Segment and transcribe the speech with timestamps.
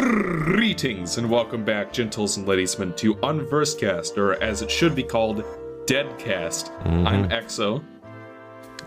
[0.00, 5.44] Greetings and welcome back, gentles and ladiesmen, to Unversecast, or as it should be called,
[5.86, 6.68] Deadcast.
[6.82, 7.06] Mhm.
[7.06, 7.80] I'm Exo.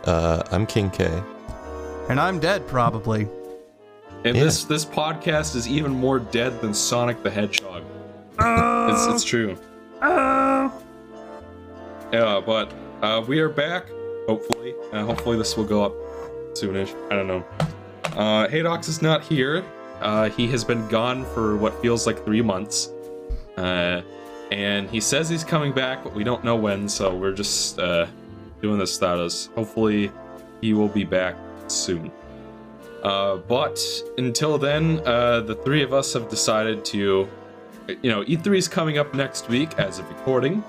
[0.04, 1.10] Uh, I'm King K.
[2.10, 3.26] And I'm dead, probably.
[4.26, 4.44] And Yeah.
[4.44, 7.84] this this podcast is even more dead than Sonic the Hedgehog.
[8.38, 9.56] It's, it's true.
[10.02, 10.70] Yeah,
[12.46, 13.86] but uh, we are back.
[14.28, 15.94] Hopefully, uh, hopefully this will go up
[16.52, 16.94] soonish.
[17.10, 17.46] I don't know.
[18.14, 19.64] Uh, Haydox is not here.
[20.02, 22.92] Uh, he has been gone for what feels like three months.
[23.56, 24.02] Uh,
[24.52, 26.88] and he says he's coming back, but we don't know when.
[26.88, 28.08] So we're just uh,
[28.62, 29.50] doing this without us.
[29.56, 30.12] Hopefully,
[30.62, 31.36] he will be back
[31.68, 32.12] soon.
[33.04, 33.80] Uh, but
[34.18, 37.28] until then, uh, the three of us have decided to,
[38.02, 40.64] you know, E3 is coming up next week as of recording.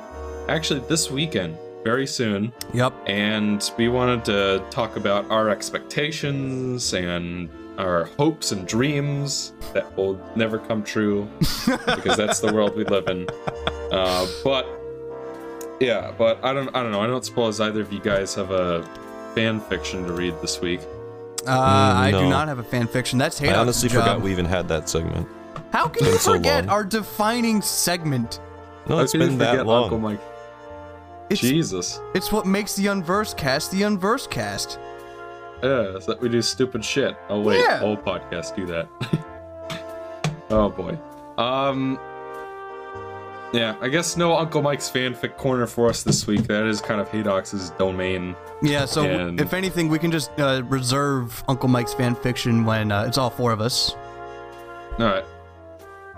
[0.48, 2.52] Actually, this weekend, very soon.
[2.74, 2.92] Yep.
[3.06, 10.20] And we wanted to talk about our expectations and our hopes and dreams that will
[10.36, 11.28] never come true
[11.66, 13.26] because that's the world we live in.
[13.92, 14.66] Uh, but
[15.80, 17.00] yeah, but I don't, I don't know.
[17.00, 18.82] I don't suppose either of you guys have a
[19.34, 20.80] fan fiction to read this week.
[21.46, 23.18] Uh, I do not have a fan fiction.
[23.18, 24.02] That's hate I honestly job.
[24.02, 25.26] forgot we even had that segment.
[25.72, 28.40] How can you been so forget our defining segment?
[28.88, 29.84] No, it's been that forget long.
[29.84, 30.20] Uncle Mike.
[31.30, 32.00] It's, Jesus.
[32.14, 34.78] it's what makes the Unverse cast the Unverse cast.
[35.62, 37.16] Yeah, so that we do stupid shit.
[37.28, 37.80] Oh wait, Yeah.
[37.82, 38.86] all podcasts do that.
[40.50, 40.96] oh boy.
[41.42, 41.98] Um.
[43.52, 46.46] Yeah, I guess no Uncle Mike's fanfic corner for us this week.
[46.48, 48.36] That is kind of Haydox's domain.
[48.62, 53.04] Yeah, so And- if anything, we can just uh, reserve Uncle Mike's fanfiction when uh,
[53.04, 53.94] it's all four of us.
[54.98, 55.24] All right.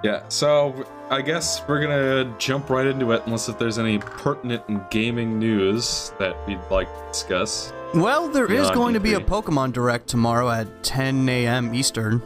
[0.03, 4.65] Yeah, so I guess we're gonna jump right into it, unless if there's any pertinent
[4.69, 7.73] and gaming news that we'd like to discuss.
[7.95, 9.27] Well, there is Beyond going to be a E3.
[9.27, 11.75] Pokemon Direct tomorrow at 10 a.m.
[11.75, 12.23] Eastern.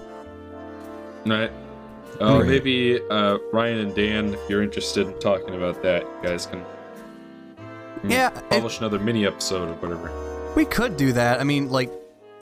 [1.27, 1.51] Right.
[2.21, 2.47] Uh, Right.
[2.47, 6.61] Maybe uh, Ryan and Dan, if you're interested in talking about that, you guys can
[8.03, 8.11] Hmm.
[8.11, 10.11] Yeah, it- publish another mini episode or whatever.
[10.55, 11.41] We could do that.
[11.41, 11.91] I mean, like,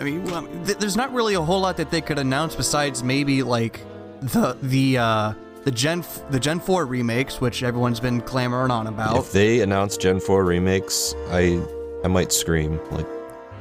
[0.00, 3.02] I mean, well, th- there's not really a whole lot that they could announce besides
[3.04, 3.80] maybe like
[4.20, 5.32] the the uh
[5.64, 9.16] the Gen f- the Gen 4 remakes, which everyone's been clamoring on about.
[9.16, 11.62] If they announce Gen 4 remakes, I
[12.04, 12.80] I might scream.
[12.90, 13.06] Like,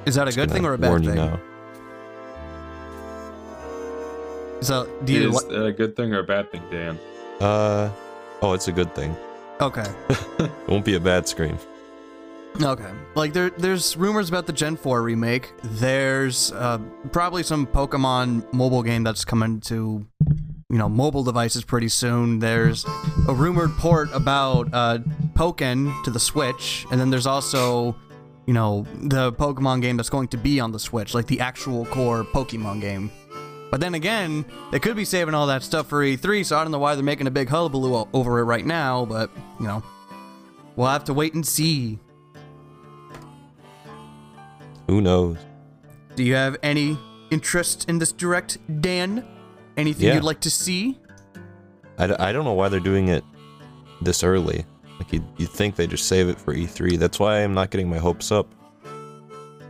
[0.06, 1.16] Is that a good thing or a bad warn thing?
[1.16, 1.40] you now.
[4.62, 7.00] So, do you Is li- that a good thing or a bad thing, Dan?
[7.40, 7.90] Uh,
[8.44, 9.16] oh, it's a good thing.
[9.60, 9.86] okay?
[10.40, 11.58] It won't be a bad scream.
[12.62, 12.90] Okay.
[13.16, 15.54] Like there there's rumors about the Gen 4 remake.
[15.64, 16.80] There's uh,
[17.12, 20.06] probably some Pokemon mobile game that's coming to
[20.70, 22.40] you know, mobile devices pretty soon.
[22.40, 22.86] There's
[23.28, 25.00] a rumored port about uh
[25.34, 27.96] Pokken to the Switch, and then there's also
[28.46, 31.86] you know, the Pokemon game that's going to be on the Switch, like the actual
[31.86, 33.12] core Pokemon game.
[33.70, 36.72] But then again, they could be saving all that stuff for E3, so I don't
[36.72, 39.82] know why they're making a big hullabaloo over it right now, but, you know,
[40.76, 41.98] we'll have to wait and see.
[44.88, 45.38] Who knows?
[46.16, 46.98] Do you have any
[47.30, 49.26] interest in this direct, Dan?
[49.78, 50.16] Anything Yeah.
[50.16, 51.00] you'd like to see?
[51.98, 53.24] I, d- I don't know why they're doing it
[54.02, 54.66] this early.
[55.02, 57.00] Like, you'd, you'd think they just save it for E3.
[57.00, 58.48] That's why I'm not getting my hopes up.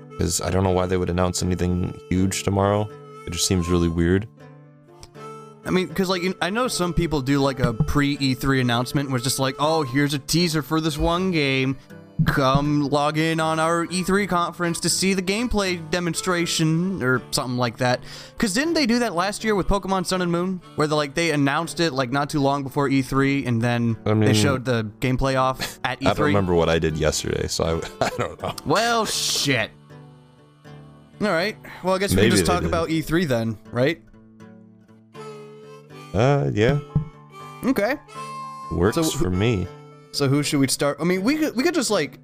[0.10, 2.90] Because I don't know why they would announce anything huge tomorrow.
[3.26, 4.28] It just seems really weird.
[5.64, 9.16] I mean, because like I know some people do like a pre E3 announcement where
[9.16, 11.78] it's just like, oh, here's a teaser for this one game.
[12.26, 17.78] Come log in on our E3 conference to see the gameplay demonstration or something like
[17.78, 18.02] that.
[18.34, 21.14] Because didn't they do that last year with Pokemon Sun and Moon, where they like
[21.16, 24.84] they announced it like not too long before E3 and then I they showed the
[25.00, 26.08] gameplay off at E3?
[26.08, 28.54] I don't remember what I did yesterday, so I, I don't know.
[28.66, 29.72] Well, shit.
[31.22, 31.56] All right.
[31.84, 32.68] Well, I guess we can just talk did.
[32.70, 34.02] about E3 then, right?
[36.14, 36.80] Uh, yeah.
[37.64, 37.96] Okay.
[38.72, 39.68] Works So- for me.
[40.12, 40.98] So who should we start?
[41.00, 42.20] I mean, we could we could just like,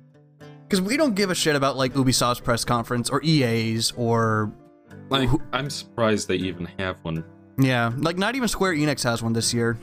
[0.63, 4.51] because we don't give a shit about like Ubisoft's press conference or EA's or
[5.09, 7.23] Like, I'm surprised they even have one.
[7.57, 9.77] yeah, like not even Square Enix has one this year.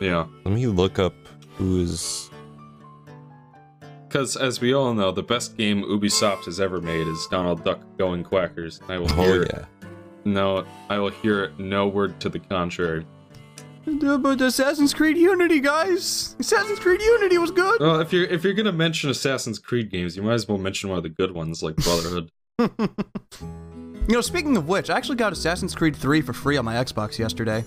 [0.00, 0.26] Yeah.
[0.44, 1.14] Let me look up
[1.56, 2.30] who is.
[4.06, 7.80] Because, as we all know, the best game Ubisoft has ever made is Donald Duck
[7.98, 8.80] Going Quackers.
[8.88, 9.64] I will Oh, hear yeah.
[10.24, 13.04] no, I will hear no word to the contrary.
[13.96, 17.80] But Assassin's Creed Unity, guys, Assassin's Creed Unity was good.
[17.80, 20.90] Well, if you're if you're gonna mention Assassin's Creed games, you might as well mention
[20.90, 22.30] one of the good ones like Brotherhood.
[24.08, 26.76] You know, speaking of which, I actually got Assassin's Creed 3 for free on my
[26.76, 27.62] Xbox yesterday.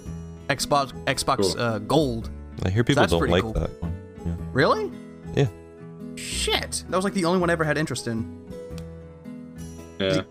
[0.49, 1.61] Xbox Xbox Cool.
[1.61, 2.31] uh, Gold.
[2.65, 3.53] I hear people That's don't like cool.
[3.53, 3.95] that one.
[4.25, 4.35] Yeah.
[4.51, 4.91] Really?
[5.35, 5.47] Yeah.
[6.15, 8.41] Shit, that was like the only one I ever had interest in.
[9.99, 10.21] Yeah.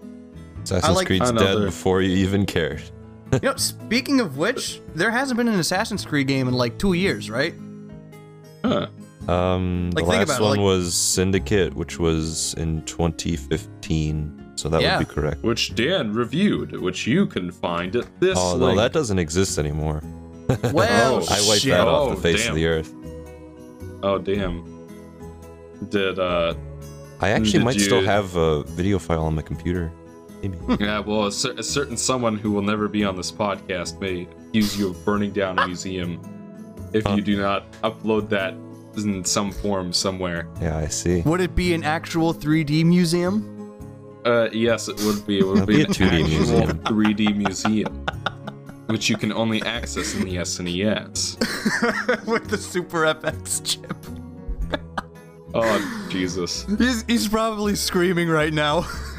[0.64, 2.82] Assassin's like- Creed's dead before you even cared.
[3.32, 6.94] You know, speaking of which, there hasn't been an Assassin's Creed game in like two
[6.94, 7.54] years, right?
[8.64, 8.88] Huh.
[9.28, 14.36] Um, Like, the last about it, one like- was Syndicate, which was in 2015.
[14.56, 14.98] So that Yeah.
[14.98, 15.42] would be correct.
[15.42, 20.02] Which Dan reviewed, which you can find at this Oh no, that doesn't exist anymore.
[20.72, 21.70] Well, Oh, I wiped shit.
[21.70, 22.50] that off Oh, the face damn.
[22.50, 22.92] of the earth.
[24.02, 24.64] Oh damn.
[25.88, 26.54] Did uh
[27.20, 29.92] I actually Did might still have a video file on my computer.
[30.42, 30.58] Maybe.
[30.80, 34.22] yeah, well a, cer- a certain someone who will never be on this podcast may
[34.48, 36.20] accuse you of burning down a museum
[36.92, 37.14] if Huh.
[37.14, 38.54] you do not upload that
[38.96, 40.48] in some form somewhere.
[40.60, 41.22] yeah, I see.
[41.22, 43.56] Would it be an actual 3D museum?
[44.24, 45.38] Uh yes, it would be.
[45.38, 46.78] It would That'd be be an a 2D museum.
[46.80, 48.06] 3D museum.
[48.86, 52.26] Which you can only access in the E SNES.
[52.26, 53.96] With the Super FX chip.
[55.54, 56.66] Oh Jesus.
[56.78, 58.86] He's, he's probably screaming right now.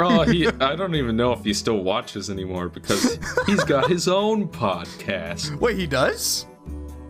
[0.00, 4.08] Oh, he I don't even know if he still watches anymore because he's got his
[4.08, 5.56] own podcast.
[5.60, 6.46] Wait, he does?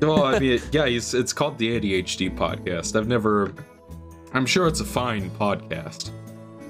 [0.03, 2.97] Oh, I mean, yeah, he's it's called the ADHD podcast.
[2.97, 3.53] I've never
[4.33, 6.11] I'm sure it's a fine podcast.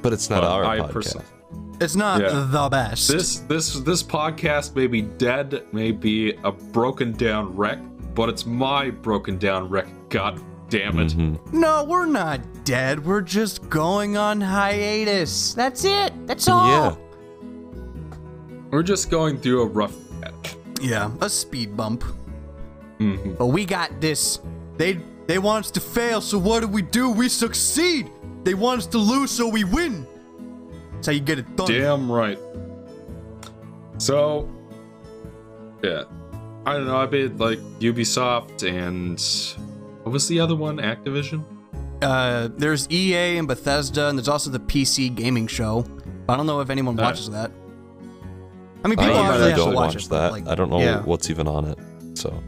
[0.03, 0.93] But it's not But our I podcast.
[0.93, 1.27] personally
[1.81, 2.47] It's not Yeah.
[2.51, 3.09] the best.
[3.09, 7.79] This this this podcast may be dead, may be a broken down wreck,
[8.15, 9.87] but it's my broken down wreck.
[10.09, 11.17] God damn it.
[11.17, 11.53] Mhm.
[11.53, 13.05] No, we're not dead.
[13.05, 15.55] We're just going on hiatus.
[15.55, 16.13] That's it.
[16.27, 16.69] That's all.
[16.69, 16.95] Yeah.
[18.71, 20.57] We're just going through a rough patch.
[20.81, 22.05] Yeah, a speed bump.
[23.01, 23.39] Mhm.
[23.39, 24.41] But we got this.
[24.77, 27.11] They they want us to fail, so what do we do?
[27.11, 28.11] We succeed.
[28.45, 30.07] They want us to lose, so we win.
[30.95, 31.67] That's how you get it done.
[31.69, 32.39] Damn right.
[33.99, 34.49] So,
[35.83, 36.05] yeah,
[36.65, 36.97] I don't know.
[36.97, 39.19] I bet like Ubisoft and
[40.09, 40.79] what was the other one?
[40.79, 41.45] Activision.
[42.01, 45.83] Uh, there's EA and Bethesda, and there's also the PC gaming show.
[46.27, 47.51] But I don't know if anyone watches that.
[48.85, 50.33] I mean, people might obviously usually have to don't watch, watch it, that.
[50.33, 51.03] like, I don't know yeah.
[51.03, 51.79] what's even on it.
[52.15, 52.43] So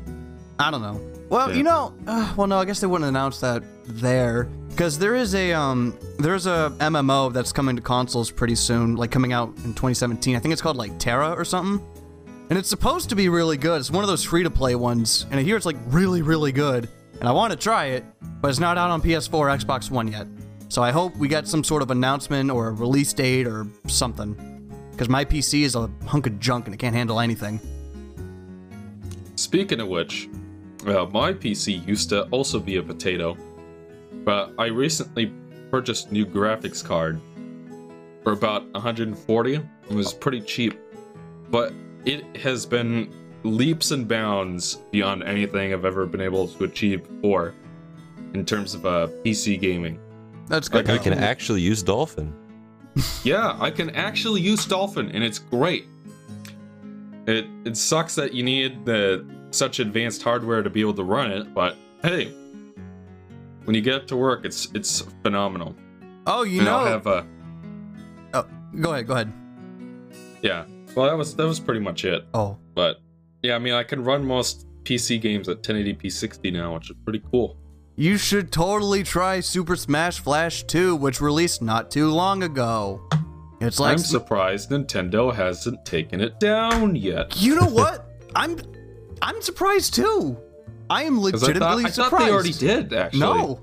[0.58, 1.00] I don't know.
[1.28, 1.56] Well, Yeah.
[1.56, 5.34] you know, uh, well, no, I guess they wouldn't announce that there because there is
[5.34, 9.74] a um, there's a MMO that's coming to consoles pretty soon, like coming out in
[9.74, 10.36] 2017.
[10.36, 11.84] I think it's called like TERA or something,
[12.48, 13.80] and it's supposed to be really good.
[13.80, 16.52] It's one of those free to play ones, and I hear it's like really, really
[16.52, 16.88] good,
[17.20, 18.04] and I want to try it,
[18.40, 20.26] but it's not out on PS4 or Xbox One yet.
[20.68, 24.34] So I hope we get some sort of announcement or a release date or something,
[24.90, 27.60] because my PC is a hunk of junk and it can't handle anything.
[29.36, 30.28] Speaking of which,
[30.86, 33.36] uh, my PC used to also be a potato,
[34.24, 35.32] but I recently
[35.70, 37.20] purchased new graphics card
[38.22, 39.54] for about 140.
[39.54, 40.78] It was pretty cheap,
[41.50, 41.72] but
[42.04, 47.54] it has been leaps and bounds beyond anything I've ever been able to achieve before
[48.34, 49.98] in terms of uh, PC gaming.
[50.46, 50.84] That's good.
[50.84, 50.94] Okay.
[50.94, 52.34] you can actually use Dolphin.
[53.22, 55.86] Yeah, I can actually use Dolphin, and it's great.
[57.26, 61.30] It it sucks that you need the such advanced hardware to be able to run
[61.30, 62.32] it, but hey,
[63.64, 65.76] when you get to work, it's it's phenomenal.
[66.26, 66.78] Oh, you and know.
[66.78, 67.26] I'll have a
[68.34, 68.46] oh,
[68.80, 69.06] go ahead.
[69.06, 69.32] Go ahead.
[70.42, 70.64] yeah.
[70.96, 72.26] Well, that was that was pretty much it.
[72.34, 73.00] Oh, But
[73.42, 76.96] yeah, I mean, I can run most PC games at 1080p 60 now, which is
[77.04, 77.56] pretty cool.
[77.96, 83.02] You should totally try Super Smash Flash 2, which released not too long ago.
[83.60, 87.36] It's like I'm surprised Nintendo hasn't taken it down yet.
[87.36, 88.06] you know what?
[88.34, 88.58] I'm
[89.20, 90.38] I'm surprised too.
[90.88, 92.26] I am 'Cause I thought, legitimately I thought surprised.
[92.26, 93.20] they already did, actually.
[93.20, 93.60] No.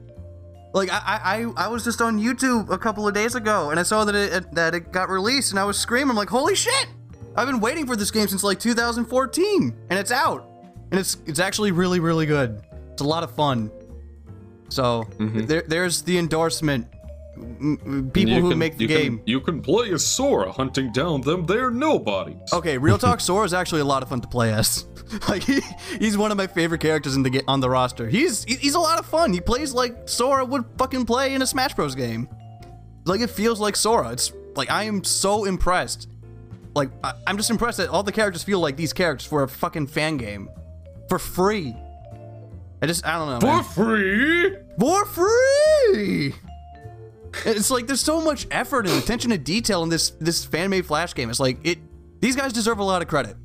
[0.75, 1.19] Like I, I
[1.57, 4.13] I I was just on YouTube a couple of days ago and I saw that
[4.13, 6.87] it that it got released and I was screaming I'm like holy shit!
[7.37, 10.49] I've been waiting for this game since like 2014 and it's out
[10.91, 12.61] and it's it's actually really really good.
[12.91, 13.71] It's a lot of fun.
[14.69, 15.47] So Mhm.
[15.47, 16.87] there there's the endorsement.
[17.37, 19.17] M- m- People who can- make the you game.
[19.19, 21.45] Can, you can play as Sora hunting down them.
[21.45, 22.51] They're nobodies.
[22.51, 24.87] Okay, Real Talk Sora is actually a lot of fun to play as.
[25.29, 25.61] like he,
[25.99, 28.09] he's one of my favorite characters in the on the roster.
[28.09, 29.31] He's he's a lot of fun.
[29.33, 32.27] He plays like Sora would fucking play in a Smash Bros game.
[33.05, 34.09] Like it feels like Sora.
[34.13, 36.09] It's like I am so impressed.
[36.77, 39.47] Like I, I'm just impressed that all the characters feel like these characters for a
[39.49, 40.49] fucking fan game,
[41.09, 41.75] for free.
[42.81, 43.39] I just I don't know.
[43.39, 43.63] For man.
[43.63, 44.55] free?
[44.79, 46.33] For free.
[47.45, 50.85] It's like there's so much effort and attention to detail in this this fan made
[50.85, 51.29] Flash game.
[51.29, 51.79] It's like it.
[52.19, 53.35] These guys deserve a lot of credit,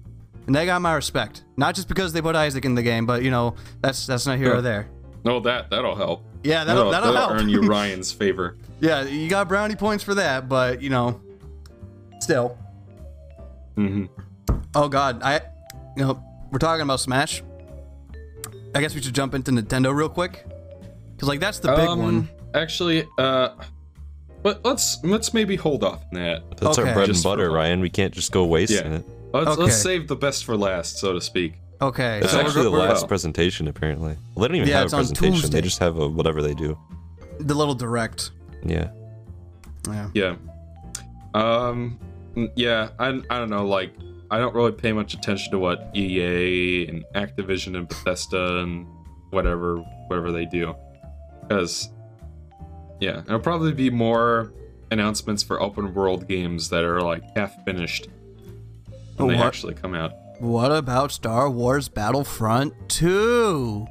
[0.47, 1.45] and they got my respect.
[1.57, 4.39] Not just because they put Isaac in the game, but you know that's that's not
[4.39, 4.59] here Yeah.
[4.59, 4.89] or there.
[5.25, 6.25] No, that that'll help.
[6.43, 7.33] Yeah, that'll that'll, help.
[7.33, 8.57] earn you Ryan's favor.
[8.81, 11.21] yeah, you got brownie points for that, but you know,
[12.21, 12.59] still.
[13.77, 14.05] Hmm
[14.75, 15.41] Oh God, I,
[15.97, 17.43] you know, we're talking about Smash.
[18.75, 20.47] I guess we should jump into Nintendo real quick,
[21.15, 22.29] because like that's the big um, one.
[22.55, 23.51] Actually, uh,
[24.43, 26.43] but let's let's maybe hold off on that.
[26.59, 26.89] That's Okay.
[26.89, 27.51] our bread Just and butter.
[27.51, 27.81] Ryan.
[27.81, 28.99] We can't just go wasting Yeah.
[28.99, 29.05] it.
[29.33, 29.63] Let's, Okay.
[29.63, 31.55] let's save the best for last, so to speak.
[31.81, 34.17] Okay, It's so we're actually the we're- last presentation, apparently.
[34.35, 35.51] Well, they don't even Yeah, have a presentation.
[35.51, 36.79] They just have a whatever they do.
[37.41, 38.31] the little direct.
[38.65, 38.91] Yeah.
[39.89, 40.09] Yeah.
[40.15, 40.35] Yeah.
[41.35, 41.99] Um.
[42.35, 42.91] Mm, Yeah.
[42.99, 43.09] I.
[43.31, 43.67] I don't know.
[43.67, 43.93] Like,
[44.31, 48.87] I don't really pay much attention to what EA and Activision and Bethesda and
[49.31, 49.77] whatever
[50.09, 50.75] whatever they do,
[51.43, 51.91] because
[53.01, 54.53] yeah, there'll probably be more
[54.91, 58.09] announcements for open world games that are like half finished
[59.17, 60.13] when they actually come out.
[60.39, 63.87] What about Star Wars Battlefront 2?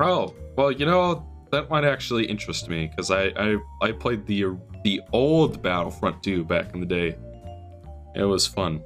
[0.00, 4.56] Oh, well, you know that might actually interest me because I, I I played the
[4.82, 7.16] the old Battlefront 2 back in the day.
[8.14, 8.82] It was fun.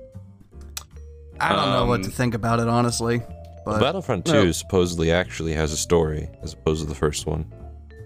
[1.40, 3.22] I don't know what Um, to think about it, honestly.
[3.64, 4.52] But Battlefront 2 No.
[4.52, 7.44] supposedly actually has a story as opposed to the first one.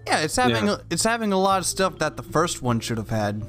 [0.05, 0.77] yeah, it's having Yeah.
[0.89, 3.41] it's having a lot of stuff that the first one should have had.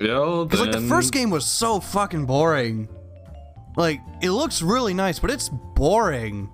[0.00, 2.88] Well, Because like the first game was so fucking boring.
[3.76, 6.50] Like it looks really nice, but it's boring.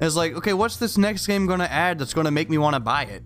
[0.00, 2.80] It's like, okay, what's this next game gonna add that's gonna make me want to
[2.80, 3.24] buy it?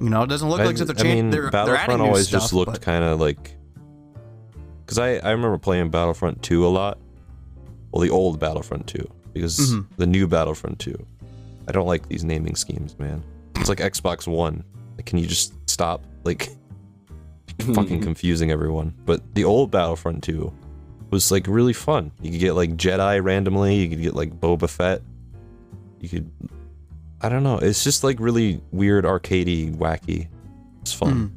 [0.00, 1.10] You know, it doesn't look I, like they're, changing.
[1.10, 3.55] I mean, they're, they're adding Battlefront new always stuff, just looked but- kind of like.
[4.86, 6.98] Because I, I remember playing Battlefront 2 a lot.
[7.90, 9.04] Well, the old Battlefront 2.
[9.34, 9.86] Because Mhm.
[9.96, 10.96] the new Battlefront 2.
[11.68, 13.22] I don't like these naming schemes, man.
[13.56, 14.62] It's like Xbox One.
[14.96, 16.04] Like, can you just stop?
[16.24, 16.50] Like,
[17.74, 18.94] fucking confusing everyone.
[19.04, 20.52] But the old Battlefront 2
[21.10, 22.12] was like really fun.
[22.22, 23.76] You could get like Jedi randomly.
[23.76, 25.02] You could get like Boba Fett.
[26.00, 26.30] You could.
[27.20, 27.58] I don't know.
[27.58, 30.28] It's just like really weird, arcadey, wacky.
[30.82, 31.32] It's fun.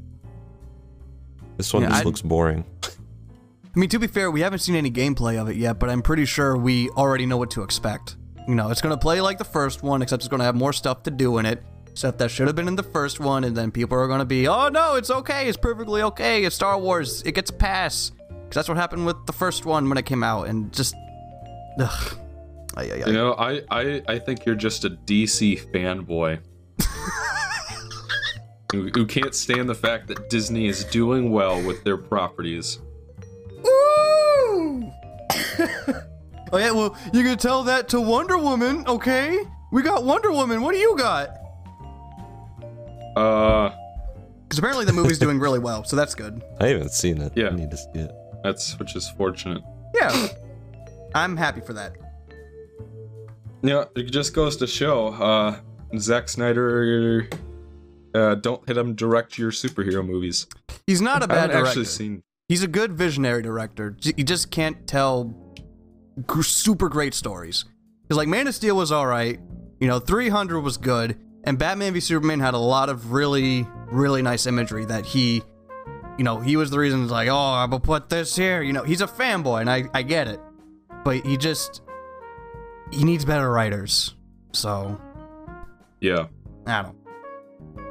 [1.58, 2.64] This one Yeah, just I'd- looks boring.
[3.76, 6.02] I mean, to be fair, we haven't seen any gameplay of it yet, but I'm
[6.02, 8.16] pretty sure we already know what to expect.
[8.48, 10.56] You know, it's going to play like the first one, except it's going to have
[10.56, 11.64] more stuff to do in it.
[11.94, 14.26] Stuff that should have been in the first one, and then people are going to
[14.26, 18.12] be, oh no, it's okay, it's perfectly okay, it's Star Wars, it gets a pass.
[18.28, 20.96] Because that's what happened with the first one when it came out, and just.
[21.80, 22.18] Ugh.
[22.76, 23.04] Ay.
[23.06, 26.40] You know, I, I, I think you're just a DC fanboy.
[28.72, 32.80] who, who can't stand the fact that Disney is doing well with their properties.
[35.60, 35.68] Ooh!
[36.54, 39.40] oh yeah, well, you can tell that to Wonder Woman, okay?
[39.72, 40.62] We got Wonder Woman.
[40.62, 41.30] What do you got?
[43.16, 43.72] Uh,
[44.44, 46.42] Because apparently the movie's doing really well, so that's good.
[46.60, 47.34] I haven't seen it.
[47.36, 47.48] Yeah.
[47.50, 48.12] I need to see it.
[48.44, 49.62] that's which is fortunate.
[49.96, 50.28] Yeah,
[51.16, 51.94] I'm happy for that.
[53.62, 55.60] Yeah, it just goes to show, uh,
[55.98, 57.28] Zack Snyder,
[58.16, 60.48] uh, don't hit him direct your superhero movies.
[60.88, 61.68] He's not a bad haven't director.
[61.70, 62.24] actually seen.
[62.48, 63.92] He's a good visionary director.
[63.92, 65.49] J- You just can't tell gr-
[66.42, 67.66] super great stories.
[68.04, 69.40] Because like Man of Steel was all right,
[69.80, 74.22] you know, 300 was good, and Batman v Superman had a lot of really, really
[74.22, 75.44] nice imagery that he,
[76.18, 77.04] you know, he was the reason.
[77.04, 78.62] It's like, oh, I'm gonna put this here.
[78.62, 80.40] You know, he's a fanboy, and I, I get it,
[81.04, 81.82] but he just,
[82.92, 84.16] he needs better writers.
[84.52, 85.00] So
[86.02, 86.28] Yeah.
[86.66, 86.96] I don't.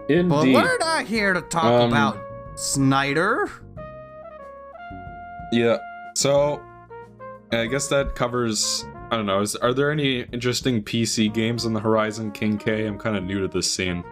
[0.09, 0.29] Indeed.
[0.29, 2.19] But we're not here to talk Um, about
[2.57, 3.49] Snyder.
[5.53, 5.79] Yeah.
[6.15, 6.61] So,
[7.53, 8.85] I guess that covers.
[9.11, 9.41] I don't know.
[9.41, 12.87] Is, are there any interesting PC games on the horizon, King K?
[12.87, 14.05] I'm kind of new to this scene.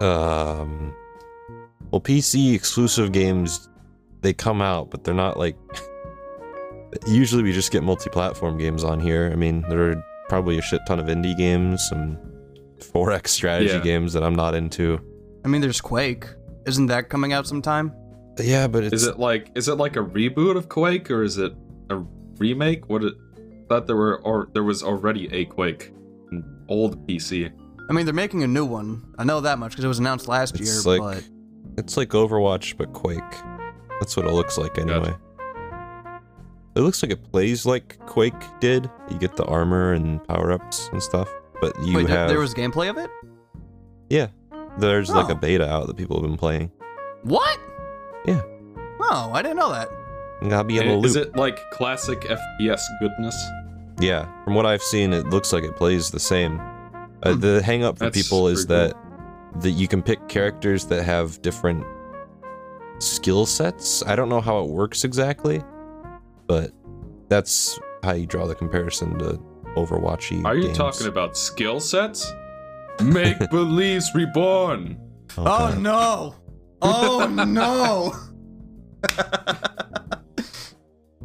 [0.00, 0.94] Um,
[1.90, 3.68] well, PC exclusive games,
[4.22, 5.56] they come out, but they're not like.
[7.06, 9.28] Usually, we just get multi-platform games on here.
[9.30, 12.16] I mean, there are probably a shit ton of indie games, some
[12.78, 13.80] 4X strategy Yeah.
[13.80, 14.98] games that I'm not into.
[15.44, 16.24] I mean, there's Quake.
[16.66, 17.92] Isn't that coming out sometime?
[18.38, 21.36] Yeah, but it's Is it like is it like a reboot of Quake or is
[21.38, 21.52] it
[21.90, 22.02] a
[22.38, 22.88] remake?
[22.88, 23.14] What it
[23.68, 25.92] thought there were or there was already a Quake,
[26.30, 27.50] an old PC.
[27.88, 29.02] I mean, they're making a new one.
[29.18, 30.98] I know that much because it was announced last It's year.
[30.98, 31.28] like- but
[31.78, 33.22] It's like Overwatch, but Quake.
[34.00, 35.14] That's what it looks like anyway.
[36.74, 38.88] It looks like it plays like Quake did.
[39.10, 41.28] You get the armor and power ups and stuff,
[41.60, 43.10] but you wait, there- have there was gameplay of it.
[44.10, 44.28] yeah.
[44.78, 45.32] There's like Oh.
[45.32, 46.70] a beta out that people have been playing.
[47.24, 47.58] What?
[48.24, 48.42] Yeah.
[49.00, 49.88] Oh, I didn't know that.
[50.42, 51.04] You gotta be in a loop.
[51.06, 53.36] Is it like classic FPS goodness?
[54.00, 56.60] Yeah, from what I've seen, it looks like it plays the same.
[57.22, 57.40] Uh, Hmm.
[57.40, 58.96] the hang up for That's people is pretty that
[59.62, 61.84] that you can pick characters that have different
[63.00, 64.04] skill sets.
[64.06, 65.62] I don't know how it works exactly,
[66.46, 66.70] but
[67.28, 69.40] that's how you draw the comparison to
[69.76, 70.44] Overwatchy.
[70.44, 70.76] Are you games.
[70.78, 72.32] talking about skill sets?
[73.02, 74.98] Make Believes Reborn.
[75.36, 75.80] Oh Okay.
[75.80, 76.34] no!
[76.82, 78.14] Oh no!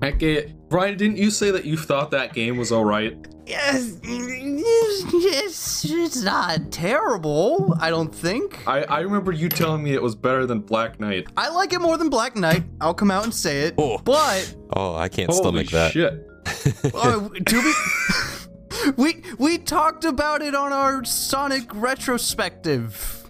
[0.03, 0.67] Heck it.
[0.67, 3.17] Brian, didn't you say that you thought that game was alright?
[3.45, 7.73] Yes, it's, it's not terrible.
[7.79, 8.61] I don't think.
[8.67, 11.27] I, I remember you telling me it was better than Black Knight.
[11.37, 12.65] I like it more than Black Knight.
[12.81, 13.75] I'll come out and say it.
[13.77, 13.97] Oh.
[13.99, 15.91] But Oh, I can't Holy stomach that.
[15.93, 16.27] shit.
[16.95, 23.29] uh, to be, we we talked about it on our Sonic retrospective.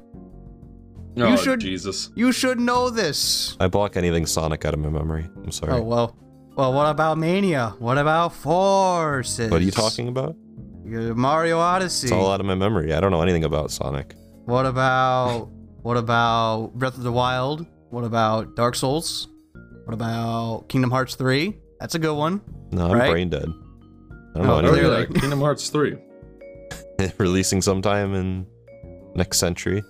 [1.17, 2.09] Oh, should- Jesus.
[2.15, 3.55] You should know this.
[3.59, 5.29] I block anything Sonic out of my memory.
[5.43, 5.73] I'm sorry.
[5.73, 6.17] Oh well.
[6.55, 7.75] Well, what about Mania?
[7.79, 9.49] What about Forces?
[9.49, 10.35] what are you talking about?
[10.85, 12.07] Uh, Mario Odyssey.
[12.07, 12.93] It's all out of my memory.
[12.93, 14.13] I don't know anything about Sonic.
[14.45, 15.49] What about
[15.81, 17.65] what about Breath of the Wild?
[17.89, 19.27] What about Dark Souls?
[19.85, 21.57] What about Kingdom Hearts 3?
[21.79, 22.41] That's a good one.
[22.71, 23.11] No, I'm Right?
[23.11, 23.45] brain dead.
[24.35, 24.73] I don't Oh, know Oh, anything.
[24.73, 25.07] clearly.
[25.13, 25.97] yeah, Kingdom Hearts 3.
[27.17, 28.45] Releasing sometime in
[29.15, 29.83] next century.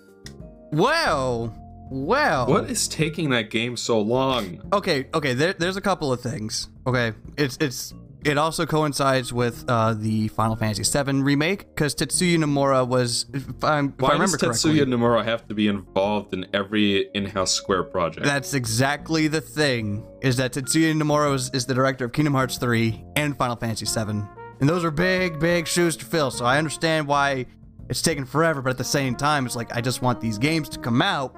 [0.72, 1.54] Well,
[1.94, 2.48] well.
[2.48, 4.62] What is taking that game so long?
[4.74, 5.34] Okay, okay.
[5.34, 6.70] There, there's a couple of things.
[6.88, 7.94] Okay, it's it's
[8.26, 13.44] it also coincides with uh, the Final Fantasy VII remake because Tetsuya Nomura was, if,
[13.64, 17.10] I'm, if I Why remember does correctly, Tetsuya Nomura have to be involved in every
[17.14, 18.26] in-house Square project?
[18.26, 20.06] That's exactly the thing.
[20.22, 23.86] Is that Tetsuya Nomura is, is the director of Kingdom Hearts 3 and Final Fantasy
[23.86, 24.26] 7,
[24.62, 26.32] and those are big, big shoes to fill.
[26.32, 27.46] So I understand why
[27.90, 30.70] it's taken forever, but at the same time, it's like I just want these games
[30.70, 31.36] to come out.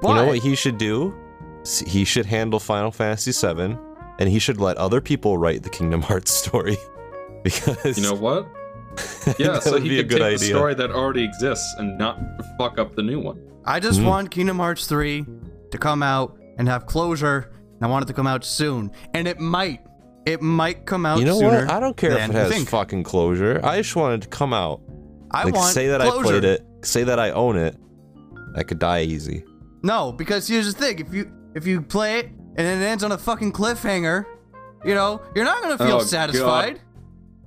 [0.00, 1.14] But You know what he should do?
[1.86, 3.76] He should handle Final Fantasy VII,
[4.18, 6.76] and he should let other people write the Kingdom Hearts story.
[7.42, 8.46] Because you know what?
[9.38, 10.38] Yeah, that so would he be a could good take idea.
[10.38, 12.18] the story that already exists and not
[12.58, 13.38] fuck up the new one.
[13.64, 14.04] I just Mhm.
[14.06, 15.24] want Kingdom Hearts 3
[15.70, 18.90] to come out and have closure, and I want it to come out soon.
[19.14, 19.80] And it might.
[20.26, 21.64] It might come out You know sooner.
[21.64, 21.70] what?
[21.70, 22.68] I don't care if than it you has think.
[22.68, 23.58] fucking closure.
[23.64, 24.82] I just wanted to come out.
[25.30, 27.74] I like want say that I played it, say that I own it.
[28.54, 29.44] I could die easy.
[29.82, 33.12] No, because here's the thing: if you if you play it and it ends on
[33.12, 34.26] a fucking cliffhanger,
[34.84, 36.80] you know you're not gonna feel Oh, satisfied.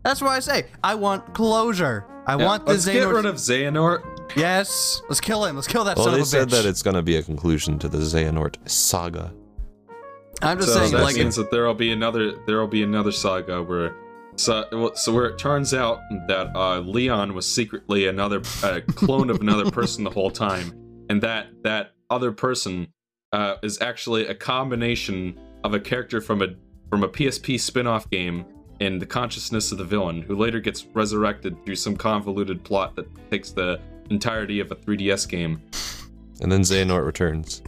[0.03, 2.05] That's why I say I want closure.
[2.25, 4.03] I Yeah, want the let's get rid of Xehanort.
[4.35, 5.55] yes, let's kill him.
[5.55, 6.51] Let's kill that Well, son they of a said bitch.
[6.51, 9.33] that it's gonna be a conclusion to the Xehanort saga.
[10.41, 12.83] I'm just So saying, that like, means that there will be another there will be
[12.83, 13.95] another saga where
[14.35, 19.39] so so where it turns out that uh, Leon was secretly another uh, clone of
[19.41, 20.73] another person the whole time,
[21.09, 22.87] and that that other person
[23.31, 26.47] uh, is actually a combination of a character from a
[26.89, 28.45] from a PSP spin-off game
[28.79, 33.07] and the consciousness of the villain, who later gets resurrected through some convoluted plot that
[33.31, 33.79] takes the
[34.11, 35.59] entirety of a 3DS game.
[36.41, 37.63] And then Xehanort returns.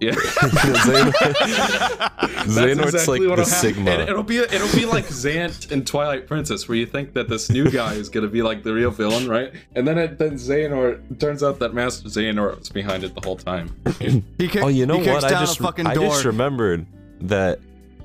[0.00, 0.12] Yeah.
[0.14, 3.74] Xehanort- That's Xehanort's exactly like what'll the happen.
[3.74, 3.90] Sigma.
[3.90, 7.50] And it'll be it'll be like Zant and Twilight Princess, where you think that this
[7.50, 9.52] new guy is gonna be like the real villain, right?
[9.74, 13.20] And then it then Xehanort it turns out that Master Xehanort was behind it the
[13.24, 13.74] whole time.
[13.98, 15.24] he kick, Oh, you know he kicks what?
[15.32, 16.86] I just I just remembered
[17.22, 17.58] that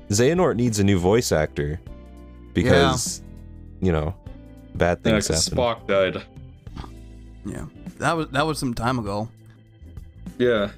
[0.08, 1.80] Xehanort needs a new voice actor
[2.54, 3.22] because
[3.80, 4.14] you know
[4.74, 5.58] bad Yeah, things 'cause happen.
[5.58, 6.22] Spock died.
[7.46, 7.66] yeah,
[7.98, 9.28] that was that was some time ago.
[10.38, 10.70] Yeah.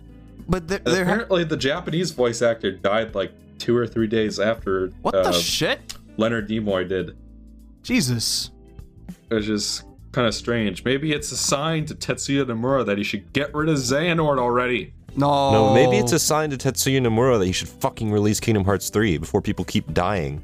[0.49, 4.07] But there, And there ha- apparently, the Japanese voice actor died like two or three
[4.07, 5.95] days after what uh, the shit?
[6.17, 7.17] Leonard Nimoy did,
[7.83, 8.51] Jesus.
[9.29, 9.83] which is
[10.13, 10.85] kind of strange.
[10.85, 14.93] Maybe it's a sign to Tetsuya Nomura that he should get rid of Xehanort already.
[15.17, 15.53] No.
[15.53, 18.89] No, maybe it's a sign to Tetsuya Nomura that he should fucking release Kingdom Hearts
[18.91, 20.43] 3 before people keep dying.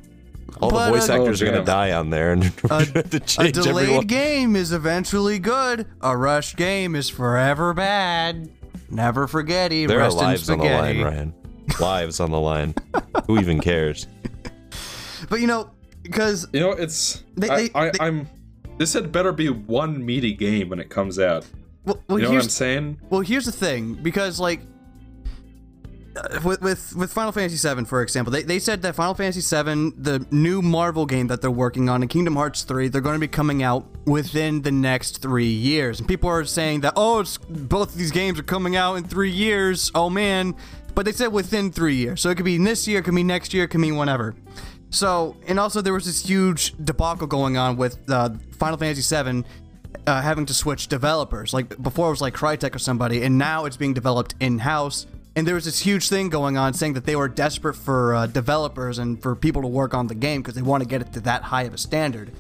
[0.61, 2.51] All But, the voice uh, actors Oh, are gonna die on there, and we're
[2.83, 4.07] A- gonna A change delayed everyone.
[4.07, 5.87] game is eventually good.
[6.03, 8.51] A rush game is forever bad.
[8.93, 9.89] Never forget it.
[9.89, 11.01] There are Rest in lives on the line.
[11.03, 11.35] Ryan.
[11.81, 12.75] Lives on the line.
[13.27, 14.07] Who even cares?
[15.31, 15.71] But you know,
[16.03, 18.29] because You know, it's They- I, they- I, they- I'm.
[18.79, 21.47] This had better be one meaty game when it comes out.
[21.85, 22.99] well, well You know what I'm saying?
[23.09, 24.61] well here's the thing because like
[26.17, 29.41] uh, with with with Final Fantasy VII, for example, they, they said that Final Fantasy
[29.41, 33.17] VII, the new Marvel game that they're working on, and Kingdom Hearts 3, they're going
[33.17, 36.01] to be coming out within the next three years.
[36.01, 39.31] And people are saying that, oh, both of these games are coming out in three
[39.31, 39.91] years.
[39.95, 40.55] Oh man!
[40.95, 43.25] But they said within three years, so it could be this year, it could be
[43.25, 44.35] next year, it could be whenever.
[44.91, 49.45] So, and also there was this huge debacle going on with uh, Final Fantasy VII
[50.07, 51.55] uh, having to switch developers.
[51.55, 55.07] Like before, it was like Crytek or somebody, and now it's being developed in house.
[55.35, 58.27] And there was this huge thing going on saying that they were desperate for uh,
[58.27, 61.13] developers and for people to work on the game because they want to get it
[61.15, 62.33] to that high of a standard.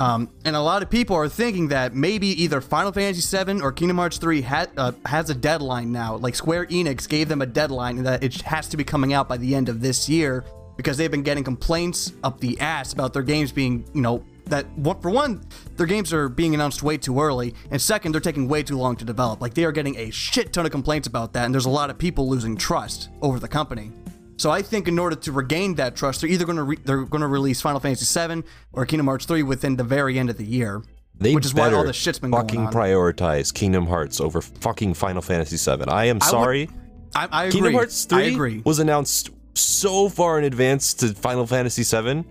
[0.00, 3.70] Um, and a lot of people are thinking that maybe either Final Fantasy VII or
[3.70, 6.16] Kingdom Hearts 3 ha- uh, has a deadline now.
[6.16, 9.36] Like Square Enix gave them a deadline that it has to be coming out by
[9.36, 10.44] the end of this year
[10.76, 14.66] because they've been getting complaints up the ass about their games being, you know, that
[14.76, 15.42] one, for one,
[15.76, 18.96] their games are being announced way too early, and second, they're taking way too long
[18.96, 19.40] to develop.
[19.40, 21.90] Like they are getting a shit ton of complaints about that, and there's a lot
[21.90, 23.90] of people losing trust over the company.
[24.36, 27.04] So I think in order to regain that trust, they're either going to re- they're
[27.04, 30.36] going to release Final Fantasy VII or Kingdom Hearts 3 within the very end of
[30.36, 30.82] the year.
[31.16, 34.94] They Which is why all this shit's been going fucking prioritize Kingdom Hearts over fucking
[34.94, 35.84] Final Fantasy VII.
[35.86, 36.70] I am I would- sorry.
[37.14, 37.52] I, I agree.
[37.52, 38.62] Kingdom Hearts 3 I agree.
[38.64, 42.24] was announced so far in advance to Final Fantasy VII.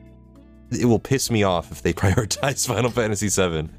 [0.76, 3.70] It will piss me off if they prioritize Final Fantasy VII.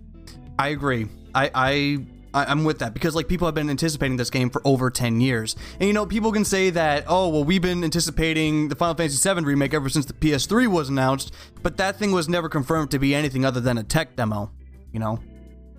[0.58, 1.08] I agree.
[1.34, 4.90] I, I I'm with that because like people have been anticipating this game for over
[4.90, 5.54] 10 years.
[5.78, 9.32] And you know, people can say that, "Oh, well we've been anticipating the Final Fantasy
[9.32, 12.98] VII remake ever since the PS3 was announced, but that thing was never confirmed to
[12.98, 14.50] be anything other than a tech demo,
[14.92, 15.20] you know."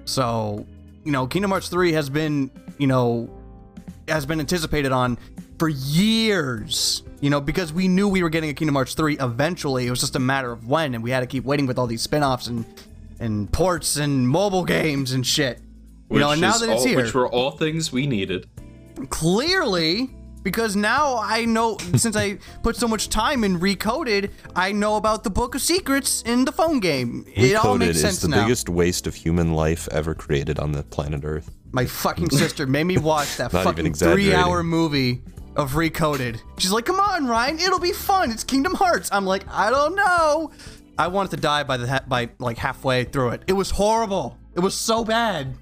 [0.06, 0.66] So,
[1.04, 3.30] you know, Kingdom Hearts 3 has been, you know,
[4.08, 5.18] has been anticipated on
[5.60, 7.04] for years.
[7.26, 9.88] You know, because we knew we were getting a Kingdom Hearts 3 eventually.
[9.88, 11.88] It was just a matter of when, and we had to keep waiting with all
[11.88, 12.66] these spin-offs and
[13.20, 15.60] and ports and mobile games and shit.
[16.12, 18.46] You know, and now is that it's all- here, which were all things we needed.
[19.10, 20.12] clearly,
[20.44, 25.24] because now I know, since I put so much time in Recoded, I know about
[25.24, 27.26] the Book of Secrets in the phone game.
[27.34, 28.44] It all Recoded makes is the now.
[28.44, 31.50] biggest waste of human life ever created on the planet Earth.
[31.72, 35.24] My fucking sister made me watch that fucking three-hour movie
[35.56, 36.42] of Recoded.
[36.58, 38.32] She's like, "Come on, Ryan, it'll be fun.
[38.32, 40.52] It's Kingdom Hearts." I'm like, "I don't know."
[40.98, 43.44] I wanted to die by the ha- by like halfway through it.
[43.48, 44.38] It was horrible.
[44.56, 45.56] It was so bad.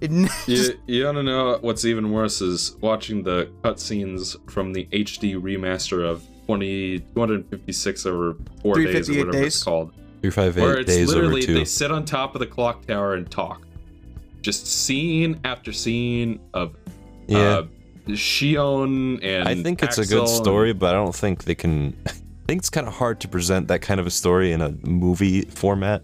[0.00, 0.10] It
[0.46, 5.34] just You, you wanna know what's even worse is watching the cutscenes from the HD
[5.40, 9.92] remaster of 20, 256 over four days or 358 whatever it's called.
[10.20, 11.54] Three five Where it's days over literally two.
[11.54, 13.66] they sit on top of the clock tower and talk.
[14.42, 16.76] Just scene after scene of
[17.26, 17.66] yeah, uh,
[18.08, 21.54] Xion and I think it's a Axel good and- story, but I don't think they
[21.54, 21.96] can.
[22.06, 22.10] I
[22.46, 25.42] think it's kind of hard to present that kind of a story in a movie
[25.42, 26.02] format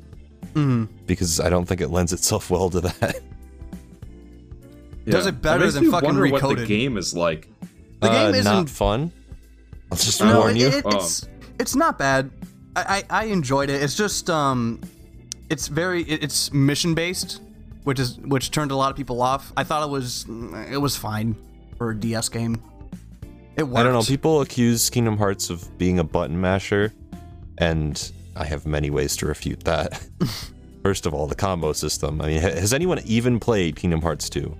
[0.55, 0.89] mhm.
[1.07, 3.21] because I don't think it lends itself well to that.
[5.07, 6.67] Does it better makes than fucking wonder what the Recoded.
[6.67, 7.49] game is like.
[8.01, 9.13] The Uh, game isn't not fun.
[9.91, 10.69] I'll just No, warn it- you.
[10.69, 11.27] it- it's
[11.59, 12.31] it's not bad.
[12.77, 13.83] I, I I enjoyed it.
[13.83, 14.81] It's just um,
[15.51, 17.41] it's very it- it's mission based,
[17.85, 19.53] which is which turned a lot of people off.
[19.57, 20.25] I thought it was
[20.71, 21.35] it was fine
[21.81, 22.63] for a DS game.
[23.57, 23.79] It worked.
[23.79, 24.03] I don't know.
[24.03, 26.93] People accuse Kingdom Hearts of being a button masher,
[27.57, 30.07] and I have many ways to refute that.
[30.85, 32.21] First of all, the combo system.
[32.21, 34.55] I mean, has anyone even played Kingdom Hearts 2?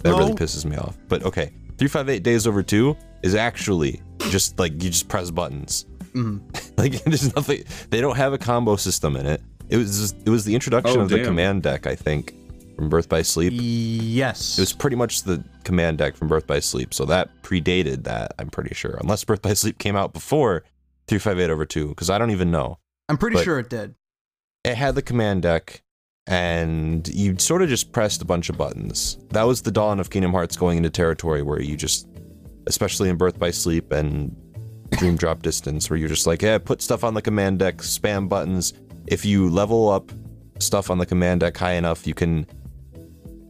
[0.00, 0.98] That really pisses me off.
[1.06, 5.86] But okay, 358 Days Over 2 is actually just like you just press buttons.
[6.12, 6.40] Mhm.
[6.76, 7.62] like there's nothing.
[7.90, 9.40] They don't have a combo system in it.
[9.68, 12.34] It was just, it was the introduction Oh, of the command deck, I think,
[12.78, 13.52] from Birth by Sleep.
[13.56, 14.56] Yes.
[14.56, 18.34] It was pretty much the command deck from Birth by Sleep, so that predated that,
[18.38, 18.96] I'm pretty sure.
[19.00, 20.62] Unless Birth by Sleep came out before
[21.08, 22.78] 358 over 2, because I don't even know.
[23.08, 23.96] I'm pretty but- sure it did.
[24.64, 25.82] It had the command deck,
[26.28, 29.18] and you sort of just pressed a bunch of buttons.
[29.30, 32.06] That was the dawn of Kingdom Hearts going into territory where you just,
[32.68, 34.36] especially in Birth by Sleep and
[34.90, 38.28] Dream Drop Distance, where you're just like, yeah, put stuff on the command deck, spam
[38.28, 38.72] buttons.
[39.08, 40.12] If you level up
[40.60, 42.46] stuff on the command deck high enough, you can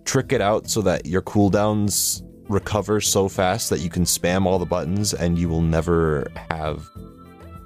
[0.08, 4.58] trick it out so that your cooldowns recover so fast that you can spam all
[4.58, 6.88] the buttons and you will never have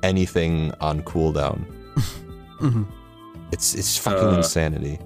[0.02, 1.64] anything on cooldown.
[2.60, 2.86] Mhm.
[3.52, 4.36] It's it's fucking Uh.
[4.38, 4.98] insanity.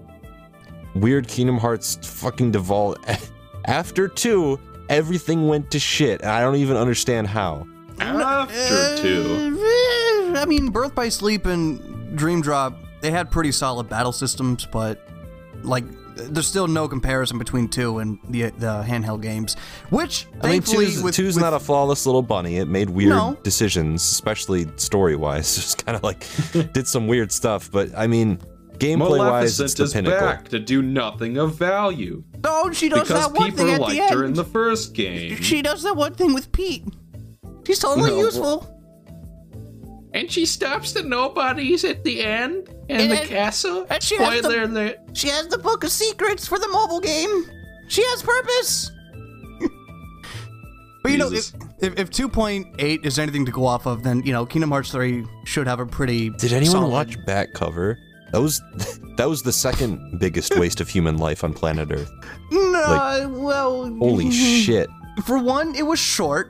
[0.94, 2.99] Weird Kingdom Hearts fucking devolved
[3.66, 4.59] after two.
[4.88, 7.66] Everything went to shit, and I don't even understand how.
[7.99, 9.59] After two.
[9.59, 14.66] Uh, I mean, Birth by Sleep and Dream Drop, they had pretty solid battle systems,
[14.70, 15.01] but
[15.62, 15.85] like,
[16.16, 19.55] there's still no comparison between two and the the handheld games.
[19.90, 22.57] Which I mean, thankfully, two's, with, two's with- not a flawless little bunny.
[22.59, 23.37] It made weird No.
[23.42, 25.55] decisions, especially story wise.
[25.57, 26.26] Just kind of like
[26.72, 28.38] did some weird stuff, but I mean,
[28.79, 30.26] gameplay wise, it's Maleficent the is pinnacle.
[30.26, 33.81] back to do nothing of value Oh, she does because that one people thing at
[33.81, 34.14] liked the end.
[34.14, 35.37] her in the first game.
[35.42, 36.85] She does that one thing with Pete.
[37.66, 38.72] She's totally No, useful.
[40.14, 43.87] And she stops the nobodies at the end in And the then- castle.
[43.90, 44.99] and she has the- Spoiler alert.
[45.14, 47.51] She has the book of secrets for the mobile game.
[47.88, 48.90] She has purpose.
[51.03, 54.33] but you know, if, if, if 2.8 is anything to go off of, then you
[54.33, 56.31] know, Kingdom Hearts 3 should have a pretty.
[56.31, 57.99] Did anyone solid- watch back cover?
[58.33, 58.61] That was
[59.16, 62.11] that was the second biggest waste of human life on planet Earth.
[62.51, 63.88] No, well.
[63.99, 64.88] Holy shit!
[65.25, 66.49] For one, it was short.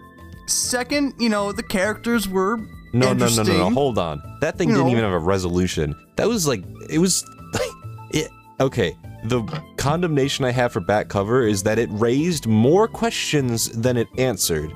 [0.49, 2.59] Second, you know, the characters were
[2.93, 3.27] No, no, no, no, no.
[3.41, 3.73] interesting.
[3.73, 4.23] Hold on.
[4.41, 4.93] That thing You didn't know.
[4.93, 5.95] even have a resolution.
[6.17, 7.25] That was like it was.
[8.11, 8.97] it okay.
[9.25, 9.43] The
[9.77, 14.73] condemnation I have for back cover is that it raised more questions than it answered.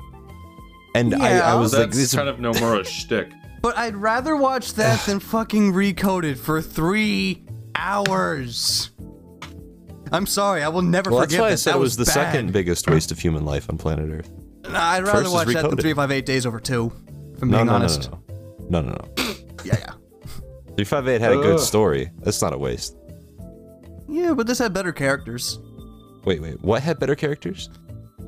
[0.93, 1.55] And I, I Yeah.
[1.55, 3.31] was like, That's this kind of no Nomura's shtick.
[3.61, 7.45] But I'd rather watch that than fucking recoded for three
[7.75, 8.89] hours.
[10.11, 11.57] I'm sorry, I will never well, that's forget why I that.
[11.59, 12.11] said that it was the bad.
[12.13, 14.31] second biggest waste of human life on planet Earth.
[14.67, 15.81] Nah, I'd rather First watch that than Recoded.
[15.81, 16.59] 358 Days Over
[17.41, 17.45] 2.
[17.45, 18.11] I'm No, being no, no, honest.
[18.11, 18.19] no,
[18.69, 19.23] no, no, no, no.
[19.63, 19.93] Yeah, yeah.
[20.75, 21.59] 358 had a good Ugh.
[21.59, 22.11] story.
[22.19, 22.95] That's not a waste.
[24.09, 25.59] Yeah, but this had better characters.
[26.25, 26.59] Wait, wait.
[26.61, 27.69] What had better characters?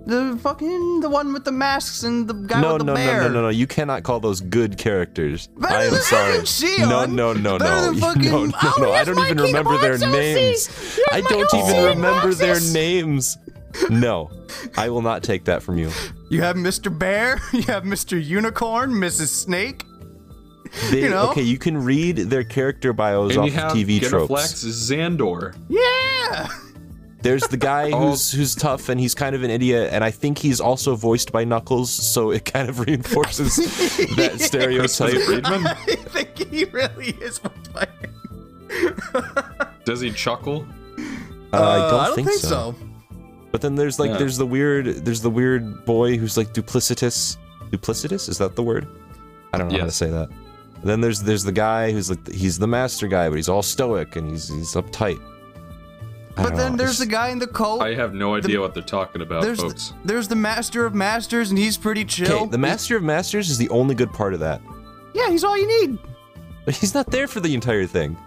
[0.06, 3.22] The fucking the one with the masks and the guy no, with the no, bear.
[3.22, 3.50] no, no, no, no.
[3.50, 5.48] You cannot call those good characters.
[5.58, 6.38] Better I am sorry.
[6.40, 6.90] Xion.
[6.90, 7.82] No, no, no, no.
[7.92, 8.92] than fucking- no, no, Oh, no.
[8.92, 11.00] I don't even remember their names.
[11.12, 13.38] I don't even remember their names.
[13.90, 14.30] No,
[14.78, 15.90] I will not take that from you.
[16.30, 16.96] You have Mr.
[16.96, 18.24] Bear, you have Mr.
[18.24, 19.28] Unicorn, Mrs.
[19.28, 19.84] Snake.
[20.90, 21.30] They, You know?
[21.32, 24.32] Okay, you can read their character bios And off you have of TV tropes.
[24.32, 25.56] Genoflex Xandor.
[25.70, 26.48] Yeah.
[27.22, 30.38] There's the guy who's who's tough and he's kind of an idiot, and I think
[30.38, 33.56] he's also voiced by Knuckles, so it kind of reinforces
[34.18, 35.22] that stereotype.
[35.22, 35.66] Friedman?
[35.68, 37.40] I think he really is
[37.74, 37.88] my
[39.86, 40.66] Does he chuckle?
[41.54, 41.58] Uh,
[42.02, 42.48] I don't, think, so.
[42.48, 42.76] so.
[43.54, 44.18] But then there's like Yeah.
[44.18, 47.38] there's the weird there's the weird boy who's like duplicitous.
[47.72, 48.88] Duplicitous is that the word?
[49.54, 50.28] I don't know how to say that.
[50.82, 53.62] And then there's there's the guy who's like he's the master guy, but he's all
[53.64, 55.22] stoic and he's he's uptight.
[56.36, 57.82] I But then know, there's it's- the guy in the coat.
[57.82, 59.90] I have no idea what they're talking about, there's folks.
[60.02, 62.32] the, there's the master of masters, and he's pretty chill.
[62.42, 64.60] Okay, the master of masters is the only good part of that.
[65.14, 66.00] Yeah, he's all you need.
[66.66, 68.18] But he's not there for the entire thing.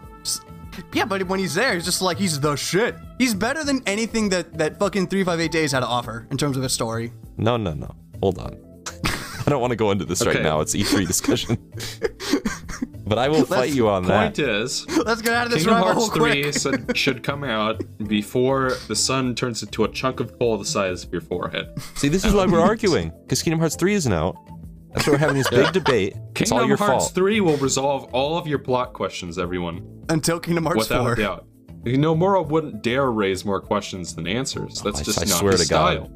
[0.93, 2.95] Yeah, but when he's there, he's just like he's the shit.
[3.19, 6.65] He's better than anything that that fucking 358 days had to offer in terms of
[6.65, 7.13] a story.
[7.37, 7.95] No, no, no.
[8.23, 8.57] Hold on.
[9.47, 10.61] I don't want to go into this right now.
[10.61, 11.57] It's E3 discussion.
[13.07, 14.35] but I will fight you on that.
[14.35, 16.97] Point is, Let's get out of this Kingdom Hearts 3 quick.
[16.97, 21.13] should come out before the sun turns into a chunk of coal the size of
[21.13, 21.69] your forehead.
[21.95, 24.37] See, this is why we're arguing because Kingdom Hearts 3 isn't out.
[24.93, 26.17] That's why we're having this big debate.
[26.35, 27.15] It's all Kingdom your Hearts fault.
[27.15, 30.05] 3 will resolve all of your plot questions, everyone.
[30.09, 31.45] Until Kingdom Hearts Without 4.
[31.87, 32.01] A doubt.
[32.19, 34.81] Nomura wouldn't dare raise more questions than answers.
[34.83, 36.09] That's I, just I not swear his to style.
[36.09, 36.13] God,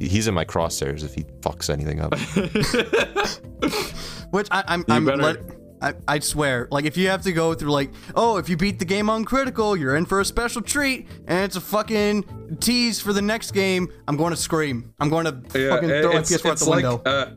[0.00, 2.14] he's in my crosshairs if he fucks anything up.
[4.30, 5.36] Which I, I'm, I'm better- let,
[5.82, 8.78] I, I swear, like if you have to go through like, oh, if you beat
[8.78, 13.00] the game on critical, you're in for a special treat, and it's a fucking tease
[13.00, 13.92] for the next game.
[14.08, 14.94] I'm going to scream.
[15.00, 17.02] I'm going to Yeah, fucking throw my PS4 out the like, window.
[17.04, 17.30] uh,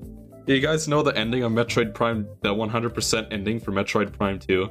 [0.45, 4.69] you guys know the ending of Metroid Prime, the 100% ending for Metroid Prime 2?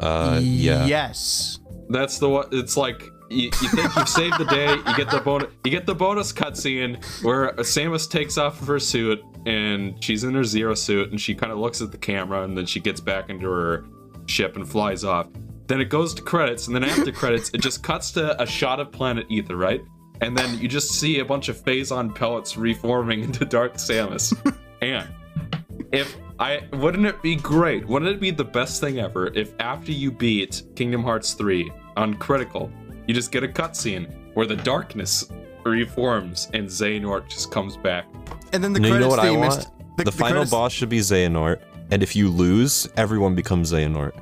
[0.00, 0.84] Uh, yeah.
[0.84, 1.60] Yes.
[1.92, 2.46] That's the one.
[2.52, 4.74] It's like you, you think you've saved the day.
[4.74, 5.50] You get the bonus.
[5.64, 10.34] You get the bonus cutscene where Samus takes off of her suit and she's in
[10.34, 13.00] her zero suit and she kind of looks at the camera and then she gets
[13.00, 13.84] back into her
[14.26, 15.28] ship and flies off.
[15.66, 18.80] Then it goes to credits and then after credits it just cuts to a shot
[18.80, 19.82] of planet Aether, right?
[20.20, 24.32] And then you just see a bunch of phazon pellets reforming into Dark Samus.
[24.82, 25.08] and
[25.90, 27.86] if I wouldn't it be great?
[27.86, 32.14] Wouldn't it be the best thing ever if after you beat Kingdom Hearts 3 on
[32.14, 32.70] critical,
[33.06, 35.28] you just get a cutscene where the darkness
[35.64, 38.06] reforms and Xehanort just comes back.
[38.52, 39.58] And then the No, you know credits what I theme want?
[39.58, 39.66] is
[40.04, 44.12] The, final credits- boss should be Xehanort, and if you lose, everyone becomes Xehanort.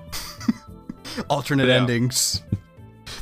[1.31, 1.77] alternate Yeah.
[1.77, 2.43] endings.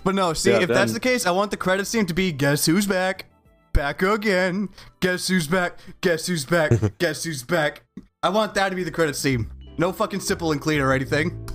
[0.05, 2.33] But no, see, Yeah, if that's the case, I want the credits theme to be
[2.33, 3.27] guess who's back?
[3.73, 4.69] Back again.
[5.01, 5.79] Guess who's back?
[6.01, 6.73] Guess who's back?
[6.99, 7.83] guess who's back?
[8.23, 9.51] I want that to be the credits theme.
[9.77, 11.49] No fucking simple and clean or anything.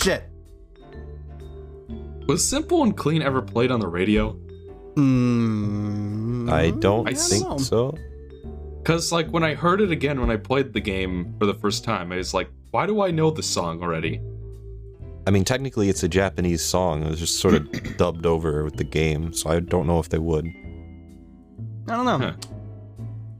[0.00, 0.24] Shit.
[2.26, 4.38] Was Simple and Clean ever played on the radio?
[4.94, 7.58] Mm, I don't I think know.
[7.58, 7.96] so.
[8.82, 11.84] Because, like, when I heard it again when I played the game for the first
[11.84, 14.20] time, I was like, why do I know this song already?
[15.26, 17.02] I mean, technically, it's a Japanese song.
[17.02, 20.10] It was just sort of dubbed over with the game, so I don't know if
[20.10, 20.46] they would.
[21.88, 22.18] I don't know.
[22.18, 22.32] Huh.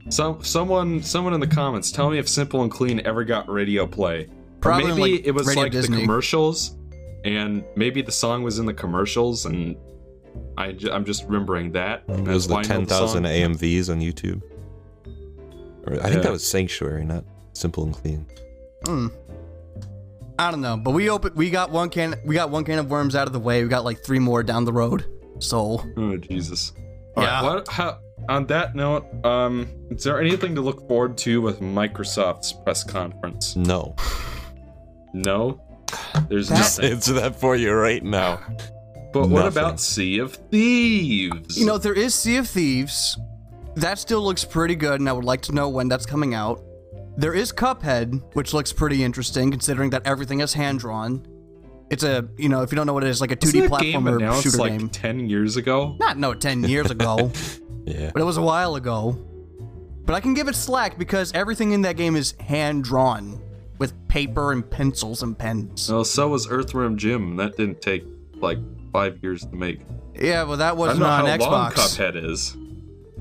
[0.09, 3.87] Some someone someone in the comments tell me if Simple and Clean ever got radio
[3.87, 4.29] play.
[4.61, 5.97] Probably or maybe like, it was Radio like Disney.
[5.97, 6.75] the commercials,
[7.25, 9.75] and maybe the song was in the commercials, and
[10.57, 12.03] I ju- I'm just remembering that.
[12.07, 13.23] It and was the why I know 10,000.
[13.25, 14.41] AMVs on YouTube.
[15.87, 16.21] Or, I think Yeah.
[16.21, 18.25] that was Sanctuary, not Simple and Clean.
[18.85, 19.07] Hmm.
[20.37, 21.33] I don't know, but we open.
[21.35, 22.15] We got one can.
[22.25, 23.63] We got one can of worms out of the way.
[23.63, 25.05] We got like three more down the road.
[25.39, 26.73] So Oh Jesus!
[27.17, 27.23] Yeah.
[27.23, 27.43] Yeah.
[27.43, 32.51] what, how, on that note, um, is there anything to look forward to with Microsoft's
[32.51, 33.55] press conference?
[33.55, 33.95] No.
[35.13, 35.61] No,
[36.29, 36.91] there's That- Just nothing.
[36.93, 38.39] answer that for you right now.
[39.13, 41.57] But what about Sea of Thieves?
[41.57, 43.17] you know there is Sea of Thieves.
[43.75, 46.61] That still looks pretty good, and I would like to know when that's coming out.
[47.17, 51.25] There is Cuphead, which looks pretty interesting considering that everything is hand drawn.
[51.89, 53.81] It's a you know if you don't know what it is, like a 2D Wasn't
[53.81, 54.89] game platformer announced shooter like game.
[54.89, 55.95] ten years ago.
[55.99, 57.31] Not no ten years ago,
[57.85, 58.11] Yeah.
[58.13, 59.17] but it was a while ago.
[60.05, 63.41] But I can give it slack because everything in that game is hand drawn
[63.77, 65.91] with paper and pencils and pens.
[65.91, 67.35] Well, so was Earthworm Jim.
[67.37, 68.03] That didn't take
[68.35, 68.57] like
[68.93, 69.81] five years to make.
[70.13, 72.55] Yeah, well that was I was don't know not how on long Cuphead is.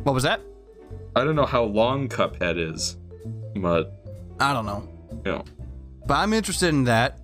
[0.05, 0.41] What was that?
[1.17, 2.97] I don't know how long Cuphead is,
[3.57, 3.93] but
[4.41, 4.89] I don't know.
[5.25, 5.45] you know,
[6.07, 7.19] But I'm interested in that.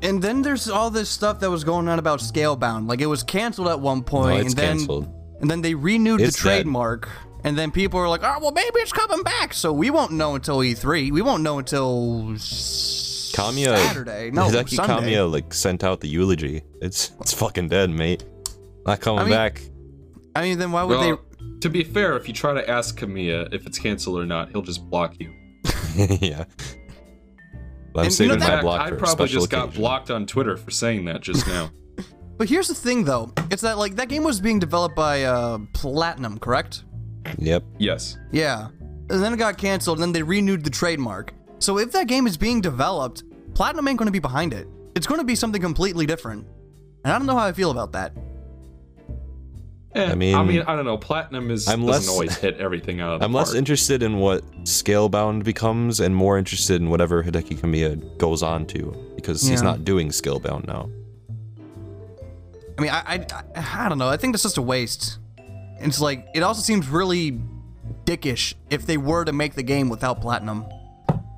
[0.00, 2.88] And then there's all this stuff that was going on about Scalebound.
[2.88, 5.12] Like it was canceled at one No, point, it's and then canceled.
[5.40, 6.54] and then they renewed It's the dead.
[6.62, 7.08] trademark.
[7.44, 10.34] And then people are like, "Oh, well, maybe it's coming back." So we won't know
[10.34, 11.12] until E3.
[11.12, 14.30] We won't know until s- Kamiya, Saturday.
[14.32, 15.12] No, Hideki Sunday.
[15.14, 16.62] Kamiya like sent out the eulogy.
[16.82, 18.24] It's it's fucking dead, mate.
[18.86, 19.62] Not coming I mean, back.
[20.34, 21.20] I mean, then why would well,
[21.60, 24.62] to be fair, if you try to ask Kamiya if it's canceled or not, he'll
[24.62, 25.32] just block you.
[26.20, 26.44] yeah.
[27.94, 29.50] But I'm And you know that- my block fact, for I a probably special just
[29.50, 31.70] got blocked on Twitter for saying that just now.
[32.38, 33.32] But here's the thing, though.
[33.50, 36.84] It's that like that game was being developed by uh, Platinum, correct?
[37.38, 37.64] Yep.
[37.78, 38.16] yes.
[38.32, 38.68] Yeah.
[39.10, 41.32] And then it got canceled, and then they renewed the trademark.
[41.58, 44.68] So if that game is being developed, Platinum ain't going to be behind it.
[44.94, 46.46] It's going to be something completely different.
[47.04, 48.12] And I don't know how I feel about that.
[49.94, 50.98] Eh, I mean- I mean, I don't know.
[50.98, 53.56] Platinum is I'm doesn't less- always hit everything out of the I'm less park.
[53.58, 58.94] interested in what Scalebound becomes and more interested in whatever Hideki Kamiya goes on to
[59.16, 60.90] because he's not doing Scalebound now.
[62.78, 63.26] I mean, I, I,
[63.56, 64.08] I, I don't know.
[64.08, 65.18] I think that's just a waste.
[65.80, 67.40] It's like it also seems really
[68.04, 70.64] dickish if they were to make the game without platinum,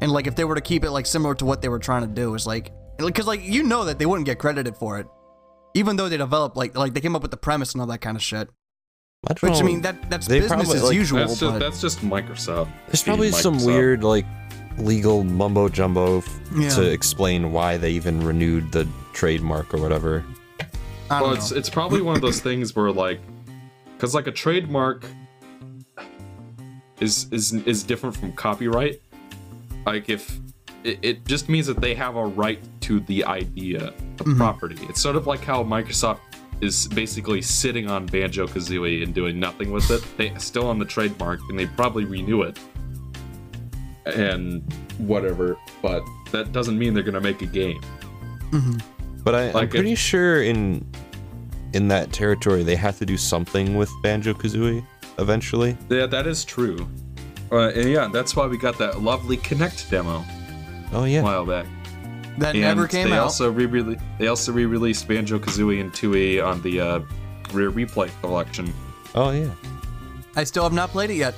[0.00, 2.03] and like if they were to keep it like similar to what they were trying
[2.03, 2.35] to do.
[2.35, 5.07] Is like because like you know that they wouldn't get credited for it,
[5.74, 8.00] even though they developed like like they came up with the premise and all that
[8.00, 8.48] kind of shit.
[9.29, 9.59] I Which know.
[9.59, 11.18] I mean that that's They business probably, as like- usual.
[11.18, 12.68] That's just but that's just Microsoft.
[12.87, 14.24] There's being probably some weird like
[14.79, 16.70] legal mumbo jumbo f- Yeah.
[16.70, 20.24] to explain why they even renewed the trademark or whatever.
[21.11, 21.37] I don't Well, know.
[21.37, 23.20] it's it's probably one of those things where like,
[24.00, 25.04] because like a trademark
[27.00, 29.02] is is is different from copyright.
[29.84, 30.38] Like if
[30.84, 34.38] it, it just means that they have a right to the idea, the mm-hmm.
[34.38, 34.78] property.
[34.88, 36.20] It's sort of like how Microsoft
[36.62, 40.02] is basically sitting on Banjo Kazooie and doing nothing with it.
[40.16, 42.58] They still on the trademark and they probably renew it
[44.06, 44.62] and
[44.96, 45.58] whatever.
[45.82, 47.82] But that doesn't mean they're gonna make a game.
[48.50, 48.78] Mm-hmm.
[49.22, 50.86] But I, I'm Like if- pretty sure in
[51.72, 54.85] in that territory they have to do something with Banjo Kazooie
[55.18, 55.76] eventually.
[55.88, 56.88] Yeah, that is true.
[57.52, 60.24] Uh, and yeah, that's why we got that lovely Kinect demo
[60.92, 61.66] Oh yeah, a while back.
[62.38, 63.24] that and never came they out.
[63.24, 66.98] also re they also re-released Banjo Kazooie and Tooie on the uh,
[67.52, 68.72] Rare Replay collection.
[69.14, 69.50] Oh yeah.
[70.37, 71.35] I still have not played it yet.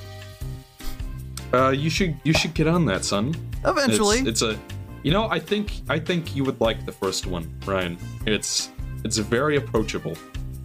[1.53, 3.35] Uh, you should you should get on that, son.
[3.65, 4.59] Eventually, it's, it's a,
[5.03, 7.97] you know, I think I think you would like the first one, Ryan.
[8.25, 8.69] It's
[9.03, 10.17] it's very approachable.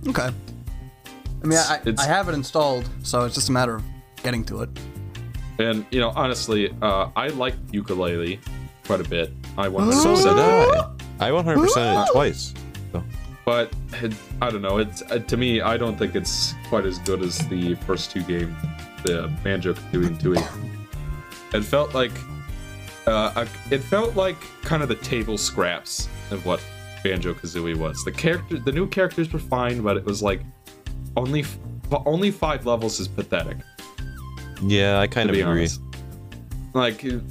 [0.08, 0.30] okay.
[1.42, 3.84] I mean, I, I have it installed, so it's just a matter of
[4.24, 4.70] getting to it.
[5.60, 8.38] And you know, honestly, uh, I like Yooka-Laylee
[8.86, 9.32] quite a bit.
[9.56, 10.36] I 100% So.
[11.20, 11.28] I.
[11.28, 12.54] I 100% it twice.
[12.92, 13.02] So,
[13.44, 13.72] but
[14.02, 14.78] it, I don't know.
[14.78, 18.22] It's uh, to me, I don't think it's quite as good as the first two
[18.22, 18.54] games,
[19.04, 20.48] the Banjo Kazooie and Tooie.
[21.54, 22.12] It felt like,
[23.06, 26.60] uh, a- it felt like kind of the table scraps of what
[27.04, 28.02] Banjo Kazooie was.
[28.04, 30.40] The character, the new characters were fine, but it was like
[31.16, 31.58] only f-
[32.06, 33.56] only five levels is pathetic.
[34.62, 35.60] yeah, I kind To of be agree.
[35.62, 35.80] honest.
[36.74, 37.22] Like you,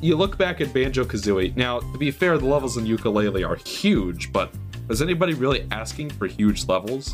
[0.00, 1.54] you look back at Banjo Kazooie.
[1.56, 4.52] Now, to be fair, the levels in Yooka-Laylee are huge, but
[4.88, 7.12] is anybody really asking for huge levels?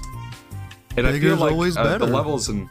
[0.97, 2.69] And I feel like always uh, the levels in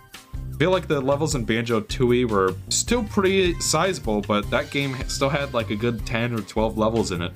[0.53, 4.95] I feel like the levels in Banjo Tooie were still pretty sizable, but that game
[5.09, 7.35] still had like a good ten or twelve levels in it.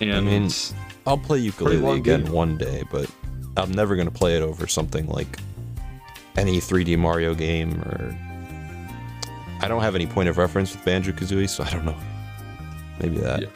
[0.00, 0.50] And I mean,
[1.06, 2.32] I'll play Yooka-Laylee again game.
[2.32, 3.10] one day, but
[3.56, 5.38] I'm never gonna play it over something like
[6.36, 8.16] any 3D Mario game or.
[9.60, 11.96] I don't have any point of reference with Banjo Kazooie, so I don't know.
[13.00, 13.42] Maybe that.
[13.42, 13.48] Yeah.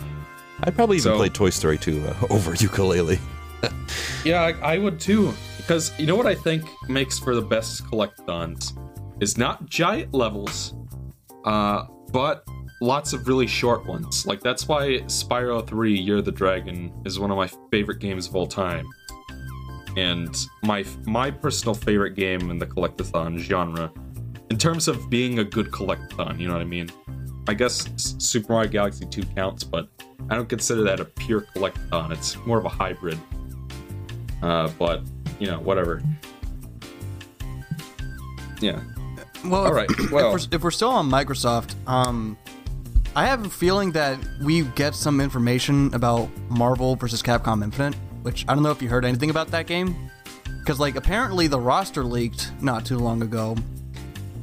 [0.64, 3.18] I'd probably even So- play Toy Story 2 uh, over Yooka-Laylee.
[4.24, 5.34] Yeah, I, I would too.
[5.58, 8.72] Because you know what I think makes for the best collectathons
[9.20, 10.74] is not giant levels,
[11.44, 12.42] uh, but
[12.80, 14.26] lots of really short ones.
[14.26, 18.26] Like that's why Spyro 3: Year of the Dragon is one of my favorite games
[18.28, 18.86] of all time,
[19.96, 23.92] and my my personal favorite game in the collectathon genre.
[24.50, 26.90] In terms of being a good collectathon, you know what I mean?
[27.48, 27.88] I guess
[28.18, 29.88] Super Mario Galaxy 2 counts, but
[30.30, 32.12] I don't consider that a pure collectathon.
[32.12, 33.18] It's more of a hybrid.
[34.42, 35.02] Uh, but
[35.38, 36.02] you know, whatever.
[38.60, 38.80] Yeah.
[39.44, 42.36] Well, All right, well- if, we're, if we're still on Microsoft, um,
[43.18, 48.44] I have a feeling that we get some information about Marvel versus Capcom Infinite, which
[48.46, 50.08] I don't know if you heard anything about that game,
[50.60, 53.56] because like apparently the roster leaked not too long ago,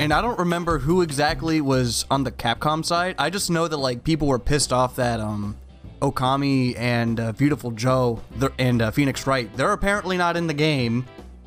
[0.01, 3.15] and I don't remember who exactly was on the Capcom side.
[3.17, 5.55] I just know that like people were pissed off that um,
[6.01, 8.21] Okami and uh, Beautiful Joe
[8.59, 11.05] and uh, Phoenix Wright they're apparently not in the game,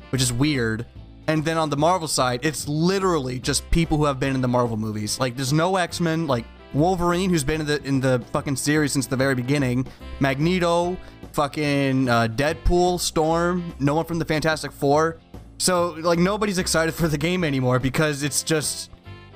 [0.09, 0.83] which is weird.
[1.27, 4.47] And then on the Marvel side, it's literally just people who have been in the
[4.47, 5.19] Marvel movies.
[5.19, 6.25] Like, there's no X Men.
[6.25, 6.43] Like,
[6.73, 9.87] Wolverine, who's been in the in the fucking series since the very beginning,
[10.19, 10.97] Magneto,
[11.33, 15.17] fucking uh, Deadpool, Storm, no one from the Fantastic Four.
[15.57, 18.91] So like nobody's excited for the game anymore because it's just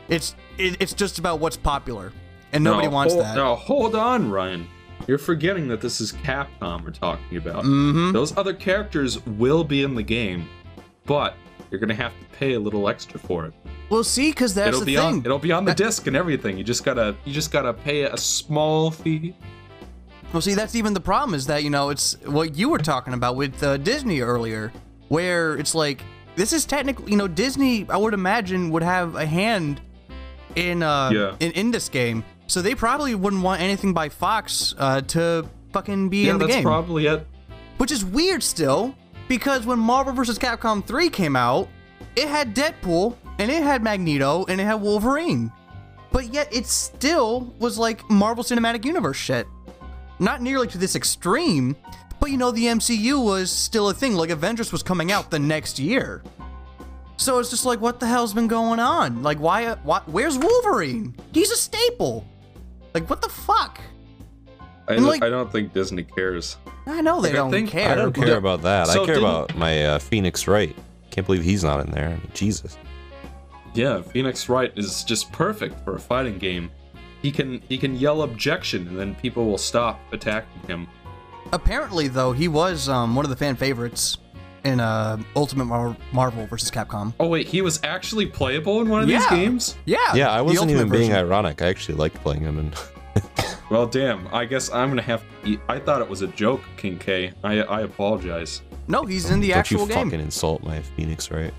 [0.10, 2.14] it's it, it's just about what's popular,
[2.52, 3.36] and nobody No, wants hold, that.
[3.36, 4.68] No, hold on, Ryan.
[5.08, 7.66] You're forgetting that this is Capcom we're talking about.
[7.66, 8.14] Mm-hmm.
[8.14, 10.48] Those other characters will be in the game,
[11.06, 11.36] but
[11.74, 13.54] you're gonna have to pay a little extra for it.
[13.90, 15.06] Well, see, because that's it'll the be thing.
[15.06, 16.58] on it'll be on the That- disc and everything.
[16.58, 19.36] You just gotta you just gotta pay a small fee.
[20.32, 23.14] Well, see, that's even the problem is that, you know, it's what you were talking
[23.14, 24.72] about with uh, Disney earlier,
[25.10, 26.02] where it's like,
[26.36, 29.80] this is technically, you know, Disney, I would imagine, would have a hand
[30.56, 31.36] in, uh, Yeah.
[31.40, 32.24] in, in this game.
[32.48, 36.46] So they probably wouldn't want anything by Fox uh, to fucking be Yeah, in the
[36.48, 36.50] game.
[36.50, 37.28] Yeah, that's probably it.
[37.78, 38.96] Which is weird still,
[39.28, 40.38] because when Marvel vs.
[40.40, 41.68] Capcom 3 came out,
[42.16, 45.52] it had Deadpool, and it had Magneto, and it had Wolverine.
[46.12, 49.48] But yet it still was like Marvel Cinematic Universe shit.
[50.20, 51.76] Not nearly to this extreme,
[52.20, 54.14] but you know, the MCU was still a thing.
[54.14, 56.22] Like Avengers was coming out the next year.
[57.18, 59.24] So it's just like, what the hell's been going on?
[59.24, 61.16] Like, why, why where's Wolverine?
[61.34, 62.28] He's a staple.
[62.94, 63.82] Like, what the fuck?
[64.88, 66.58] I, like- I don't think Disney cares.
[66.86, 67.92] I know they Like, don't think- care.
[67.92, 68.88] I don't care about that.
[68.88, 70.76] So I care about my uh, Phoenix Wright.
[71.12, 72.08] Can't believe he's not in there.
[72.08, 72.78] I mean, Jesus.
[73.74, 76.70] Yeah, Phoenix Wright is just perfect for a fighting game.
[77.22, 80.88] He can he can yell objection and then people will stop attacking him.
[81.54, 84.18] Apparently, though, he was um, one of the fan favorites
[84.66, 86.70] in uh, Ultimate Mar- Marvel vs.
[86.72, 87.14] Capcom.
[87.20, 89.76] Oh wait, he was actually playable in one of these games?
[89.86, 91.62] Yeah, Yeah, I wasn't Ultimate even being ironic.
[91.62, 92.58] I actually liked playing him.
[92.60, 92.76] And
[93.70, 94.28] Well, damn.
[94.34, 95.50] I guess I'm gonna have to.
[95.52, 95.60] Eat.
[95.68, 97.32] I thought it was a joke, King K.
[97.44, 98.62] I I apologize.
[98.88, 100.06] No, he's in the don't actual you game.
[100.10, 101.54] fucking insult my Phoenix Wright.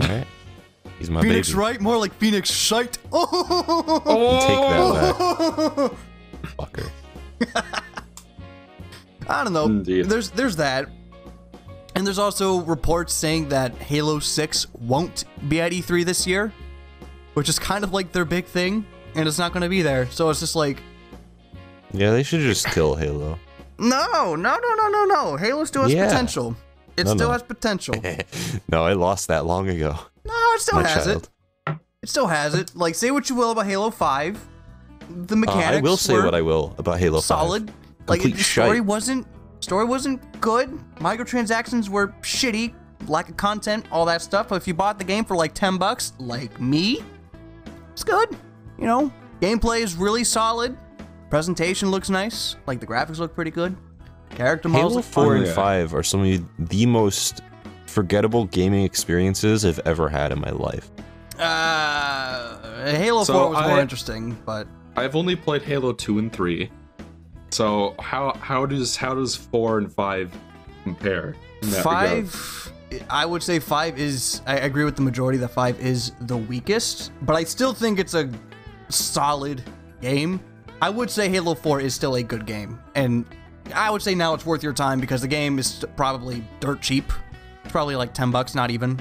[0.00, 0.26] All right,
[0.98, 1.58] he's my Phoenix baby.
[1.60, 2.98] right, more like Phoenix shite.
[3.12, 5.88] Oh, Take that oh.
[5.88, 6.90] back, fucker.
[9.28, 9.66] I don't know.
[9.66, 10.06] Indeed.
[10.06, 10.88] There's there's that,
[11.94, 16.52] and there's also reports saying that Halo Six won't be at E3 this year,
[17.34, 20.06] which is kind of like their big thing, and it's not going to be there.
[20.10, 20.80] So it's just like,
[21.92, 23.38] Yeah, they should just kill Halo.
[23.78, 25.36] no, no, no, no, no, no.
[25.36, 26.06] Halo still has Yeah.
[26.06, 26.56] potential.
[26.96, 27.32] It No, still no.
[27.32, 27.94] has potential.
[28.68, 29.96] no, I lost that long ago.
[30.24, 31.28] No, it still My has child.
[31.66, 31.74] it.
[32.02, 32.72] It still has it.
[32.74, 34.38] Like, say what you will about Halo 5.
[35.26, 37.24] The Uh, mechanics I will say what I will about Halo 5.
[37.24, 37.72] solid.
[38.06, 38.84] Like, the story shite.
[38.84, 39.26] wasn't
[39.60, 40.78] story wasn't good.
[41.00, 42.74] Microtransactions were shitty.
[43.06, 44.48] Lack of content, all that stuff.
[44.48, 47.02] But if you bought the game for like 10 bucks, like me,
[47.92, 48.36] it's good.
[48.78, 50.76] You know, gameplay is really solid.
[51.30, 52.56] Presentation looks nice.
[52.66, 53.76] Like, the graphics look pretty good.
[54.30, 55.36] Character models Halo look 4 fun.
[55.44, 57.42] and 5 are some of the most
[57.86, 60.90] forgettable gaming experiences I've ever had in my life.
[61.38, 64.66] Uh, Halo So 4 was more interesting, but
[64.96, 66.70] I've only played Halo 2 and 3.
[67.50, 70.32] So how how does how does 4 and 5
[70.84, 71.34] compare?
[71.62, 71.84] in regard?
[71.84, 72.72] Five,
[73.10, 74.42] I would say five is.
[74.46, 78.14] I agree with the majority that five is the weakest, but I still think it's
[78.14, 78.30] a
[78.88, 79.62] solid
[80.00, 80.40] game.
[80.80, 83.24] I would say Halo 4 is still a good game, and
[83.74, 87.12] I would say now it's worth your time because the game is probably dirt cheap.
[87.64, 88.98] It's probably like 10 bucks, not even.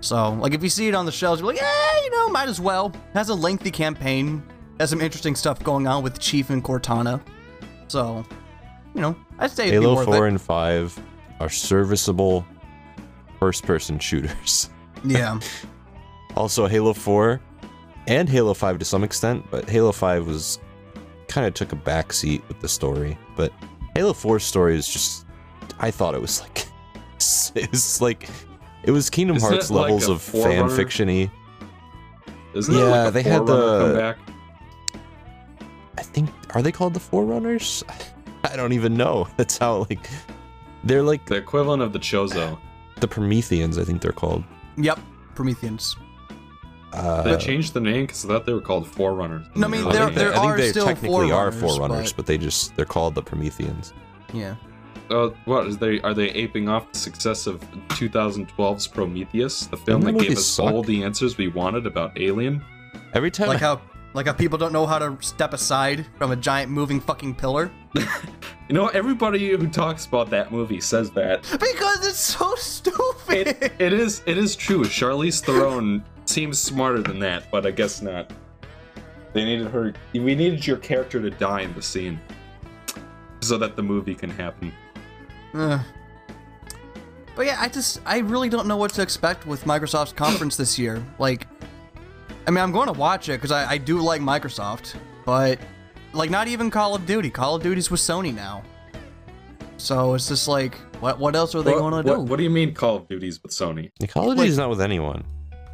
[0.00, 2.48] So, like, if you see it on the shelves, you're like, yeah, you know, might
[2.48, 2.88] as well.
[2.88, 4.42] It has a lengthy campaign,
[4.78, 7.22] has some interesting stuff going on with Chief and Cortana.
[7.88, 8.24] So,
[8.94, 10.30] you know, I'd say Halo worth 4 it.
[10.30, 11.00] and 5
[11.40, 12.44] are serviceable
[13.38, 14.70] first person shooters.
[15.04, 15.38] Yeah.
[16.36, 17.40] Also, Halo 4
[18.06, 20.58] and Halo 5 to some extent, but Halo 5 was
[21.28, 23.16] kind of took a backseat with the story.
[23.36, 23.52] But
[23.96, 25.26] Halo 4's story is just,
[25.78, 26.66] I thought it was like,
[27.54, 28.28] it was like,
[28.82, 30.68] it was Kingdom Isn't Hearts it like levels of fan Forerunner?
[30.76, 31.30] fiction y.
[32.54, 34.18] Isn't Yeah, like a they had the- comeback?
[35.96, 37.82] I think, are they called the Forerunners?
[38.44, 39.26] I don't even know.
[39.36, 40.08] That's how, like,
[40.84, 42.58] they're like the equivalent of the Chozo.
[43.00, 44.44] the Prometheans, I think they're called.
[44.76, 44.98] Yep,
[45.34, 45.96] Prometheans.
[46.94, 49.46] Uh, They changed the name because I thought they were called Forerunners.
[49.54, 51.60] No, I mean, I there- there they, I think are they still technically are Forerunners,
[51.76, 53.92] Forerunners, but- but they just, they're called the Prometheans.
[54.32, 54.54] Yeah.
[55.10, 56.00] Uh, what is they?
[56.00, 60.38] Are they aping off the success of 2012's Prometheus, the film Didn't that that gave
[60.38, 60.72] us suck?
[60.72, 62.64] all the answers we wanted about Alien?
[63.12, 63.80] Every time Like how
[64.14, 67.70] like how people don't know how to step aside from a giant moving fucking pillar
[68.68, 71.42] You know, everybody who talks about that movie says that.
[71.42, 73.48] because it's so stupid.
[73.60, 74.84] It, it is it is true.
[74.84, 78.32] Charlize Theron seems smarter than that, but I guess not.
[79.32, 79.92] They needed her.
[80.12, 82.20] We needed your character to die in the scene,
[83.40, 84.72] so that the movie can happen.
[85.54, 85.80] Ugh.
[87.36, 90.78] But yeah, I just I really don't know what to expect with Microsoft's conference this
[90.78, 91.04] year.
[91.18, 91.48] Like
[92.46, 94.94] I mean, I'm going to watch it because I, I do like Microsoft,
[95.24, 95.58] but
[96.12, 97.30] like not even Call of Duty.
[97.30, 98.62] Call of Duty's with Sony now.
[99.78, 102.20] So it's just like, what what else are they What- going to do?
[102.20, 103.90] What do you mean Call of Duty's with Sony?
[104.08, 105.24] Call of Duty's not with anyone.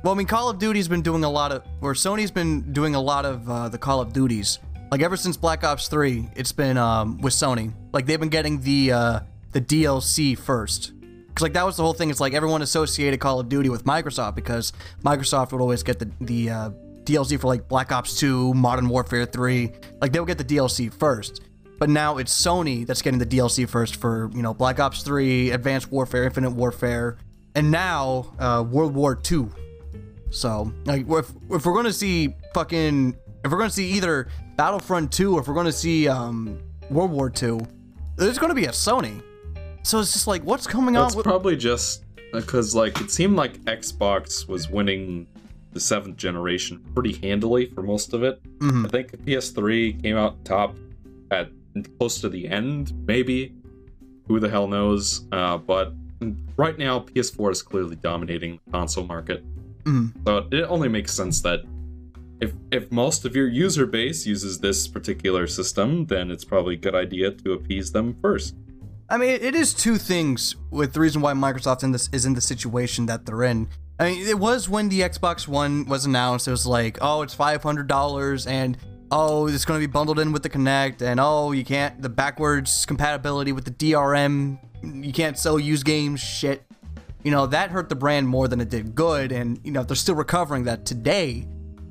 [0.02, 2.94] Well, I mean, Call of Duty's been doing a lot of, or Sony's been doing
[2.94, 4.58] a lot of uh, the Call of Duties.
[4.90, 7.74] Like ever since Black Ops 3, it's been um, with Sony.
[7.92, 9.20] Like they've been getting the uh,
[9.52, 10.92] the DLC first.
[11.34, 12.08] Cause like that was the whole thing.
[12.08, 14.72] It's like everyone associated Call of Duty with Microsoft because
[15.04, 16.70] Microsoft would always get the the uh,
[17.04, 19.70] DLC for like Black Ops 2, Modern Warfare 3.
[20.00, 21.42] Like they would get the DLC first.
[21.78, 25.50] But now it's Sony that's getting the DLC first for you know Black Ops 3,
[25.50, 27.18] Advanced Warfare, Infinite Warfare,
[27.54, 29.52] and now uh, World War 2.
[30.30, 35.34] So, like, if, if we're gonna see fucking, if we're gonna see either Battlefront 2
[35.34, 36.60] or if we're gonna see um,
[36.90, 37.60] World War 2,
[38.16, 39.22] there's gonna be a Sony.
[39.82, 41.16] So it's just like, what's coming That's out?
[41.16, 45.26] With, probably just because like it seemed like Xbox was winning
[45.72, 48.40] the seventh generation pretty handily for most of it.
[48.58, 48.86] Mhm.
[48.86, 50.76] I think PS3 came out top
[51.30, 51.50] at
[51.98, 53.54] close to the end, maybe.
[54.26, 55.26] Who the hell knows?
[55.32, 55.92] Uh, but
[56.56, 59.44] right now, PS4 is clearly dominating the console market.
[59.84, 60.12] Mhm.
[60.26, 61.60] So it only makes sense that
[62.40, 66.78] if if most of your user base uses this particular system, then it's probably a
[66.78, 68.54] good idea to appease them first.
[69.08, 72.34] I mean, it is two things with the reason why Microsoft in this is in
[72.34, 73.68] the situation that they're in.
[73.98, 76.48] I mean, it was when the Xbox One was announced.
[76.48, 78.78] It was like, oh, it's five hundred dollars, and
[79.10, 82.08] oh, it's going to be bundled in with the Kinect, and oh, you can't the
[82.08, 84.58] backwards compatibility with the DRM.
[84.82, 86.20] You can't sell used games.
[86.20, 86.62] Shit,
[87.24, 89.96] you know that hurt the brand more than it did good, and you know they're
[89.96, 91.46] still recovering that today.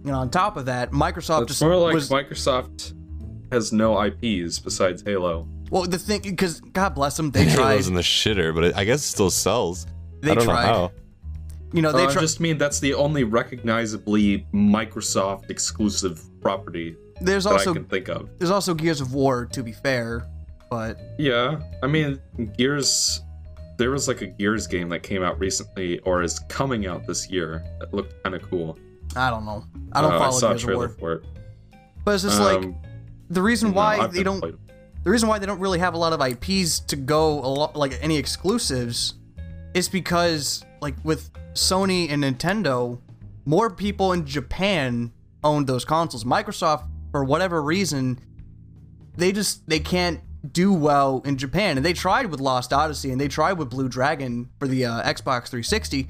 [0.05, 2.93] You know, on top of that, Microsoft It's just more like was Microsoft
[3.51, 5.47] has no IPs besides Halo.
[5.71, 7.75] well the thing because God bless them, they It tried.
[7.75, 9.85] was in the shitter, but it, I guess it still sells.
[10.21, 10.65] They I don't tried.
[10.67, 10.91] know how.
[11.73, 17.43] You know, they Uh, I just mean that's the only recognizably Microsoft exclusive property There's
[17.43, 18.29] that also I can think of.
[18.39, 20.25] There's also Gears of War, to be fair,
[20.71, 22.19] but Yeah, I mean
[22.57, 23.21] Gears.
[23.79, 27.29] There was like a Gears game that came out recently, or is coming out this
[27.31, 27.63] year.
[27.79, 28.77] That looked kind of cool.
[29.15, 29.63] I don't know.
[29.93, 30.95] I don't Uh, follow I saw a Gears of trailer War.
[30.99, 31.23] for it.
[32.05, 32.75] But it's just like Um,
[33.29, 34.41] the reason why they don't.
[35.03, 37.75] The reason why they don't really have a lot of IPs to go a lot
[37.75, 39.13] like any exclusives
[39.73, 42.99] is because like with Sony and Nintendo,
[43.45, 45.11] more people in Japan
[45.43, 46.25] own those consoles.
[46.25, 48.19] Microsoft, for whatever reason,
[49.15, 50.19] they just they can't
[50.51, 51.77] do well in Japan.
[51.77, 55.01] And they tried with Lost Odyssey and they tried with Blue Dragon for the uh,
[55.03, 56.09] Xbox 360.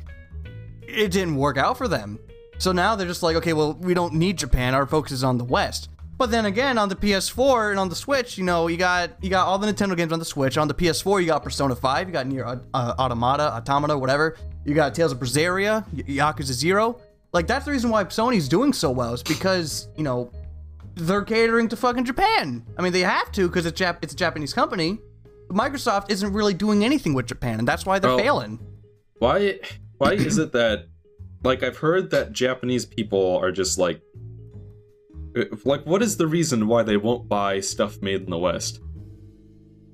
[0.84, 2.20] It didn't work out for them.
[2.58, 4.76] So now they're just like, okay, well, we don't need Japan.
[4.76, 5.90] Our focus is on the West.
[6.18, 9.30] But then again, on the PS4 and on the Switch, you know, you got you
[9.30, 10.58] got all the Nintendo games on the Switch.
[10.58, 14.36] On the PS4, you got Persona 5, you got Nier uh, Automata, Automata, whatever.
[14.66, 17.00] You got Tales of Berseria, Yakuza Zero.
[17.32, 20.30] Like that's the reason why Sony's doing so well is because you know
[21.00, 22.66] they're catering to fucking Japan.
[22.78, 25.00] I mean, they have to because it's Jap- it's a Japanese company.
[25.48, 28.60] But Microsoft isn't really doing anything with Japan, and that's why they're Well, failing.
[29.20, 29.60] Why?
[29.98, 30.88] Why is it that?
[31.44, 34.02] Like I've heard that Japanese people are just like,
[35.64, 38.80] like what is the reason why they won't buy stuff made in the West?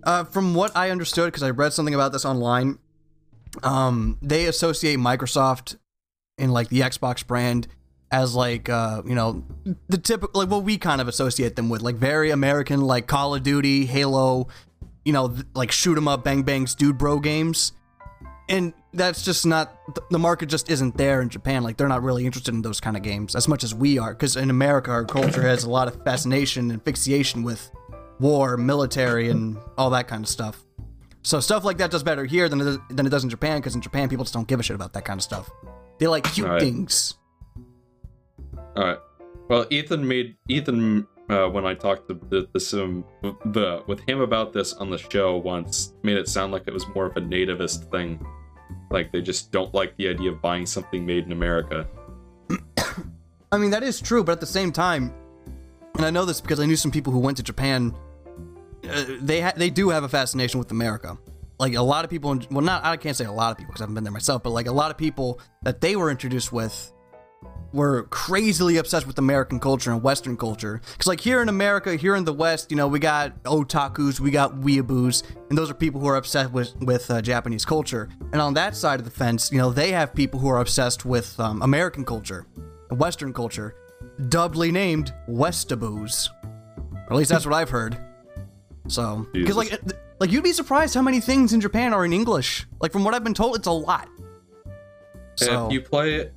[0.04, 2.78] Uh, from what I understood, because I read something about this online,
[3.64, 5.78] um, they associate Microsoft
[6.38, 7.68] in like the Xbox brand
[8.16, 9.44] as like uh, you know
[9.90, 13.36] the typical like what we kind of associate them with, like very American, like Call
[13.36, 14.48] of Duty, Halo,
[15.04, 17.74] you know, th- like shoot 'em up, bang bangs, dude bro games,
[18.48, 21.62] and that's just not th- the market just isn't there in Japan.
[21.64, 24.14] Like they're not really interested in those kind of games as much as we are,
[24.14, 27.70] because in America our culture has a lot of fascination and fixation with
[28.20, 30.64] war, military, and all that kind of stuff.
[31.22, 33.58] So stuff like that does better here than it does, than it does in Japan,
[33.60, 35.50] because in Japan people just don't give a shit about that kind of stuff.
[36.00, 36.62] They like cute Right.
[36.62, 37.16] things.
[38.76, 38.98] All right.
[39.48, 43.06] Well, Ethan made Ethan uh, when I talked to the, um,
[43.52, 46.86] the with him about this on the show once made it sound like it was
[46.90, 48.26] more of a nativist thing,
[48.92, 51.88] like they just don't like the idea of buying something made in America.
[53.52, 55.14] I mean that is true, but at the same time,
[55.96, 57.96] and I know this because I knew some people who went to Japan.
[58.88, 61.18] Uh, they ha- they do have a fascination with America.
[61.58, 63.72] Like a lot of people, in, well, not I can't say a lot of people
[63.72, 66.12] because I haven't been there myself, but like a lot of people that they were
[66.12, 66.92] introduced with
[67.76, 70.82] were crazily obsessed with American culture and Western culture.
[70.94, 74.32] Because like here in America, here in the West, you know, we got otakus, we
[74.32, 78.10] got weeaboos, and those are people who are obsessed with with uh, Japanese culture.
[78.32, 81.06] And on that side of the fence, you know, they have people who are obsessed
[81.06, 82.48] with um, American culture,
[82.92, 83.76] Western culture,
[84.30, 86.30] doubly named Westaboos.
[87.08, 87.98] Or at least that's what I've heard.
[88.88, 89.80] So, because like,
[90.20, 92.66] like you'd be surprised how many things in Japan are in English.
[92.80, 94.08] Like from what I've been told, it's a lot.
[95.36, 96.32] So If you play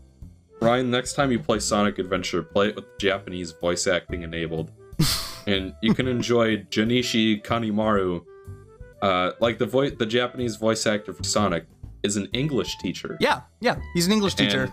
[0.61, 4.72] Ryan, next time you play Sonic Adventure, play it with Japanese voice acting enabled.
[5.46, 8.24] and you can enjoy Junichi Kanemaru.
[9.00, 11.66] Uh, like the voice the Japanese voice actor for Sonic
[12.02, 13.16] is an English teacher.
[13.20, 13.76] Yeah, yeah.
[13.94, 14.64] He's an English teacher.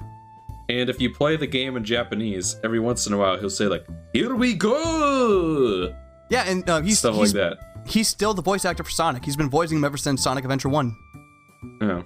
[0.67, 3.51] And, and if you play the game in Japanese, every once in a while he'll
[3.51, 5.93] say like, "Here we go,"
[6.29, 7.83] yeah, and uh, he's stuff he's, like that.
[7.85, 9.23] he's still the voice actor for Sonic.
[9.23, 10.95] He's been voicing him ever since Sonic Adventure One.
[11.81, 12.01] Yeah.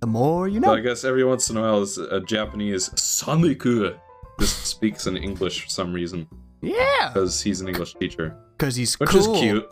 [0.00, 0.74] The more you So know.
[0.74, 3.62] I guess every once in a while, a Japanese Sonic
[4.38, 6.26] just speaks in English for some reason
[6.62, 9.34] yeah, because he's an English teacher, because he's which cool.
[9.34, 9.68] is cute.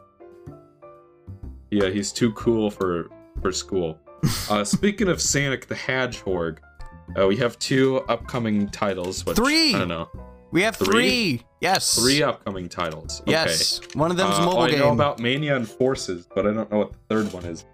[1.70, 3.10] Yeah, he's too cool for
[3.42, 3.98] for school.
[4.50, 6.60] uh, speaking of Sonic the Hedgehog,
[7.18, 9.24] uh, we have two upcoming titles.
[9.26, 9.74] Which, Three!
[9.74, 10.08] I don't know.
[10.50, 10.86] We have Three?
[11.38, 11.42] three.
[11.60, 11.94] Yes.
[11.98, 13.20] Three upcoming titles.
[13.22, 13.32] Okay.
[13.32, 13.80] Yes.
[13.94, 14.78] One of them's Uh, mobile I game.
[14.78, 17.64] know about Mania and Forces, but I don't know what the third one is.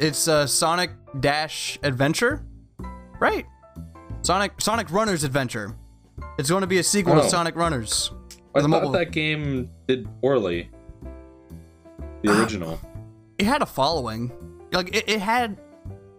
[0.00, 0.90] It's uh, Sonic
[1.20, 2.42] Dash Adventure,
[3.20, 3.46] right?
[4.22, 5.76] Sonic Sonic Runners Adventure.
[6.38, 7.22] It's going to be a sequel Oh.
[7.22, 8.10] to Sonic Runners.
[8.54, 10.70] I thought mobile- that game did poorly.
[12.22, 12.40] The Ah.
[12.40, 12.80] original.
[13.38, 14.32] It had a following.
[14.72, 15.58] Like it, it had,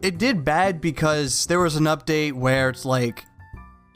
[0.02, 3.26] it did bad because there was an update where it's like,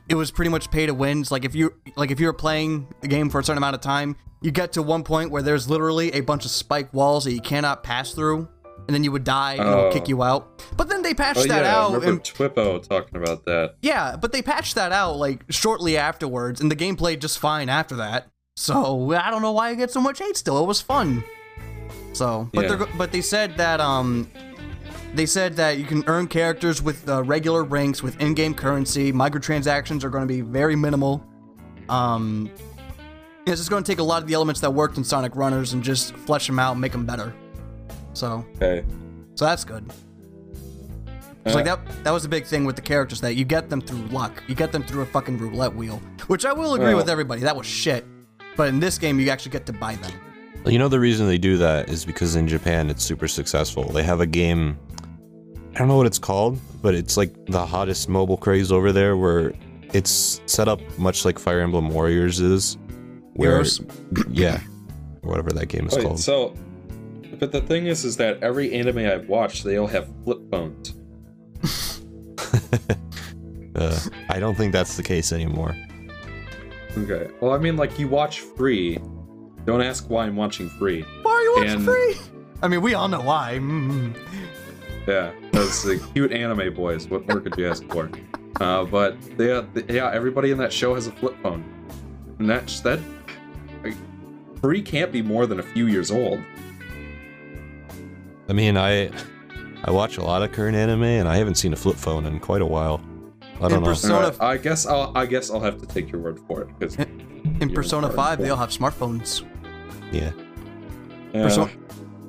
[0.07, 1.21] it was pretty much pay to win.
[1.21, 3.75] It's like if you like if you were playing the game for a certain amount
[3.75, 7.23] of time, you get to one point where there's literally a bunch of spike walls
[7.25, 8.47] that you cannot pass through,
[8.87, 9.91] and then you would die and it would Oh.
[9.91, 10.63] kick you out.
[10.77, 13.75] But then they patched Oh that yeah, I out remember and Twippo talking about that.
[13.81, 17.69] Yeah, but they patched that out like shortly afterwards, and the game played just fine
[17.69, 18.27] after that.
[18.57, 20.37] So I don't know why it gets so much hate.
[20.37, 21.23] Still, it was fun.
[22.13, 22.85] So, but Yeah.
[22.97, 24.29] but they said that um,
[25.13, 29.11] they said that you can earn characters with uh, regular ranks with in-game currency.
[29.11, 31.23] Microtransactions are going to be very minimal.
[31.89, 32.49] Um,
[33.45, 35.73] it's just going to take a lot of the elements that worked in Sonic Runners
[35.73, 37.33] and just flesh them out, and make them better.
[38.15, 38.83] So, Okay.
[39.35, 39.85] so that's good.
[41.45, 43.79] It's like that that was the big thing with the characters that you get them
[43.81, 44.41] through luck.
[44.47, 46.01] You get them through a fucking roulette wheel.
[46.27, 47.41] Which I will agree Well- with everybody.
[47.41, 48.03] That was shit.
[48.57, 50.11] But in this game you actually get to buy them.
[50.65, 53.83] You know the reason they do that is because in Japan it's super successful.
[53.83, 54.77] They have a game
[55.75, 59.15] I don't know what it's called, but it's like the hottest mobile craze over there
[59.17, 59.53] where
[59.93, 62.77] it's set up much like Fire Emblem Warriors is.
[63.33, 63.81] Where Heroes?
[64.31, 64.61] yeah.
[65.21, 66.19] Whatever that game is Wait, called.
[66.19, 66.53] so,
[67.39, 70.93] but the thing is, is that every anime I've watched, they all have flip phones.
[73.75, 75.75] uh, I don't think that's the case anymore.
[76.97, 77.29] Okay.
[77.41, 78.97] Well, I mean, like you watch free.
[79.65, 81.01] Don't ask why I'm watching free.
[81.23, 82.15] Why are you watching And- free?
[82.61, 83.57] I mean, we all know why.
[83.61, 84.15] Mm.
[85.07, 87.07] Yeah, those the cute anime boys.
[87.07, 88.09] What more could you ask for?
[88.59, 91.63] Uh, but they, uh, th- yeah, everybody in that show has a flip phone,
[92.39, 92.99] and that's that.
[94.61, 96.39] Free can't be more than a few years old.
[98.49, 99.09] I mean, I
[99.83, 102.39] I watch a lot of current anime and I haven't seen a flip phone in
[102.39, 103.01] quite a while.
[103.57, 103.85] I don't In know.
[103.89, 106.61] pers- Persona- Alright, I guess I'll I guess I'll have to take your word for
[106.63, 109.43] it because In You're Persona 5, they all have smartphones.
[110.11, 110.31] Yeah.
[111.31, 111.71] Persona,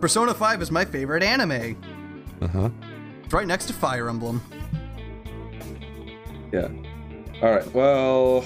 [0.00, 1.76] Persona 5 is my favorite anime.
[2.42, 2.70] Uh-huh.
[3.24, 4.40] It's right next to Fire Emblem.
[6.52, 6.68] yeah.
[7.42, 7.74] All right.
[7.74, 8.44] Well,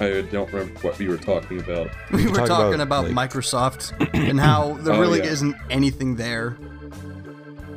[0.00, 1.90] I don't remember what we were talking about.
[2.12, 5.26] We were talk talking about, about, like- Microsoft and how there Oh, really yeah.
[5.32, 6.56] isn't anything there.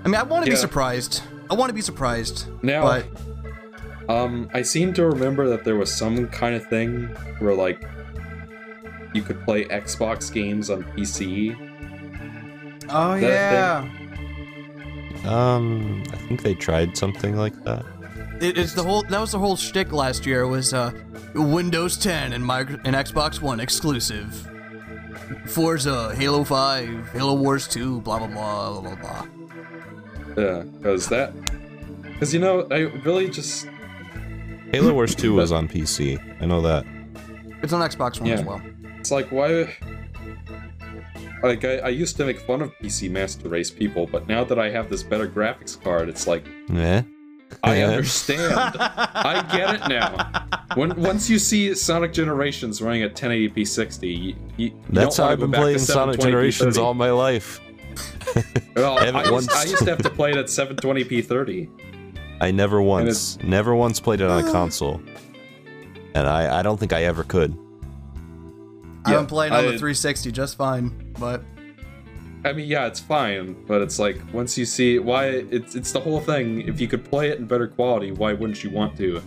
[0.04, 1.22] I mean, I want to be surprised.
[1.50, 2.46] I want to be surprised.
[2.64, 3.06] Now, But
[4.10, 7.06] um, I seem to remember that there was some kind of thing
[7.40, 7.84] where like
[9.14, 11.56] you could play Xbox games on PC.
[12.90, 13.88] oh that yeah,
[15.26, 17.86] Um, I think they tried something like that.
[18.42, 19.04] It, it's the whole.
[19.04, 20.48] That was the whole shtick last year.
[20.48, 20.92] Was uh,
[21.36, 24.48] Windows 10 and micro, and Xbox One exclusive.
[25.48, 29.28] Forza, Halo 5, Halo Wars 2, blah blah blah blah blah blah.
[30.38, 31.34] Yeah, because that,
[32.04, 33.68] because you know, I really just
[34.72, 36.20] Halo Wars 2 was on PC.
[36.42, 36.86] I know that.
[37.62, 38.62] It's on Xbox One as well.
[39.00, 39.76] It's like why.
[41.44, 44.60] Like I, I used to make fun of PC Master Race people, but now that
[44.60, 47.02] I have this better graphics card, it's like Eh?
[47.64, 48.54] I understand.
[48.80, 50.46] I get it now.
[50.76, 55.32] When once you see Sonic Generations running at 1080p 60, you, you That's don't how
[55.34, 56.86] I've been playing Sonic Generations 30.
[56.86, 57.60] all my life.
[58.76, 61.70] Well, I I, haven't used, I used to have to play it at 720p 30.
[62.40, 64.52] I never once, never once played it on a uh.
[64.52, 65.02] console.
[66.16, 67.58] And I, I don't think I ever could.
[69.06, 71.44] I've Yeah, been playing on I- the 360 just fine, but
[72.44, 76.00] I mean, yeah, it's fine, but it's like once you see why it's it's the
[76.00, 76.68] whole thing.
[76.68, 79.22] If you could play it in better quality, why wouldn't you want to?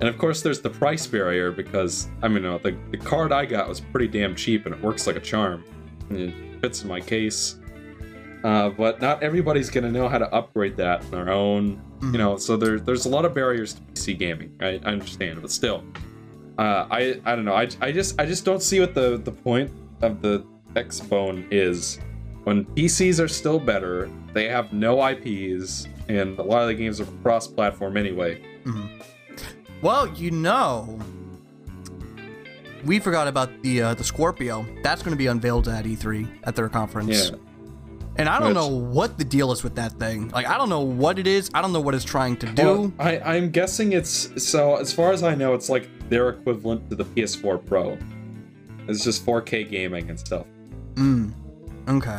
[0.00, 3.46] And of course, there's the price barrier because I mean, no, the the card I
[3.46, 5.64] got was pretty damn cheap and it works like a charm.
[6.10, 7.58] And it fits in my case.
[8.44, 11.80] Uh, but not everybody's gonna know how to upgrade that on their own.
[12.00, 12.12] Mhm.
[12.12, 14.52] You know, so there, there's a lot of barriers to PC gaming.
[14.60, 15.82] I, I understand, but still,
[16.58, 17.54] uh, I I don't know.
[17.54, 19.70] I, I just I just don't see what the the point
[20.02, 21.98] of the Xbone is.
[22.46, 27.00] When PCs are still better, they have no IPs, and a lot of the games
[27.00, 28.40] are cross-platform anyway.
[28.64, 28.88] Mhm.
[29.82, 30.96] Well, you know,
[32.84, 34.64] we forgot about the uh, the Scorpio.
[34.84, 37.30] That's going to be unveiled at E3 at their conference.
[37.30, 37.36] Yeah.
[38.18, 40.28] And I don't Which- know what the deal is with that thing.
[40.28, 41.50] Like, I don't know what it is.
[41.52, 42.64] I don't know what it's trying to do.
[42.64, 44.76] Well, I, I'm guessing it's so.
[44.76, 47.98] As far as I know, it's like their equivalent to the PS4 Pro.
[48.86, 50.46] It's just 4K gaming and stuff,
[50.94, 51.32] Mm.
[51.88, 52.18] Okay.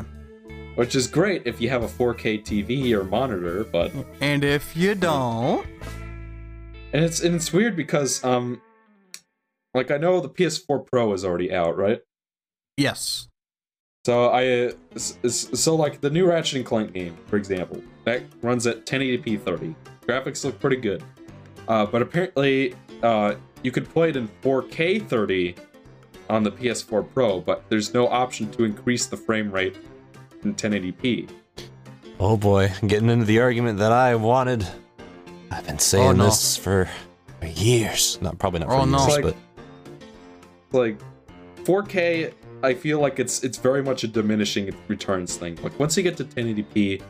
[0.77, 3.63] Which is great if you have a 4K TV or monitor.
[3.63, 5.65] But And if you don't,
[6.93, 8.61] and it's and it's weird because um,
[9.73, 12.01] like I know the PS4 Pro is already out, right?
[12.77, 13.27] yes.
[14.05, 18.65] So I uh, so like the new Ratchet and Clank game, for example, that runs
[18.65, 19.75] at 1080p 30.
[20.05, 21.03] Graphics look pretty good,
[21.67, 22.73] uh, but apparently
[23.03, 25.55] uh, you could play it in 4K 30
[26.29, 29.75] on the PS4 Pro, but there's no option to increase the frame rate
[30.43, 31.29] in 1080p.
[32.19, 34.67] Oh boy, getting into the argument that I wanted.
[35.51, 36.25] I've been saying Oh, no.
[36.25, 36.89] this for,
[37.39, 38.17] for years.
[38.21, 38.97] Not probably not for Oh, no.
[38.99, 39.35] years, It's like-
[40.71, 40.99] but Like
[41.63, 42.33] 4K,
[42.63, 45.57] I feel like it's it's very much a diminishing returns thing.
[45.61, 47.01] Like once you get to 1080p.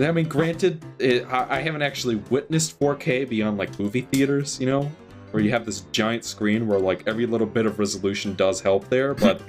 [0.00, 4.66] I mean, granted, it, I, I haven't actually witnessed 4K beyond like movie theaters, you
[4.66, 4.90] know,
[5.32, 8.88] where you have this giant screen where like every little bit of resolution does help
[8.88, 9.40] there, but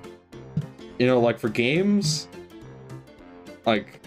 [1.00, 2.28] you know, like for games,
[3.64, 4.00] like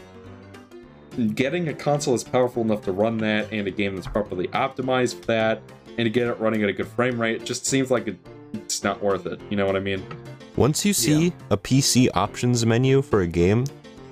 [1.34, 5.20] getting a console that's powerful enough to run that and a game that's properly optimized
[5.20, 5.64] for that
[5.98, 8.18] and to get it running at a good frame rate just seems like it,
[8.54, 9.42] it's not worth it.
[9.50, 10.06] You know what I mean?
[10.56, 13.66] once you see a PC options menu for a game,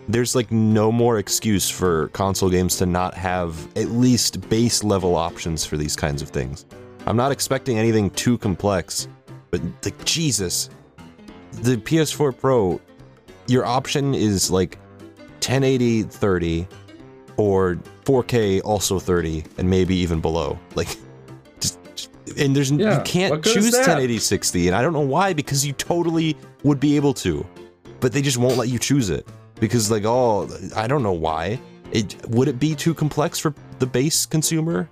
[0.10, 5.16] there's like no more excuse for console games to not have at least base level
[5.16, 6.66] options for these kinds of things.
[7.06, 9.08] I'm not expecting anything too complex,
[9.52, 10.72] but like Jesus,
[11.54, 12.82] the PS4 Pro,
[13.47, 14.78] your option is like
[15.41, 16.68] 1080 30
[17.38, 17.76] or
[18.06, 20.58] 4K also 30 and maybe even below.
[20.76, 20.95] Like
[21.60, 21.80] just,
[22.38, 24.99] and there's Yeah, you can't what good is choose 1080 60 and I don't know
[24.99, 27.45] why because you totally would be able to.
[27.99, 29.28] But they just won't let you choose it
[29.60, 31.60] because like oh I don't know why.
[31.91, 34.89] It would it be too complex for the base consumer?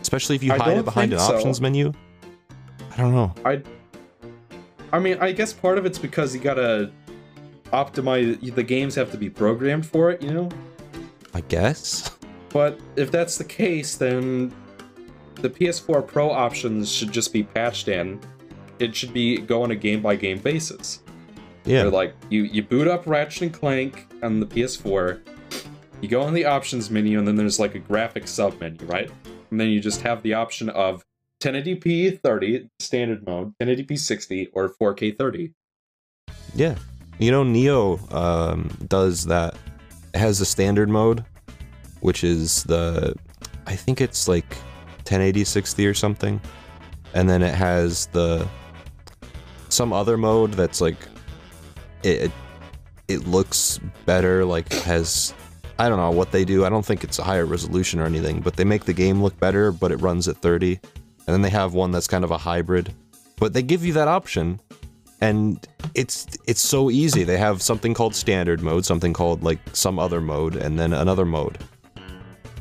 [0.00, 1.36] Especially if you I hide it behind an so.
[1.36, 1.92] options menu?
[2.92, 3.34] I don't know.
[3.44, 3.62] I
[4.92, 6.90] I mean, I guess part of it's because you gotta
[7.72, 10.48] optimize the games have to be programmed for it, you know?
[11.34, 12.16] I guess.
[12.48, 14.54] But if that's the case, then
[15.36, 18.20] the PS4 Pro options should just be patched in.
[18.78, 21.02] It should be go on a game by game basis.
[21.64, 21.82] Yeah.
[21.82, 25.20] Where like you you boot up Ratchet and Clank on the PS4,
[26.00, 29.10] you go in the options menu, and then there's like a graphic sub menu, right?
[29.50, 31.04] And then you just have the option of
[31.40, 35.52] 1080p 30 standard mode, 1080p 60, or 4K 30.
[36.54, 36.76] Yeah.
[37.18, 39.54] You know, Nioh um, does that.
[40.14, 41.24] It has the standard mode,
[42.00, 43.14] which is the,
[43.66, 44.52] I think it's like
[44.98, 46.40] 1080 60 or something.
[47.14, 48.46] And then it has the,
[49.68, 50.96] some other mode that's like,
[52.02, 52.30] it,
[53.08, 55.34] it, looks better, like has,
[55.78, 56.64] I don't know what they do.
[56.64, 59.38] I don't think it's a higher resolution or anything, but they make the game look
[59.40, 60.78] better, but it runs at 30.
[61.28, 62.94] And then they have one that's kind of a hybrid.
[63.36, 64.60] But they give you that option
[65.20, 67.22] and it's it's so easy.
[67.22, 71.26] They have something called standard mode, something called like some other mode, and then another
[71.26, 71.58] mode.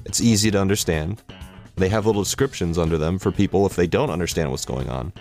[0.04, 1.24] It's easy to understand.
[1.78, 5.14] They have little descriptions under them for people if they don't understand what's going on.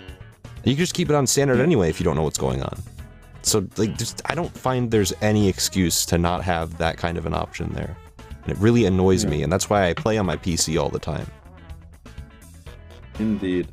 [0.43, 2.61] And you can just keep it on standard anyway if you don't know what's going
[2.61, 2.77] on.
[3.43, 7.25] So like just I don't find there's any excuse to not have that kind of
[7.25, 7.95] an option there.
[8.43, 9.29] And it really annoys Yeah.
[9.29, 11.27] me, and that's why I play on my PC all the time.
[13.19, 13.67] Indeed.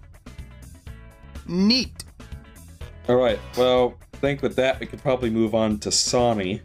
[1.47, 2.05] Neat.
[3.09, 3.39] All right.
[3.57, 6.61] Well, I think with that we could probably move on to Sony.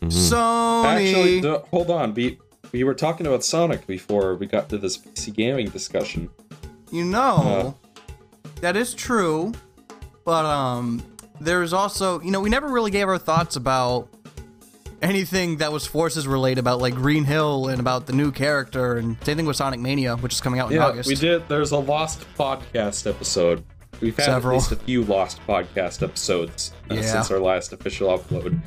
[0.00, 0.08] Mhm.
[0.10, 0.84] Sony.
[0.84, 2.14] Actually, d- hold on.
[2.14, 2.38] We
[2.72, 6.28] we were talking about Sonic before we got to this PC gaming discussion.
[6.92, 7.74] You know,
[8.60, 9.52] that is true,
[10.24, 11.02] but um,
[11.40, 14.08] there's also you know we never really gave our thoughts about
[15.04, 19.16] anything that was Forces related about like Green Hill and about the new character and
[19.24, 21.08] same thing with Sonic Mania, which is coming out in Yeah, August.
[21.08, 21.46] we did.
[21.48, 23.62] There's a lost podcast episode.
[24.00, 24.56] We've had Several.
[24.56, 27.02] at least a few lost podcast episodes uh, Yeah.
[27.02, 28.60] since our last official upload,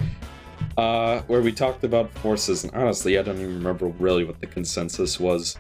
[0.78, 2.64] uh, where we talked about forces.
[2.64, 5.58] And honestly, I don't even remember really what the consensus was.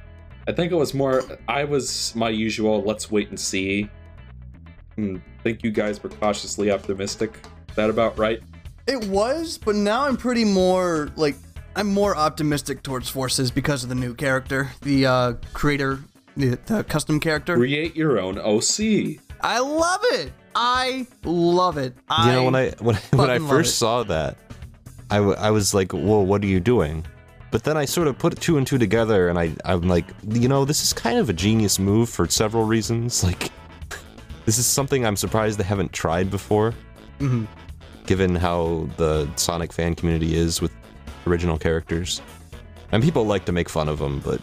[0.47, 1.23] I think it was more.
[1.49, 2.82] I was my usual.
[2.82, 3.89] Let's wait and see.
[4.95, 7.38] And I think you guys were cautiously optimistic.
[7.69, 8.41] Is that about right?
[8.88, 11.35] It was, but now I'm pretty more like
[11.75, 15.99] I'm more optimistic towards Forces because of the new character, the uh, creator,
[16.35, 17.55] the, the custom character.
[17.55, 19.19] Create your own OC.
[19.41, 20.31] I love it.
[20.55, 21.95] I love it.
[22.25, 24.38] You know, when I when, when I first saw that,
[25.11, 27.05] I, w- I was like, "Well, what are you doing?"
[27.51, 30.47] But then I sort of put two and two together, and I I'm like, you
[30.47, 33.23] know, this is kind of a genius move for several reasons.
[33.23, 33.51] Like,
[34.45, 36.73] this is something I'm surprised they haven't tried before,
[37.19, 37.47] Mhm.
[38.08, 40.72] Given how the Sonic fan community is with
[41.28, 42.22] original characters.
[42.91, 44.41] And people like to make fun of them, but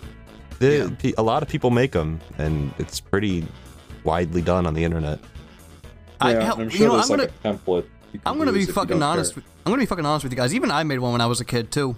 [0.58, 1.12] they, Yeah.
[1.18, 3.46] a lot of people make them, and it's pretty
[4.04, 5.18] widely done on the internet.
[6.20, 7.84] I, Yeah, hell, I'm sure you know, there's I'm like gonna a template.
[8.12, 9.32] you I'm gonna be use if you fucking honest.
[9.34, 9.42] care.
[9.42, 10.54] With, I'm gonna be fucking honest with you guys.
[10.54, 11.96] Even I made one when I was a kid too.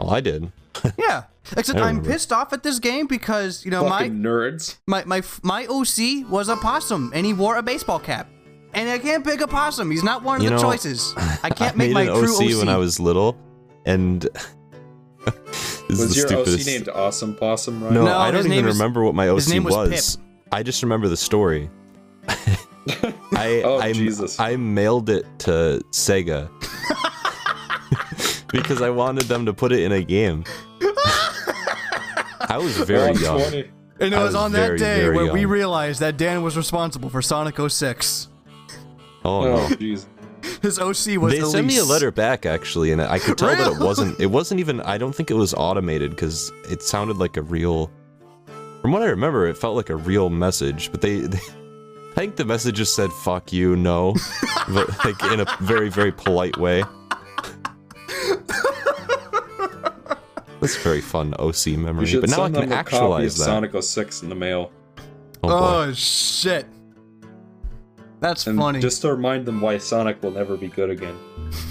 [0.00, 0.50] Well, I did.
[0.98, 1.24] Yeah.
[1.56, 2.10] Except I I'm remember.
[2.10, 4.78] pissed off at this game because you know my nerds.
[4.86, 8.28] my my my OC was a possum and he wore a baseball cap.
[8.74, 9.90] And I can't pick a possum.
[9.90, 11.12] He's not one of You the know, choices.
[11.42, 12.58] I can't I make made my an true OC, OC.
[12.58, 13.36] when I was little,
[13.84, 14.22] and
[15.24, 16.60] this is Was the your stupidest.
[16.60, 17.92] OC named Awesome Possum, right?
[17.92, 20.18] No, No, I don't even is- remember what my OC his name was
[20.50, 21.70] I just remember the story.
[22.28, 24.38] I Oh, I, Jesus.
[24.40, 26.48] I mailed it to Sega
[28.52, 30.44] because I wanted them to put it in a game.
[32.40, 33.40] I was very young.
[33.40, 33.70] 20.
[34.00, 36.56] and it was, was on that very, day very where we realized that Dan was
[36.56, 38.28] responsible for Sonic 06.
[39.24, 39.76] Oh Oh, no.
[39.76, 40.06] jeez.
[40.60, 43.54] His OC was They the sent me a letter back actually, and I could tell
[43.54, 44.18] that it wasn't.
[44.20, 44.80] It wasn't even.
[44.80, 47.90] I don't think it was automated because it sounded like a real.
[48.80, 51.20] From what I remember, it felt like a real message, but they.
[51.20, 54.14] they I think the message just said "fuck you, no,"
[54.68, 56.82] but like in a very very polite way.
[60.60, 63.36] That's a very fun OC memory, but now I can them a copy of actualize
[63.38, 63.44] that.
[63.44, 64.70] Sonic 06 in the mail.
[65.42, 65.86] Oh.
[65.88, 66.66] Oh shit.
[68.22, 68.80] That's And funny.
[68.80, 71.18] just to remind them why Sonic will never be good again.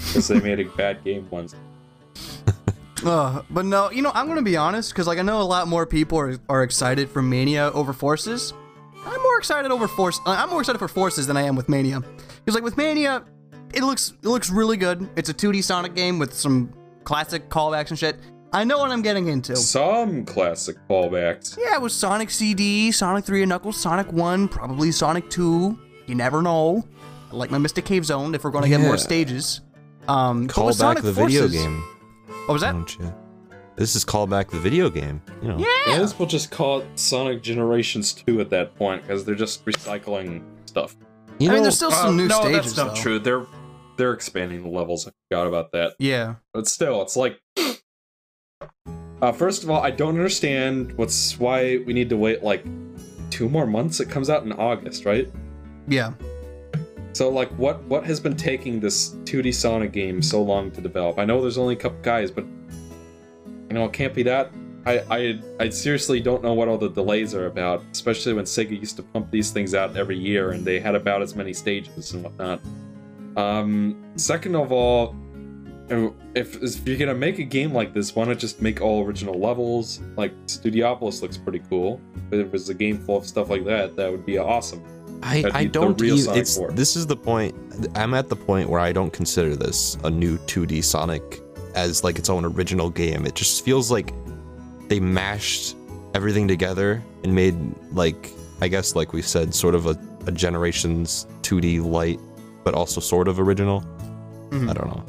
[0.06, 1.56] Because they made a bad game once.
[3.04, 5.66] Uh, but no, you know, I'm gonna be honest, because like I know a lot
[5.66, 8.54] more people are, are excited for Mania over Forces.
[9.04, 10.20] I'm more excited over Force.
[10.24, 13.24] uh, I'm more excited for Forces than I am with Mania, because like with Mania,
[13.74, 15.08] it looks it looks really good.
[15.16, 16.72] It's a 2D Sonic game with some
[17.02, 18.20] classic callbacks and shit.
[18.52, 19.56] I know what I'm getting into.
[19.56, 21.58] Some classic callbacks.
[21.58, 25.76] Yeah, it was Sonic CD, Sonic 3 and Knuckles, Sonic 1, probably Sonic 2.
[26.06, 26.84] You never know.
[27.30, 29.60] I like my Mystic Cave Zone if we're gonna get more stages.
[30.08, 31.80] Um, Call back Sonic the video game,
[32.46, 32.72] What was that?
[32.72, 33.14] don't you?
[33.76, 35.22] This is call back the video game.
[35.40, 35.56] You know.
[35.56, 39.64] May as well just call it Sonic Generations 2 at that point, because they're just
[39.64, 40.94] recycling stuff.
[41.38, 42.74] You I mean, there's still some Uh, new no, stages.
[42.74, 43.00] that's not though.
[43.02, 43.18] true.
[43.18, 43.46] They're
[43.96, 45.06] they're expanding the levels.
[45.06, 45.94] I forgot about that.
[45.98, 46.34] Yeah.
[46.52, 47.38] But still, it's like.
[49.22, 52.64] Uh, first of all, I don't understand what's why we need to wait like
[53.30, 54.00] two more months.
[54.00, 55.28] It comes out in August, right?
[55.88, 56.12] Yeah.
[57.12, 61.18] So like, what what has been taking this 2D Sonic game so long to develop?
[61.18, 64.50] I know there's only a couple guys, but you know it can't be that.
[64.86, 68.78] I I I seriously don't know what all the delays are about, especially when Sega
[68.78, 72.14] used to pump these things out every year and they had about as many stages
[72.14, 72.60] and whatnot.
[73.36, 75.14] Um, second of all,
[76.34, 79.38] if if you're gonna make a game like this, why not just make all original
[79.38, 80.00] levels?
[80.16, 82.00] Like Studiopolis looks pretty cool.
[82.30, 84.82] If it was a game full of stuff like that, that would be awesome.
[85.22, 86.72] I, I don't real even, Sonic it's 4.
[86.72, 87.54] this is the point
[87.94, 91.40] I'm at the point where I don't consider this a new 2D Sonic
[91.74, 93.24] as like its own original game.
[93.26, 94.12] It just feels like
[94.88, 95.76] they mashed
[96.14, 97.56] everything together and made
[97.92, 99.96] like I guess like we said sort of a,
[100.26, 102.20] a generations 2D light
[102.64, 103.82] but also sort of original.
[104.50, 104.68] Mhm.
[104.70, 105.04] I don't know.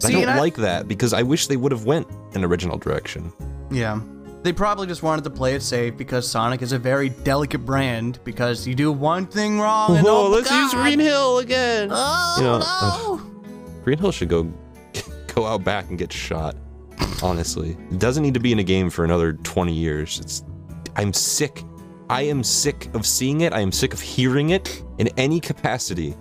[0.00, 2.44] See, I don't and I- like that because I wish they would have went an
[2.44, 3.32] original direction.
[3.70, 4.00] Yeah.
[4.42, 8.18] They probably just wanted to play it safe because Sonic is a very delicate brand.
[8.24, 11.90] Because you do one thing wrong and oh, let's use Green Hill again.
[11.92, 12.64] Oh You know, no!
[12.64, 14.52] Uh, Green Hill should go
[15.34, 16.56] go out back and get shot.
[17.22, 20.18] Honestly, it doesn't need to be in a game for another 20 years.
[20.18, 20.42] It's
[20.96, 21.62] I'm sick.
[22.10, 23.52] I am sick of seeing it.
[23.52, 26.16] I am sick of hearing it in any capacity.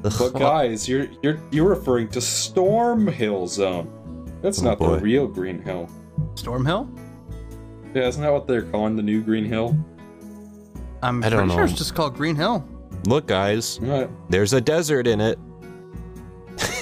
[0.00, 3.92] But guys, you're you're you're referring to Storm Hill Zone.
[4.40, 4.94] That's Oh, not boy.
[4.96, 5.90] the real Green Hill.
[6.34, 6.88] Stormhill?
[7.94, 9.76] Yeah, isn't that what they're calling the new Green Hill?
[11.02, 11.64] I'm I don't pretty sure know.
[11.70, 12.66] it's just called Green Hill.
[13.06, 14.10] Look, guys, Right.
[14.28, 15.38] there's a desert in it.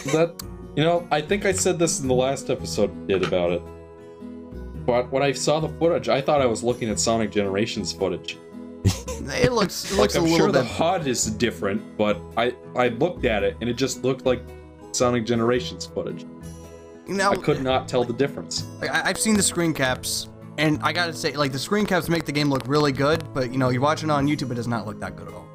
[0.06, 0.34] that
[0.76, 3.62] you know, I think I said this in the last episode we did about it.
[4.84, 8.38] But when I saw the footage, I thought I was looking at Sonic Generations footage.
[9.28, 10.70] It looks it Like looks I'm a little sure the bit.
[10.70, 14.40] HUD is different, but I I looked at it and it just looked like
[14.92, 16.24] Sonic Generations footage.
[17.08, 18.66] Now, I could not tell the difference.
[18.82, 20.28] I, I've seen the screen caps,
[20.58, 23.52] and I gotta say, like the screen caps make the game look really good, but
[23.52, 25.46] you know, you're watching it on YouTube, it does not look that good at all.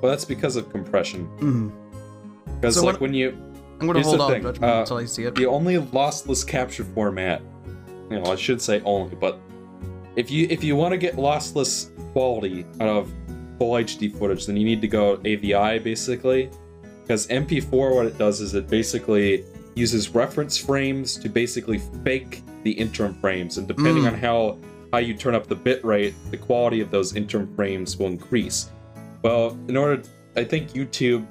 [0.00, 1.26] Well, that's because of compression.
[1.38, 2.54] Mm-hmm.
[2.56, 3.36] Because So like what- when you
[3.80, 5.34] I'm gonna hold off judgment uh, until I see it.
[5.34, 7.40] the only lossless capture format
[8.10, 9.38] you know i should say only but
[10.16, 13.12] if you if you want to get lossless quality out of
[13.58, 16.50] full hd footage then you need to go avi basically
[17.02, 19.44] because mp4 what it does is it basically
[19.76, 24.12] uses reference frames to basically fake the interim frames and depending Mm.
[24.12, 24.58] on how
[24.92, 28.70] how you turn up the bit rate the quality of those interim frames will increase
[29.22, 30.02] well in order
[30.36, 31.26] i think youtube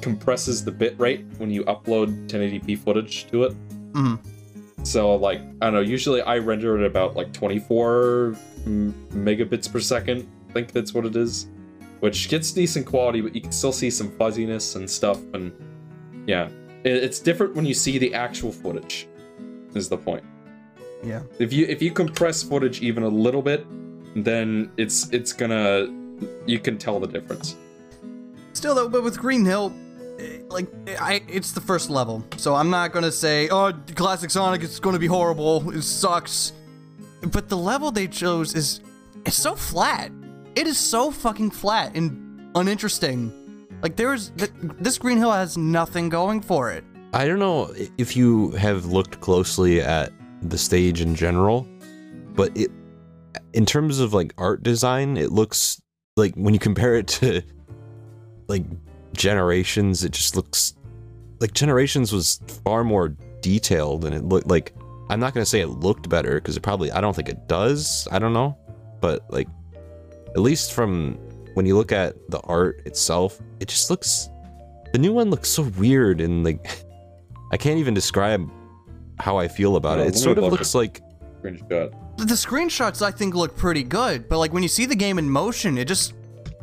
[0.00, 3.54] compresses the bit rate when you upload 1080p footage to it.
[3.92, 4.18] Mhm.
[4.82, 8.34] So like I don't know, usually I render it at about like 24
[8.66, 10.26] m- megabits per second.
[10.50, 11.46] I think that's what it is,
[12.00, 15.20] which gets decent quality, but you can still see some fuzziness and stuff.
[15.34, 15.52] And
[16.26, 16.48] yeah,
[16.84, 19.06] it's different when you see the actual footage.
[19.74, 20.24] Is the point?
[21.02, 21.22] Yeah.
[21.38, 23.66] If you if you compress footage even a little bit,
[24.14, 25.88] then it's it's gonna
[26.46, 27.56] you can tell the difference.
[28.52, 29.72] Still though, but with Green Hill,
[30.18, 30.68] eh, like
[31.00, 34.98] I, it's the first level, so I'm not gonna say, oh, classic Sonic, it's gonna
[34.98, 36.52] be horrible, it sucks.
[37.22, 38.80] But the level they chose is,
[39.24, 40.10] it's so flat.
[40.54, 43.66] It is so fucking flat and uninteresting.
[43.80, 46.84] Like there is, this Green Hill has nothing going for it.
[47.14, 51.68] I don't know if you have looked closely at the stage in general,
[52.34, 52.70] but it,
[53.52, 55.80] in terms of like art design, it looks
[56.16, 57.42] like when you compare it to
[58.48, 58.64] like
[59.12, 60.74] Generations, it just looks
[61.38, 64.74] like Generations was far more detailed and it looked like
[65.10, 68.08] I'm not gonna say it looked better because it probably I don't think it does.
[68.10, 68.56] I don't know,
[69.02, 69.48] but like
[70.28, 71.18] at least from
[71.52, 74.30] when you look at the art itself, it just looks.
[74.92, 76.66] The new one looks so weird and like
[77.52, 78.50] I can't even describe
[79.18, 80.08] how I feel about it.
[80.08, 81.02] It sort of looks at- like
[81.42, 81.92] Screenshot.
[82.18, 85.28] The screenshots I think look pretty good, but like when you see the game in
[85.28, 86.14] motion, it just,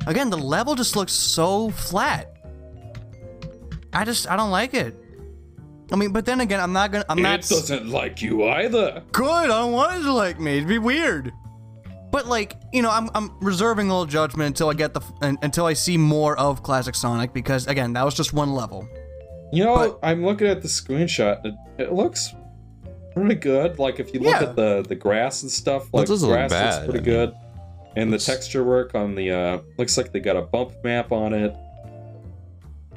[0.08, 2.34] again, the level just looks so flat.
[3.92, 4.96] I just, I don't like it.
[5.92, 7.40] I mean, but then again, I'm not gonna, I'm not.
[7.40, 9.04] It doesn't like you either.
[9.12, 9.26] good.
[9.26, 10.58] I don't want it to like me.
[10.58, 11.34] It'd be weird.
[12.12, 15.02] But like, you know, I'm I'm reserving all judgment until I get the
[15.42, 18.88] until I see more of Classic Sonic because again, that was just one level.
[19.52, 21.44] You know, But- I'm looking at the screenshot.
[21.46, 22.34] It, it looks
[23.16, 23.80] pretty good.
[23.80, 24.50] Like if you look Yeah.
[24.50, 27.28] at the the grass and stuff, like doesn't look grass bad, looks pretty I mean,
[27.28, 27.36] good.
[27.96, 31.34] And the texture work on the uh looks like they got a bump map on
[31.34, 31.56] it.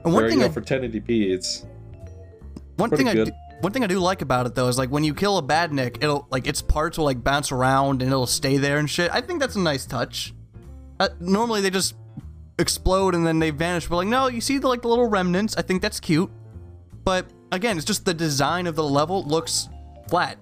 [0.04, 1.30] And one There you thing go I, for 1080p.
[1.32, 1.64] It's
[2.76, 3.26] one pretty thing I good.
[3.28, 5.42] do, one thing I do like about it though is like when you kill a
[5.42, 9.10] badnik, it'll like its parts will like bounce around and it'll stay there and shit.
[9.12, 10.34] I think that's a nice touch.
[11.00, 11.94] Uh, normally they just
[12.58, 13.88] explode and then they vanish.
[13.88, 15.56] But like no, you see the like the little remnants.
[15.56, 16.30] I think that's cute.
[17.04, 19.68] But again, it's just the design of the level looks
[20.08, 20.38] flat.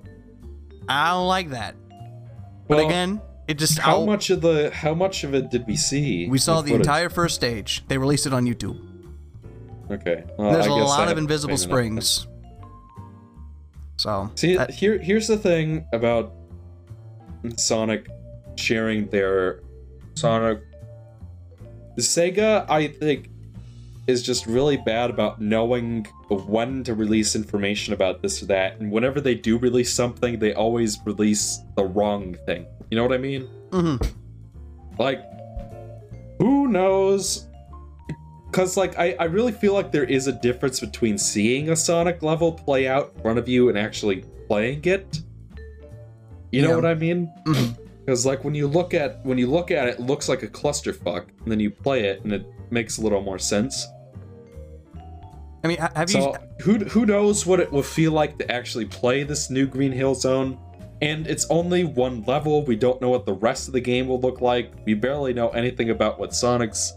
[0.89, 1.75] I don't like that.
[2.69, 5.67] But Well, again, it just how I'll- much of the how much of it did
[5.67, 6.29] we see?
[6.29, 6.87] We saw the footage?
[6.87, 7.85] entire first stage.
[7.89, 8.79] They released it on YouTube.
[9.91, 10.25] Okay.
[10.39, 12.27] well, There's I a lot of invisible springs.
[13.97, 16.33] So See, that- here here's the thing about
[17.57, 18.07] Sonic
[18.57, 19.61] sharing their
[20.15, 20.63] Sonic.
[21.99, 23.29] Sega, I think,
[24.11, 28.91] is just really bad about knowing when to release information about this or that, and
[28.93, 32.67] whenever they do release something, they always release the wrong thing.
[32.91, 33.49] You know what I mean?
[33.71, 34.05] mhm.
[34.99, 35.23] Like,
[36.39, 37.47] who knows?
[38.51, 42.23] Because, like, I, I really feel like there is a difference between seeing a Sonic
[42.23, 45.21] level play out in front of you and actually playing it.
[46.51, 46.75] You know Yeah.
[46.77, 47.33] what I mean?
[48.05, 50.49] Because, like, when you look at when you look at it, it looks like a
[50.49, 53.87] clusterfuck, and then you play it, and it makes a little more sense.
[55.63, 56.21] I mean, ha- have you?
[56.21, 59.93] So, who who knows what it will feel like to actually play this new Green
[59.93, 60.59] Hill Zone?
[61.03, 62.65] And it's only one level.
[62.65, 64.73] We don't know what the rest of the game will look like.
[64.85, 66.93] We barely know anything about what Sonic's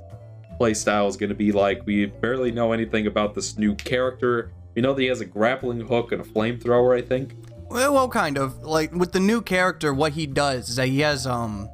[0.60, 1.86] playstyle is going to be like.
[1.86, 4.52] We barely know anything about this new character.
[4.76, 6.98] We know that he has a grappling hook and a flamethrower.
[6.98, 7.36] I think.
[7.70, 8.62] Well, well, kind of.
[8.64, 11.70] Like with the new character, what he does is that he has um,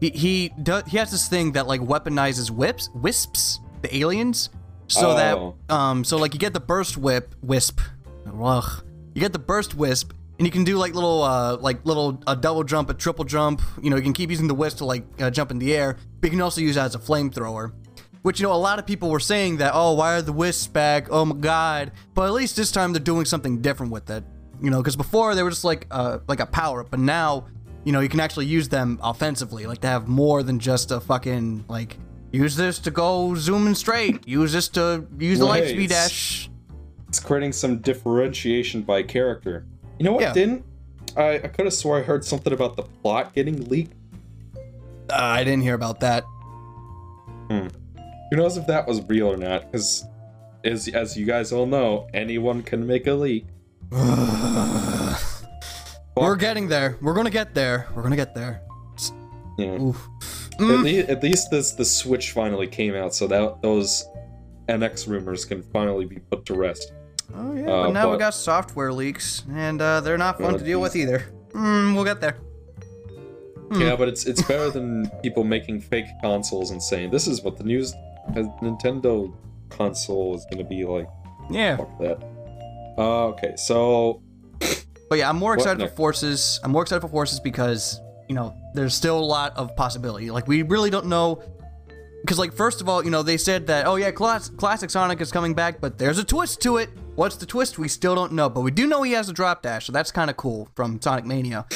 [0.00, 4.50] he he does he has this thing that like weaponizes whips wisps the aliens,
[4.88, 5.54] so Oh.
[5.68, 7.80] that um, so like you get the burst whip wisp,
[8.42, 8.82] ugh,
[9.14, 10.12] you get the burst wisp.
[10.38, 13.60] And you can do like little, uh, like little a double jump, a triple jump.
[13.82, 15.96] You know, you can keep using the wisp to like uh, jump in the air,
[16.20, 17.72] but you can also use it as a flamethrower.
[18.22, 20.68] Which you know, a lot of people were saying that, oh, why are the wisps
[20.68, 21.08] back?
[21.10, 21.90] Oh my god!
[22.14, 24.22] But at least this time they're doing something different with it.
[24.62, 27.48] You know, because before they were just like uh like a power up, but now,
[27.82, 29.66] you know, you can actually use them offensively.
[29.66, 31.96] Like to have more than just a fucking like
[32.32, 34.26] use this to go zooming straight.
[34.26, 36.50] Use this to use the light speed dash.
[37.08, 39.64] It's creating some differentiation by character.
[39.98, 40.32] You know what Yeah.
[40.32, 40.64] didn't?
[41.16, 43.94] I, I could have swore I heard something about the plot getting leaked.
[45.10, 46.24] Uh, I didn't hear about that.
[47.48, 49.70] Who knows if that was real or not?
[49.72, 50.04] Because
[50.64, 53.46] as as you guys all know, anyone can make a leak.
[56.16, 56.98] We're getting there.
[57.00, 57.86] We're gonna get there.
[57.94, 58.60] We're gonna get there.
[59.58, 59.80] Yeah.
[59.80, 60.08] Oof.
[60.54, 60.82] At, Mm.
[60.84, 64.04] le- at least this the Switch finally came out, so that those
[64.68, 66.92] NX rumors can finally be put to rest.
[67.36, 70.54] Oh yeah, Uh, but now we but- got software leaks, and uh, they're not fun
[70.54, 71.24] Uh, to deal with either.
[71.52, 72.36] Mm, we'll get there.
[73.72, 73.80] Hmm.
[73.82, 77.58] Yeah, but it's it's better than people making fake consoles and saying this is what
[77.58, 77.92] the news
[78.30, 79.32] uh, Nintendo
[79.68, 81.08] console is going to be like.
[81.50, 82.18] Yeah, Fuck that.
[82.98, 84.22] Uh, okay, so
[85.08, 85.96] but yeah, I'm more What excited for next?
[85.96, 86.60] Forces.
[86.64, 90.30] I'm more excited for Forces because you know there's still a lot of possibility.
[90.30, 91.42] Like we really don't know.
[92.22, 95.20] Because like first of all, you know they said that oh yeah, class- classic Sonic
[95.20, 96.90] is coming back, but there's a twist to it.
[97.14, 97.78] What's the twist?
[97.78, 100.12] We still don't know, but we do know he has a drop dash, so that's
[100.12, 101.66] kind of cool from Sonic Mania.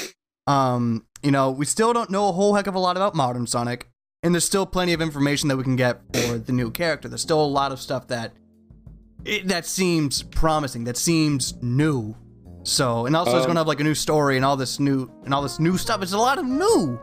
[0.46, 3.46] Um, you know, we still don't know a whole heck of a lot about modern
[3.46, 3.88] Sonic,
[4.22, 7.08] and there's still plenty of information that we can get for the new character.
[7.08, 8.32] There's still a lot of stuff that
[9.24, 12.16] it, that seems promising, that seems new.
[12.64, 15.10] So, and also it's Um, gonna have like a new story and all this new
[15.24, 16.02] and all this new stuff.
[16.02, 16.98] It's a lot of new,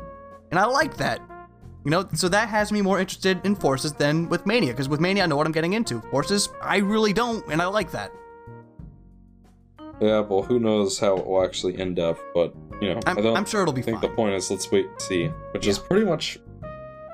[0.52, 1.22] and I like that.
[1.86, 5.00] You know, so that has me more interested in Forces than with Mania, because with
[5.00, 6.02] Mania I know what I'm getting into.
[6.12, 8.12] Forces, I really don't, and I like that.
[10.02, 12.18] yeah, well, who knows how it will actually end up?
[12.34, 14.10] But you know, I'm, I don't I'm sure it'll be I think fine.
[14.10, 16.40] the point is let's wait and see, which is pretty much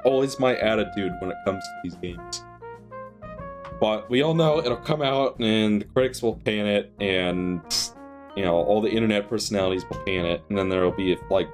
[0.03, 2.43] always my attitude when it comes to these games.
[3.79, 7.61] But we all know it'll come out and the critics will pan it, and
[8.35, 11.49] you know all the internet personalities will pan it, and then there'll be like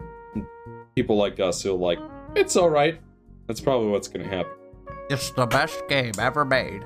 [0.96, 2.00] people like us who'll like
[2.36, 3.00] it's all right.
[3.48, 4.54] That's probably what's gonna happen.
[5.10, 6.86] It's the best game ever made.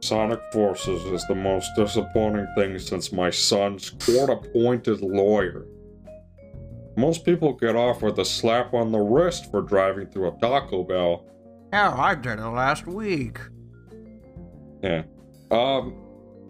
[0.00, 5.66] Sonic Forces is the most disappointing thing since my son's court appointed lawyer.
[6.96, 10.82] Most people get off with a slap on the wrist for driving through a Taco
[10.82, 11.26] Bell.
[11.72, 13.38] Hell, I did it last week.
[14.82, 15.02] Yeah.
[15.50, 15.94] Um,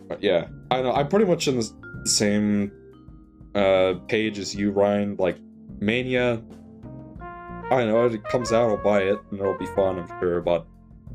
[0.08, 0.92] but yeah, I know.
[0.92, 1.70] I'm pretty much in the
[2.04, 2.72] same
[3.54, 5.16] uh, page as you, Ryan.
[5.18, 5.38] Like,
[5.80, 6.42] Mania.
[7.70, 10.66] I know, it comes out, I'll buy it, and it'll be fun, I'm sure, but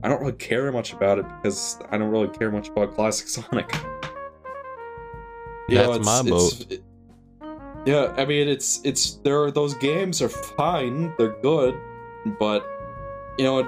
[0.03, 3.27] I don't really care much about it because I don't really care much about Classic
[3.35, 3.73] Sonic.
[5.67, 6.83] You know, That's my it's- it-
[7.85, 9.43] yeah, I mean, it's it's there.
[9.43, 11.75] Are, those games are fine, they're good,
[12.39, 12.65] but
[13.37, 13.67] you know, it,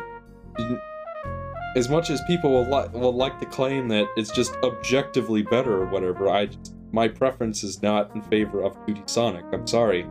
[1.75, 5.81] as much as people will li- will like to claim that it's just objectively better
[5.81, 9.45] or whatever, I just, my preference is not in favor of 2D Sonic.
[9.51, 10.07] I'm sorry.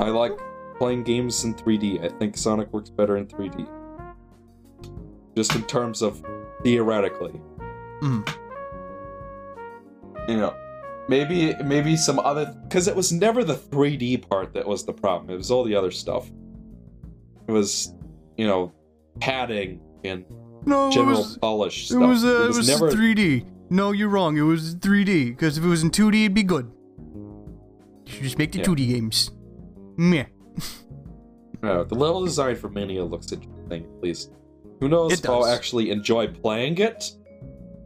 [0.00, 0.32] I like
[0.78, 2.02] playing games in 3D.
[2.04, 3.68] I think Sonic works better in 3D.
[5.36, 6.24] Just in terms of
[6.64, 7.40] theoretically.
[8.00, 8.26] Mhm.
[10.28, 10.54] You know,
[11.08, 15.30] maybe maybe some other because it was never the 3D part that was the problem.
[15.30, 16.30] It was all the other stuff.
[17.46, 17.94] It was,
[18.36, 18.72] you know,
[19.20, 20.24] padding and
[20.66, 23.46] No, general it was, polish it was, uh, it was never 3D.
[23.70, 24.36] No, you're wrong.
[24.36, 25.30] It was 3D.
[25.30, 26.70] Because if it was in 2D, it'd be good.
[28.06, 28.64] You should just make the Yeah.
[28.64, 29.30] 2D games.
[29.96, 30.24] Meh.
[31.62, 34.32] No, the level design for Mania looks interesting, at least.
[34.80, 37.12] Who knows if I'll actually enjoy playing it?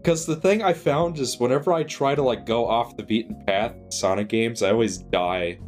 [0.03, 3.43] Because the thing I found is whenever I try to like go off the beaten
[3.47, 5.59] path in Sonic games, I always die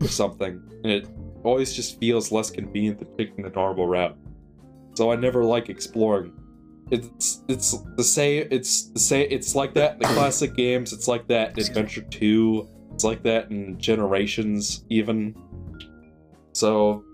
[0.00, 0.62] or something.
[0.84, 1.08] And it
[1.42, 4.16] always just feels less convenient than picking the normal route.
[4.94, 6.32] So I never like exploring.
[6.90, 11.06] It's it's the same it's the same it's like that in the classic games, it's
[11.06, 15.34] like that in Adventure 2, it's like that in Generations even.
[16.52, 17.04] So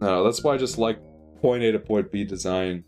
[0.00, 0.98] no, that's why I just like
[1.40, 2.84] point A to point B design.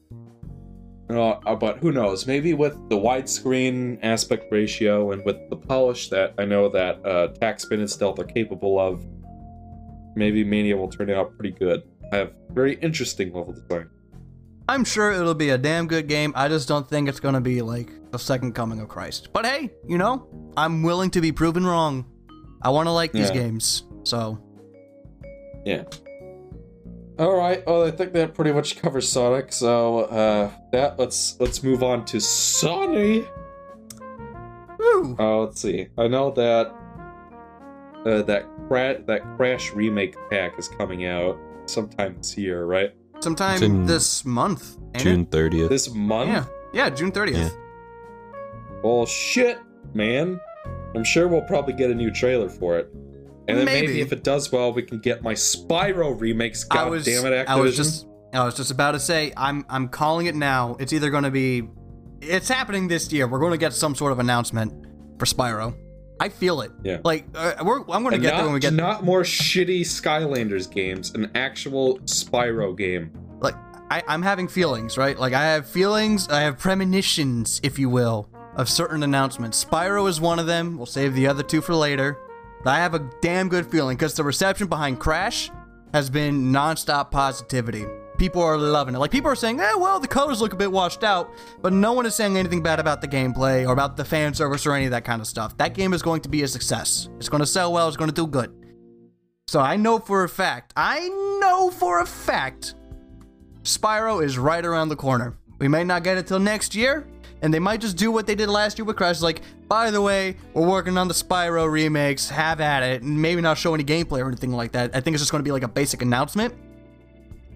[1.10, 2.26] Uh, uh, but who knows?
[2.26, 7.28] Maybe with the widescreen aspect ratio and with the polish that I know that uh,
[7.40, 9.04] Taxman and Stealth are capable of,
[10.16, 11.82] maybe Mania will turn out pretty good.
[12.12, 13.90] I have very interesting level design.
[14.68, 16.32] I'm sure it'll be a damn good game.
[16.34, 19.28] I just don't think it's gonna be like the second coming of Christ.
[19.32, 20.26] But hey, you know,
[20.56, 22.06] I'm willing to be proven wrong.
[22.62, 23.34] I want to like these Yeah.
[23.34, 24.38] games, so
[25.66, 25.84] Yeah.
[27.18, 27.64] All right.
[27.66, 29.52] Well, I think that pretty much covers Sonic.
[29.52, 33.26] So uh, that let's let's move on to Sony.
[34.78, 35.16] Woo.
[35.18, 35.88] Oh, let's see.
[35.98, 36.72] I know that
[38.06, 42.92] uh, that cra- that Crash remake pack is coming out sometime this year, right?
[43.24, 44.76] Sometime in this month.
[44.94, 45.02] ain't it?
[45.02, 45.68] June 30th.
[45.68, 46.28] This month.
[46.28, 47.34] Yeah, yeah, June 30th.
[47.34, 47.48] Yeah.
[48.82, 49.58] Well, shit,
[49.94, 50.38] man.
[50.94, 52.88] I'm sure we'll probably get a new trailer for it.
[53.46, 54.00] And then maybe, Maybe.
[54.00, 56.64] if it does well, we can get my Spyro remakes.
[56.64, 57.48] God I was, damn it, Activision.
[57.48, 60.76] I was just, I was just about to say, I'm, I'm calling it now.
[60.80, 61.68] It's either going to be,
[62.22, 63.26] it's happening this year.
[63.28, 64.72] We're going to get some sort of announcement
[65.18, 65.74] for Spyro.
[66.20, 66.70] I feel it.
[66.82, 66.98] Yeah.
[67.04, 68.72] Like, uh, we're, I'm going to get not, there when we get.
[68.72, 73.10] not more shitty Skylanders games, an actual Spyro game.
[73.40, 73.54] Like,
[73.90, 75.18] I, I'm having feelings, right?
[75.18, 79.64] Like I have feelings, I have premonitions, if you will, of certain announcements.
[79.64, 80.76] Spyro is one of them.
[80.76, 82.18] We'll save the other two for later.
[82.62, 85.50] But I have a damn good feeling because the reception behind Crash
[85.92, 87.84] has been nonstop positivity.
[88.18, 88.98] People are loving it.
[88.98, 91.92] Like people are saying, eh, well, the colors look a bit washed out, but no
[91.92, 94.84] one is saying anything bad about the gameplay or about the fan service or any
[94.84, 95.56] of that kind of stuff.
[95.56, 97.08] That game is going to be a success.
[97.16, 97.88] It's going to sell well.
[97.88, 98.54] It's going to do good.
[99.48, 101.08] So I know for a fact, I
[101.40, 102.74] know for a fact,
[103.62, 105.36] Spyro is right around the corner.
[105.58, 107.06] We may not get it till next year,
[107.42, 109.20] and they might just do what they did last year with Crash.
[109.20, 112.28] Like, by the way, we're working on the Spyro remakes.
[112.28, 114.94] Have at it, and maybe not show any gameplay or anything like that.
[114.94, 116.54] I think it's just going to be like a basic announcement.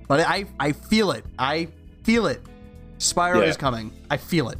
[0.08, 1.24] But I, I feel it.
[1.38, 1.68] I
[2.02, 2.42] feel it.
[2.98, 3.48] Spyro Yeah.
[3.50, 3.92] is coming.
[4.10, 4.58] I feel it.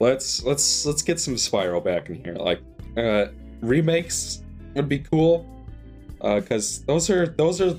[0.00, 2.34] let's let's let's get some Spyro back in here.
[2.34, 2.60] Like
[2.96, 3.26] uh
[3.60, 4.42] remakes
[4.74, 5.46] would be cool.
[6.20, 7.74] Uh cuz those are those are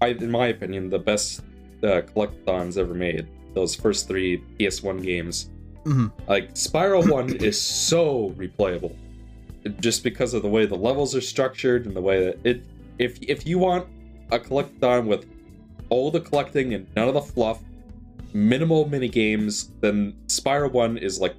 [0.00, 1.42] I in my opinion the best
[1.82, 3.26] uh, collectathons ever made.
[3.54, 5.50] Those first 3 PS1 games.
[5.84, 6.12] Mhm.
[6.28, 8.94] Like Spyro 1 is so replayable.
[9.80, 12.64] Just because of the way the levels are structured and the way that it
[12.98, 13.86] if if you want
[14.30, 15.26] a collectathon with
[15.92, 17.60] all the collecting and none of the fluff,
[18.32, 21.36] minimal mini games, then Spyro 1 is like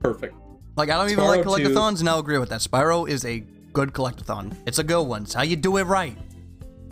[0.00, 0.34] perfect.
[0.76, 1.68] Like I don't even Spyro like 2.
[1.68, 2.60] collectathons, and I'll agree with that.
[2.60, 3.40] Spyro is a
[3.74, 4.56] good collectathon.
[4.66, 5.24] It's a good one.
[5.24, 6.16] It's how you do it right.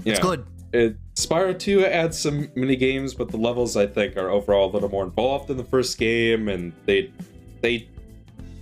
[0.04, 0.12] Yeah.
[0.12, 0.44] It's good.
[0.74, 4.72] It, Spyro 2 adds some mini games, but the levels I think are overall a
[4.72, 7.10] little more involved than the first game, and they
[7.62, 7.88] they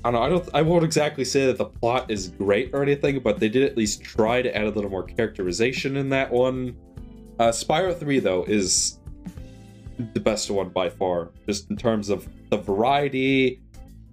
[0.04, 2.82] I don't know, I don't I won't exactly say that the plot is great or
[2.82, 6.30] anything, but they did at least try to add a little more characterization in that
[6.30, 6.76] one.
[7.40, 8.98] Uh, Spyro 3 though is
[10.12, 13.62] the best one by far, just in terms of the variety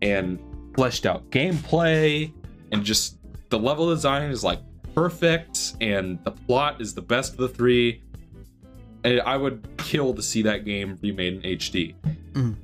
[0.02, 0.40] and
[0.76, 2.32] fleshed out gameplay
[2.72, 3.18] and just
[3.50, 4.60] the level design is like
[4.96, 8.02] perfect and the plot is the best of the three.
[9.04, 11.96] And I would kill to see that game remade in HD.
[12.32, 12.56] Mhm.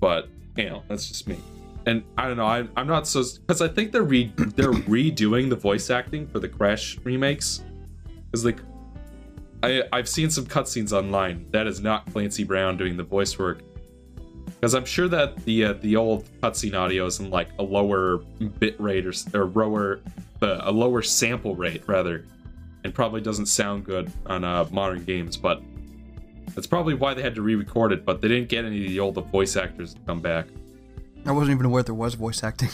[0.00, 1.38] But you know, that's just me.
[1.86, 2.46] And I don't know.
[2.46, 6.40] I, I'm not so because I think they're re they're redoing the voice acting for
[6.40, 7.62] the Crash remakes.
[8.26, 8.58] Because like,
[9.62, 11.46] I I've seen some cutscenes online.
[11.50, 13.60] That is not Clancy Brown doing the voice work.
[14.46, 18.18] Because I'm sure that the uh, the old cutscene audio is in like a lower
[18.58, 20.00] bit rate or, or lower
[20.42, 22.26] uh, a lower sample rate rather,
[22.84, 25.36] and probably doesn't sound good on uh, modern games.
[25.36, 25.62] But
[26.54, 28.04] that's probably why they had to re-record it.
[28.04, 30.46] But they didn't get any of the old voice actors to come back.
[31.26, 32.70] I wasn't even aware there was voice acting.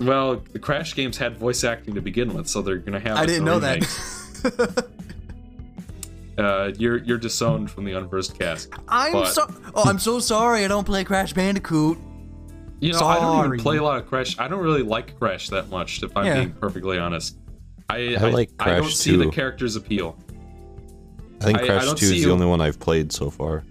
[0.00, 3.16] Well, the Crash games had voice acting to begin with, so they're gonna have.
[3.16, 4.40] I didn't know remakes.
[4.42, 4.88] that.
[6.38, 8.70] Uh, you're you're disowned from the unversed cast.
[8.88, 9.46] I'm But- so.
[9.74, 10.64] Oh, I'm so sorry.
[10.64, 11.98] I don't play Crash Bandicoot.
[12.80, 14.38] You know, I don't even play a lot of Crash.
[14.38, 16.34] I don't really like Crash that much, if I'm Yeah.
[16.36, 17.36] being perfectly honest.
[17.88, 20.16] I I like I don't Crash see the character's appeal.
[21.40, 23.12] I think I- I Crash don't 2 see is the you- only one I've played
[23.12, 23.62] so far.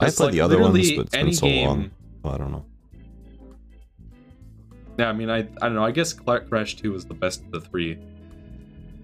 [0.00, 1.90] I It's played like the other ones, but it's been so game- long.
[2.22, 2.64] Well, I don't know.
[4.98, 5.84] Yeah, I mean, I I don't know.
[5.84, 7.98] I guess Crash Two was the best of the three,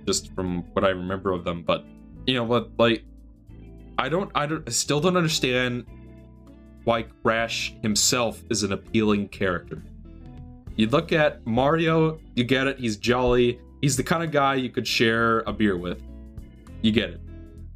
[0.07, 1.63] just from what I remember of them.
[1.67, 1.85] But
[2.27, 2.71] you know what?
[2.79, 3.05] Like,
[3.99, 5.87] I don't, I don't, I still don't understand
[6.85, 9.83] why Crash himself is an appealing character.
[10.77, 12.79] You look at Mario, you get it.
[12.79, 13.61] He's jolly.
[13.83, 16.03] He's the kind of guy you could share a beer with.
[16.83, 17.21] You get it.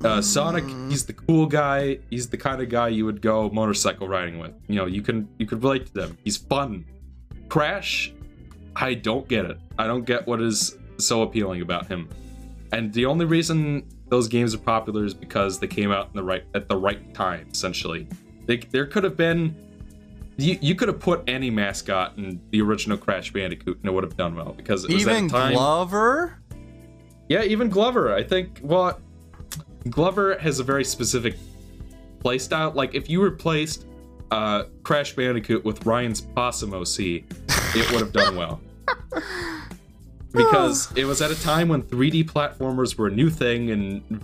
[0.03, 0.91] Uh, Sonic, Mm.
[0.91, 1.99] he's the cool guy.
[2.11, 4.53] He's the kind of guy you would go motorcycle riding with.
[4.69, 6.19] You know, you can you could relate to them.
[6.25, 6.85] He's fun.
[7.49, 8.13] Crash,
[8.77, 9.59] I don't get it.
[9.79, 12.09] I don't get what is so appealing about him.
[12.73, 16.23] And the only reason those games are popular is because they came out in the
[16.23, 17.49] right at the right time.
[17.53, 18.07] Essentially,
[18.47, 19.57] they, there could have been
[20.37, 24.05] you, you could have put any mascot in the original Crash Bandicoot and it would
[24.05, 25.29] have done well because it was Even.
[25.29, 26.39] Glover.
[27.29, 28.15] Yeah, even Glover.
[28.15, 28.61] I think.
[28.63, 29.01] Well,
[29.89, 31.37] Glover has a very specific
[32.19, 32.75] playstyle.
[32.75, 33.87] Like if you replaced
[34.31, 38.61] uh, Crash Bandicoot with Ryan's Possum OC, it would have done well.
[40.35, 40.97] because oh.
[40.97, 44.23] it was at a time when 3D platformers were a new thing, and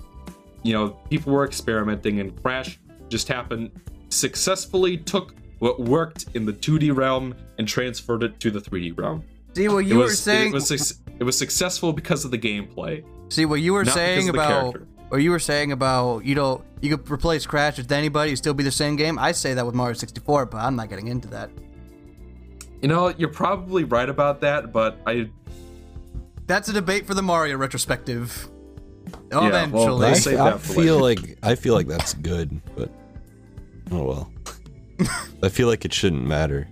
[0.62, 2.78] you know people were experimenting, and Crash
[3.09, 3.70] just happened
[4.11, 9.23] successfully took what worked in the 2D realm and transferred it to the 3D realm.
[9.55, 10.49] See what It you were was, saying.
[10.49, 13.05] it was it was successful because of the gameplay.
[13.28, 14.87] See what you were not saying because of the about.
[15.12, 18.55] Or you were saying about you know you could replace Crash with anybody, it'd still
[18.55, 19.19] be the same game.
[19.19, 21.51] I say that with Mario 64, but I'm not getting into that.
[22.81, 25.28] You know, you're probably right about that, but I
[26.51, 28.49] That's a debate for the Mario retrospective.
[29.31, 30.01] well, Eventually.
[30.01, 32.91] they I, save I feel like I feel like that's good, but
[33.93, 34.33] oh well.
[35.45, 36.67] I feel like it shouldn't matter.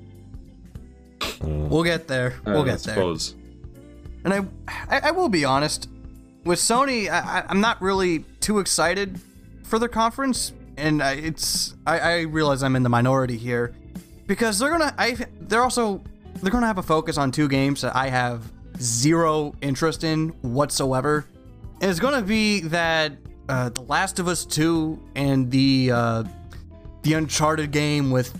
[1.23, 2.35] I we'll get there.
[2.45, 2.95] uh, We'll I get there.
[2.97, 3.37] suppose.
[4.25, 4.39] And I,
[4.89, 5.89] I, I will be honest,
[6.45, 9.21] with Sony, I, I- I'm not really too excited
[9.63, 10.53] for their conference.
[10.77, 13.77] and I, it's I, I realize I'm in the minority here
[14.27, 16.03] because they're gonna I they're also
[16.43, 18.43] they're gonna have a focus on two games that I have
[18.81, 21.27] zero interest in whatsoever.
[21.81, 23.13] And it's gonna be that
[23.49, 26.25] uh, The Last of Us Two and the uh,
[27.03, 28.35] the Uncharted game with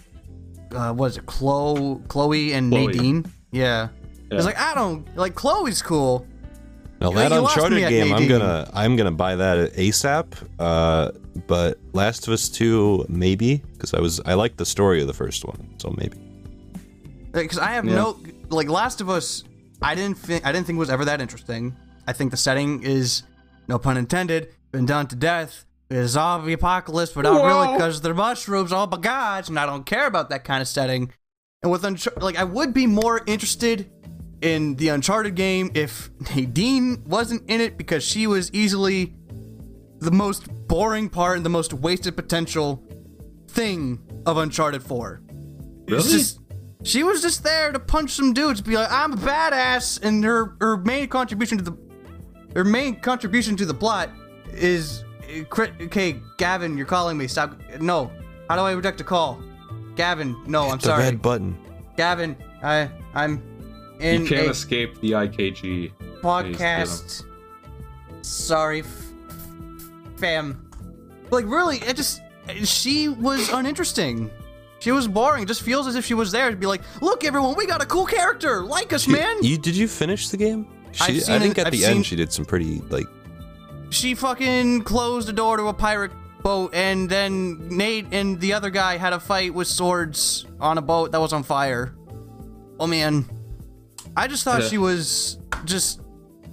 [0.73, 2.87] uh, what is it, Chloe, Chloe and Chloe.
[2.87, 3.25] Nadine?
[3.53, 3.89] Yeah.
[4.31, 4.37] Yeah.
[4.37, 6.27] It's like I don't like Chloe's cool.
[7.01, 10.35] Now that you Uncharted game, I'm gonna I'm gonna buy that ASAP.
[10.59, 11.13] Uh,
[11.47, 15.15] but Last of Us Two maybe because I was I liked the story of the
[15.15, 16.19] first one, so maybe.
[17.33, 17.95] because I have Yeah.
[17.95, 18.19] no
[18.51, 19.45] like Last of Us.
[19.83, 21.77] I didn't think I didn't think was ever that interesting.
[22.07, 23.23] I think the setting is,
[23.69, 25.65] no pun intended, been done to death.
[25.91, 27.73] It's a zombie apocalypse, but not really Whoa.
[27.75, 28.73] because they're mushrooms.
[28.73, 31.13] Oh my gosh, and I don't care about that kind of setting.
[31.63, 33.91] And with Unchar- like, I would be more interested
[34.43, 39.15] in the Uncharted game if Nadine wasn't in it because she was easily
[40.01, 42.85] the most boring part and the most wasted potential
[43.49, 45.21] thing of Uncharted 4.
[45.89, 46.03] It's Really?
[46.19, 46.41] just
[46.89, 50.57] she was just there to punch some dudes, be like, "I'm a badass," and her
[50.61, 51.77] her main contribution to the
[52.55, 54.11] her main contribution to the plot
[54.53, 56.21] is okay.
[56.39, 57.27] Gavin, you're calling me.
[57.29, 57.59] Stop.
[57.81, 58.11] No.
[58.49, 59.39] How do I reject a call?
[59.95, 61.03] Gavin, no, I'm the sorry.
[61.03, 61.57] red button.
[61.97, 63.43] Gavin, I I'm
[64.01, 65.93] in you can't a escape the IKG.
[66.23, 67.25] podcast.
[68.23, 69.13] Sorry, f-
[70.17, 70.65] fam.
[71.31, 72.23] Like really, it just
[72.65, 74.31] she was uninteresting.
[74.89, 75.43] She was boring.
[75.43, 77.83] It just feels as if she was there to be like, "Look, everyone, we got
[77.83, 78.63] a cool character.
[78.65, 80.67] Like us, man." You did you finish the game?
[80.93, 82.81] She, I've I seen think it- at I've the seen- end she did some pretty
[82.89, 83.05] like
[83.91, 86.11] she fucking closed the door to a pirate
[86.43, 90.83] boat, and then Nate and the other guy had a fight with swords on a
[90.83, 91.95] boat that was on fire.
[92.81, 93.27] Oh man,
[94.17, 94.69] I just thought Yeah.
[94.69, 96.01] she was just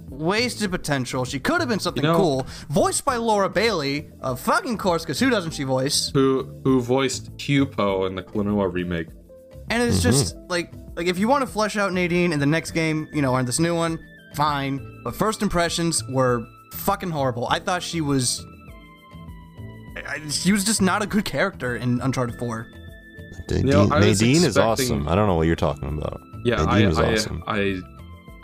[0.08, 1.24] wasted potential.
[1.24, 2.46] She could have been something You know- cool.
[2.68, 6.10] Voiced by Laura Bailey, of fucking course, because who doesn't she voice?
[6.14, 9.08] Who who voiced Huepow in the Klonoa remake?
[9.70, 10.46] And it's just mm-hmm.
[10.48, 13.32] like like if you want to flesh out Nadine in the next game, you know,
[13.32, 13.98] or in this new one,
[14.34, 15.00] fine.
[15.04, 17.48] But first impressions were fucking horrible.
[17.48, 18.44] I thought she was.
[19.96, 22.68] I, I- she was just not a good character in Uncharted 4.
[23.48, 25.08] Nadine, know, I was Nadine is awesome.
[25.08, 26.20] I don't know what you're talking about.
[26.44, 27.44] Yeah, Nadine I, is I, awesome.
[27.46, 27.80] I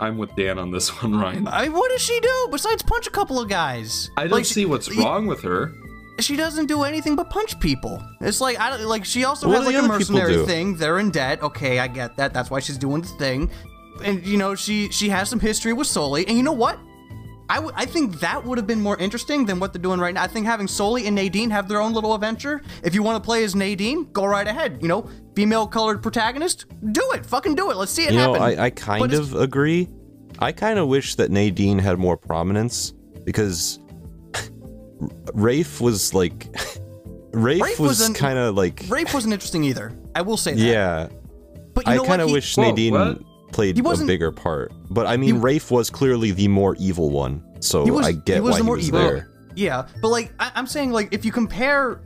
[0.03, 1.47] I'm with Dan on this one, Ryan.
[1.47, 4.09] I, what does she do besides punch a couple of guys?
[4.17, 5.73] I don't Like, see what's she- wrong with her.
[6.19, 7.99] She doesn't do anything but punch people.
[8.21, 9.03] It's like I don't like.
[9.03, 10.75] She also What has like a mercenary thing.
[10.75, 11.41] They're in debt.
[11.41, 12.35] Okay, I get that.
[12.35, 13.49] That's why she's doing the thing.
[14.03, 16.27] And you know, she she has some history with Sully.
[16.27, 16.77] And you know what?
[17.49, 20.23] I think that would have been more interesting than what they're doing right now.
[20.23, 22.61] I think having Sully and Nadine have their own little adventure.
[22.83, 24.79] If you want to play as Nadine, go right ahead.
[24.81, 27.25] You know, female colored protagonist, do it.
[27.25, 27.77] Fucking do it.
[27.77, 28.35] Let's see it You know.
[28.35, 29.89] I, I kind it's- of agree.
[30.39, 32.93] I kind of wish that Nadine had more prominence
[33.23, 33.79] because
[35.33, 36.47] Rafe was like
[37.33, 39.91] Rafe, Rafe was wasn't- kind of like Rafe wasn't interesting either.
[40.15, 40.59] I will say that.
[40.59, 41.07] yeah.
[41.73, 42.27] but you I kind of what?
[42.29, 43.21] He- wish Whoa, Nadine what?
[43.53, 44.71] Played He a bigger part.
[44.89, 48.11] But I mean, He- Rafe was clearly the more evil one, so He was- I
[48.11, 48.99] he get was why the he was evil.
[48.99, 49.29] there.
[49.55, 52.01] Yeah, but like I- I'm saying, like if you compare,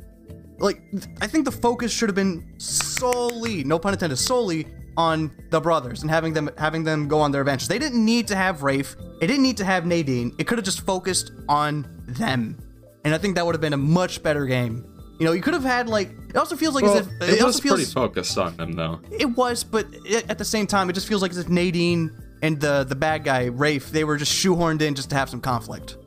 [0.60, 0.82] like
[1.22, 4.68] I think the focus should have been solely, no pun intended, solely
[4.98, 7.68] on the brothers and having them having them go on their adventures.
[7.68, 8.96] They didn't need to have Rafe.
[9.22, 10.34] It didn't need to have Nadine.
[10.40, 12.58] It could have just focused on them,
[13.06, 14.84] and I think that would have been a much better game.
[15.20, 16.10] You know, you could have had like.
[16.30, 18.56] It also feels like Well, as if it, it, was also feels pretty focused on
[18.58, 19.00] them, though.
[19.12, 22.12] it was, but it, at the same time, it just feels like as if Nadine
[22.44, 25.42] and the the bad guy Rafe they were just shoehorned in just to have some
[25.42, 25.98] conflict.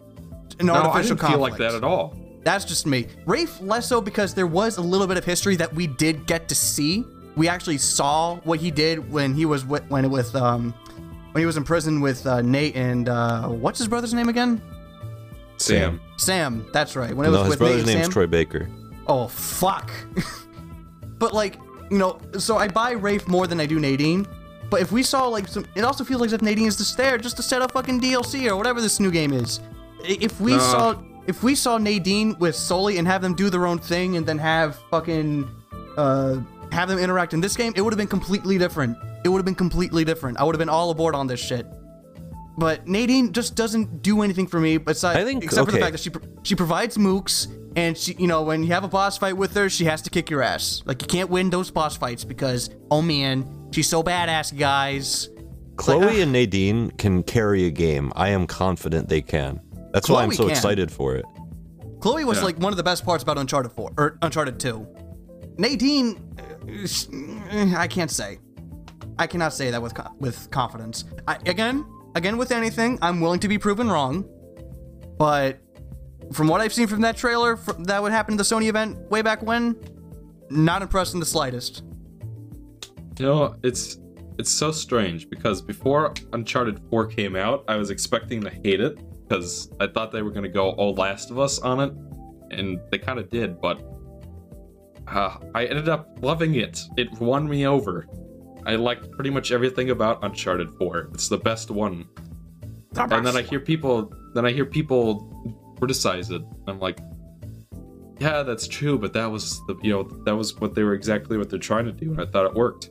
[0.61, 2.17] An No, I artificial didn't feel like that at all.
[2.45, 3.09] That's just me.
[3.27, 6.49] Rafe less so because there was a little bit of history that we did get
[6.49, 7.05] to see.
[7.37, 10.73] We actually saw what he did when he was with, when it with um
[11.33, 14.63] when he was in prison with uh, Nate and uh, what's his brother's name again?
[15.57, 16.01] Sam.
[16.17, 16.67] Sam.
[16.73, 17.15] That's right.
[17.15, 18.13] When it No, was his with brother's Nate and name's Sam.
[18.13, 18.69] Troy Baker.
[19.07, 19.91] Oh fuck.
[21.19, 21.59] but like,
[21.91, 24.27] you know, so I buy Rafe more than I do Nadine.
[24.71, 26.97] But if we saw like some, it also feels like as if Nadine is just
[26.97, 29.61] there just to set up fucking DLC or whatever this new game is.
[30.05, 30.59] If we No.
[30.59, 30.95] saw,
[31.27, 34.39] if we saw Nadine with Sully and have them do their own thing and then
[34.39, 35.49] have fucking,
[35.97, 36.37] uh,
[36.71, 38.97] have them interact in this game, it would have been completely different.
[39.25, 40.39] It would have been completely different.
[40.39, 41.67] I would have been all aboard on this shit.
[42.61, 45.93] But Nadine just doesn't do anything for me besides I think- except for the fact
[45.93, 46.11] that she
[46.43, 49.71] she provides mooks and she you know when you have a boss fight with her
[49.71, 50.83] she has to kick your ass.
[50.85, 55.31] Like you can't win those boss fights because oh man, she's so badass, guys.
[55.77, 56.23] Chloe ah.
[56.25, 58.13] and Nadine can carry a game.
[58.15, 59.59] I am confident they can.
[59.93, 60.51] That's why I'm so can.
[60.51, 61.25] excited for it.
[62.01, 62.45] Chloe was Yeah.
[62.45, 64.87] like one of the best parts about Uncharted 4 or Uncharted 2.
[65.57, 67.07] Nadine uh, sh-
[67.75, 68.39] I can't say.
[69.19, 71.05] I cannot say that with with confidence.
[71.27, 74.29] I, again, again with anything, I'm willing to be proven wrong.
[75.19, 75.59] But
[76.33, 78.99] from what I've seen from that trailer fr that would happen at the Sony event
[79.11, 79.77] way back when,
[80.49, 81.83] not impressed in the slightest.
[83.19, 83.99] You know, it's
[84.39, 88.99] it's so strange because before Uncharted 4 came out, I was expecting to hate it
[89.29, 91.93] because I thought they were going to go all Last of Us on it,
[92.51, 93.83] and they kind of did, but
[95.07, 96.83] uh, I ended up loving it.
[96.97, 98.07] It won me over.
[98.67, 101.11] I liked pretty much everything about Uncharted 4.
[101.15, 102.09] It's the best one.
[102.97, 106.43] And then I hear people then I hear people criticize it.
[106.67, 106.99] I'm like,
[108.19, 111.39] yeah, that's true, but that was the you know that was what they were exactly
[111.39, 112.91] what they're trying to do, and I thought it worked.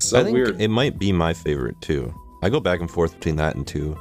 [0.00, 0.60] So I think weird.
[0.60, 2.14] it might be my favorite too.
[2.42, 3.98] I go back and forth between that and two.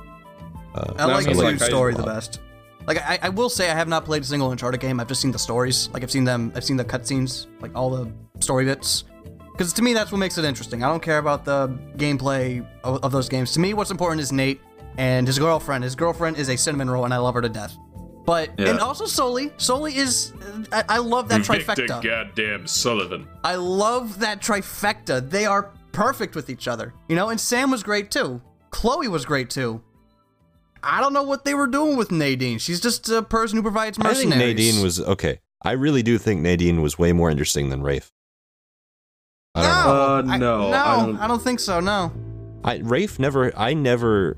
[0.75, 2.41] Uh, I like mean, the like, story the best.
[2.85, 4.99] Like I, I will say I have not played a single Uncharted game.
[4.99, 5.87] I've just seen the stories.
[5.93, 6.51] Like I've seen them.
[6.55, 8.11] I've seen the cutscenes, like all the
[8.41, 9.05] story bits.
[9.53, 10.83] Because to me, that's what makes it interesting.
[10.83, 13.51] I don't care about the gameplay of, of those games.
[13.53, 14.59] To me, what's important is Nate
[14.97, 15.83] and his girlfriend.
[15.83, 17.77] His girlfriend is a cinnamon roll, and I love her to death.
[18.25, 18.69] But Yeah.
[18.69, 19.51] and also Sully.
[19.57, 20.33] Sully is.
[20.71, 22.01] I, I love that trifecta.
[22.01, 23.27] goddamn Sullivan.
[23.43, 25.29] I love that trifecta.
[25.29, 26.93] They are perfect with each other.
[27.07, 28.41] You know, and Sam was great too.
[28.71, 29.81] Chloe was great too.
[30.81, 32.57] I don't know what they were doing with Nadine.
[32.57, 34.55] She's just a person who provides I think mercenaries.
[34.55, 35.39] Nadine was okay.
[35.61, 38.09] I really do think Nadine was way more interesting than Rafe.
[39.55, 39.83] I don't know.
[39.85, 41.79] No, Uh, I- no, no, I don't- I don't think so.
[41.79, 42.11] No.
[42.63, 43.51] I Rafe never.
[43.57, 44.35] I never.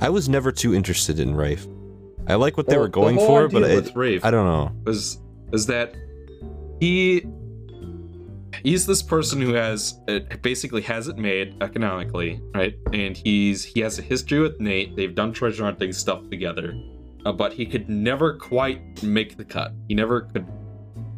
[0.00, 1.66] I was never too interested in Rafe.
[2.26, 4.30] I like what they Well, were going the whole for, but with it, Rafe I
[4.30, 4.72] don't know.
[4.84, 5.18] was
[5.52, 5.94] is that
[6.80, 7.24] he
[8.64, 12.74] he's this person who has it basically has it made economically, right?
[12.92, 14.96] And he's he has a history with Nate.
[14.96, 16.74] They've done treasure hunting stuff together,
[17.26, 19.72] uh, but he could never quite make the cut.
[19.88, 20.46] He never could.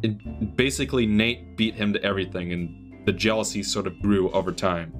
[0.03, 4.93] It, basically, Nate beat him to everything, and the jealousy sort of grew over time.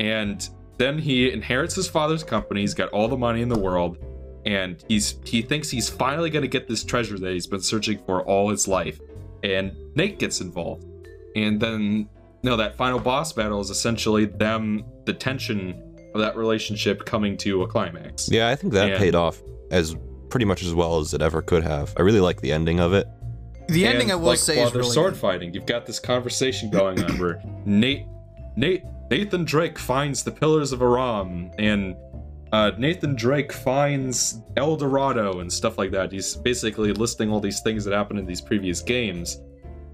[0.00, 0.48] And
[0.78, 2.62] then he inherits his father's company.
[2.62, 3.98] He's got all the money in the world,
[4.44, 7.98] and he's he thinks he's finally going to get this treasure that he's been searching
[8.04, 8.98] for all his life.
[9.42, 10.84] And Nate gets involved,
[11.36, 12.08] and then
[12.42, 15.80] no, that final boss battle is essentially them the tension
[16.14, 18.28] of that relationship coming to a climax.
[18.30, 19.96] Yeah, I think that And- paid off as
[20.28, 21.94] pretty much as well as it ever could have.
[21.96, 23.06] I really like the ending of it.
[23.68, 25.20] The ending And, I will like, say while is they're really sword good.
[25.20, 25.54] fighting.
[25.54, 28.06] You've got this conversation going on where Nate,
[28.56, 31.96] Nate, Nathan Drake finds the Pillars of Iram, and
[32.52, 36.12] uh, Nathan Drake finds El Dorado and stuff like that.
[36.12, 39.40] He's basically listing all these things that happened in these previous games,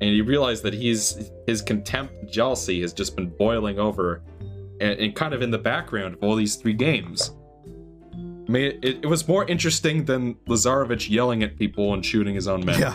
[0.01, 4.23] and you realize that he's his contempt, and jealousy has just been boiling over,
[4.81, 7.35] and, and kind of in the background of all these three games.
[8.15, 12.49] I mean, it, it was more interesting than Lazarevich yelling at people and shooting his
[12.49, 12.81] own men.
[12.81, 12.95] Yeah.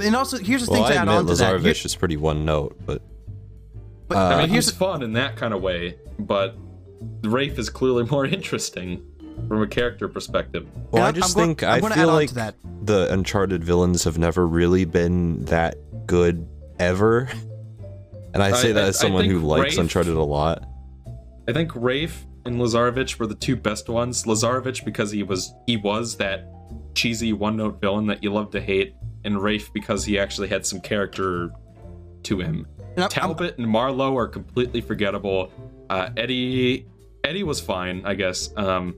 [0.00, 1.54] And also, here's the Well, thing I to add admit on to that.
[1.60, 3.02] Lazarevich Here- is pretty one note, but
[4.08, 6.56] but, Uh, I mean, here's he's fun in that kind of way, but
[7.24, 9.02] Rafe is clearly more interesting
[9.48, 10.66] from a character perspective.
[10.90, 12.54] well, I just I'm think I'm I gonna feel like that.
[12.84, 16.46] the Uncharted villains have never really been that good
[16.78, 17.28] ever.
[18.34, 20.64] And I I- say that as someone who likes Rafe- Uncharted a lot.
[21.46, 24.24] I think Rafe and Lazarevich were the two best ones.
[24.24, 26.48] Lazarevich because he was he was that
[26.94, 28.94] cheesy one-note villain that you love to hate,
[29.24, 31.50] and Rafe because he actually had some character
[32.24, 32.66] to him.
[32.78, 35.50] And I'm- I'm- Talbot and Marlowe are completely forgettable.
[35.90, 36.86] Uh, Eddie
[37.24, 38.50] Eddie was fine, I guess.
[38.56, 38.94] Um,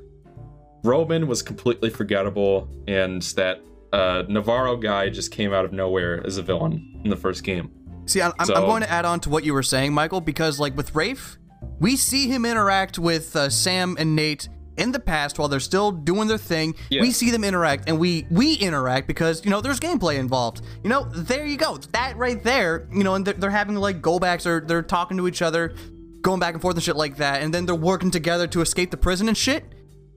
[0.82, 3.60] Roman was completely forgettable, and that
[3.92, 7.70] uh, Navarro guy just came out of nowhere as a villain in the first game.
[8.06, 10.20] See, I'm, I'm- So- I'm going to add on to what you were saying, Michael,
[10.20, 11.38] because like with Rafe,
[11.80, 15.92] we see him interact with uh, Sam and Nate in the past while they're still
[15.92, 16.74] doing their thing.
[16.90, 17.02] Yeah.
[17.02, 20.62] We see them interact, and we we interact because you know there's gameplay involved.
[20.82, 22.88] You know, there you go, that right there.
[22.92, 25.74] You know, and they're, they're having like go backs, or they're talking to each other,
[26.22, 28.90] going back and forth and shit like that, and then they're working together to escape
[28.90, 29.64] the prison and shit.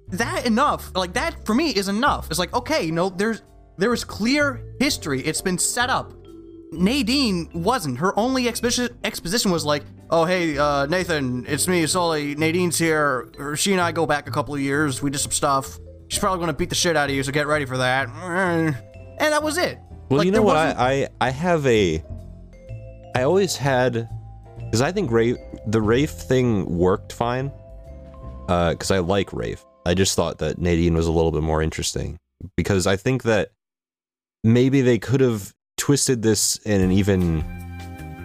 [0.10, 2.30] That enough, like that for me is enough.
[2.30, 3.42] It's like okay, you know, there's
[3.78, 5.22] there is clear history.
[5.22, 6.14] It's been set up.
[6.72, 7.98] Nadine wasn't.
[8.00, 12.36] Her only exposition exposition was like, "Oh hey, uh, Nathan, it's me, Sully.
[12.36, 13.30] Nadine's here.
[13.56, 15.02] She and I go back a couple of years.
[15.02, 15.78] We did some stuff.
[16.10, 19.34] She's probably gonna beat the shit out of you, so get ready for that." And
[19.34, 19.80] that was it.
[20.10, 20.58] Well, Like, you know what?
[20.58, 22.04] I, I I have a.
[23.16, 24.08] I always had,
[24.60, 27.52] because I think Rafe, the Rafe thing worked fine.
[28.48, 29.66] Uh, because I like Rafe.
[29.86, 32.18] I just thought that Nadine was a little bit more interesting
[32.56, 33.50] because I think that
[34.44, 37.44] maybe they could have twisted this in an even.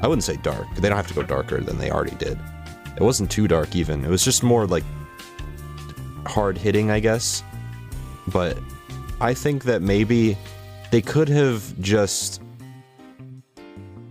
[0.03, 0.67] I wouldn't say dark.
[0.75, 2.39] They don't have to go darker than they already did.
[2.97, 4.05] It wasn't too dark even.
[4.05, 4.85] It was just more like
[6.27, 7.43] hard hitting, I guess.
[8.29, 8.59] But
[9.21, 10.37] I think that maybe
[10.91, 12.43] they could have just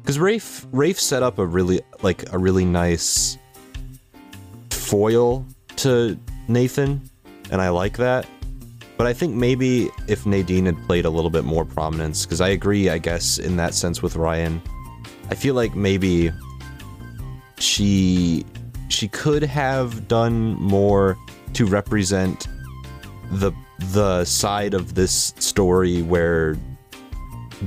[0.01, 3.37] because Rafe Rafe set up a really like a really nice
[4.69, 5.45] foil
[5.77, 7.01] to Nathan,
[7.51, 8.25] and I like that.
[9.01, 12.49] But I think maybe if Nadine had played a little bit more prominence, because I
[12.49, 14.61] agree, I guess, in that sense with Ryan.
[15.31, 16.31] I feel like maybe
[17.57, 18.45] she
[18.89, 21.17] she could have done more
[21.53, 22.47] to represent
[23.31, 23.51] the
[23.91, 26.55] the side of this story where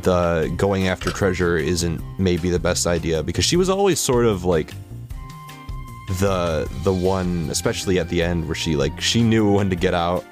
[0.02, 4.44] the going after treasure isn't maybe the best idea because she was always sort of
[4.44, 4.72] like
[6.20, 9.94] the the one especially at the end where she like she knew when to get
[9.94, 10.24] out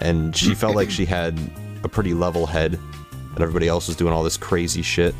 [0.00, 1.38] and she felt like she had
[1.84, 2.78] a pretty level head
[3.34, 5.14] and everybody else was doing all this crazy shit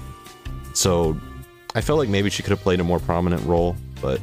[0.74, 1.19] so
[1.74, 4.20] i felt like maybe she could have played a more prominent role but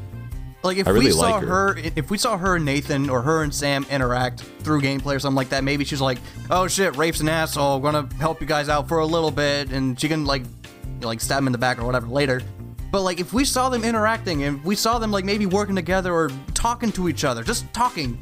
[0.64, 1.74] Like if I really we saw like her.
[1.76, 1.78] her.
[1.96, 5.36] if we saw her and Nathan or her and Sam interact through gameplay or something
[5.38, 6.18] like that, maybe she's like,
[6.50, 7.80] "Oh shit, Rafe's an asshole.
[7.80, 10.44] Gonna help you guys out for a little bit," and she can like,
[11.02, 12.42] like stab him in the back or whatever later.
[12.92, 16.12] But like if we saw them interacting and we saw them like maybe working together
[16.14, 18.18] or talking to each other, just talking,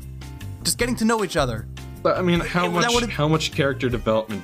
[0.61, 1.65] just getting to know each other.
[2.05, 4.43] But I mean, how much how much character development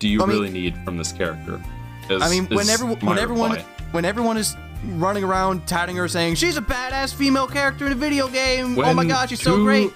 [0.00, 1.62] do you I mean- really need from this character?
[2.10, 3.66] Is- I mean, when everyone, when everyone, reply.
[3.92, 4.56] when everyone is
[4.94, 8.76] running around touting her, saying she's a badass female character in a video game.
[8.80, 9.92] oh my god, she's so great.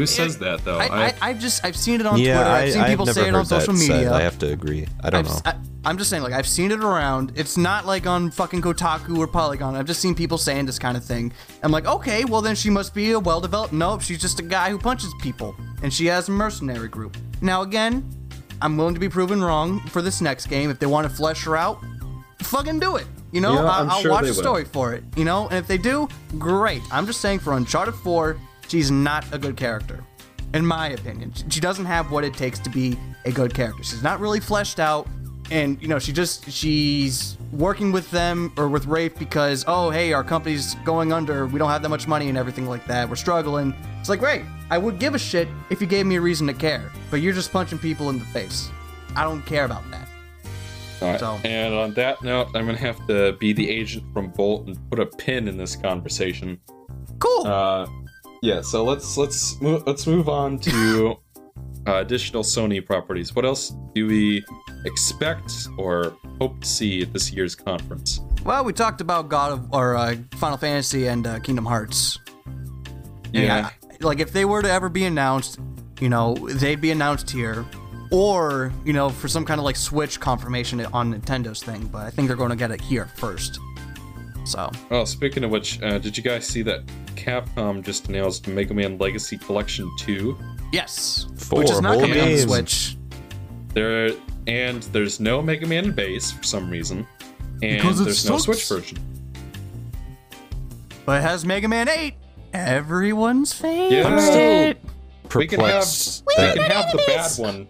[0.00, 0.78] Who says that though?
[0.78, 2.50] I, I, I just I've seen it on yeah Twitter.
[2.50, 3.92] I, I've seen I've people never say it on social that said.
[3.94, 4.12] media.
[4.12, 5.54] i have to agree i don't I've, know I,
[5.84, 7.32] I'm just saying, like I've seen it around.
[7.36, 9.76] It's not like on fucking Kotaku or Polygon.
[9.76, 11.32] I've just seen people saying this kind of thing.
[11.62, 13.72] I'm like, okay, well then she must be a well-developed.
[13.72, 15.54] Nope, she's just a guy who punches people,
[15.84, 17.16] and she has a mercenary group.
[17.40, 18.04] Now again,
[18.60, 20.70] I'm willing to be proven wrong for this next game.
[20.70, 21.78] If they want to flesh her out,
[22.42, 23.06] fucking do it.
[23.30, 24.42] You know, Yeah, I- I'm I'll sure watch the a will.
[24.42, 25.04] story for it.
[25.16, 26.08] You know, and if they do,
[26.38, 26.82] great.
[26.90, 28.36] I'm just saying for Uncharted 4,
[28.68, 30.02] she's not a good character,
[30.54, 31.32] in my opinion.
[31.48, 33.82] She- doesn't have what it takes to be a good character.
[33.82, 35.08] She's not really fleshed out,
[35.50, 40.12] and you know, she just she's working with them or with Rafe because oh hey,
[40.12, 41.46] our company's going under.
[41.46, 43.08] We don't have that much money and everything like that.
[43.08, 43.74] We're struggling.
[44.00, 44.42] It's like great.
[44.70, 47.32] I would give a shit if you gave me a reason to care, but you're
[47.32, 48.68] just punching people in the face.
[49.14, 50.08] I don't care about that.
[51.00, 51.20] Right.
[51.20, 54.78] So- And on that note, I'm gonna have to be the agent from Bolt and
[54.90, 56.58] put a pin in this conversation.
[57.18, 57.46] Cool.
[57.46, 57.86] Uh,
[58.42, 58.60] yeah.
[58.60, 61.16] So let's let's move, let's move on to
[61.86, 63.34] uh, additional Sony properties.
[63.34, 64.44] What else do we
[64.84, 68.20] expect or hope to see at this year's conference?
[68.44, 72.18] Well, we talked about God of or uh, Final Fantasy and uh, Kingdom Hearts.
[73.34, 75.58] And I- like if they were to ever be announced,
[76.00, 77.64] you know, they'd be announced here,
[78.12, 81.86] or you know, for some kind of like Switch confirmation on Nintendo's thing.
[81.86, 83.58] But I think they're going to get it here first.
[84.46, 86.86] So Oh, speaking of which, uh, did you guys see that
[87.16, 90.36] Capcom just announced Mega Man Legacy Collection 2?
[90.72, 92.38] yes, Four which is not whole coming on the.
[92.38, 92.96] Switch.
[93.74, 94.10] There
[94.46, 97.06] and there's no Mega Man base for some reason,
[97.62, 98.38] and Because it there's no.
[98.38, 98.98] Switch version.
[101.04, 102.14] But it has Mega Man 8,
[102.52, 103.96] everyone's favorite.
[103.96, 104.06] Yeah.
[104.08, 104.74] I'm still
[105.40, 107.66] We can have perplexed we can have the bad one.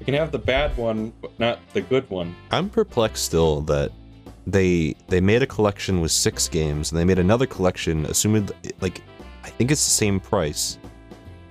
[0.00, 2.34] We can have the bad one, but not the good one.
[2.50, 3.92] I'm perplexed still that
[4.52, 8.48] they they made a collection with six games and they made another collection assuming
[8.80, 9.02] like
[9.44, 10.78] I think it's the same price.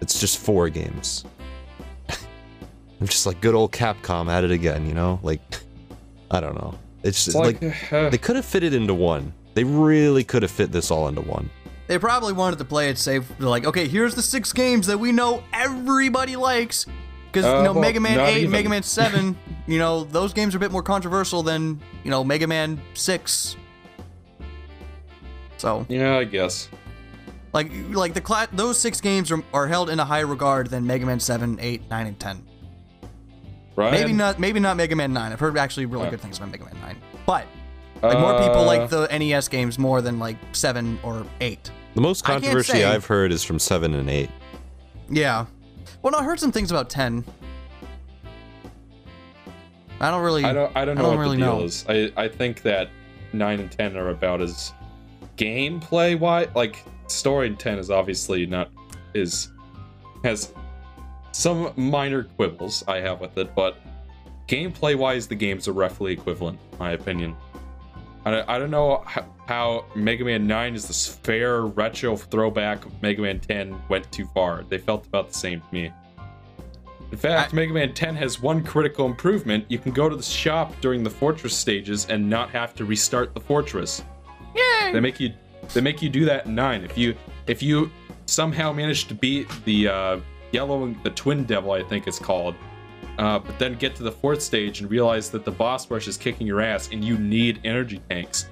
[0.02, 1.24] It's just four games.
[2.10, 5.20] I'm just like good old Capcom at it again, you know?
[5.24, 5.42] Like
[6.32, 6.78] I don't know.
[7.04, 9.32] It's, It's like, like, uh, they could have fit it into one.
[9.54, 11.50] They really could have fit this all into one.
[11.88, 13.26] They probably wanted to play it safe.
[13.40, 16.86] They're like, okay, here's the six games that we know everybody likes.
[17.32, 18.52] Because, Uh, you know, well, Mega Man 8 even.
[18.52, 19.38] Mega Man 7,
[19.68, 23.56] you know, those games are a bit more controversial than, you know, Mega Man 6.
[25.58, 26.70] So, yeah, I guess.
[27.54, 30.86] like, like the cla- those six games are, are held in a higher regard than
[30.86, 32.44] Mega Man 7, 8, 9, and 10.
[33.76, 33.92] Right?
[33.92, 35.32] Maybe not maybe not Mega Man 9.
[35.32, 36.12] I've heard actually really Uh.
[36.12, 36.98] good things about Mega Man 9.
[37.26, 37.46] But,
[38.02, 41.72] like, more people Uh, like the NES games more than, like, 7 or 8.
[41.96, 42.84] The most controversy.
[42.84, 44.30] I've heard is from 7 and 8.
[45.10, 45.46] Yeah.
[46.04, 47.24] Well, no, I heard some things about 10.
[50.00, 50.44] I don't really.
[50.44, 50.76] I don't.
[50.76, 51.66] I don't know I don't what really the deal know.
[51.66, 51.86] is.
[51.88, 52.90] I I think that
[53.34, 54.74] nine and ten are about as
[55.38, 56.50] gameplay wise.
[56.56, 58.70] Like story in ten is obviously not
[59.14, 59.52] is
[60.24, 60.54] has
[61.32, 63.78] some minor quibbles I have with it, but
[64.48, 67.36] gameplay wise, the games are roughly equivalent, in my opinion.
[68.26, 72.84] I don't, I don't know how, how Mega Man 9 is this fair retro throwback
[73.02, 74.64] Mega Man 10 went too far.
[74.68, 75.92] They felt about the same to me.
[77.12, 79.66] In fact, I- Mega Man 10 has one critical improvement.
[79.70, 83.34] You can go to the shop during the fortress stages and not have to restart
[83.34, 84.04] the fortress.
[84.56, 84.92] Yay!
[84.92, 85.34] They make you
[85.74, 86.84] they make you do that in 9.
[86.84, 87.16] If you
[87.48, 87.92] if you
[88.26, 90.20] somehow manage to beat the uh,
[90.52, 92.56] yellow the twin devil, I think it's called,
[93.18, 96.18] uh, but then get to the fourth stage and realize that the boss rush is
[96.18, 98.48] kicking your ass and you need energy tanks.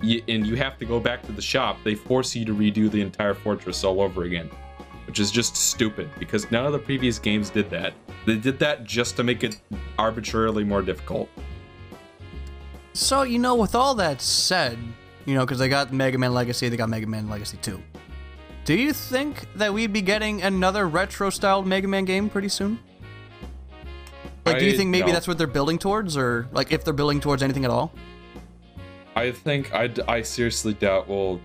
[0.00, 1.78] You, and you have to go back to the shop.
[1.82, 4.48] They force you to redo the entire fortress all over again.
[5.08, 7.94] Which is just stupid because none of the previous games did that.
[8.26, 9.58] They did that just to make it
[9.98, 11.30] arbitrarily more difficult.
[12.92, 14.78] So, you know, with all that said,
[15.24, 17.80] you know, because they got Mega Man Legacy, they got Mega Man Legacy 2.
[18.66, 22.78] Do you think that we'd be getting another retro styled Mega Man game pretty soon?
[24.44, 27.18] Like, do you think maybe that's what they're building towards, or like if they're building
[27.18, 27.92] towards anything at all?
[29.16, 31.40] I think I, I seriously doubt we'll.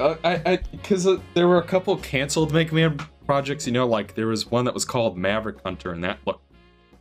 [0.00, 3.66] Uh, I I because uh, there were a couple canceled Mega Man projects.
[3.66, 6.42] You know, like there was one that was called Maverick Hunter, and that looked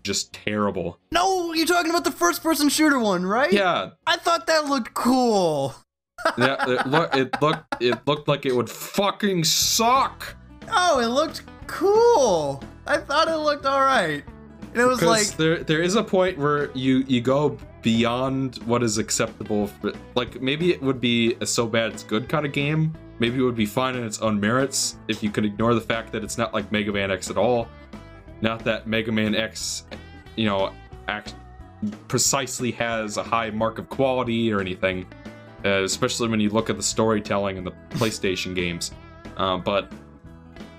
[0.03, 0.99] just terrible.
[1.11, 3.51] No, you're talking about the first person shooter one, right?
[3.51, 5.75] Yeah, I thought that looked cool.
[6.37, 6.69] yeah.
[6.69, 10.35] It, look, it looked it looked like it would fucking suck.
[10.71, 12.61] Oh, it looked cool.
[12.85, 14.23] I thought it looked alright.
[14.73, 18.83] And it was like, there there is a point where you you go beyond what
[18.83, 19.67] is acceptable.
[19.67, 22.93] For, like maybe it would be a so bad it's good kind of game.
[23.19, 26.11] Maybe it would be fine in its own merits if you could ignore the fact
[26.13, 27.67] that it's not like Mega Man X at all.
[28.41, 29.83] Not that Mega Man X,
[30.35, 30.71] you know,
[31.07, 31.35] act
[32.07, 35.05] precisely has a high mark of quality or anything.
[35.65, 38.91] Uh, especially when you look at the storytelling in the PlayStation games.
[39.35, 39.91] Uh, but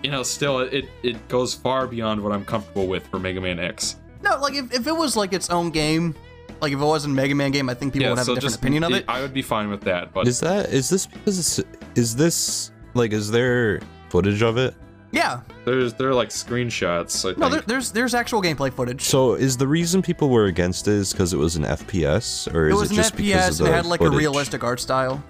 [0.03, 3.59] you know, still, it it goes far beyond what I'm comfortable with for Mega Man
[3.59, 3.97] X.
[4.23, 6.15] no, like if, if it was like its own game,
[6.61, 8.57] like if it wasn't a Mega Man game, I think people would have a different
[8.57, 9.05] opinion of it.
[9.09, 11.63] I would be fine with that, but Is that is this because
[11.95, 14.75] is this like is there footage of it?
[15.13, 15.41] yeah.
[15.65, 17.25] there's there are like screenshots.
[17.25, 17.39] I think.
[17.39, 19.03] No, there, there's there's actual gameplay footage.
[19.03, 22.69] So is the reason people were against it is because it was an FPS or
[22.69, 24.15] it is was it an just because of FPS the it had like footage?
[24.15, 25.23] a realistic art style.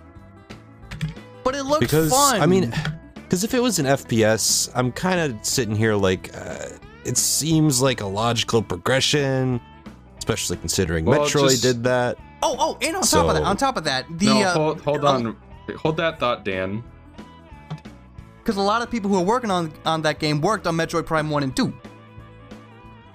[1.45, 2.41] But it looked Because fun.
[2.41, 2.73] I mean,
[3.15, 6.67] because if it was an FPS, I'm kind of sitting here like uh,
[7.05, 9.61] it seems like a logical progression,
[10.31, 12.17] especially considering Well, Metroid just- did that.
[12.43, 14.81] oh, oh, and on top of that, on top of that, the no, uh, hold,
[14.83, 15.27] hold um,
[15.69, 16.83] on, hold that thought, Dan.
[18.39, 21.07] because a lot of people who are working on on that game worked on Metroid
[21.07, 21.73] Prime One and Two.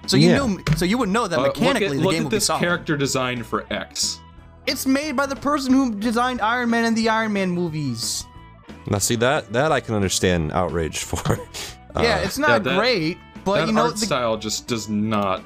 [0.06, 0.46] So you Yeah.
[0.46, 2.30] knew, so you would know that Uh, mechanically look at, the look game at would
[2.30, 2.60] be this solid.
[2.60, 4.20] character design for X.
[4.66, 8.24] It's made by the person who designed Iron Man and the Iron Man movies.
[8.88, 11.32] Now, see that that I can understand outrage for.
[11.96, 14.88] Uh, yeah, it's not that- great, but that you know, art the, style just does
[14.88, 15.42] not.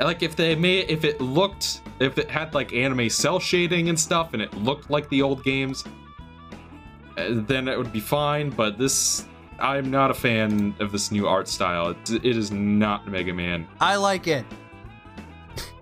[0.00, 4.00] Like if they made, if it looked, if it had like anime cell shading and
[4.00, 5.84] stuff, and it looked like the old games,
[7.18, 8.48] uh, then it would be fine.
[8.48, 9.26] But this,
[9.58, 11.90] I'm not a fan of this new art style.
[11.90, 13.66] It, it is not Mega Man.
[13.78, 14.46] I like it.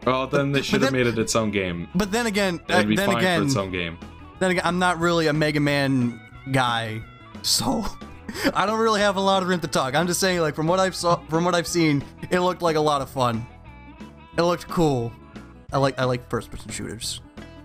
[0.05, 1.89] Well, then they should have made it its own game.
[1.95, 3.99] But then again, uh, then fine again, for its own game.
[4.39, 6.21] then again, I'm not really a Mega Man
[6.51, 7.03] guy,
[7.43, 7.85] so
[8.55, 9.95] I don't really have a lot of room to talk.
[9.95, 12.77] I'm just saying, like from what I've saw, from what I've seen, it looked like
[12.77, 13.47] a lot of fun.
[14.39, 15.13] It looked cool.
[15.73, 17.21] I like I like first person shooters.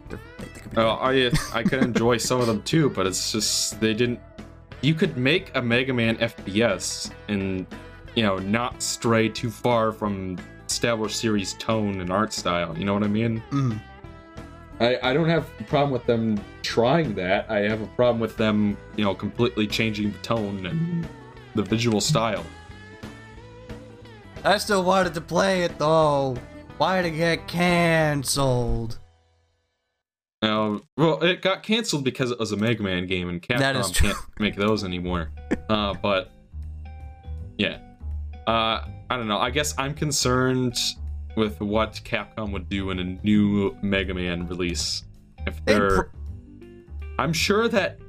[0.09, 3.05] They're- they- they could be Well, I I can enjoy some of them too, but
[3.05, 4.19] it's just they didn't.
[4.81, 7.67] You could make a Mega Man FPS and
[8.15, 10.37] you know not stray too far from
[10.67, 12.75] established series tone and art style.
[12.75, 13.41] You know what I mean?
[13.51, 13.79] Mm.
[14.79, 17.45] I I don't have a problem with them trying that.
[17.51, 21.07] I have a problem with them you know completely changing the tone and
[21.53, 22.43] the visual style.
[24.43, 26.35] I still wanted to play it though.
[26.77, 28.99] Why did it get canceled?
[30.41, 34.17] Now, well, it got canceled because it was a Mega Man game, and Capcom can't
[34.39, 35.31] make those anymore.
[35.69, 36.31] uh, but
[37.57, 37.77] yeah,
[38.45, 39.37] uh, I don't know.
[39.37, 40.77] I guess I'm concerned
[41.37, 45.03] with what Capcom would do in a new Mega Man release.
[45.47, 46.17] If they're, pr-
[47.19, 47.99] I'm sure that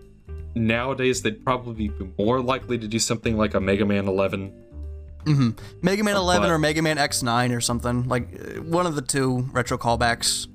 [0.57, 4.53] nowadays they'd probably be more likely to do something like a Mega Man 11.
[5.25, 5.51] Hmm
[5.83, 9.03] Mega Man 11 But- or Mega Man X9 or something like uh, one of the
[9.03, 10.47] two retro callbacks.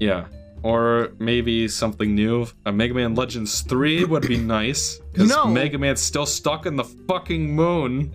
[0.00, 0.26] Yeah.
[0.62, 2.46] Or maybe something new.
[2.64, 4.98] A Mega Man Legends 3 would be nice.
[5.12, 5.46] Because No.
[5.46, 8.14] Mega Man's still stuck in the fucking moon.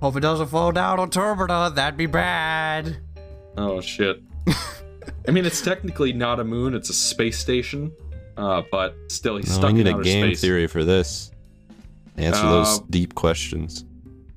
[0.00, 1.74] Hope it doesn't fall down on Turbida.
[1.74, 2.98] That'd be bad.
[3.56, 4.22] Oh shit.
[5.28, 7.92] I mean, it's technically not a moon; it's a space station.
[8.36, 10.40] Uh, but still, he's No, stuck I need in a game space.
[10.40, 11.32] theory for this.
[12.16, 13.84] Answer Uh, those deep questions.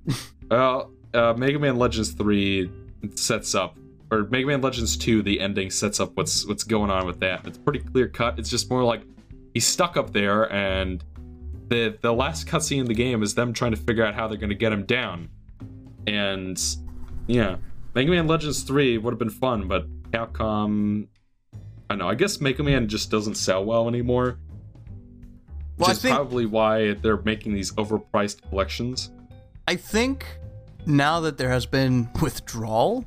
[0.50, 2.70] Well, uh, Mega Man Legends three
[3.16, 3.78] sets up,
[4.12, 7.48] or Mega Man Legends two, the ending sets up what's what's going on with that.
[7.48, 8.38] It's pretty clear cut.
[8.38, 9.04] It's just more like
[9.54, 11.02] he's stuck up there, and
[11.70, 14.38] the the last cutscene in the game is them trying to figure out how they're
[14.38, 15.30] going to get him down.
[16.06, 16.62] And
[17.28, 17.56] yeah,
[17.96, 21.08] Mega Man Legends three would have been fun, but Capcom.
[21.90, 22.10] I know.
[22.10, 24.38] I guess Mega Man just doesn't sell well anymore.
[25.78, 29.12] Which I is think- probably why they're making these overpriced collections.
[29.68, 30.26] I think
[30.86, 33.06] now that there has been withdrawal,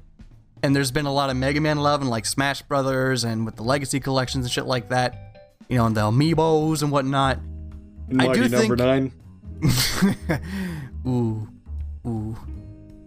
[0.63, 3.63] and there's been a lot of Mega Man 11 like Smash Brothers and with the
[3.63, 7.39] Legacy collections and shit like that, you know, and the amiibos and whatnot.
[8.19, 9.13] I do number think- nine.
[11.07, 11.49] ooh,
[12.07, 12.37] ooh.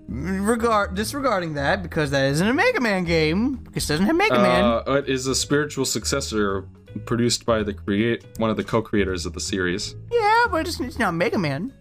[0.09, 3.55] Regard disregarding that because that isn't a Mega Man game.
[3.55, 4.63] Because it doesn't have Mega Man.
[4.63, 6.65] Uh, it is a spiritual successor
[7.05, 9.95] produced by the create one of the co-creators of the series.
[10.11, 11.73] Yeah, but it's, it's not Mega Man.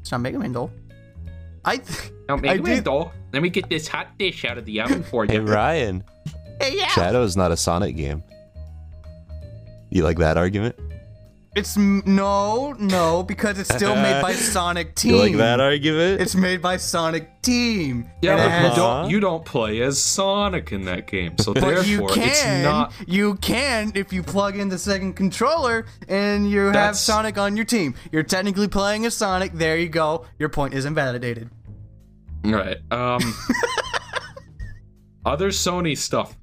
[0.00, 0.70] It's not Mega Man though.
[1.64, 3.12] I th- Now, I did- doll.
[3.32, 5.30] Let me get this hot dish out of the oven for you.
[5.32, 6.02] Hey Ryan,
[6.60, 6.88] Hey, yeah.
[6.88, 8.22] Shadow is not a Sonic game.
[9.90, 10.76] You like that argument?
[11.56, 15.14] It's m- no, no, because it's still made by Sonic Team.
[15.14, 16.20] You like that argument?
[16.20, 18.08] It's made by Sonic Team.
[18.22, 21.36] Yeah, And it but has- you don't you don't play as Sonic in that game,
[21.38, 22.92] so But therefore you can, it's not.
[23.08, 27.64] you can if you plug in the second controller and you have Sonic on your
[27.66, 27.96] team.
[28.12, 29.52] You're technically playing as Sonic.
[29.52, 30.26] There you go.
[30.38, 31.50] Your point is invalidated.
[32.44, 32.76] Right.
[32.92, 33.20] Um.
[35.26, 36.36] other Sony stuff.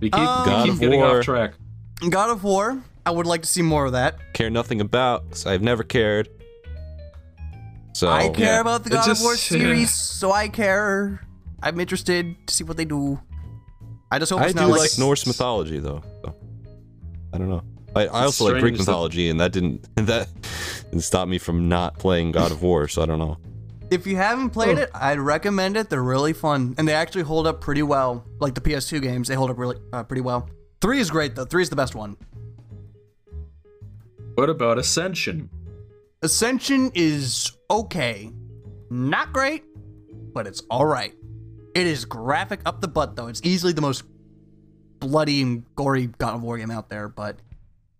[0.00, 1.20] We keep, Um, we keep getting War.
[1.20, 1.54] off track.
[2.10, 2.82] God of War.
[3.06, 4.32] I would like to see more of that.
[4.34, 6.28] care nothing about because I've never cared.
[7.92, 8.60] So I care yeah.
[8.60, 11.20] about the It God of War just- series, so I care.
[11.62, 13.20] I'm interested to see what they do.
[14.10, 16.02] I just hope I it's do not like, like Norse mythology though.
[16.24, 16.34] So.
[17.32, 17.62] I don't know.
[17.96, 20.28] I, I also like Greek strange that- mythology, and that didn't that
[20.90, 22.88] didn't stop me from not playing God of War.
[22.88, 23.38] So I don't know.
[23.90, 24.82] If you haven't played Oh.
[24.82, 25.88] it, I'd recommend it.
[25.88, 28.24] They're really fun, and they actually hold up pretty well.
[28.40, 30.48] Like the PS2 games, they hold up really uh, pretty well.
[30.80, 31.44] Three is great though.
[31.44, 32.16] Three is the best one.
[34.34, 35.48] What about Ascension?
[36.22, 38.32] Ascension is okay,
[38.90, 39.62] not great,
[40.32, 41.14] but it's all right.
[41.74, 43.28] It is graphic up the butt though.
[43.28, 44.04] It's easily the most
[45.00, 47.08] bloody and gory God of War game out there.
[47.08, 47.38] But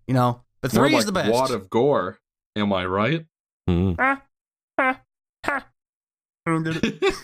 [0.07, 1.31] you know, but More three like is the best.
[1.31, 2.19] Wad of gore.
[2.57, 3.27] Am I right?
[3.69, 3.97] Mhm.
[4.79, 5.01] I
[6.47, 7.03] don't get it.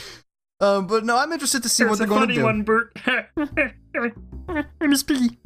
[0.60, 2.40] um, but no, I'm interested to see what they're going to do.
[2.42, 2.94] Funny one, Bert.
[4.80, 5.36] MSP.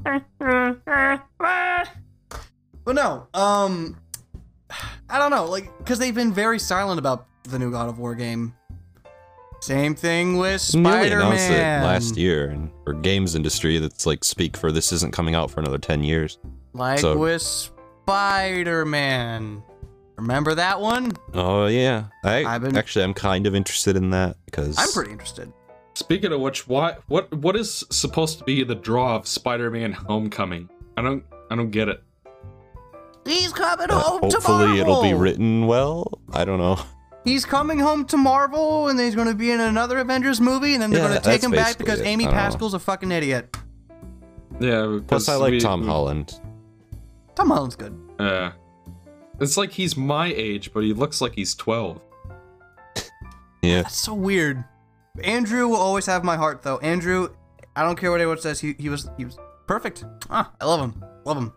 [2.86, 3.98] But no, um,
[5.10, 8.14] I don't know, like, because they've been very silent about the new God of War
[8.14, 8.54] game.
[9.60, 14.06] Same thing with Nearly Spider announced it Man last year, and for games industry, that's
[14.06, 16.38] like speak for this isn't coming out for another ten years.
[16.74, 19.62] Like So- with Spider Man.
[20.16, 21.12] Remember that one?
[21.34, 25.10] Oh yeah, I I've been- actually I'm kind of interested in that because I'm pretty
[25.10, 25.52] interested.
[25.94, 30.68] Speaking of which, why what what is supposed to be the draw of Spider-Man Homecoming?
[30.96, 32.02] I don't I don't get it.
[33.27, 34.40] He's coming uh, home to Marvel.
[34.57, 36.20] hopefully it'll be written well.
[36.32, 36.78] I don't know.
[37.24, 40.74] He's coming home to Marvel, and then he's going to be in another Avengers movie,
[40.74, 42.07] and then they're Yeah, going to take him back because it.
[42.07, 42.40] Amy I don't know.
[42.43, 43.57] Pascal's a fucking idiot.
[44.61, 45.01] Yeah.
[45.07, 46.40] Plus, I like we- Tom we- Holland.
[47.35, 47.98] Tom Holland's good.
[48.20, 48.53] Yeah.
[49.40, 52.01] It's like he's my age, but he looks like he's 12.
[53.62, 54.65] Yeah, That's so weird.
[55.24, 56.78] Andrew will always have my heart, though.
[56.78, 57.31] Andrew,
[57.74, 58.61] I don't care what anyone says.
[58.61, 59.36] He, he was he was
[59.66, 60.05] perfect.
[60.31, 61.05] Ah, I love him.
[61.24, 61.53] Love him.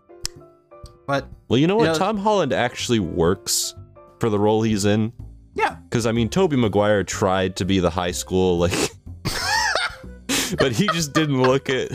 [1.10, 1.94] But Well, you know You what?
[1.94, 3.73] know- Tom Holland actually works
[4.19, 5.11] for the role he's in.
[5.56, 8.72] yeah, Because I mean, Tobey Maguire tried to be the high school like,
[10.60, 11.91] but he just didn't look it.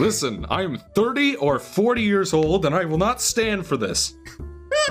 [0.00, 4.12] Listen, I am 30 or 40 years old, and I will not stand for this.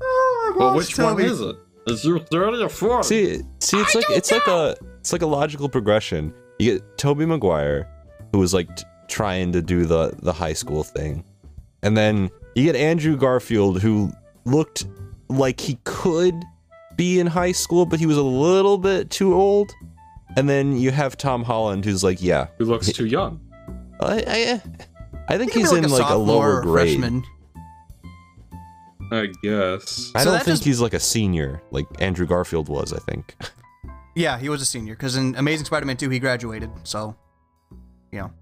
[0.00, 1.56] oh, But which one is it?
[1.88, 3.02] Is you 30 or 40?
[3.08, 6.32] see, see, it's like it's like a it's like a logical progression.
[6.60, 7.88] You get Tobey Maguire,
[8.32, 11.24] who was like t- trying to do the the high school thing,
[11.82, 14.10] and then you get Andrew Garfield, who
[14.44, 14.86] looked
[15.28, 16.34] like he could
[16.96, 19.70] be in high school, but he was a little bit too old.
[20.36, 23.40] And then you have Tom Holland, who's like, yeah, Who looks too young?
[24.00, 24.62] I, I,
[25.34, 26.98] I think he's could be in like a lower grade.
[27.00, 27.24] freshman.
[29.10, 30.12] I guess.
[30.14, 32.92] I So don't think just- he's like a senior, like Andrew Garfield was.
[32.92, 33.34] I think.
[34.14, 36.70] Yeah, he was a senior because in Amazing Spider-Man 2 he graduated.
[36.82, 37.14] So,
[38.10, 38.32] you know.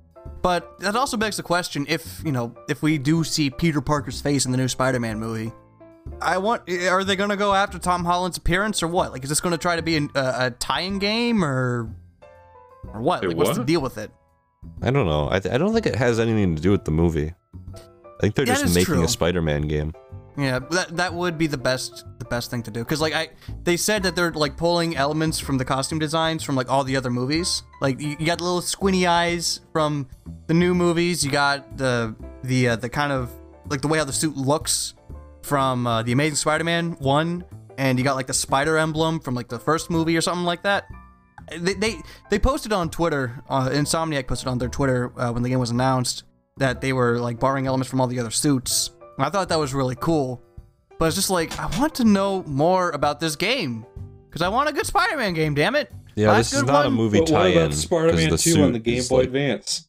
[0.47, 4.21] But that also begs the question: if you know, if we do see Peter Parker's
[4.21, 5.51] face in the new Spider-Man movie,
[6.23, 9.11] I want are they going to go after Tom Holland's appearance or what?
[9.11, 11.91] Like, is this going to try to be an, a, a tie-in game or
[12.95, 13.23] or what?
[13.23, 14.13] Wait, Like, what's the deal with it?
[14.83, 15.29] I don't know.
[15.29, 17.35] I, th- I don't think it has anything to do with the movie.
[17.75, 17.81] I
[18.21, 19.03] think they're That just making true.
[19.03, 19.95] a Spider-Man game.
[20.39, 23.31] Yeah, that that would be the best the best thing to do because like I
[23.65, 26.97] they said that they're like pulling elements from the costume designs from like all the
[26.97, 27.63] other movies.
[27.81, 30.09] Like you, you got the little squinty eyes from
[30.47, 31.25] the new movies.
[31.25, 33.31] You got the the uh, the kind of
[33.71, 34.95] like the way how the suit looks
[35.43, 37.45] from uh, the Amazing Spider-Man one,
[37.79, 40.63] and you got like the spider emblem from like the first movie or something like
[40.65, 40.87] that.
[41.57, 41.97] They they,
[42.31, 43.43] they posted on Twitter.
[43.49, 46.25] Uh, Insomniac posted on their Twitter uh, when the game was announced
[46.59, 48.91] that they were like borrowing elements from all the other suits.
[49.17, 50.43] And I thought that was really cool.
[50.99, 53.85] But it's just like I want to know more about this game
[54.29, 55.55] because I want a good Spider-Man game.
[55.55, 55.93] Damn it!
[56.15, 57.57] Yeah, Last this is good not a movie But what tie-in.
[57.59, 59.89] about 'cause Spider-Man 2 on the Game Boy like- Advance?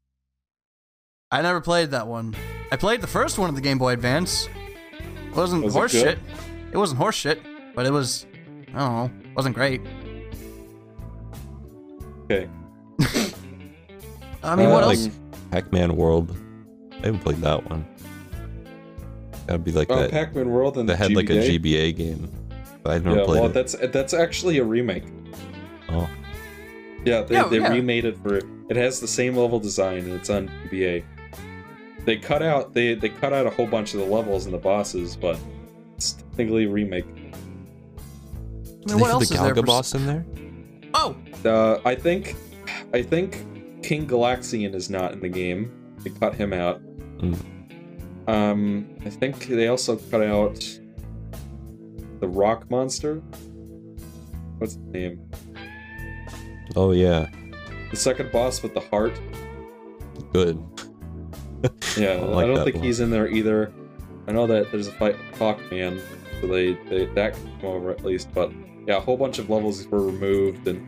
[1.31, 2.35] I never played that one.
[2.71, 4.47] I played the first one of the Game Boy Advance.
[5.29, 6.01] It wasn't Was it horse good?
[6.03, 6.19] shit.
[6.73, 7.39] It wasn't horseshit,
[7.75, 8.25] but it was.
[8.73, 9.11] I don't know.
[9.35, 9.81] Wasn't great.
[12.25, 12.49] Okay.
[14.43, 15.09] I mean, what Um, else?
[15.51, 16.35] Pac-Man World.
[17.01, 17.85] I haven't played that one.
[19.47, 20.11] That'd be like Oh, that.
[20.11, 21.59] Pac-Man World and that had like a GBA?
[21.59, 22.29] GBA game.
[22.83, 23.53] But I've never Yeah, played well, it.
[23.53, 25.03] that's that's actually a remake.
[25.89, 26.07] Oh,
[27.05, 27.69] Yeah, they, Yeah, they yeah.
[27.69, 28.35] remade it for
[28.69, 31.03] it has the same level design and it's on GBA.
[32.05, 34.57] They cut out they they cut out a whole bunch of the levels and the
[34.59, 35.37] bosses, but
[35.95, 37.05] it's technically a remake.
[38.89, 39.49] I mean, what else the is there?
[39.53, 40.25] Galga for- boss in there?
[40.93, 41.15] Oh,
[41.45, 42.35] Uh, I think
[42.93, 43.45] I think
[43.83, 45.71] King Galaxian is not in the game.
[46.03, 46.81] They cut him out.
[47.19, 47.37] Mm.
[48.27, 50.59] Um, I think they also cut out
[52.19, 53.15] the Rock Monster.
[54.57, 55.29] What's the name?
[56.75, 57.27] Oh yeah,
[57.91, 59.13] The second boss with the heart.
[60.33, 60.63] good.
[61.97, 62.85] Yeah, I I, don't think one.
[62.85, 63.73] he's in there either.
[64.27, 65.99] I know that there's a fight with Hawkman,
[66.39, 68.29] so they, they that can come over at least.
[68.33, 68.51] But
[68.85, 70.87] yeah, a whole bunch of levels were removed, and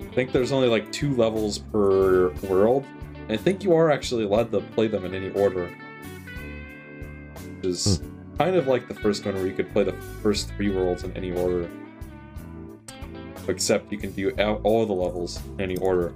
[0.00, 2.86] I think there's only like two levels per world.
[3.28, 5.70] And I think you are actually allowed to play them in any order,
[7.60, 8.36] which is Hmm.
[8.38, 9.92] kind of like the first one where you could play the
[10.22, 11.68] first three worlds in any order.
[13.48, 14.30] Except you can do
[14.62, 16.14] all of the levels in any order,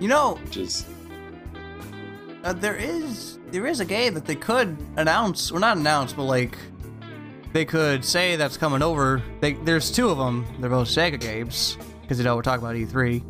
[0.00, 0.86] you know, which is
[2.42, 6.24] uh, there is there is a game that they could announce, or not announce, but
[6.24, 6.56] like
[7.52, 9.22] they could say that's coming over.
[9.40, 10.44] They, there's two of them.
[10.58, 13.22] They're both Sega games because you know we're talking about E3.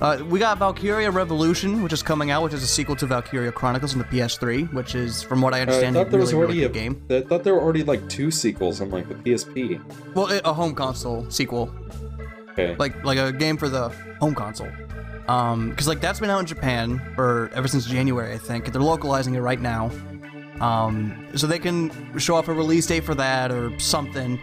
[0.00, 3.52] Uh, we got Valkyria Revolution, which is coming out, which is a sequel to Valkyria
[3.52, 6.20] Chronicles on the PS3, which is, from what I Uh, I understand, a thought there
[6.20, 7.24] was really, already really a good game.
[7.24, 9.80] I thought there were already like two sequels on like the PSP.
[10.14, 11.70] Well, a home console sequel.
[12.52, 12.76] Okay.
[12.76, 13.88] like like a game for the
[14.20, 14.68] home console.
[15.28, 18.72] Um, because like that's been out in Japan for ever since January, I think.
[18.72, 19.90] They're localizing it right now.
[20.60, 24.38] Um, so they can show off a release date for that or something.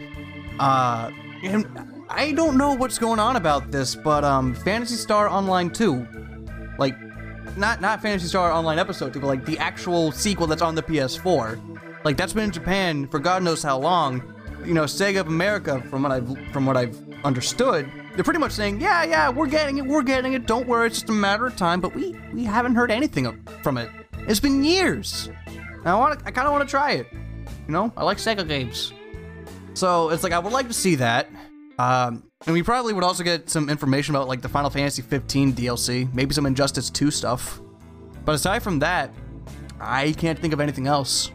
[0.59, 1.11] Uh,
[1.43, 1.65] and
[2.13, 6.07] I don't know what's going on about this, but um, Phantasy Star Online 2,
[6.77, 6.95] like
[7.57, 10.83] not not Phantasy Star Online Episode 2, but like the actual sequel that's on the
[10.83, 12.03] PS4.
[12.03, 14.21] Like that's been in Japan for God knows how long.
[14.65, 18.51] You know, Sega of America, from what I've from what I've understood, they're pretty much
[18.51, 20.45] saying, yeah, yeah, we're getting it, we're getting it.
[20.45, 21.81] Don't worry, it's just a matter of time.
[21.81, 23.89] But we we haven't heard anything from it.
[24.27, 25.29] It's been years.
[25.47, 27.07] And I want I kind of want to try it.
[27.11, 28.93] You know, I like Sega games,
[29.73, 31.29] so it's like I would like to see that.
[31.81, 35.53] Um, and we probably would also get some information about like the Final Fantasy 15
[35.53, 37.59] DLC, maybe some Injustice 2 stuff.
[38.23, 39.11] But aside from that,
[39.79, 41.31] I can't think of anything else.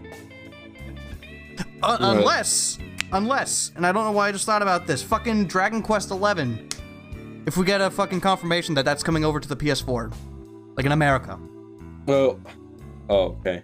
[1.82, 2.78] Uh, Unless,
[3.12, 5.02] unless, and I don't know why I just thought about this.
[5.02, 6.68] Fucking Dragon Quest 11.
[7.46, 10.12] If we get a fucking confirmation that that's coming over to the PS4,
[10.76, 11.38] like in America.
[12.06, 12.40] Well,
[13.08, 13.62] oh, okay.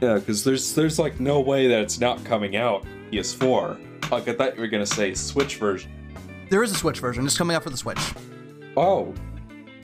[0.00, 3.89] Yeah, because there's there's like no way that it's not coming out PS4.
[4.10, 5.90] Like I thought you were gonna say Switch version.
[6.50, 7.24] There is a Switch version.
[7.24, 8.00] It's coming out for the Switch.
[8.76, 9.14] Oh,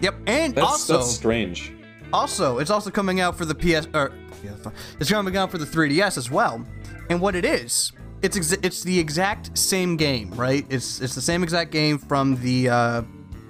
[0.01, 1.73] Yep, and that's also, that's so strange.
[2.12, 3.89] also, it's also coming out for the PS.
[3.94, 4.12] Or
[4.44, 4.51] yeah,
[5.01, 6.65] it's coming out for the 3DS as well.
[7.09, 10.66] And what it is, it's exa- it's the exact same game, right?
[10.69, 13.03] It's it's the same exact game from the uh,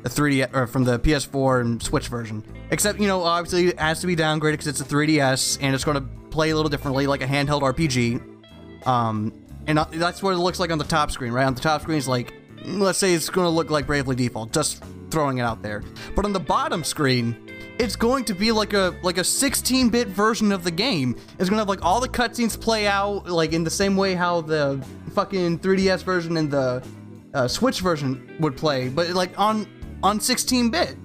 [0.02, 2.44] the 3D or from the PS4 and Switch version.
[2.70, 5.84] Except you know, obviously it has to be downgraded because it's a 3DS and it's
[5.84, 8.86] going to play a little differently, like a handheld RPG.
[8.86, 9.32] Um,
[9.66, 11.44] and that's what it looks like on the top screen, right?
[11.44, 12.34] On the top screen is like,
[12.64, 15.82] let's say it's going to look like Bravely Default, just throwing it out there.
[16.14, 17.36] But on the bottom screen,
[17.78, 21.16] it's going to be like a like a 16-bit version of the game.
[21.38, 24.14] It's going to have like all the cutscenes play out like in the same way
[24.14, 24.84] how the
[25.14, 26.86] fucking 3DS version and the
[27.34, 29.66] uh, Switch version would play, but like on
[30.02, 30.96] on 16-bit.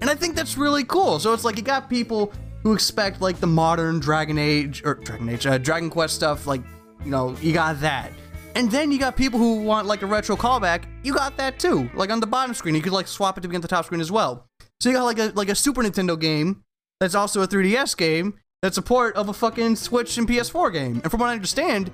[0.00, 1.18] And I think that's really cool.
[1.18, 2.32] So it's like you got people
[2.62, 6.46] who expect like the modern Dragon Age or Dragon Age, uh, Dragon Quest stuff.
[6.46, 6.62] Like,
[7.04, 8.12] you know, you got that.
[8.54, 10.84] And then you got people who want like a retro callback.
[11.04, 11.88] You got that too.
[11.94, 13.84] Like on the bottom screen, you could like swap it to be on the top
[13.84, 14.46] screen as well.
[14.80, 16.64] So you got like a like a Super Nintendo game
[17.00, 21.00] that's also a 3DS game that's a port of a fucking Switch and PS4 game.
[21.02, 21.90] And from what I understand,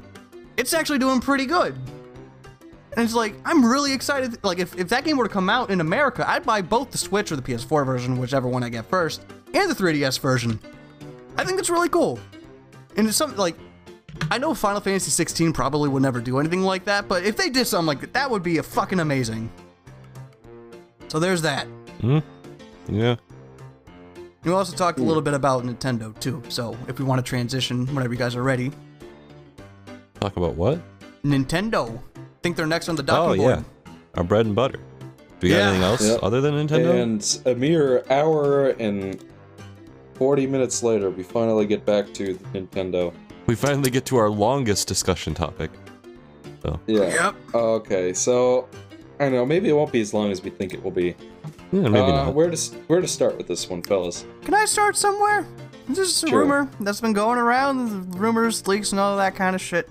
[0.56, 1.74] it's actually doing pretty good.
[2.96, 4.42] And it's like, I'm really excited.
[4.44, 6.98] Like, if, if that game were to come out in America, I'd buy both the
[6.98, 10.60] Switch or the PS4 version, whichever one I get first, and the 3DS version.
[11.36, 12.20] I think that's really cool.
[12.96, 13.56] And it's something like,
[14.30, 17.50] I know Final Fantasy 16 probably would never do anything like that, but if they
[17.50, 19.50] did something like that, that would be a fucking amazing.
[21.08, 21.66] So there's that.
[22.00, 22.18] Hmm?
[22.88, 23.16] Yeah.
[24.44, 26.42] We also talked a little bit about Nintendo too.
[26.48, 28.70] So if we want to transition whenever you guys are ready,
[30.20, 30.80] Talk about what?
[31.22, 32.00] Nintendo.
[32.42, 33.38] Think they're next on the Oh board.
[33.40, 33.62] yeah,
[34.14, 34.78] our bread and butter.
[35.40, 36.20] Do we got anything else Yep.
[36.22, 37.02] other than Nintendo?
[37.02, 39.22] And a mere hour and
[40.14, 43.12] 40 minutes later, we finally get back to Nintendo.
[43.46, 45.70] We finally get to our longest discussion topic.
[46.62, 46.80] So.
[46.86, 47.08] Yeah.
[47.08, 47.34] Yep.
[47.54, 48.68] Okay, so
[49.20, 49.46] I don't know.
[49.46, 51.14] Maybe it won't be as long as we think it will be.
[51.72, 52.34] Yeah, maybe uh, not.
[52.34, 52.56] Where to
[52.86, 54.24] where to start with this one, fellas?
[54.42, 55.46] Can I start somewhere?
[55.88, 56.40] This is a Sure.
[56.40, 59.88] rumor that's been going around, rumors, leaks, and all that kind of shit.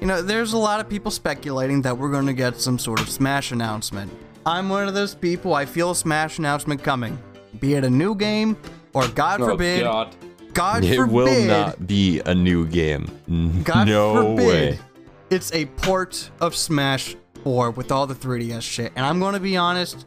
[0.00, 3.00] You know, there's a lot of people speculating that we're going to get some sort
[3.00, 4.10] of Smash announcement.
[4.46, 5.54] I'm one of those people.
[5.54, 7.18] I feel a Smash announcement coming,
[7.60, 8.56] be it a new game
[8.94, 10.16] or, God forbid, Oh, God.
[10.54, 13.06] God it forbid, will not be a new game.
[13.64, 14.78] God no forbid, way.
[15.30, 18.92] it's a port of Smash 4 with all the 3DS shit.
[18.96, 20.06] And I'm going to be honest,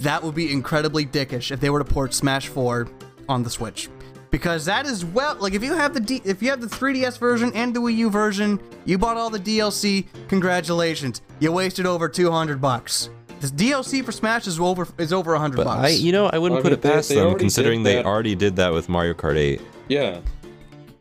[0.00, 2.88] that would be incredibly dickish if they were to port Smash 4
[3.28, 3.88] on the Switch.
[4.30, 7.18] Because that is well, like if you have the D, if you have the 3DS
[7.18, 10.06] version and the Wii U version, you bought all the DLC.
[10.28, 13.10] Congratulations, you wasted over 200 bucks.
[13.42, 15.84] This DLC for Smash is over is over 100 But bucks.
[15.84, 18.00] I, you know, I wouldn't I put mean, it past they them, already considering they
[18.00, 19.60] already did that with Mario Kart 8.
[19.88, 20.20] Yeah.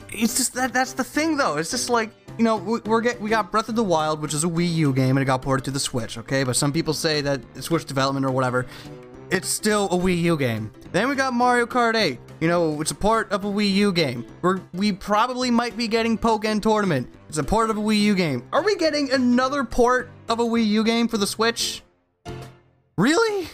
[0.09, 1.57] it's just that that's the thing though.
[1.57, 2.09] It's just like
[2.39, 4.73] you know we, we're get we got Breath of the Wild, which is a Wii
[4.73, 6.17] U game, and it got ported to the Switch.
[6.17, 8.65] Okay, but some people say that Switch development or whatever.
[9.29, 10.71] It's still a Wii U game.
[10.93, 12.19] Then we got Mario Kart 8.
[12.39, 14.25] You know, it's a port of a Wii U game.
[14.41, 17.07] We're, we probably might be getting Pokken Tournament.
[17.29, 18.43] It's a port of a Wii U game.
[18.51, 21.83] Are we getting another port of a Wii U game for the Switch?
[23.01, 23.47] Really?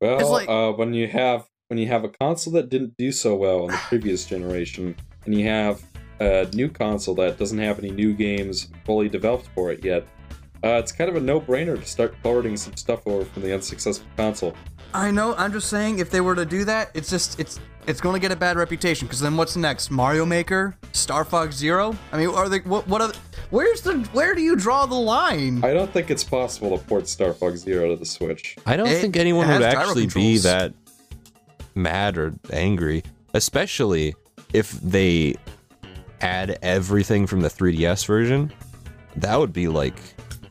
[0.00, 3.36] Well, like- uh, when you have when you have a console that didn't do so
[3.36, 5.82] well in the previous generation, and you have
[6.20, 10.08] a new console that doesn't have any new games fully developed for it yet,
[10.64, 14.08] uh, it's kind of a no-brainer to start porting some stuff over from the unsuccessful
[14.16, 14.56] console.
[14.92, 15.34] I know.
[15.36, 18.20] I'm just saying, if they were to do that, it's just it's it's going to
[18.20, 19.06] get a bad reputation.
[19.06, 19.90] Because then what's next?
[19.90, 21.96] Mario Maker, Star Fox Zero.
[22.10, 22.88] I mean, are they what?
[22.88, 23.02] What?
[23.02, 23.12] Are,
[23.50, 23.98] where's the?
[24.12, 25.62] Where do you draw the line?
[25.64, 28.56] I don't think it's possible to port Star Fox Zero to the Switch.
[28.66, 30.72] I don't It think anyone would actually be that
[31.74, 33.02] mad or angry,
[33.34, 34.14] especially
[34.52, 35.36] if they
[36.20, 38.52] add everything from the 3DS version.
[39.16, 39.94] That would be like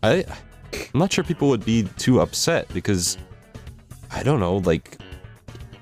[0.01, 0.25] I
[0.73, 3.17] I'm not sure people would be too upset because
[4.11, 4.97] I don't know, like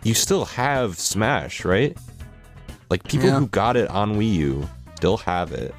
[0.03, 1.95] you still have Smash, right?
[2.89, 3.39] Like people Yeah.
[3.39, 5.73] who got it on Wii U still have it.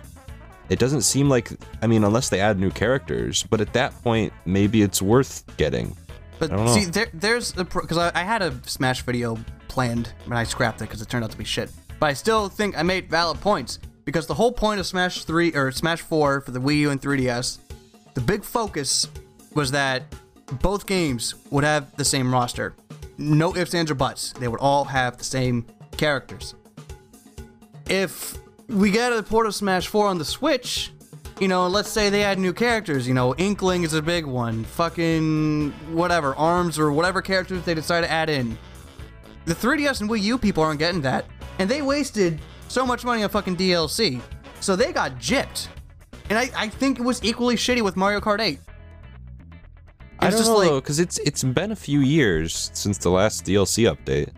[0.68, 1.50] It doesn't seem like
[1.82, 5.96] I mean unless they add new characters, but at that point maybe it's worth getting.
[6.38, 6.74] But I don't know.
[6.74, 9.38] see, there, there's a because I, I had a Smash video
[9.68, 11.70] planned, and I scrapped it because it turned out to be shit.
[11.98, 15.52] But I still think I made valid points because the whole point of Smash Three
[15.52, 17.58] or Smash Four for the Wii U and 3DS,
[18.14, 19.08] the big focus
[19.54, 20.02] was that
[20.62, 22.74] both games would have the same roster,
[23.16, 24.32] no ifs, ands, or buts.
[24.32, 25.66] They would all have the same
[25.96, 26.54] characters.
[27.88, 28.38] If
[28.68, 30.92] we get a port of Smash 4 on the Switch,
[31.40, 34.64] you know, let's say they add new characters, you know, Inkling is a big one,
[34.64, 38.58] fucking whatever, ARMS or whatever characters they decide to add in.
[39.44, 41.24] The 3DS and Wii U people aren't getting that,
[41.58, 44.20] and they wasted so much money on fucking DLC,
[44.60, 45.68] so they got gypped.
[46.28, 48.58] And I, I think it was equally shitty with Mario Kart 8.
[50.20, 53.46] I don't just know like- because it's it's been a few years since the last
[53.46, 54.30] DLC update.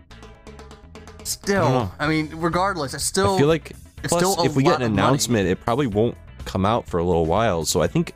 [1.23, 1.91] Still, know.
[1.99, 3.35] I, mean, regardless, I still.
[3.35, 5.01] I feel like it's plus still if we get an of money.
[5.07, 7.65] announcement, it probably won't come out for a little while.
[7.65, 8.13] So I think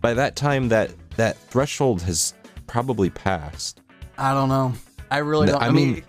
[0.00, 2.34] by that time that that threshold has
[2.66, 3.80] probably passed.
[4.18, 4.72] I don't know.
[5.10, 5.62] I really don't.
[5.62, 6.02] I I, mean, mean-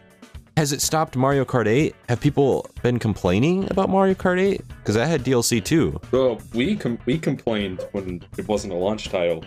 [0.57, 1.93] Has it stopped Mario Kart 8?
[2.10, 4.61] Have people been complaining about Mario Kart 8?
[4.80, 5.99] Because I had DLC too.
[6.11, 9.43] Well, we com- we complained when it wasn't a launch title.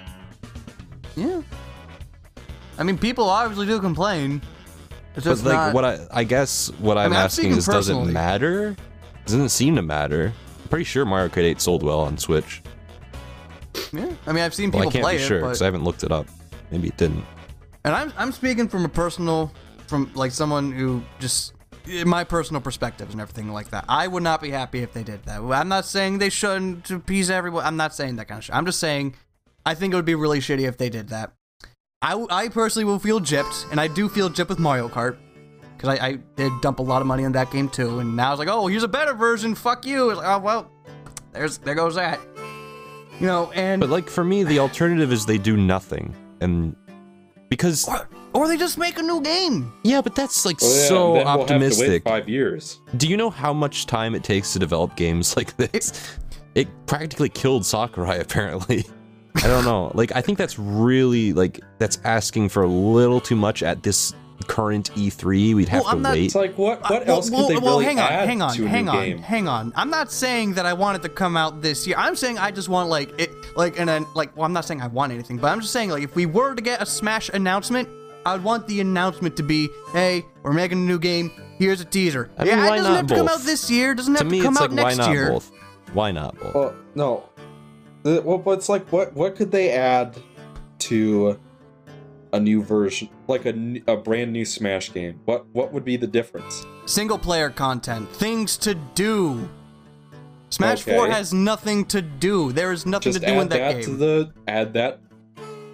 [1.17, 1.41] yeah.
[2.79, 4.41] I mean, people obviously do complain.
[5.17, 7.89] It's But like not, what I I guess what I'm I'm asking speaking is does
[7.89, 8.77] it matter?
[9.29, 10.33] Doesn't seem to matter.
[10.63, 12.63] I'm pretty sure Mario Kart 8 sold well on Switch.
[13.93, 14.11] Yeah.
[14.27, 15.85] I mean, I've seen people Well, I can't play be sure but- because I haven't
[15.85, 16.27] looked it up.
[16.71, 17.25] Maybe it didn't.
[17.85, 19.53] and I'm I'm speaking from a personal,
[19.87, 21.55] from like someone who just
[21.87, 23.85] in my personal perspectives and everything like that.
[23.89, 25.41] I would not be happy if they did that.
[25.41, 27.65] I'm not saying they shouldn't to appease everyone.
[27.65, 28.55] I'm not saying that kind of shit.
[28.55, 29.15] I'm just saying
[29.65, 31.33] I think it would be really shitty if they did that.
[32.01, 35.17] I, I personally will feel gypped, and I do feel gypped with Mario Kart.
[35.79, 38.33] Because I, I did dump a lot of money on that game too, and now
[38.33, 39.55] it's like, oh, here's a better version.
[39.55, 40.11] Fuck you.
[40.11, 40.71] It's like, oh well,
[41.33, 42.19] there's there goes that.
[43.21, 46.75] You know, and But like for me, the alternative is they do nothing, and
[47.49, 49.73] because or, or they just make a new game.
[49.85, 52.03] yeah, but that's like Well, yeah, so then we'll have to wait optimistic.
[52.05, 52.81] five years.
[52.97, 56.19] Do you know how much time it takes to develop games like this?
[56.57, 58.85] It, practically killed Sakurai, apparently.
[59.37, 59.93] I don't know.
[59.95, 64.13] Like, I think that's really like that's asking for a little too much at this
[64.47, 65.55] current E3.
[65.55, 66.25] We'd have Well, I'm to not- wait.
[66.27, 68.29] It's like what what Uh, well- else well, could they well, really hang on, add
[68.29, 69.19] hang on, to a hang new on, game?
[69.19, 69.73] hang on.
[69.77, 71.97] I'm not saying that I want it to come out this year.
[71.99, 74.35] I'm saying I just want like it, like and then like.
[74.37, 76.55] Well, I'm not saying I want anything, but I'm just saying like if we were
[76.55, 77.89] to get a Smash announcement,
[78.25, 81.31] I would want the announcement to be, "Hey, we're making a new game.
[81.59, 83.41] Here's a teaser." I mean, yeah, why it doesn't not have to come both?
[83.41, 83.95] out this year.
[83.95, 85.31] Doesn't to have me, to come it's out like why next not year.
[85.31, 85.51] both?
[85.95, 86.55] Why not both?
[86.55, 87.23] Well, no.
[88.03, 90.17] The- Well, but it's like what what could they add
[90.81, 91.39] to
[92.33, 95.21] a new version, like a, a brand new Smash game?
[95.25, 96.65] What what would be the difference?
[96.87, 99.49] Single player content, things to do.
[100.51, 100.97] Smash Okay.
[100.97, 102.53] 4 has nothing to do.
[102.53, 103.85] There is nothing Just to do in add that, that, game.
[103.85, 105.01] to the add that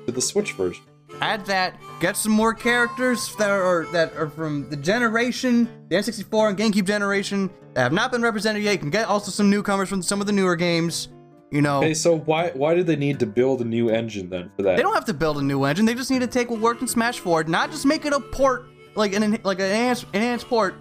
[0.06, 0.82] to the Switch version.
[1.20, 6.48] add that, get some more characters that are that are from the generation, the N64
[6.51, 8.72] and GameCube generation that have not been represented yet.
[8.72, 11.09] You can get also some newcomers from some of the newer games.
[11.55, 14.51] You know, Okay, so why why do they need to build a new engine then
[14.56, 14.76] for that?
[14.76, 15.86] they don't have to build a new engine.
[15.86, 18.18] They just need to take what worked in Smash 4, not just make it a
[18.18, 18.66] port
[18.97, 20.74] like an like an enhanced, enhanced port,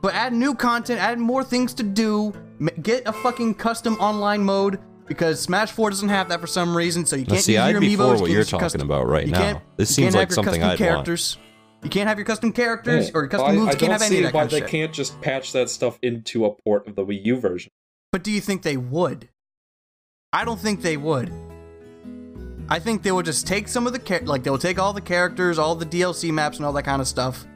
[0.00, 2.32] but add new content, add more things to do.
[2.82, 7.04] Get a fucking custom online mode because Smash 4 doesn't have that for some reason.
[7.04, 7.96] So you can't see, use I'd your be amiibos.
[7.96, 9.60] for you what can't you're talking custom- about right now.
[9.76, 10.78] This you seems can't like have your something custom I'd want.
[10.78, 11.38] characters.
[11.82, 13.68] You can't have your custom characters Hey, or custom I, moves.
[13.68, 14.68] I you can't don't have any see of that why kind of they shit.
[14.70, 17.70] can't just patch that stuff into a port of the Wii U version.
[18.10, 19.28] But do you think they would?
[20.34, 21.32] I don't think they would.
[22.68, 25.00] I think they would just take some of the char- like they'll take all the
[25.00, 27.46] characters, all the DLC maps, and all that kind of stuff.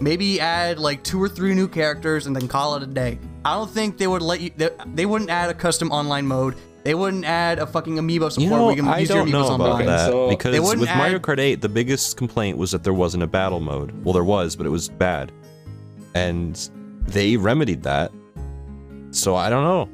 [0.00, 3.20] Maybe add like two or three new characters and then call it a day.
[3.44, 4.50] I don't think they would let you.
[4.56, 6.56] They, they wouldn't add a custom online mode.
[6.82, 9.18] They wouldn't add a fucking amiibo support You know, where you can I use your
[9.18, 9.86] don't amiibos know about online.
[9.86, 13.22] that So- because wouldn't with Mario Kart 8, the biggest complaint was that there wasn't
[13.22, 14.04] a battle mode.
[14.04, 15.30] Well, there was, but it was bad,
[16.14, 16.56] and
[17.06, 18.10] they remedied that.
[19.12, 19.88] So I don't know.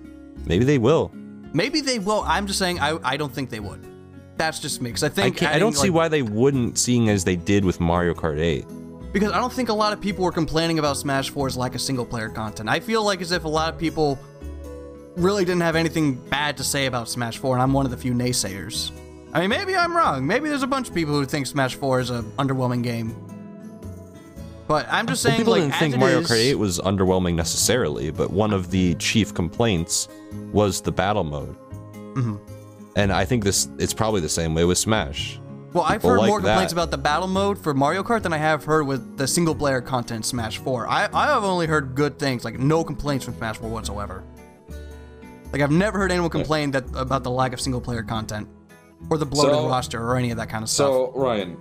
[0.46, 1.12] Maybe they will.
[1.52, 2.22] Maybe they will.
[2.26, 2.80] I'm just saying.
[2.80, 3.86] I I don't think they would.
[4.36, 4.90] That's just me.
[4.90, 7.62] Because I, think can't, I don't see like- why they wouldn't, seeing as they did
[7.64, 8.64] with Mario Kart 8.
[9.12, 11.80] Because I don't think a lot of people were complaining about Smash 4's lack of
[11.82, 12.68] single player content.
[12.68, 14.18] I feel like as if a lot of people
[15.16, 17.98] really didn't have anything bad to say about Smash 4, and I'm one of the
[17.98, 18.92] few naysayers.
[19.34, 20.26] I mean, maybe I'm wrong.
[20.26, 23.14] Maybe there's a bunch of people who think Smash 4 is an underwhelming game.
[24.70, 26.54] But I'm just Well, saying, people like, didn't as think it Mario is- Kart 8
[26.54, 30.06] was underwhelming necessarily, but one of the chief complaints
[30.52, 31.56] was the battle mode.
[32.14, 32.38] Mhm.
[32.94, 35.40] And I think this it's probably the same way with Smash.
[35.72, 36.78] Well, I've people heard like more complaints that.
[36.78, 39.80] about the battle mode for Mario Kart than I have heard with the single player
[39.80, 40.86] content in Smash 4.
[40.88, 44.22] I, I have only heard good things, like no complaints from Smash 4 whatsoever.
[45.52, 48.46] Like I've never heard anyone complain that about the lack of single player content
[49.10, 50.86] or the bloated So- roster or any of that kind of stuff.
[50.86, 51.56] So Ryan,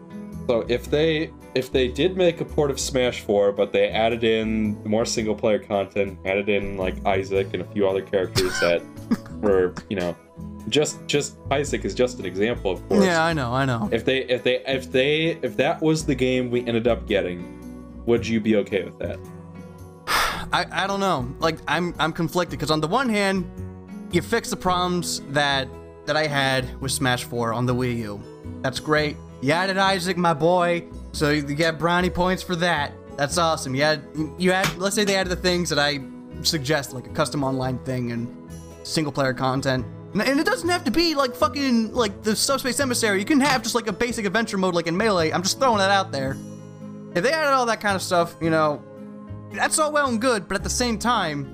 [0.50, 4.24] so if they if they did make a port of Smash 4, but they added
[4.24, 8.82] in more single player content, added in like Isaac and a few other characters that
[9.42, 10.16] were, you know,
[10.68, 13.06] just just Isaac is just an example, of course.
[13.06, 13.90] yeah, I know, I know.
[13.92, 18.04] If they if they if they if that was the game we ended up getting,
[18.08, 19.20] would you be okay with that?
[20.52, 21.32] I, I don't know.
[21.38, 23.46] Like I'm I'm conflicted because on the one hand,
[24.12, 25.68] you fix the problems that
[26.08, 28.24] that I had with Smash 4 on the Wii U.
[28.64, 29.16] That's great.
[29.42, 32.94] You added Isaac, my boy, so you get brownie points for that.
[33.18, 33.74] That's awesome.
[33.76, 34.04] You had
[34.38, 36.00] you had let's say they added the things that I
[36.44, 38.28] suggest, like a custom online thing and
[38.84, 39.86] single player content.
[40.14, 43.20] And- it doesn't have to be like fucking like the Subspace Emissary.
[43.20, 45.32] You can have just like a basic adventure mode like in Melee.
[45.32, 46.36] I'm just throwing that out there.
[47.16, 48.82] If they added all that kind of stuff, you know,
[49.54, 51.46] that's all well and good, but at the same time,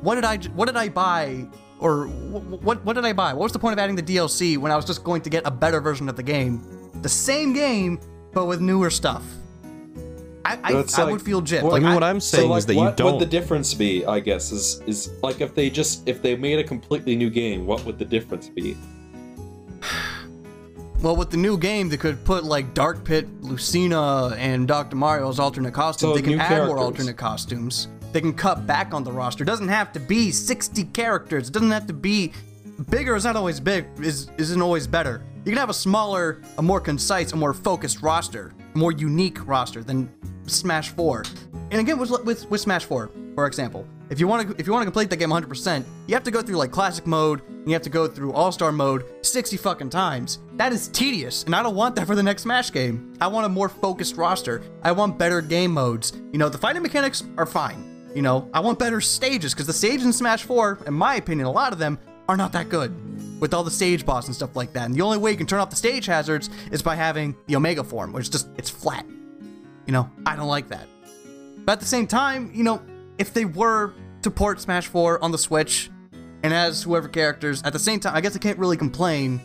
[0.00, 1.46] what did I what did I buy
[1.78, 3.32] or wh- what what did I buy?
[3.34, 5.46] What was the point of adding the DLC when I was just going to get
[5.46, 6.62] a better version of the game,
[7.02, 7.98] the same game
[8.32, 9.24] but with newer stuff?
[10.44, 11.62] I I, It's I like- would feel gypped.
[11.62, 13.04] well, I Like, mean, what I'm So saying like, is that what you don't.
[13.06, 14.04] What would the difference be?
[14.06, 17.66] I guess is is like if they just if they made a completely new game,
[17.66, 18.76] what would the difference be?
[21.02, 24.96] well, with the new game, they could put like Dark Pit, Lucina, and Dr.
[24.96, 26.12] Mario's alternate costumes.
[26.12, 27.88] So they can new add more alternate costumes.
[28.12, 29.44] They can cut back on the roster.
[29.44, 31.48] It doesn't have to be 60 characters.
[31.48, 32.32] It doesn't have to be
[32.90, 35.22] bigger is not always big is isn't always better.
[35.48, 39.46] You can have a smaller, a more concise, a more focused roster, a more unique
[39.48, 40.12] roster than
[40.46, 41.24] Smash 4.
[41.70, 44.74] And again with with, with Smash 4, for example, if you want to if you
[44.74, 47.66] want to complete that game 100%, you have to go through like classic mode, and
[47.66, 50.40] you have to go through all-star mode 60 fucking times.
[50.56, 53.14] That is tedious, and I don't want that for the next Smash game.
[53.18, 54.60] I want a more focused roster.
[54.82, 56.12] I want better game modes.
[56.30, 58.10] You know, the fighting mechanics are fine.
[58.14, 61.46] You know, I want better stages because the stages in Smash 4, in my opinion,
[61.46, 61.98] a lot of them
[62.28, 62.94] are not that good
[63.40, 64.86] with all the stage boss and stuff like that.
[64.86, 67.56] And the only way you can turn off the stage hazards is by having the
[67.56, 69.06] Omega form, which is just it's flat.
[69.86, 70.86] You know, I don't like that.
[71.64, 72.82] But at the same time, you know,
[73.18, 73.92] if they were
[74.22, 75.90] to port Smash 4 on the Switch
[76.42, 79.40] and as whoever characters, at the same time, I guess I can't really complain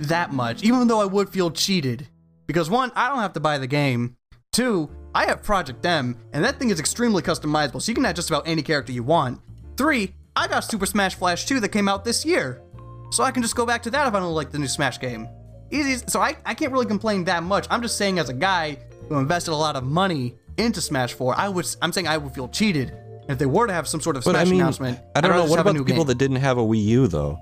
[0.00, 2.08] that much, even though I would feel cheated.
[2.46, 4.16] Because one, I don't have to buy the game.
[4.52, 8.16] Two, I have Project M, and that thing is extremely customizable, so you can add
[8.16, 9.40] just about any character you want.
[9.76, 12.62] Three, I got Super Smash Flash 2 that came out this year,
[13.10, 14.98] so I can just go back to that if I don't like the new Smash
[15.00, 15.28] game.
[15.70, 17.66] Easy, so I, I can't really complain that much.
[17.70, 18.78] I'm just saying, as a guy
[19.08, 22.34] who invested a lot of money into Smash 4, I was I'm saying I would
[22.34, 22.92] feel cheated
[23.28, 25.00] if they were to have some sort of Smash But Smash I mean, announcement.
[25.16, 25.44] I don't know.
[25.46, 26.06] What about the people game.
[26.08, 27.36] that didn't have a Wii U though?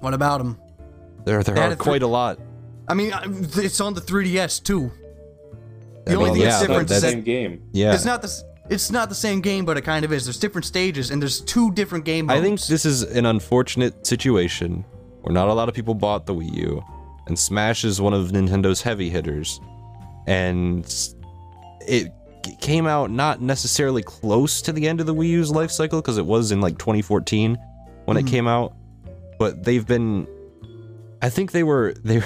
[0.00, 0.60] What about them?
[1.24, 2.38] There, there they are a thr- quite a lot.
[2.88, 3.12] I mean,
[3.56, 4.92] it's on the 3DS too.
[6.04, 7.68] The I only mean, thing yeah, that's different is that's- that Same game.
[7.72, 10.24] Yeah, it's not the s- it's not the same game, but it kind of is.
[10.24, 12.40] There's different stages, and there's two different game modes.
[12.40, 14.84] I think this is an unfortunate situation
[15.22, 16.82] where not a lot of people bought the Wii U,
[17.26, 19.60] and Smash is one of Nintendo's heavy hitters,
[20.26, 20.84] and
[21.80, 22.12] it
[22.60, 26.18] came out not necessarily close to the end of the Wii U's life cycle because
[26.18, 27.56] it was in like 2014
[28.04, 28.20] when Mhm.
[28.20, 28.74] it came out,
[29.38, 30.26] but they've been,
[31.22, 32.22] I think they were they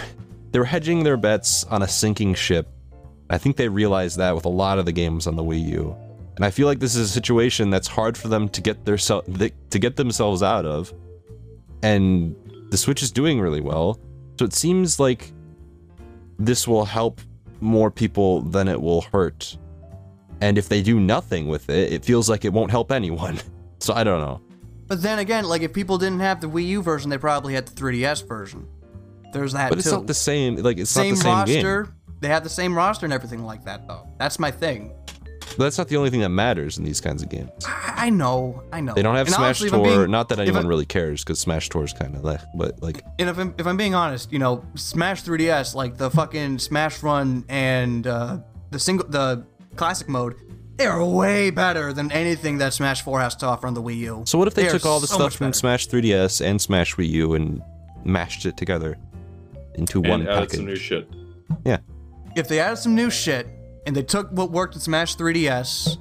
[0.53, 2.69] they were hedging their bets on a sinking ship.
[3.31, 5.97] I think they realized that with a lot of the games on the Wii U.
[6.41, 8.97] And I feel like this is a situation that's hard for them to get their
[8.97, 10.91] th- to get themselves out of.
[11.83, 12.35] And
[12.71, 14.01] the Switch is doing really well.
[14.39, 15.33] So it seems like
[16.39, 17.21] this will help
[17.61, 19.59] more people than it will hurt.
[20.41, 23.39] And if they do nothing with it, it feels like it won't help anyone.
[23.83, 24.43] So I don't know.
[24.89, 27.67] But then again, like if people didn't have the Wii U version, they probably had
[27.67, 28.67] the 3DS version.
[29.33, 29.97] There's that But it's too.
[29.97, 31.83] not the same like it's same not the same roster.
[31.85, 31.95] game.
[32.21, 34.07] They have the same roster and everything like that, though.
[34.19, 34.93] That's my thing.
[35.57, 37.51] But that's not the only thing that matters in these kinds of games.
[37.67, 38.95] I, I know, I know.
[38.95, 39.83] They don't have And Smash honestly, Tour.
[39.85, 42.47] being- not that anyone I- really cares, because Smash Tour is kind of left.
[42.55, 46.11] But like, And if I'm, if I'm being honest, you know, Smash 3DS, like the
[46.11, 48.39] fucking Smash Run and uh,
[48.71, 49.45] the single, the
[49.77, 50.35] classic mode,
[50.77, 53.97] they are way better than anything that Smash 4 has to offer on the Wii
[53.99, 54.23] U.
[54.27, 55.59] so what if they, are took all the so stuff from better.
[55.59, 57.61] Smash 3DS and Smash Wii U and
[58.05, 58.97] mashed it together
[59.75, 61.07] into one and added some new shit.
[61.67, 61.79] Yeah.
[62.35, 63.47] if they added some new shit
[63.87, 65.97] and they took what worked in Smash 3DS,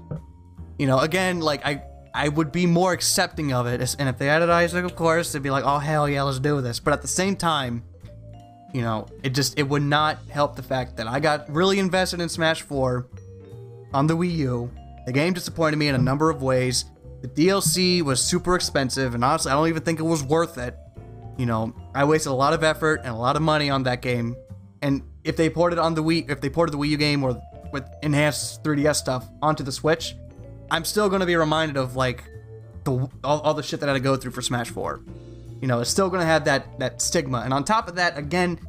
[0.77, 1.84] you know, again, like I
[2.14, 3.95] I would be more accepting of it.
[3.99, 6.61] And if they added Isaac, of course, they'd be like, oh hell yeah, let's do
[6.61, 6.80] this.
[6.80, 7.84] But at the same time,
[8.73, 12.22] you know, it just it would not help the fact that I got really invested
[12.22, 13.07] in Smash 4
[13.93, 14.72] on the Wii U.
[15.06, 16.85] The game disappointed me in a number of ways.
[17.22, 20.77] The DLC was super expensive, and honestly, I don't even think it was worth it.
[21.38, 24.01] You know, I wasted a lot of effort and a lot of money on that
[24.01, 24.35] game.
[24.81, 27.41] And if they ported on the Wii, if they ported the Wii U game or
[27.72, 30.16] with enhanced 3DS stuff onto the Switch,
[30.72, 32.24] I'm still going to be reminded of like
[32.84, 35.02] the all, all the shit that I had to go through for Smash 4.
[35.62, 37.40] You know, it's still going to have that that stigma.
[37.40, 38.60] And on top of that, again,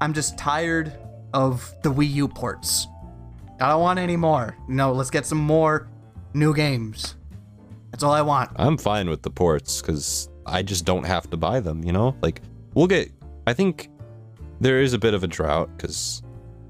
[0.00, 0.92] I'm just tired
[1.32, 2.86] of the Wii U ports.
[3.60, 4.56] I don't want any more.
[4.68, 5.88] No, let's get some more
[6.34, 7.16] new games.
[7.90, 8.50] That's all I want.
[8.56, 11.82] I'm fine with the ports because I just don't have to buy them.
[11.82, 12.42] You know, like
[12.74, 13.10] we'll get.
[13.46, 13.88] I think
[14.60, 16.22] there is a bit of a drought because,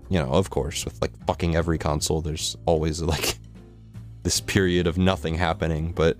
[0.08, 3.38] you know, of course, with like fucking every console, there's always like
[4.22, 5.92] this period of nothing happening.
[5.92, 6.16] But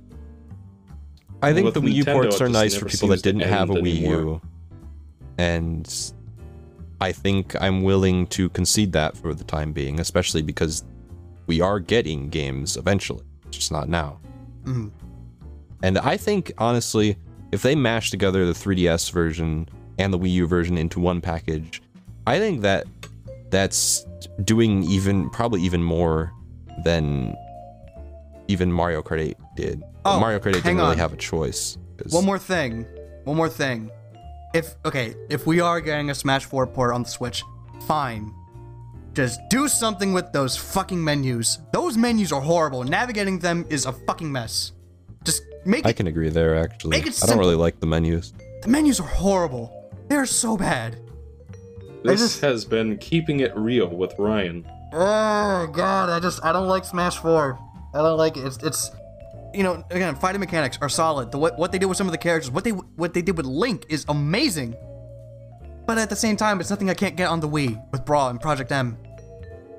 [1.43, 3.71] I Well, think with the Wii U ports are nice for people that didn't have
[3.71, 4.21] a Wii anymore.
[4.21, 4.41] U,
[5.39, 6.13] and
[7.01, 10.83] I think I'm willing to concede that for the time being, especially because
[11.47, 14.19] we are getting games eventually, just not now.
[14.65, 14.91] Mhm.
[15.83, 17.17] And I think honestly,
[17.53, 19.69] if they mash together the 3DS version
[19.99, 21.83] and the Wii U version into one package,
[22.27, 22.87] I think that
[23.51, 24.07] that's
[24.45, 26.33] doing even probably even more
[26.85, 27.35] than
[28.49, 29.83] even Mario Kart 8 did.
[30.05, 31.79] Oh, Mario Kart 8 didn't really have a choice.
[31.97, 32.87] 'cause- One more thing.
[33.25, 33.91] One more thing.
[34.55, 37.43] If okay, if we are getting a Smash 4 port on the Switch,
[37.87, 38.33] fine.
[39.15, 41.59] Just do something with those fucking menus.
[41.73, 42.85] Those menus are horrible.
[42.85, 44.73] Navigating them is a fucking mess.
[45.25, 45.97] Just make I it.
[45.97, 46.91] can agree there actually.
[46.99, 48.33] Make it I don't really like the menus.
[48.63, 49.73] The menus are horrible.
[50.09, 50.99] They're so bad.
[52.07, 54.67] This just- has been keeping it real with Ryan.
[54.93, 57.59] Oh god, I just I don't like Smash 4.
[57.95, 58.45] I don't like it.
[58.45, 58.91] It's it's
[59.55, 61.33] you know, again, fighting mechanics are solid.
[61.33, 63.37] The what, what they did with some of the characters, what they what they did
[63.37, 64.77] with Link is amazing.
[65.87, 68.29] But at the same time, it's nothing I can't get on the Wii with Brawl
[68.29, 68.99] and Project M.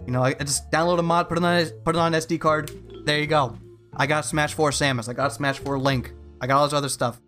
[0.06, 2.20] You know, I, I just download a mod, put it on put it on an
[2.20, 2.72] SD card.
[3.06, 3.58] There you go.
[3.96, 5.10] I got Smash 4 Samus.
[5.10, 6.14] I got Smash 4 Link.
[6.40, 7.20] I got all this other stuff.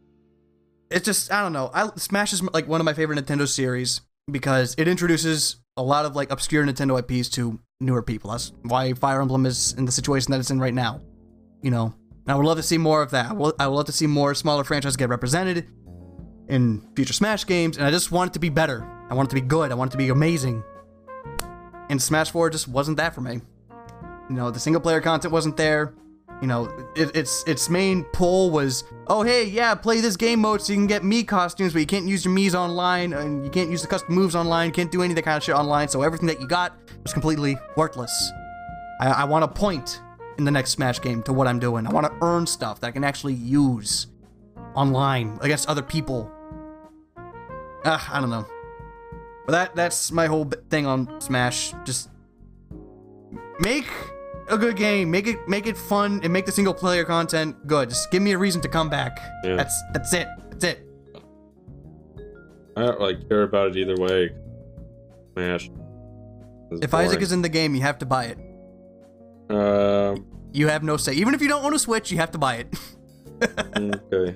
[0.89, 1.69] It's just I don't know.
[1.73, 4.01] I, Smash is like one of my favorite Nintendo series
[4.31, 8.31] because it introduces a lot of like obscure Nintendo IPs to newer people.
[8.31, 11.01] That's why Fire Emblem is in the situation that it's in right now.
[11.61, 11.93] You know,
[12.29, 13.31] and I would love to see more of that.
[13.31, 15.67] I would, love to see more smaller franchises get represented
[16.47, 18.87] in future Smash games, and I just want it to be better.
[19.09, 19.71] I want it to be good.
[19.71, 20.63] I want it to be amazing.
[21.89, 23.41] And Smash 4 just wasn't that for me.
[24.29, 25.93] You know, the single player content wasn't there.
[26.41, 30.61] You know, it, its its main pull was, oh hey, yeah, play this game mode
[30.61, 33.51] so you can get Mii costumes, but you can't use your Mii's online, and you
[33.51, 35.89] can't use the custom moves online, can't do any of that kind of shit online.
[35.89, 38.31] So everything that you got was completely worthless.
[39.01, 40.01] I, I want a point
[40.37, 41.85] in the next Smash game to what I'm doing.
[41.85, 44.07] I want to earn stuff that I can actually use
[44.75, 46.31] online against other people.
[47.83, 48.45] Ah, I don't know.
[49.45, 51.73] But that that's my whole thing on Smash.
[51.83, 52.09] Just
[53.59, 53.87] make
[54.49, 57.89] a good game, make it make it fun, and make the single player content good.
[57.89, 59.19] Just give me a reason to come back.
[59.43, 59.55] Yeah.
[59.55, 60.27] That's that's it.
[60.49, 60.85] That's it.
[62.75, 64.29] I don't like care about it either way.
[65.33, 65.69] Smash.
[66.81, 68.37] If Isaac is in the game, you have to buy it.
[69.49, 71.13] Um, You have no say.
[71.13, 72.75] Even if you don't own a Switch, you have to buy it.
[73.77, 74.35] okay.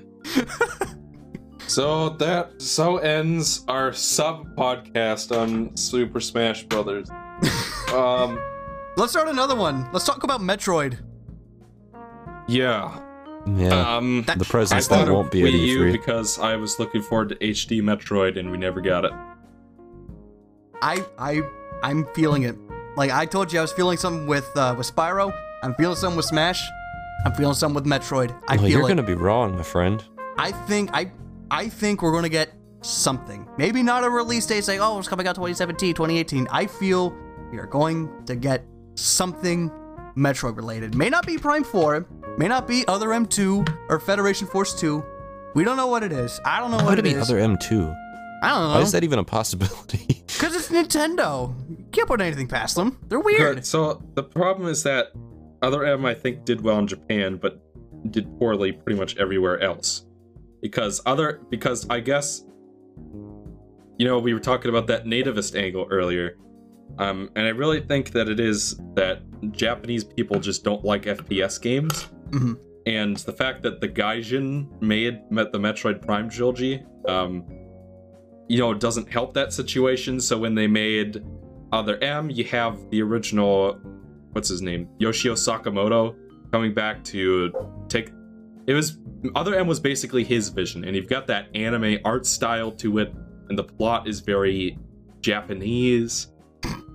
[1.68, 7.10] so that so ends our sub podcast on Super Smash Brothers.
[7.94, 8.40] um,
[8.96, 9.88] Let's start another one.
[9.92, 11.00] Let's talk about Metroid.
[12.48, 13.00] yeah.
[13.46, 13.98] Yeah.
[13.98, 15.92] Um, That- the presence presents that won't be at E Wii U E3.
[15.92, 19.12] because I was looking forward to HD Metroid and we never got it.
[20.82, 21.42] I I
[21.84, 22.56] I'm feeling it.
[22.96, 25.34] Like I told you, I was feeling something with uh, with Spyro.
[25.62, 26.62] I'm feeling something with Smash.
[27.26, 28.32] I'm feeling something with Metroid.
[28.48, 28.88] I well, feel you're it.
[28.88, 30.02] gonna be wrong, my friend.
[30.38, 31.12] I think I
[31.52, 33.46] I think we're gonna get something.
[33.58, 36.48] Maybe not a release date saying, oh, it's coming out 2017, 2018.
[36.52, 37.14] I feel
[37.52, 38.64] we are going to get
[38.96, 39.72] something
[40.16, 40.96] Metroid related.
[40.96, 42.06] May not be Prime 4,
[42.38, 45.04] may not be Other M2 or Federation Force 2.
[45.56, 46.40] We don't know what it is.
[46.46, 47.96] I don't know Why what would it it be other M2?
[48.44, 48.68] I don't know.
[48.70, 48.82] Why know.
[48.82, 50.08] is that even a possibility?
[50.34, 51.56] Because it's Nintendo.
[51.70, 52.98] You can't put anything past them.
[53.08, 53.56] They're weird.
[53.58, 53.66] Good.
[53.66, 55.14] So the problem is that
[55.62, 57.62] Other M I think did well in Japan, but
[58.12, 60.06] did poorly pretty much everywhere else.
[60.62, 62.44] Because other because I guess
[63.98, 66.36] you know, we were talking about that nativist angle earlier.
[67.00, 69.20] Um, and I really think that it is that
[69.52, 72.08] Japanese people just don't like FPS games.
[72.30, 72.58] Mhm.
[72.86, 77.46] And the fact that the Gaijin made met the Metroid Prime trilogy, um,
[78.48, 80.20] you know, doesn't help that situation.
[80.20, 81.24] So when they made
[81.72, 83.80] Other M, you have the original,
[84.34, 86.16] what's his name, Yoshio Sakamoto,
[86.52, 87.52] coming back to
[87.88, 88.12] take.
[88.68, 89.00] It was
[89.36, 93.14] Other M was basically his vision, and you've got that anime art style to it,
[93.50, 94.78] and the plot is very
[95.22, 96.33] Japanese,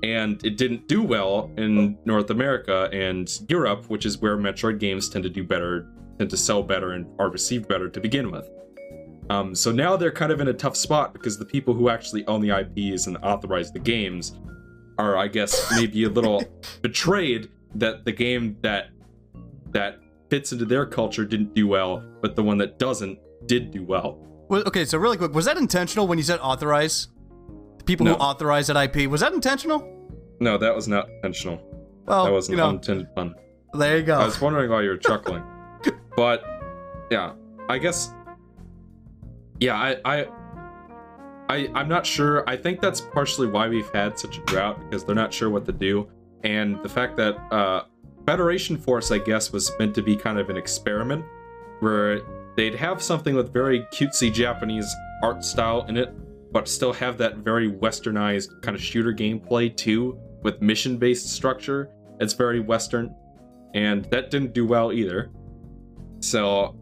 [0.03, 5.09] and it didn't do well in North America and Europe, which is where Metroid games
[5.09, 5.89] tend to do better,
[6.19, 8.49] tend to sell better, and are received better to begin with.
[9.31, 12.27] Um, so now they're kind of in a tough spot because the people who actually
[12.27, 14.39] own the IPs and authorize the games
[14.99, 16.43] are, I guess, maybe a little
[16.83, 18.89] betrayed that the game that
[19.71, 20.01] that
[20.31, 24.19] fits into their culture didn't do well, but the one that doesn't did do well.
[24.49, 27.09] Well, okay, so really quick, was that intentional when you said authorize?
[27.89, 28.13] People No.
[28.17, 29.83] who authorized that IP, was that intentional?
[30.41, 31.59] No, that was not intentional.
[32.05, 33.35] Well, that was you know, unintended pun.
[33.73, 34.19] there you go.
[34.19, 35.43] I was wondering why you were chuckling.
[36.17, 36.45] but
[37.11, 37.33] yeah,
[37.71, 38.13] I guess
[39.59, 40.27] yeah, I I
[41.49, 42.47] I I'm not sure.
[42.47, 45.65] I think that's partially why we've had such a drought because they're not sure what
[45.65, 46.09] to do.
[46.45, 47.85] And the fact that uh
[48.27, 51.25] Federation Force, I guess, was meant to be kind of an experiment
[51.81, 52.21] where
[52.55, 56.13] they'd have something with very cutesy Japanese art style in it,
[56.53, 61.91] but still have that very westernized kind of shooter gameplay too, with mission based structure.
[62.21, 63.15] It's very western,
[63.75, 65.31] and that didn't do well either.
[66.21, 66.75] So,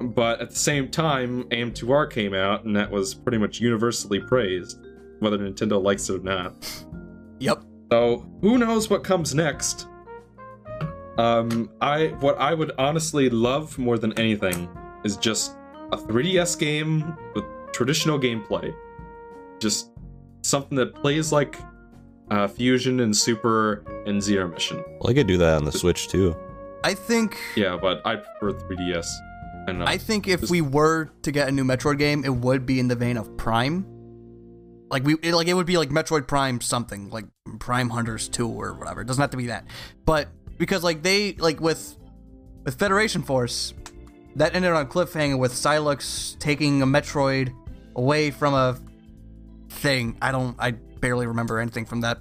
[0.00, 4.84] but at the same time, AM2R came out, and that was pretty much universally praised,
[5.20, 6.84] whether Nintendo likes it or not.
[7.38, 7.62] yep.
[7.92, 9.86] So who knows what comes next?
[11.18, 14.68] Um, I what I would honestly love more than anything
[15.04, 15.56] is just
[15.92, 18.74] a 3DS game with traditional gameplay,
[19.60, 19.90] just
[20.42, 21.58] something that plays like
[22.30, 24.82] uh, Fusion and Super and Zero Mission.
[25.00, 26.36] Well, I could do that on the Switch too.
[26.84, 29.06] I think Yeah, but I prefer 3DS.
[29.68, 32.66] And uh, I think if we were to get a new Metroid game, it would
[32.66, 33.84] be in the vein of Prime.
[34.88, 37.24] Like we, it, like it would be like Metroid Prime something, like
[37.58, 39.00] Prime Hunters Two or whatever.
[39.00, 39.66] It doesn't have to be that,
[40.04, 40.28] but
[40.58, 41.96] because like they like with
[42.64, 43.74] with Federation Force,
[44.36, 47.52] that ended on a cliffhanger with Sylux taking a Metroid
[47.96, 48.78] away from a
[49.76, 50.16] thing.
[50.20, 52.18] I don't, I barely remember anything from that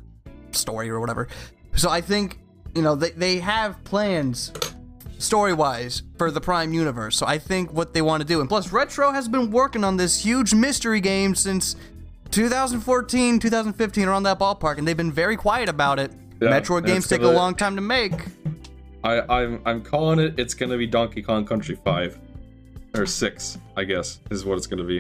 [0.52, 1.28] story or whatever.
[1.76, 2.40] So I think
[2.76, 4.52] you know they they have plans
[5.18, 7.18] story wise for the Prime universe.
[7.18, 9.98] So I think what they want to do, and plus Retro has been working on
[9.98, 11.76] this huge mystery game since
[12.32, 16.12] 2014, 2015, around that ballpark, and they've been very quiet about it.
[16.42, 18.14] Yeah, Metroid games take a gonna- long time to make.
[19.04, 20.34] I, I'm I'm calling it.
[20.38, 22.20] It's gonna be Donkey Kong Country Five
[22.96, 25.00] or Six, I guess, is what it's gonna be.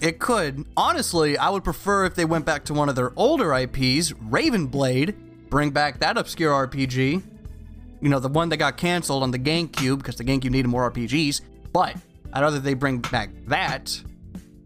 [0.00, 0.64] It could.
[0.76, 4.66] Honestly, I would prefer if they went back to one of their older IPs, Raven
[4.66, 5.14] Blade,
[5.50, 7.22] bring back that obscure RPG.
[8.00, 10.90] You know, the one that got canceled on the GameCube because the GameCube needed more
[10.90, 11.40] RPGs.
[11.72, 11.96] But
[12.32, 13.98] I'd rather they bring back that.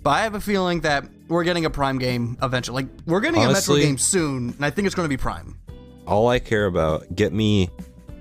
[0.02, 2.84] But I have a feeling that we're getting a Prime game eventually.
[2.84, 5.59] Like, we're getting a Metro game soon, and I think it's going to be Prime.
[6.06, 7.14] all I care about.
[7.14, 7.68] Get me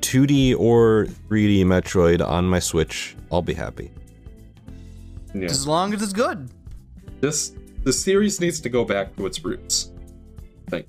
[0.01, 3.15] 2D or 3D Metroid on my Switch.
[3.31, 3.91] I'll be happy.
[5.33, 5.45] Yeah.
[5.45, 6.49] As long as it's good.
[7.19, 7.53] This
[7.83, 9.91] the series needs to go back to its roots.
[10.67, 10.87] I think.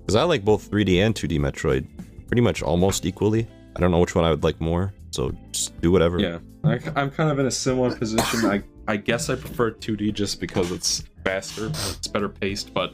[0.00, 1.86] Because I like both 3D and 2D Metroid
[2.26, 3.46] pretty much almost equally.
[3.76, 6.18] I don't know which one I would like more, so just do whatever.
[6.18, 8.44] Yeah, I, I'm kind of in a similar position.
[8.46, 12.92] I I guess I prefer 2D just because it's faster, it's better paced, but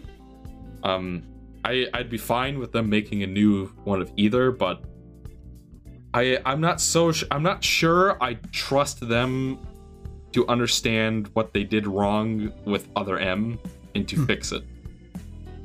[0.82, 1.22] um,
[1.64, 4.82] I I'd be fine with them making a new one of either, but
[6.12, 9.58] I I'm not so sh- I'm not sure I trust them
[10.34, 13.58] to understand what they did wrong with Other M
[13.94, 14.62] and to fix it.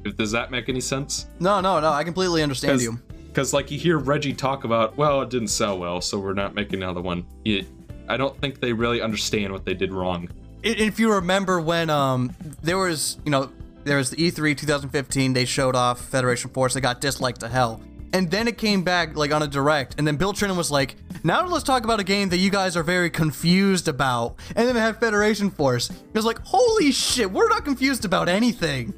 [0.06, 1.28] If- Does that make any sense?
[1.40, 1.90] No, no, no.
[1.91, 3.00] I completely understand 'Cause- you.
[3.28, 6.56] Because like you hear Reggie talk about, well, it didn't sell well, so we're not
[6.56, 7.26] making another one.
[7.46, 7.68] It,
[8.08, 10.30] I don't think they really understand what they did wrong.
[10.64, 12.34] If you remember when um
[12.64, 13.50] there was you know
[13.86, 17.48] there was the E E3 2015 they showed off Federation Force they got disliked to
[17.48, 17.80] hell
[18.14, 19.95] and then it came back like on a direct.
[19.98, 22.76] And then Bill Trinen was like now let's talk about a game that you guys
[22.77, 24.36] are very confused about.
[24.56, 25.90] And then it had Federation Force.
[25.90, 28.94] It was like holy shit we're not confused about anything.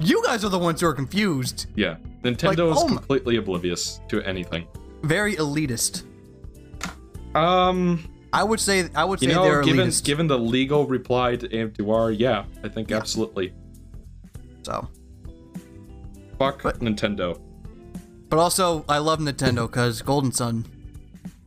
[0.00, 1.66] You guys are the ones who are confused.
[1.76, 4.66] Yeah, Nintendo is oh my- completely oblivious to anything.
[5.02, 6.02] very elitist.
[7.34, 10.04] Um, I would say I would say you they're given elitist.
[10.04, 12.96] given the legal reply to AM2R, yeah, I think Yeah.
[12.98, 13.52] absolutely.
[14.62, 14.88] so.
[16.38, 17.38] Fuck But- Nintendo.
[18.28, 20.64] But also I love Nintendo because Golden Sun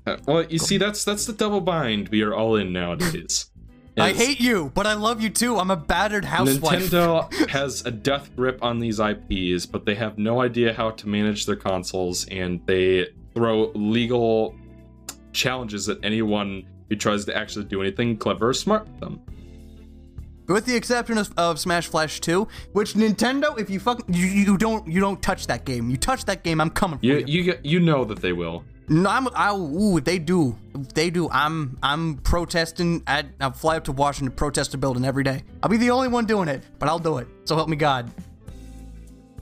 [0.06, 3.50] Uh, Well, you see, that's that's the double bind we are all in nowadays.
[4.00, 5.58] I hate you, but I love you too.
[5.58, 6.84] I'm a battered housewife.
[6.84, 11.10] Nintendo has a death grip on these IPs, but they have no idea how to
[11.10, 14.54] manage their consoles, and they throw legal
[15.34, 19.20] challenges at anyone who tries to actually do anything clever or smart with them.
[20.48, 24.58] With the exception of, of Smash Flash 2, which Nintendo, if you fuck, you, you
[24.58, 25.90] don't you don't touch that game.
[25.90, 27.26] You touch that game, I'm coming for You you.
[27.28, 28.64] you get- you know that they will.
[28.90, 30.56] No, I'm, I, ooh, they do,
[30.94, 31.30] they do.
[31.30, 33.04] I'm I'm protesting.
[33.06, 35.44] At, I'll fly up to Washington, protest a building every day.
[35.62, 37.28] I'll be the only one doing it, but I'll do it.
[37.44, 38.10] So help me God.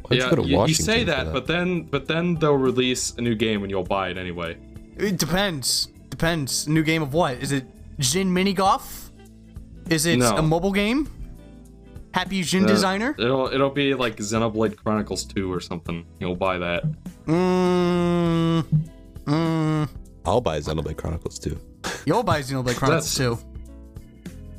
[0.07, 2.57] Why'd yeah, you go to you, you say for that, but then but then they'll
[2.57, 4.57] release a new game and you'll buy it anyway.
[4.97, 5.89] It depends.
[6.09, 6.67] Depends.
[6.67, 7.37] New game of what?
[7.37, 7.65] Is it
[7.99, 9.04] Djinn Mini Golf?
[9.89, 10.37] Is it No.
[10.37, 11.07] a mobile game?
[12.13, 13.15] Happy Djinn Uh, designer?
[13.19, 16.05] It'll it'll be like Xenoblade Chronicles 2 or something.
[16.19, 16.83] You'll buy that.
[17.27, 18.63] Mmm.
[19.25, 19.89] Mmm.
[20.25, 21.57] I'll buy Xenoblade Chronicles 2.
[22.05, 23.37] You'll buy Xenoblade Chronicles 2.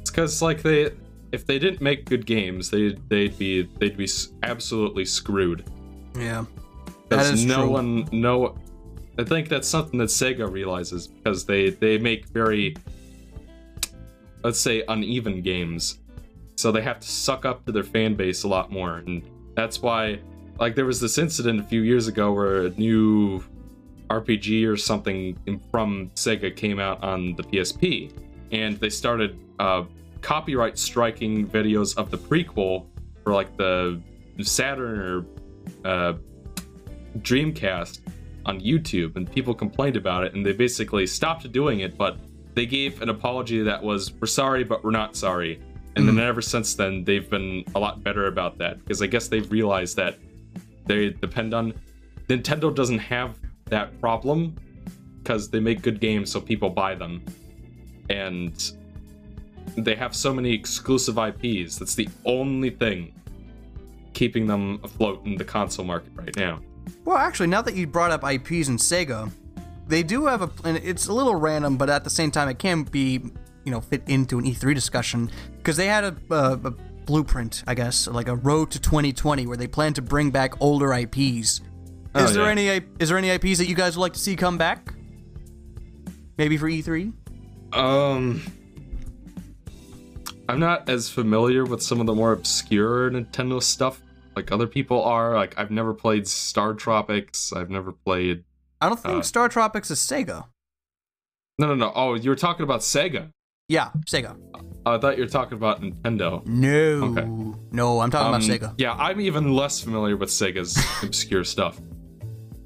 [0.00, 0.90] It's because like they,
[1.32, 4.08] if they didn't make good games, they they'd be they'd be
[4.42, 5.64] absolutely screwed.
[6.16, 6.44] Yeah.
[7.08, 7.70] That Because no true.
[7.70, 8.56] one, no,
[9.18, 12.76] I think that's something that Sega realizes because they they make very,
[14.47, 15.98] let's say, uneven games,
[16.55, 19.82] so they have to suck up to their fan base a lot more, and that's
[19.82, 20.20] why,
[20.60, 23.43] like, there was this incident a few years ago where a new
[24.09, 25.36] RPG or something
[25.73, 28.12] from Sega came out on the PSP,
[28.52, 29.82] and they started uh,
[30.23, 32.86] copyright striking videos of the prequel
[33.24, 34.01] for like the
[34.43, 35.27] Saturn or
[35.85, 36.12] uh,
[37.18, 37.98] Dreamcast
[38.44, 41.98] on YouTube, and people complained about it, and they basically stopped doing it.
[41.98, 42.20] But
[42.56, 45.60] they gave an apology that was, "We're sorry, but we're not sorry."
[45.94, 46.20] And then mm.
[46.20, 49.96] ever since then, they've been a lot better about that because I guess they've realized
[49.96, 50.18] that
[50.86, 51.74] they depend on
[52.28, 54.56] Nintendo doesn't have that problem
[55.18, 57.22] because they make good games, so people buy them,
[58.10, 58.72] and
[59.76, 61.78] they have so many exclusive IPs.
[61.78, 63.12] That's the only thing
[64.12, 66.60] keeping them afloat in the console market right now.
[67.04, 69.30] Well, actually, now that you brought up IPs and Sega,
[69.86, 72.58] they do have a, and it's a little random, but at the same time, it
[72.58, 73.22] can be,
[73.64, 77.74] you know, fit into an E3 discussion because they had a, a, a blueprint, I
[77.74, 81.60] guess, like a road to 2020, where they plan to bring back older IPs.
[82.14, 82.50] Oh, is there yeah.
[82.50, 84.94] any is there any IPs that you guys would like to see come back?
[86.38, 87.12] Maybe for E E3.
[87.72, 88.42] Um,
[90.48, 94.00] I'm not as familiar with some of the more obscure Nintendo stuff
[94.34, 95.34] like other people are.
[95.34, 97.52] Like I've never played Star Tropics.
[97.52, 98.44] I've never played.
[98.80, 100.46] I don't think Uh, Star Tropics is Sega.
[101.58, 101.92] No, no, no.
[101.94, 103.30] Oh, you were talking about Sega.
[103.68, 104.36] Yeah, Sega.
[104.84, 106.46] I thought you were talking about Nintendo.
[106.46, 107.26] No, Okay.
[107.72, 108.74] no, I'm talking Um, about Sega.
[108.78, 111.80] Yeah, I'm even less familiar with Sega's obscure stuff.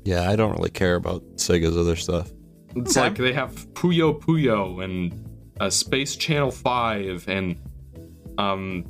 [0.05, 2.31] Yeah, I don't really care about Sega's other stuff.
[2.77, 3.09] It's Okay.
[3.09, 5.29] like they have Puyo Puyo and
[5.61, 7.57] uh, Space Channel 5 and
[8.39, 8.85] um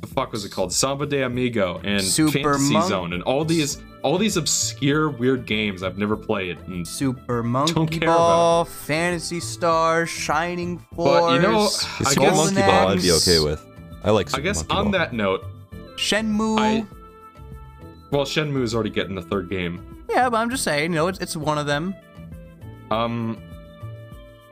[0.00, 0.72] the fuck was it called?
[0.72, 5.46] Samba de Amigo and Super Fantasy Monk- Zone and all these all these obscure weird
[5.46, 6.58] games I've never played.
[6.68, 11.20] And, Super Monkey care Ball, Phantasy Star, Shining Force.
[11.22, 13.66] but you know, I Super guess Monkey Ball I'd be okay with.
[14.04, 14.92] I like Super I guess Monkey on Ball.
[14.92, 15.44] that note,
[15.96, 16.56] Shenmue.
[16.56, 16.86] I
[18.12, 20.04] well Shenmue is already getting the third game.
[20.08, 21.92] yeah, Yeah, but I'm just saying, you know, it's, it's one of them.
[22.92, 23.42] Um,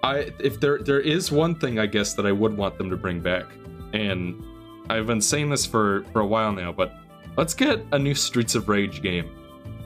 [0.02, 2.96] I if there there is one thing I guess that I would want them to
[2.96, 3.46] bring back,
[3.92, 4.42] and
[4.90, 6.92] I've been saying this for for a while now, but
[7.36, 9.30] let's get a new Streets of Rage game.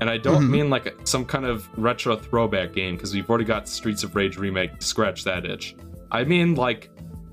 [0.00, 0.50] And I don't Mhm.
[0.50, 4.36] mean like some kind of retro throwback game because we've already got Streets of Rage
[4.38, 5.74] remake to scratch that itch.
[6.12, 6.90] I mean like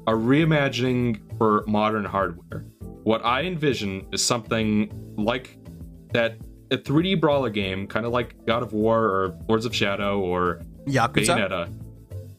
[0.08, 2.66] a reimagining for modern hardware.
[3.04, 5.58] What I envision is something like
[6.14, 6.38] that
[6.72, 10.62] a 3D brawler game, kind of like God of War or Lords of Shadow or
[10.88, 11.26] Yakuza.
[11.38, 11.70] Bayonetta,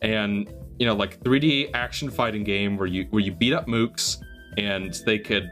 [0.03, 4.19] and you know, like 3D action fighting game where you where you beat up mooks,
[4.59, 5.49] and they could.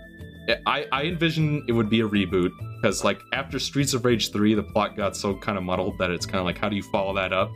[0.66, 4.54] I I envision it would be a reboot because like after Streets of Rage 3,
[4.54, 6.82] the plot got so kind of muddled that it's kind of like how do you
[6.82, 7.52] follow that up?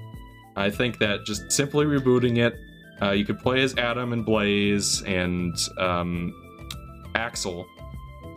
[0.57, 2.59] I think that just simply rebooting it,
[3.01, 6.35] uh, you could play as Adam and Blaze and um,
[7.15, 7.67] Axel,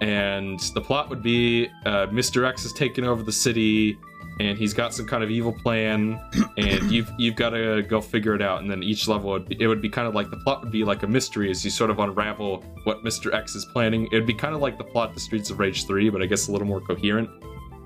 [0.01, 2.47] and the plot would be uh, Mr.
[2.47, 3.97] X is taking over the city,
[4.41, 6.19] and he's got some kind of evil plan,
[6.57, 8.61] and you've you've got to go figure it out.
[8.61, 10.71] And then each level would be, it would be kind of like the plot would
[10.71, 13.33] be like a mystery as you sort of unravel what Mr.
[13.33, 14.07] X is planning.
[14.11, 16.25] It would be kind of like the plot to Streets of Rage 3, but I
[16.25, 17.29] guess a little more coherent.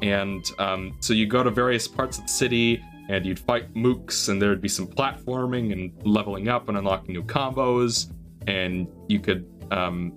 [0.01, 4.29] And um, so you go to various parts of the city and you'd fight mooks,
[4.29, 8.11] and there'd be some platforming and leveling up and unlocking new combos,
[8.47, 10.13] and you could, um,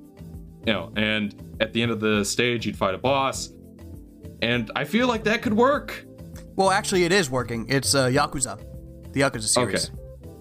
[0.64, 3.52] you know, and at the end of the stage, you'd fight a boss.
[4.40, 6.06] And I feel like that could work.
[6.58, 7.66] Well, actually, it is working.
[7.68, 8.58] It's uh, Yakuza,
[9.12, 9.92] the Yakuza series.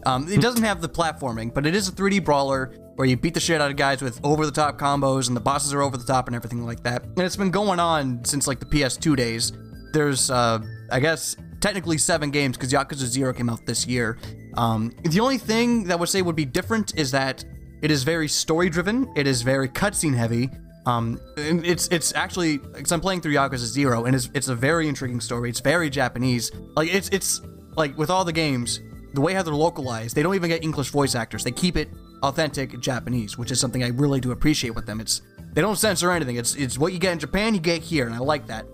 [0.07, 3.35] Um, it doesn't have the platforming, but it is a 3D brawler where you beat
[3.35, 6.25] the shit out of guys with over-the-top combos, and the bosses are over the top
[6.25, 7.03] and everything like that.
[7.03, 9.51] And it's been going on since like the PS2 days.
[9.93, 10.57] There's, uh,
[10.91, 14.17] I guess, technically seven games because Yakuza Zero came out this year.
[14.55, 17.45] Um, the only thing that I would say would be different is that
[17.83, 19.13] it is very story-driven.
[19.15, 20.49] It is very cutscene heavy.
[20.87, 24.55] Um, and it's it's actually because I'm playing through Yakuza Zero, and it's it's a
[24.55, 25.49] very intriguing story.
[25.49, 26.49] It's very Japanese.
[26.77, 27.41] Like it's it's
[27.75, 28.79] like with all the games,
[29.13, 31.43] the way how they're localized, they don't even get English voice actors.
[31.43, 31.89] They keep it
[32.23, 35.01] authentic Japanese, which is something I really do appreciate with them.
[35.01, 36.37] It's they don't censor anything.
[36.37, 38.65] It's it's what you get in Japan, you get here, and I like that.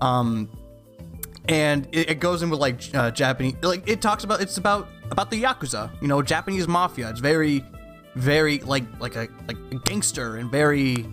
[0.00, 0.48] Um,
[1.50, 4.88] and it, it goes in with like uh, Japanese, like it talks about it's about
[5.10, 7.10] about the yakuza, you know, Japanese mafia.
[7.10, 7.62] It's very,
[8.14, 11.06] very like like a like a gangster and very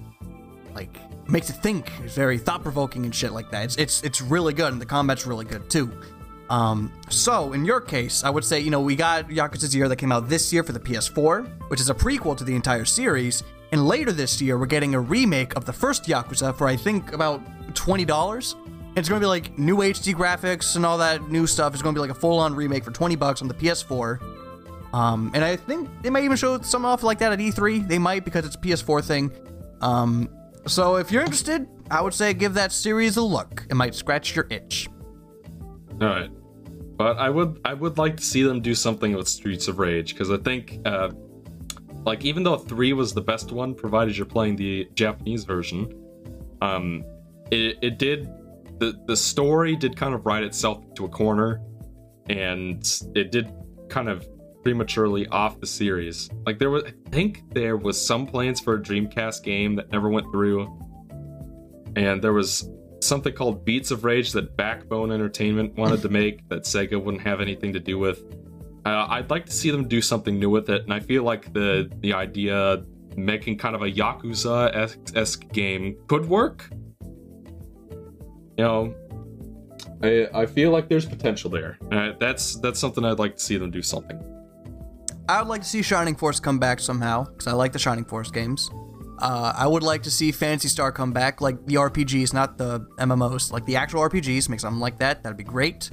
[0.75, 0.99] like
[1.29, 1.91] makes you think.
[2.03, 3.65] It's very thought provoking and shit like that.
[3.65, 5.91] It's it's it's really good, and the combat's really good too.
[6.49, 9.95] Um, so in your case, I would say you know we got Yakuza Zero that
[9.95, 13.43] came out this year for the PS4, which is a prequel to the entire series,
[13.71, 17.13] and later this year we're getting a remake of the first Yakuza for I think
[17.13, 17.41] about
[17.75, 18.55] twenty dollars.
[18.95, 21.73] It's gonna be like new HD graphics and all that new stuff.
[21.73, 24.19] It's gonna be like a full-on remake for twenty bucks on the PS4.
[24.93, 27.85] Um, and I think they might even show some off like that at E3.
[27.85, 29.29] They might because it's a PS4 thing.
[29.81, 30.29] Um,
[30.67, 33.65] so if you're interested, I would say give that series a look.
[33.69, 34.87] It might scratch your itch.
[36.01, 36.31] All right,
[36.97, 40.13] but I would I would like to see them do something with Streets of Rage
[40.13, 41.11] because I think, uh,
[42.05, 45.93] like, even though three was the best one, provided you're playing the Japanese version,
[46.61, 47.03] um,
[47.51, 48.27] it it did
[48.79, 51.61] the the story did kind of ride itself to a corner,
[52.29, 53.53] and it did
[53.87, 54.27] kind of
[54.65, 56.27] prematurely off the series.
[56.43, 60.09] Like there was, I think there was some plans for a Dreamcast game that never
[60.09, 60.63] went through,
[61.95, 62.67] and there was
[62.99, 67.41] something called Beats of Rage that Backbone Entertainment wanted to make that Sega wouldn't have
[67.41, 68.23] anything to do with.
[68.87, 71.53] Uh, I'd like to see them do something new with it, and I feel like
[71.53, 72.83] the the idea
[73.15, 76.67] making kind of a Yakuza esque game could work.
[78.57, 78.95] You know,
[80.01, 81.77] I I feel like there's potential there.
[81.91, 84.19] Uh, that's that's something I'd like to see them do something.
[85.27, 88.05] I would like to see Shining Force come back somehow because I like the Shining
[88.05, 88.69] Force games.
[89.19, 92.81] Uh, I would like to see Phantasy Star come back, like the RPGs, not the
[92.99, 94.49] MMOs, like the actual RPGs.
[94.49, 95.23] Make something like that.
[95.23, 95.89] That'd be great.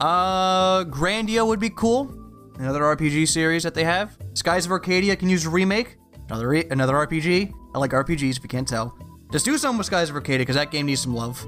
[0.00, 2.12] Uh, Grandia would be cool.
[2.58, 4.16] Another RPG series that they have.
[4.34, 5.96] Skies of Arcadia can use a remake.
[6.28, 7.52] Another re- another RPG.
[7.74, 8.96] I like RPGs if you can't tell.
[9.30, 11.46] Just do something with Skies of Arcadia because that game needs some love.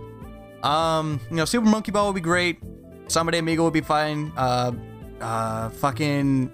[0.63, 2.59] Um, you know, Super Monkey Ball would be great.
[3.09, 4.33] Samba de Amigo would be fine.
[4.37, 4.73] Uh,
[5.21, 6.53] uh, fucking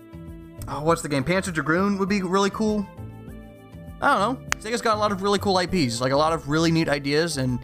[0.78, 1.24] oh, what's the game?
[1.24, 2.86] Panzer Dragoon would be really cool.
[4.00, 4.58] I don't know.
[4.58, 7.36] Sega's got a lot of really cool IPs, like a lot of really neat ideas,
[7.36, 7.60] and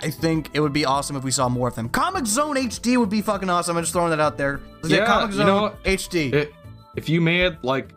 [0.00, 1.88] I think it would be awesome if we saw more of them.
[1.90, 3.76] Comix Zone HD would be fucking awesome.
[3.76, 4.60] I'm just throwing that out there.
[4.84, 5.74] It Yeah, Comix you know?
[5.84, 6.32] HD.
[6.32, 6.54] It,
[6.96, 7.90] if you made like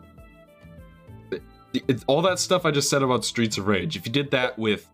[1.30, 1.42] it,
[1.88, 4.58] it- all that stuff I just said about Streets of Rage, if you did that
[4.58, 4.88] with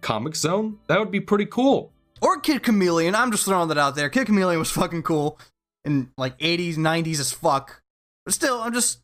[0.00, 1.92] Comix Zone, that would be pretty cool.
[2.22, 3.14] or Kid Chameleon.
[3.14, 4.08] I'm just throwing that out there.
[4.08, 5.38] Kid Chameleon was fucking cool
[5.84, 7.82] in like 80s, 90s as fuck.
[8.24, 9.00] But still, I'm just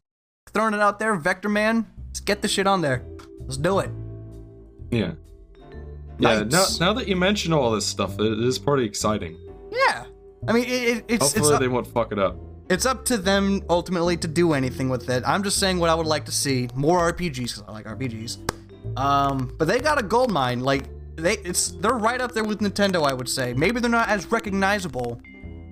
[0.52, 1.16] throwing it out there.
[1.16, 3.05] Vectorman, let's get the shit on there.
[3.40, 3.90] Let's do it.
[4.90, 5.12] Yeah.
[6.18, 9.38] Yeah, now, now that you mention all this stuff, it is pretty exciting.
[9.70, 10.05] Yeah.
[10.47, 12.36] I mean, it, it, it's it's Hopefully up, they won't fuck it up.
[12.68, 15.22] it's up to them ultimately to do anything with it.
[15.26, 18.98] I'm just saying what I would like to see more RPGs because I like RPGs.
[18.98, 20.60] Um, but they got a gold mine.
[20.60, 20.84] Like
[21.16, 23.09] they, it's they're right up there with Nintendo.
[23.09, 25.20] I would say maybe they're not as recognizable,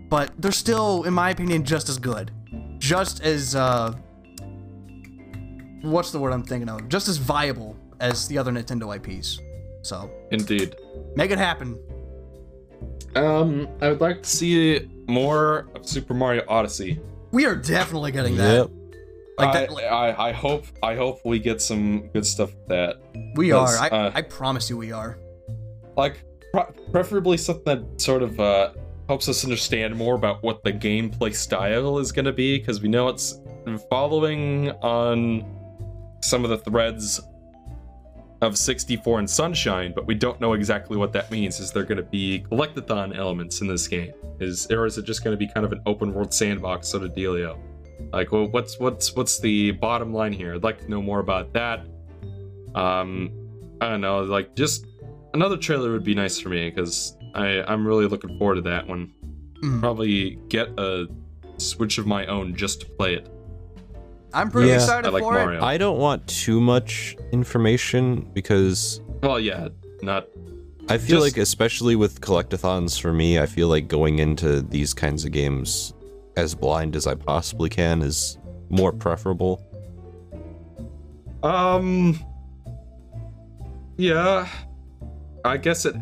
[0.09, 2.31] but they're still, in my opinion, just as good,
[2.79, 3.93] just as uh,
[5.83, 6.89] what's the word I'm thinking of?
[6.89, 9.41] Just as viable as the other Nintendo IPs.
[9.83, 10.77] So Indeed.
[11.17, 11.79] make it happen.
[13.15, 17.01] Um, I would like to see more of Super Mario Odyssey.
[17.33, 18.55] We are definitely getting that.
[18.55, 18.71] Yep.
[19.39, 22.69] Like I, that, like, I, I hope I hope we get some good stuff with
[22.69, 22.97] that.
[23.37, 23.69] we are.
[23.69, 25.17] I, uh, I promise you, we are.
[25.97, 28.73] Like, pre- preferably something that sort of uh,
[29.09, 32.89] helps us understand more about what the gameplay style is going to be, because we
[32.89, 33.41] know it's
[33.91, 35.45] following on
[36.21, 37.21] some of the threads
[38.41, 41.59] of 64 and Sunshine, but we don't know exactly what that means.
[41.59, 44.13] Is there going to be collectathon elements in this game?
[44.39, 47.03] Is or is it just going to be kind of an open world sandbox sort
[47.03, 47.59] of dealio?
[48.13, 50.55] Like, well, what's what's what's the bottom line here?
[50.55, 51.81] I'd like to know more about that.
[52.77, 53.33] Um,
[53.81, 54.87] I don't know, like just
[55.35, 58.87] another trailer would be nice for me because I I'm really looking forward to that
[58.87, 59.13] one.
[59.63, 59.81] Mhm.
[59.81, 61.07] Probably get a
[61.59, 63.29] Switch of my own just to play it.
[64.33, 64.77] I'm pretty Yeah.
[64.77, 65.59] excited I like for Mario.
[65.59, 65.63] it.
[65.65, 69.69] I don't want too much information because Well, yeah,
[70.03, 70.29] not
[70.91, 74.95] I feel Just- like, especially with collectathons for me, I feel like going into these
[74.95, 75.93] kinds of games
[76.37, 78.39] as blind as I possibly can is
[78.71, 79.61] more preferable.
[81.43, 82.19] Um.
[83.97, 84.47] Yeah,
[85.45, 85.97] I guess it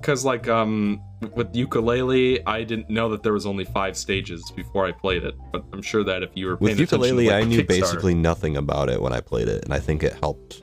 [0.00, 1.00] because like um
[1.34, 5.34] with Yooka-Laylee, I didn't know that there was only five stages before I played it.
[5.52, 8.88] But I'm sure that if you were With Yooka-Laylee, like, I knew basically nothing about
[8.88, 10.62] it when I played it, and I think it helped.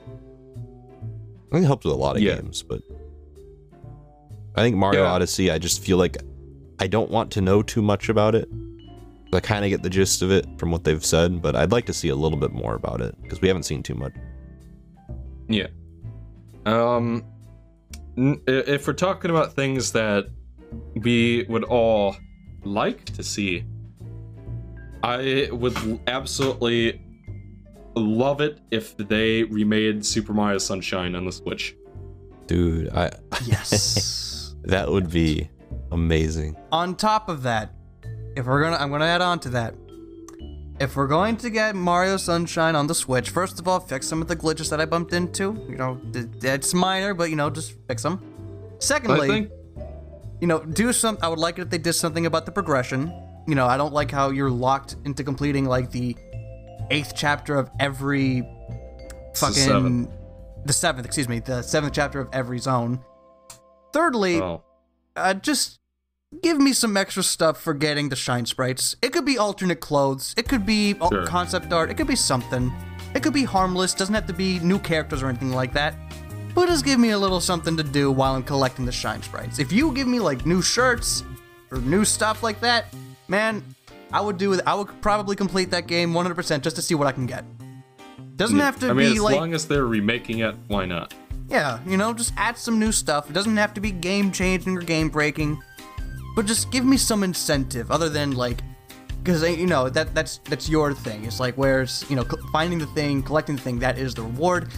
[1.50, 2.36] I think it helped with a lot of Yeah.
[2.36, 2.82] games, but
[4.56, 5.12] I think Mario Yeah.
[5.12, 6.18] Odyssey, I just feel like
[6.80, 8.50] I don't want to know too much about it.
[9.34, 11.86] I kind of get the gist of it from what they've said, but I'd like
[11.86, 14.14] to see a little bit more about it because we haven't seen too much.
[15.48, 15.68] Yeah.
[16.66, 17.24] Um,
[18.18, 20.28] if we're talking about things that
[20.96, 22.16] we would all
[22.64, 23.64] like to see,
[25.04, 27.02] I would absolutely
[27.96, 31.76] love it if they remade Super Mario Sunshine on the Switch.
[32.48, 33.12] Dude, I
[33.46, 34.56] yes.
[34.64, 35.50] that would be
[35.92, 36.58] amazing.
[36.72, 37.74] on top of that,
[38.36, 39.76] if we're gonna, I'm gonna add on to that.
[40.80, 44.22] If we're going to get Mario Sunshine on the Switch, first of all, fix some
[44.22, 45.66] of the glitches that I bumped into.
[45.68, 48.22] You know, it's minor, but you know, just fix them.
[48.78, 49.52] Secondly, think,
[50.40, 51.18] you know, do some.
[51.24, 53.12] I would like it if they did something about the progression.
[53.48, 56.16] You know, I don't like how you're locked into completing like the
[56.92, 58.40] eighth chapter of every
[59.30, 60.10] It's the fucking seventh.
[60.66, 61.08] the seventh.
[61.08, 63.00] Excuse me, the seventh chapter of every zone.
[63.94, 64.64] Thirdly, oh,
[65.16, 65.80] uh, just
[66.42, 68.96] give me some extra stuff for getting the shine sprites.
[69.02, 70.34] It could be alternate clothes.
[70.38, 71.26] It could be Sure.
[71.26, 71.90] concept art.
[71.90, 72.72] It could be something.
[73.14, 73.94] It could be harmless.
[73.94, 75.96] Doesn't have to be new characters or anything like that.
[76.54, 79.60] But just give me a little something to do while I'm collecting the shine sprites.
[79.60, 81.24] If you give me like new shirts
[81.72, 82.86] or new stuff like that,
[83.28, 83.64] man,
[84.12, 84.62] I would do it.
[84.66, 87.46] I would probably complete that game 100% just to see what I can get.
[88.36, 88.90] Doesn't have to be.
[88.92, 91.14] I mean, be as like long as they're remaking it, why not?
[91.50, 93.30] yeah, you know, just add some new stuff.
[93.30, 95.62] It doesn't have to be game changing or game breaking,
[96.38, 98.62] but just give me some incentive other than like,
[99.24, 101.26] because you know that that's that's your thing.
[101.26, 104.70] It's like where's you know finding the thing, collecting the thing that is the reward.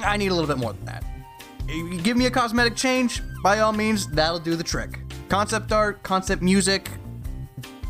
[0.00, 1.02] I need a little bit more than that.
[1.66, 5.00] You give me a cosmetic change, by all means, that'll do the trick.
[5.30, 6.90] Concept art, concept music,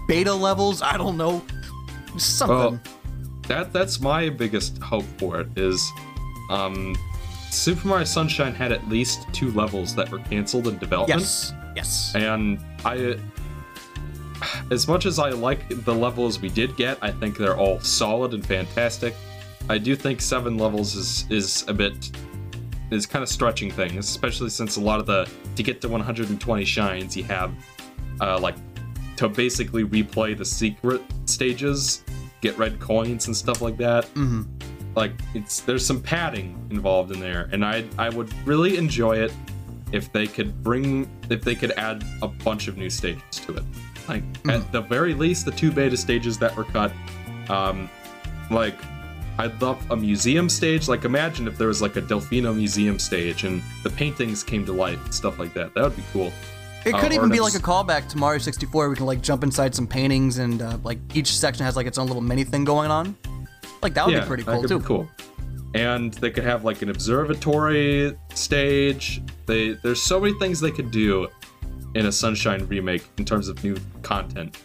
[0.06, 0.80] beta levels.
[0.80, 1.44] I don't know,
[2.18, 2.80] something.
[3.48, 5.90] That that's my biggest hope for it is,
[6.50, 6.94] um,
[7.50, 11.20] Super Mario Sunshine had at least two levels that were canceled in development.
[11.20, 12.12] yes, yes.
[12.14, 13.18] And I,
[14.70, 18.34] as much as I like the levels we did get, I think they're all solid
[18.34, 19.14] and fantastic.
[19.68, 22.10] I do think seven levels is is a bit
[22.90, 26.64] is kind of stretching things, especially since a lot of the to get to 120
[26.64, 27.52] shines, you have
[28.20, 28.56] uh, like
[29.16, 32.02] to basically replay the secret stages,
[32.40, 34.42] get red coins and stuff like that hmm
[34.96, 39.32] like it's there's some padding involved in there and i i would really enjoy it
[39.92, 43.64] if they could bring if they could add a bunch of new stages to it
[44.08, 46.92] like at the very least the two beta stages that were cut
[47.48, 47.88] um
[48.50, 48.76] like
[49.38, 53.44] i'd love a museum stage like imagine if there was like a delfino museum stage
[53.44, 56.32] and the paintings came to life and stuff like that that would be cool
[56.84, 58.88] It Uh, could or even be like a callback to Mario 64.
[58.88, 61.98] We can like jump inside some paintings and uh, like each section has like its
[61.98, 63.16] own little mini thing going on.
[63.82, 64.78] Like that would yeah, be pretty that cool could too.
[64.78, 65.08] be cool.
[65.74, 69.20] And they could have like an observatory stage.
[69.46, 71.28] They there's so many things they could do
[71.94, 74.56] in a Sunshine remake in terms of new content.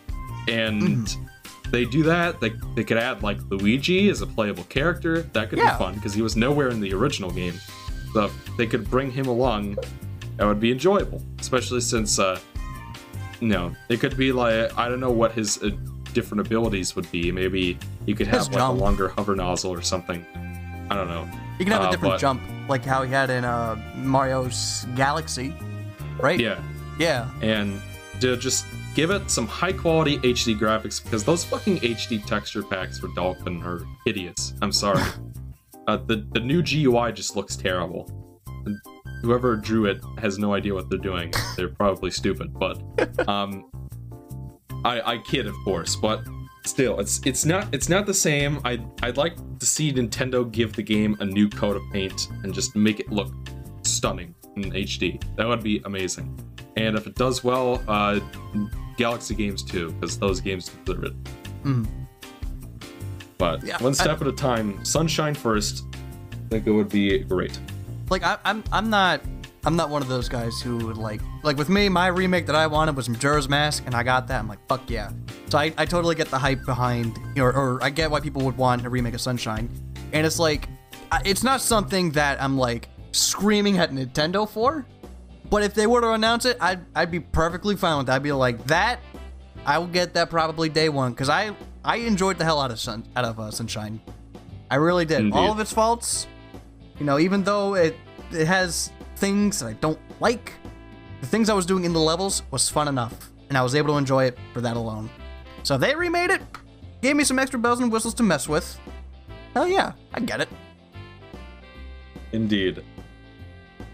[0.48, 1.14] And
[1.72, 5.22] they do that, they, they could add like Luigi as a playable character.
[5.34, 5.72] That could Yeah.
[5.74, 7.54] be fun because he was nowhere in the original game.
[8.14, 9.78] So if they could bring him along,
[10.38, 11.22] that would be enjoyable.
[11.40, 12.40] Especially since, uh,
[13.40, 15.72] you know, it could be like, I don't know what his uh,
[16.14, 17.32] different abilities would be.
[17.32, 20.26] Maybe you could have like a longer hover nozzle or something.
[20.94, 21.28] I don't know.
[21.58, 24.86] You can have Uh, a different but- jump, like how he had in uh, Mario's
[24.96, 25.52] Galaxy,
[26.22, 26.40] right?
[26.40, 26.60] Yeah.
[27.00, 27.28] Yeah.
[27.42, 27.82] and
[28.22, 33.00] to just give it some high quality HD graphics because those fucking HD texture packs
[33.00, 34.54] for Dolphin are hideous.
[34.62, 35.02] I'm sorry.
[35.88, 38.08] uh, the the new GUI just looks terrible.
[39.24, 41.34] Whoever drew it has no idea what they're doing.
[41.58, 42.78] They're probably stupid, but
[43.28, 43.72] um,
[44.86, 46.22] I I kid of course, but
[46.66, 48.60] still, it's it's not it's not the same.
[48.64, 52.30] I I'd, I'd like to see Nintendo give the game a new coat of paint
[52.44, 53.34] and just make it look
[53.84, 55.22] stunning in HD.
[55.36, 56.38] That would be amazing.
[56.76, 58.20] And if it does well, uh,
[58.98, 61.24] Galaxy games too, because those games deserve it.
[61.64, 61.88] Mhm.
[63.38, 64.84] But Yeah, one I- step at a time.
[64.86, 65.84] Sunshine first.
[66.32, 67.58] I think it would be great.
[68.10, 69.22] Like I, I'm, I'm not,
[69.66, 72.56] I'm not one of those guys who would like, like with me, my remake that
[72.56, 74.40] I wanted was Majora's Mask, and I got that.
[74.40, 75.12] I'm like, fuck yeah.
[75.50, 78.58] So I, I totally get the hype behind, or, or I get why people would
[78.58, 79.70] want a remake of Sunshine,
[80.12, 80.68] and it's like,
[81.24, 84.86] it's not something that I'm like screaming at Nintendo for,
[85.50, 88.16] but if they were to announce it, I'd, I'd be perfectly fine with that.
[88.16, 89.00] I'd be like, that,
[89.66, 92.80] I will get that probably day one, because I, I enjoyed the hell out of
[92.80, 94.02] Sun, out of uh, Sunshine.
[94.70, 95.20] I really did.
[95.20, 95.38] Indeed.
[95.38, 96.28] All of its faults,
[97.00, 97.96] you know, even though it
[98.32, 98.92] it has
[99.24, 100.52] things that I don't like,
[101.22, 103.94] the things I was doing in the levels was fun enough, and I was able
[103.94, 105.10] to enjoy it for that alone.
[105.64, 106.42] So they remade it,
[107.02, 108.78] gave me some extra bells and whistles to mess with.
[109.54, 110.50] Hell yeah, I get it.
[112.34, 112.84] Indeed.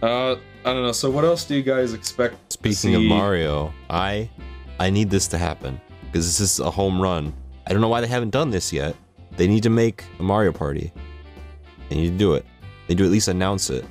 [0.01, 0.91] Uh, I don't know.
[0.91, 2.49] So what else do you guys expect?
[2.49, 4.31] to Speaking of Mario, I
[4.79, 7.33] I need this to happen because this is a home run.
[7.67, 8.95] I don't know why they haven't done this yet.
[9.37, 10.91] They need to make a Mario Party.
[11.89, 12.47] They need to do it.
[12.87, 13.85] They need to at least announce it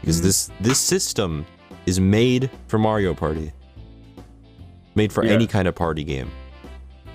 [0.00, 0.26] because mm-hmm.
[0.26, 1.46] this this system
[1.86, 3.52] is made for Mario Party.
[4.94, 5.32] Made for Yeah.
[5.32, 6.30] any kind of party game.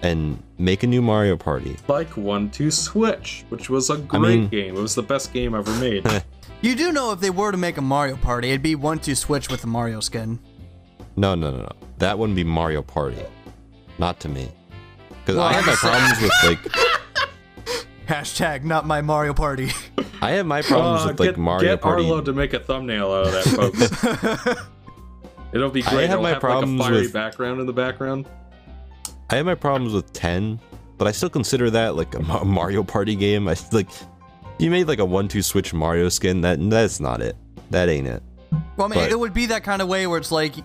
[0.01, 1.77] And make a new Mario Party.
[1.88, 4.75] like One Two Switch, which was a great mean- game.
[4.75, 6.05] It was the best game ever made.
[6.61, 9.14] You do know if they were to make a Mario Party, it'd be one two
[9.14, 10.39] switch with the Mario skin.
[11.15, 11.72] No, no, no, no.
[11.99, 13.22] That wouldn't be Mario Party.
[13.99, 14.49] Not to me.
[15.09, 16.59] Because Well, I have my problems with like
[18.08, 19.72] Hashtag not my Mario Party.
[20.22, 22.03] I have my problems Uh, with like get, Mario get Party.
[22.03, 24.66] Arlo to make a thumbnail out of that, folks.
[25.53, 27.74] It'll be I have It'll my have like a problems fiery with- background in the
[27.74, 28.27] background.
[29.30, 30.59] I have my problems with 10,
[30.98, 33.48] but I still consider that like a Mario Party game.
[33.48, 33.90] I like
[34.59, 36.42] you made like a one-two switch Mario skin.
[36.42, 37.35] That that's not it.
[37.72, 38.22] That ain't it.
[38.77, 40.56] Well, I mean, But- it would be that kind of way where it's like,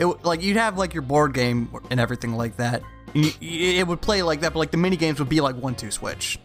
[0.00, 2.82] it like you'd have like your board game and everything like that.
[3.14, 5.56] Y- y- It would play like that, but like the mini games would be like
[5.56, 6.38] one two switch.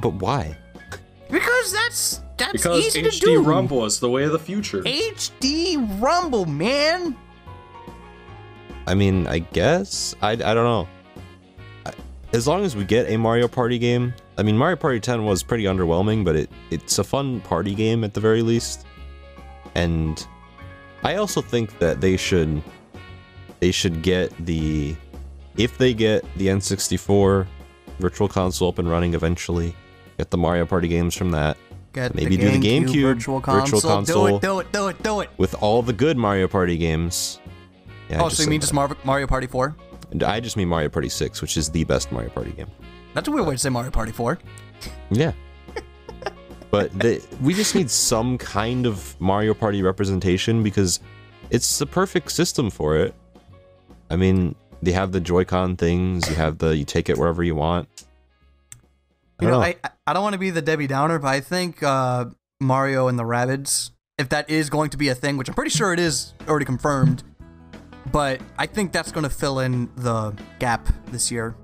[0.00, 0.56] But why?
[1.30, 3.42] Because that's that's Because easy to HD do.
[3.42, 4.82] Rumble is the way of the future.
[4.82, 7.16] HD Rumble, man.
[8.86, 10.88] I mean, I guess I, I don't know.
[11.86, 11.92] I,
[12.32, 15.42] as long as we get a Mario Party game, I mean, Mario Party 10 was
[15.42, 18.86] pretty underwhelming, but it it's a fun party game at the very least.
[19.74, 20.26] And
[21.04, 22.62] I also think that they should
[23.60, 24.96] they should get the
[25.56, 27.46] if they get the N64
[27.98, 29.74] Virtual Console up and running eventually,
[30.20, 31.56] get the Mario Party games from that
[31.92, 33.80] Get Maybe do the GameCube Virtual Virtual Console.
[33.80, 34.26] Console.
[34.26, 35.30] Do it, do it, do it, do it.
[35.38, 37.40] with all the good Mario Party games.
[38.08, 38.64] Yeah, I oh, so you mean that.
[38.64, 39.74] just Mar- Mario Party 4?
[40.12, 42.68] And I just mean Mario Party 6, which is the best Mario Party game.
[43.14, 44.38] That's a weird way to say Mario Party 4.
[45.10, 45.32] Yeah.
[46.70, 51.00] but the, we just need some kind of Mario Party representation because
[51.50, 53.14] it's the perfect system for it.
[54.10, 57.56] I mean, they have the Joy-Con things, you have the you take it wherever you
[57.56, 57.88] want.
[59.40, 59.74] I You don't know, know.
[59.84, 62.26] I I don't want to be the Debbie Downer, but I think uh,
[62.60, 65.70] Mario and the Rabbids, if that is going to be a thing, which I'm pretty
[65.70, 67.22] sure it is already confirmed,
[68.12, 71.54] but I think that's going to fill in the gap this year.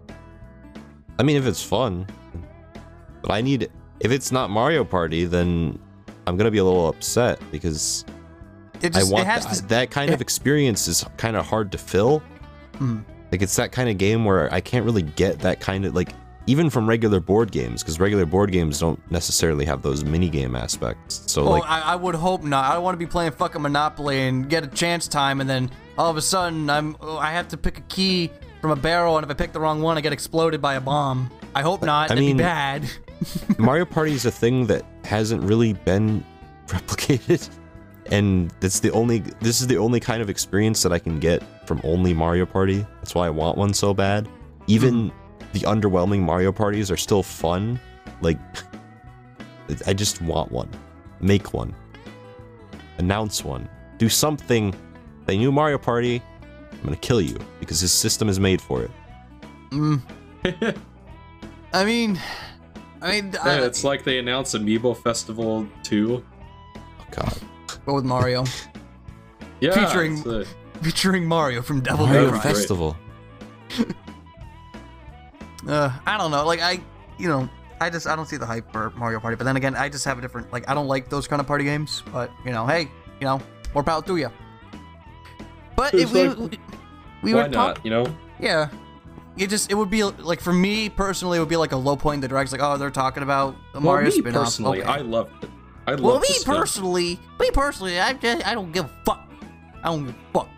[1.19, 2.07] I mean, if it's fun,
[3.23, 3.69] but I need
[4.01, 5.79] if it's not Mario Party, then
[6.27, 8.05] I'm gonna be a little upset because
[8.83, 11.47] It just I want it has that, to, that kind of experience is kind of
[11.47, 12.23] hard to fill.
[12.75, 13.05] Mm.
[13.33, 16.11] Like it's that kind of game where I can't really get that kind of like
[16.47, 20.55] even from regular board games because regular board games don't necessarily have those mini game
[20.55, 21.23] aspects.
[21.27, 22.65] So Well, like I, I would hope not.
[22.65, 25.71] I don't want to be playing fucking Monopoly and get a chance time, and then
[25.99, 29.17] all of a sudden I'm oh, I have to pick a key from a barrel,
[29.17, 31.31] and if I pick the wrong one, I get exploded by a bomb.
[31.55, 32.07] I hope not.
[32.07, 32.89] I That'd mean- be bad.
[33.59, 36.25] Mario Party is a thing that hasn't really been
[36.67, 37.49] replicated.
[38.11, 41.43] and that's the only this is the only kind of experience that I can get
[41.67, 42.87] from only Mario Party.
[43.01, 44.29] That's why I want one so bad.
[44.69, 45.26] Even hmm.
[45.59, 47.81] The underwhelming Mario parties are still fun.
[48.21, 48.39] Like
[49.87, 50.69] I just want one.
[51.21, 51.75] Make one.
[52.99, 53.69] Announce one.
[53.99, 54.75] Do something.
[55.25, 56.23] They knew Mario Party.
[56.73, 58.91] I'm gonna kill you because his system is made for it.
[59.71, 60.01] Mm.
[61.73, 62.21] I mean,
[63.01, 66.23] I mean, I, Yeah, it's like they announced Amiibo Festival 2.
[66.77, 67.35] Oh God.
[67.85, 68.45] but with Mario,
[69.61, 70.45] Yeah, Featuring- it's, uh,
[70.83, 72.43] featuring Mario from Devil May Mario Great.
[72.43, 72.53] Cry.
[72.53, 72.97] Festival.
[75.67, 76.47] Uh, I don't know.
[76.47, 76.81] Like I,
[77.19, 77.49] you know,
[77.81, 79.37] I just I don't see the hype for Mario Party.
[79.37, 81.47] But then again, I just have a different like I don't like those kind of
[81.47, 82.03] party games.
[82.13, 83.41] But you know, hey, you know,
[83.75, 84.31] more power to you.
[85.77, 86.59] But if we like- we,
[87.23, 87.85] we were talk, not?
[87.85, 88.69] You know, yeah.
[89.37, 91.95] It just it would be like for me personally, it would be like a low
[91.95, 92.53] point in the direct.
[92.53, 94.45] Like oh, they're talking about the well, Mario me spin-off.
[94.45, 94.89] personally, Okay.
[94.89, 95.51] I love it.
[95.87, 99.29] I loved well, me personally, me personally, I just, I don't give a fuck.
[99.85, 100.49] I don't give a fuck.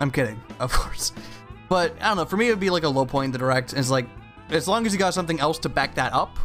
[0.00, 1.12] I'm kidding, of course.
[1.68, 2.24] But I don't know.
[2.24, 3.72] For me, it would be like a low point in the direct.
[3.74, 4.06] It's like,
[4.50, 6.36] as long as you got something else to back that up,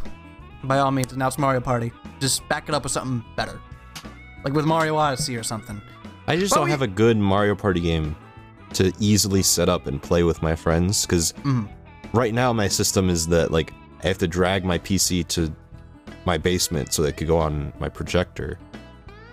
[0.64, 1.92] by all means, now it's Mario Party.
[2.20, 3.60] Just back it up with something better,
[4.44, 5.80] like with Mario Odyssey or something.
[6.26, 8.16] I just But don't we- have a good Mario Party game
[8.74, 11.68] to easily set up and play with my friends because Mhm.
[12.12, 13.72] right now my system is that like
[14.02, 15.54] I have to drag my PC to
[16.26, 18.58] my basement so that it could go on my projector,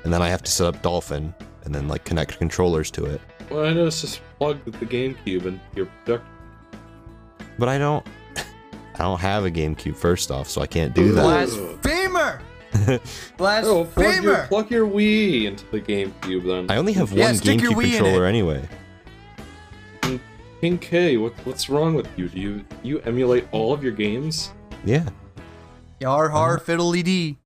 [0.04, 3.22] and then I have to set up Dolphin and then like connect controllers to it.
[3.50, 6.26] Well, I know it's just plug the GameCube into your projector.
[7.60, 8.04] But I don't,
[8.96, 11.22] I don't have a GameCube first off, so I can't do that.
[11.22, 12.42] Blasphemer!
[13.40, 14.48] Oh, plug your, Blasphemer!
[14.48, 16.72] plug your Wii into the GameCube then.
[16.72, 18.68] I only have Yeah, one stick GameCube controller anyway.
[20.62, 22.30] King K, what, what's wrong with you?
[22.30, 24.54] Do you you emulate all of your games?
[24.86, 25.10] Yeah,
[26.00, 27.38] Yar har fiddly dee.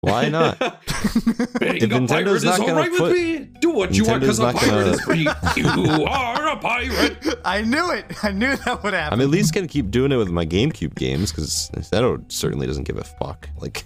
[0.00, 0.58] Why not?
[0.58, 3.38] Being If a Nintendo's pirate is not gonna alright with me.
[3.60, 5.00] Do what you want because Nintendo's a pirate gonna- is
[5.54, 5.62] free.
[5.62, 7.40] You are a pirate.
[7.44, 8.24] I knew it.
[8.24, 9.12] I knew that would happen.
[9.18, 12.84] I'm at least gonna keep doing it with my GameCube games because Nintendo certainly doesn't
[12.84, 13.48] give a fuck.
[13.60, 13.84] Like,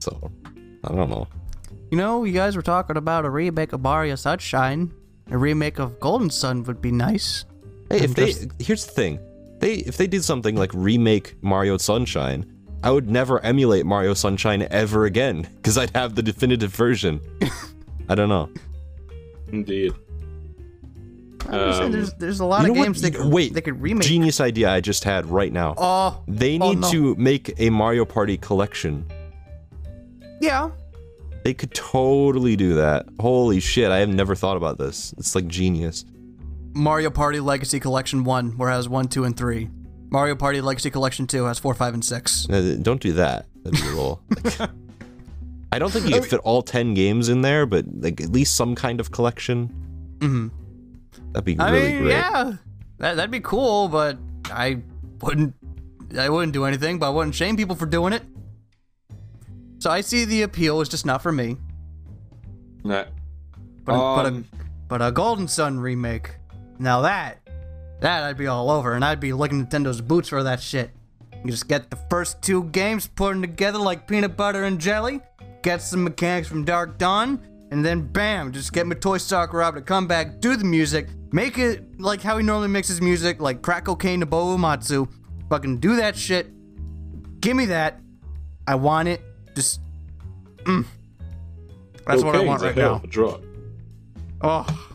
[0.00, 0.30] so
[0.84, 1.26] I don't know.
[1.90, 4.92] You know, you guys were talking about a remake of Mario Sunshine.
[5.30, 7.44] A remake of Golden Sun would be nice.
[7.88, 9.18] Hey, if I'm they here's the thing,
[9.60, 12.50] they if they did something like remake Mario Sunshine,
[12.84, 17.20] I would never emulate Mario Sunshine ever again because I'd have the definitive version.
[18.08, 18.50] I don't know.
[19.50, 19.92] Indeed.
[21.48, 22.84] I'm saying, Um, there's there's a lot you of know what?
[22.86, 24.06] games they could, Wait, they could remake.
[24.06, 25.74] Genius idea I just had right now.
[25.76, 26.90] Oh, They oh, need no.
[26.90, 29.06] to make a Mario Party collection.
[30.40, 30.70] yeah.
[31.42, 33.04] They could totally do that.
[33.20, 35.12] Holy shit, I have never thought about this.
[35.18, 36.06] It's like genius.
[36.72, 39.68] Mario Party Legacy Collection 1, where it has 1, 2, and 3.
[40.14, 42.48] Mario Party Legacy Collection 2 has 4, 5, and 6.
[42.48, 43.46] Uh, Don't do that.
[43.64, 44.20] That'd be a little.
[44.60, 44.70] like-
[45.72, 48.54] I don't think you could fit all ten games in there, but like at least
[48.54, 49.66] some kind of collection.
[50.20, 50.46] hmm
[51.32, 52.10] That'd be I really mean, great.
[52.12, 52.52] yeah.
[52.98, 54.16] That, that'd be cool, but
[54.52, 54.78] I
[55.20, 55.52] wouldn't
[56.16, 58.22] I wouldn't do anything, but I wouldn't shame people for doing it.
[59.80, 61.56] So I see the appeal, it's just not for me.
[62.84, 63.06] Nah.
[63.84, 64.44] But, a, but, a, Um,
[64.86, 66.36] but a Golden Sun remake,
[66.78, 67.40] now that,
[68.04, 70.90] that I'd be all over, and I'd be licking Nintendo's boots for that shit.
[71.42, 75.22] You just get the first two games, put them together like peanut butter and jelly,
[75.62, 79.74] get some mechanics from Dark Dawn, and then bam, just get my Toy Stalker out
[79.74, 83.40] to come back, do the music, make it like how he normally makes his music,
[83.40, 85.10] like crack cocaine to Bo Uematsu.
[85.48, 86.50] Fucking do that shit.
[87.40, 88.00] Give me that.
[88.66, 89.22] I want it.
[89.54, 89.80] Just.
[90.64, 90.84] Mm.
[92.06, 92.94] That's what I want right hell now.
[92.96, 93.44] of a drug.
[94.42, 94.93] Oh,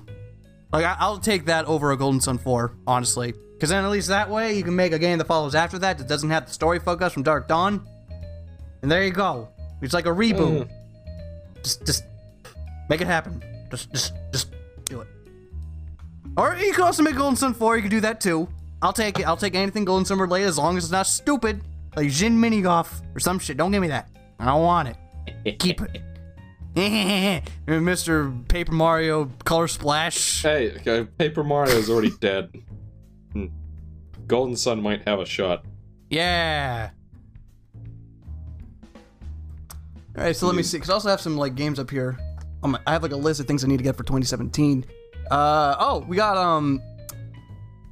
[0.71, 3.33] like I, I'll take that over a Golden Sun 4, honestly.
[3.53, 5.97] Because then at least that way you can make a game that follows after that
[5.97, 7.85] that doesn't have the story focus from Dark Dawn.
[8.81, 9.49] And there you go.
[9.81, 10.67] It's like a reboot.
[10.67, 10.69] Mm.
[11.63, 12.03] Just, just
[12.89, 13.43] make it happen.
[13.69, 14.53] Just, just, just
[14.85, 15.07] do it.
[16.37, 17.75] Or you can also make Golden Sun 4.
[17.75, 18.47] You can do that too.
[18.81, 19.27] I'll take it.
[19.27, 21.61] I'll take anything Golden Sun related as long as it's not stupid,
[21.95, 23.57] like Djinn Minigolf or some shit.
[23.57, 24.09] Don't give me that.
[24.39, 25.59] I don't want it.
[25.59, 26.01] Keep it.
[27.67, 28.47] Mr.
[28.47, 30.41] Paper Mario Color Splash.
[30.41, 32.51] Hey, okay, Paper Mario is already dead.
[33.33, 33.47] Hmm.
[34.27, 35.65] Golden Sun might have a shot.
[36.09, 36.91] Yeah.
[40.17, 40.79] All right, so let me see.
[40.79, 42.17] Cause I also have some like games up here.
[42.63, 44.85] Um, I have like a list of things I need to get for 2017.
[45.29, 46.81] Uh oh, we got um,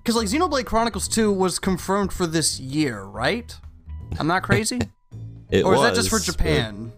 [0.06, 3.53] cause like Xenoblade Chronicles 2 was confirmed for this year, right?
[4.19, 4.80] I'm not crazy.
[5.49, 6.91] It or is was, that just for Japan?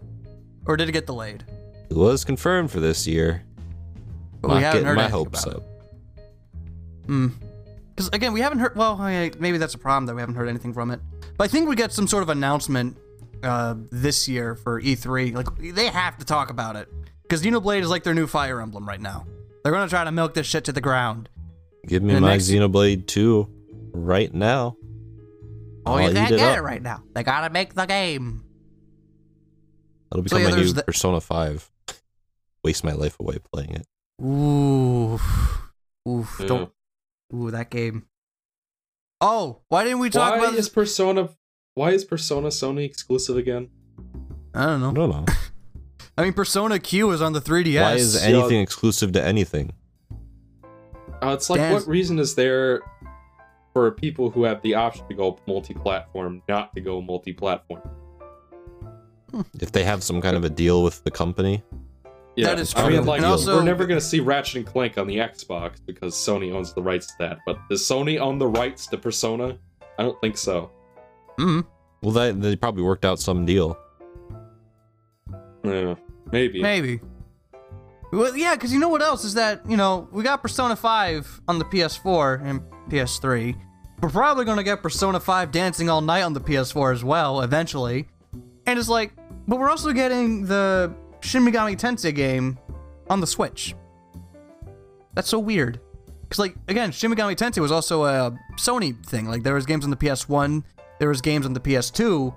[0.66, 1.44] Or did it get delayed?
[1.90, 3.42] It was confirmed for this year.
[4.40, 5.62] But Not we haven't getting heard my hopes up.
[7.06, 7.28] Hmm.
[7.90, 8.76] Because again, we haven't heard.
[8.76, 11.00] Well, maybe that's a problem that we haven't heard anything from it.
[11.36, 12.96] But I think we get some sort of announcement
[13.42, 15.34] uh, this year for E3.
[15.34, 16.88] Like they have to talk about it
[17.22, 19.26] Because Xenoblade is like their new Fire Emblem right now.
[19.62, 21.28] They're gonna try to milk this shit to the ground.
[21.86, 23.48] Give me my next- Xenoblade 2
[23.92, 24.76] right now.
[25.86, 26.58] Oh, I'll you can't get up.
[26.58, 27.02] it right now.
[27.14, 28.44] They gotta make the game.
[30.10, 31.70] That'll So, become yeah, my new the- Persona 5.
[32.62, 33.86] Waste my life away playing it.
[34.22, 35.18] Ooh,
[36.08, 36.36] oof.
[36.40, 36.46] Yeah.
[36.46, 36.72] Don't.
[37.34, 38.06] Ooh, that game.
[39.20, 40.68] Oh, why didn't we talk Why about is this?
[40.68, 41.30] Persona?
[41.74, 43.68] Why is Persona Sony exclusive again?
[44.54, 44.88] I don't know.
[44.88, 45.06] I know.
[45.08, 45.34] don't know.
[46.18, 47.80] I mean, Persona Q is on the 3DS.
[47.80, 49.72] Why is anything exclusive to anything?
[51.22, 52.82] Uh, it's like, Dan's- what reason is there
[53.72, 57.80] for people who have the option to go multi-platform not to go multi-platform?
[59.60, 61.62] If they have some kind of a deal with the company,
[62.40, 63.06] Yeah, That is I mean, true.
[63.06, 66.52] like, And also- we're never gonna see Ratchet and Clank on the Xbox because Sony
[66.52, 67.38] owns the rights to that.
[67.46, 69.58] But does Sony own the rights to Persona?
[69.98, 70.70] I don't think so.
[71.38, 71.64] Mm,
[72.02, 73.78] well, they, they probably worked out some deal.
[75.64, 75.94] Yeah,
[76.32, 76.62] maybe.
[76.62, 77.00] maybe.
[78.12, 81.42] Well, yeah, because you know what else is that you know we got Persona 5
[81.48, 83.54] on the PS4 and PS3.
[84.00, 88.08] We're probably gonna get Persona 5 Dancing All Night on the PS4 as well eventually.
[88.66, 89.12] And it's like,
[89.46, 92.58] but we're also getting the Shin Megami Tensei game
[93.08, 93.74] on the Switch.
[95.14, 95.80] That's so weird.
[96.28, 99.26] Cause like again, Shin Megami Tensei was also a Sony thing.
[99.26, 100.62] Like there was games on the PS1,
[100.98, 102.34] there was games on the PS2,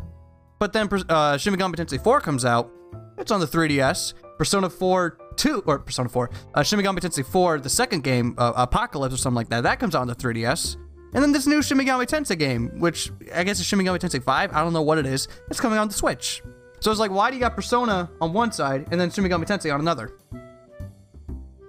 [0.60, 2.72] but then uh, Shin Megami Tensei 4 comes out.
[3.18, 4.14] It's on the 3DS.
[4.38, 8.54] Persona 4 2 or Persona 4, uh, Shin Megami Tensei 4, the second game, uh,
[8.56, 9.64] Apocalypse or something like that.
[9.64, 10.78] That comes out on the 3DS.
[11.14, 14.22] And then this new Shin Megami Tensei game, which I guess is Shin Megami Tensei
[14.24, 14.52] 5.
[14.52, 15.28] I don't know what it is.
[15.50, 16.42] It's coming on the Switch.
[16.84, 19.46] So it's like, why do you got Persona on one side and then Shin Megami
[19.46, 20.12] Tensei on another?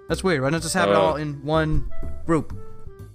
[0.09, 0.41] That's weird.
[0.41, 1.89] Why not just have it Uh, all in one
[2.25, 2.53] group?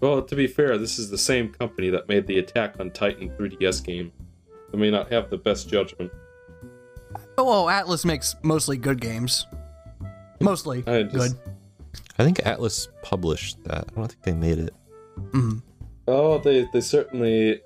[0.00, 3.28] Well, to be fair, this is the same company that made the Attack on Titan
[3.38, 4.12] 3DS game.
[4.72, 6.10] They may not have the best judgment.
[7.36, 9.46] Oh, well, Atlus makes mostly good games.
[10.40, 11.52] Mostly I just- good.
[12.18, 13.88] I think Atlus published that.
[13.92, 14.74] I don't think they made it.
[15.32, 15.60] Mhm.
[16.08, 17.60] Oh, they they certainly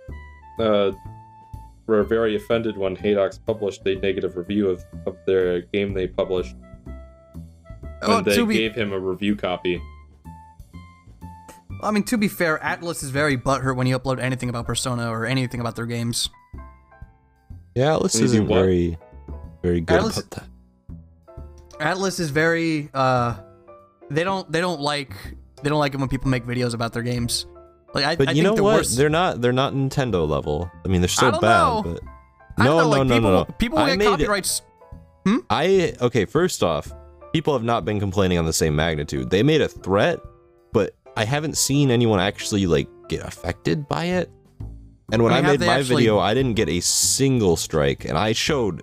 [0.59, 0.91] uh,
[1.87, 6.57] were very offended when Haydox published a negative review of, of their game they published.
[8.03, 9.81] Oh, When they be- gave him a review copy.
[11.83, 15.11] I mean, to be fair, Atlus is very butthurt when you upload anything about Persona
[15.11, 16.31] or anything about their games.
[17.75, 18.57] Yeah, Atlus When you do isn't what?
[18.61, 18.99] very,
[19.63, 20.49] very good Atlus- about that.
[21.81, 23.35] Atlus is very uh
[24.09, 25.13] they don't they don't like
[25.63, 27.47] they don't like it when people make videos about their games.
[27.95, 28.75] Like I, But I you think know the what?
[28.77, 29.41] worst They're not.
[29.41, 30.71] They're not Nintendo level.
[30.85, 31.83] I mean, they're still bad, know.
[31.85, 32.03] but
[32.59, 33.45] I no, know, no, like, no, people, no, no.
[33.59, 34.63] People who I get it- copyrights
[35.25, 35.39] hmm?
[35.49, 36.25] I okay.
[36.25, 36.93] First off,
[37.33, 39.31] people have not been complaining on the same magnitude.
[39.31, 40.19] They made a threat,
[40.73, 44.31] but I haven't seen anyone actually like get affected by it.
[45.13, 47.57] And when I I, mean, have made my actually- video, I didn't get a single
[47.57, 48.83] strike, and I showed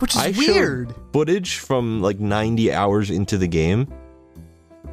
[0.00, 0.94] which is I weird.
[1.12, 3.86] footage from like 90 hours into the game.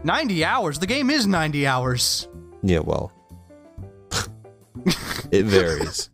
[0.03, 0.77] 90 hours.
[0.79, 2.27] The game is 90 hours.
[2.61, 3.11] Yeah, well,
[5.31, 6.09] it varies.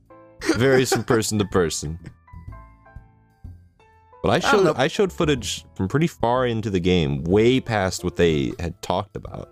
[0.58, 2.00] varies from person to person.
[4.22, 4.74] But I showed know.
[4.78, 9.18] I, showed footage from pretty far into the game, way past what they had talked
[9.18, 9.50] about.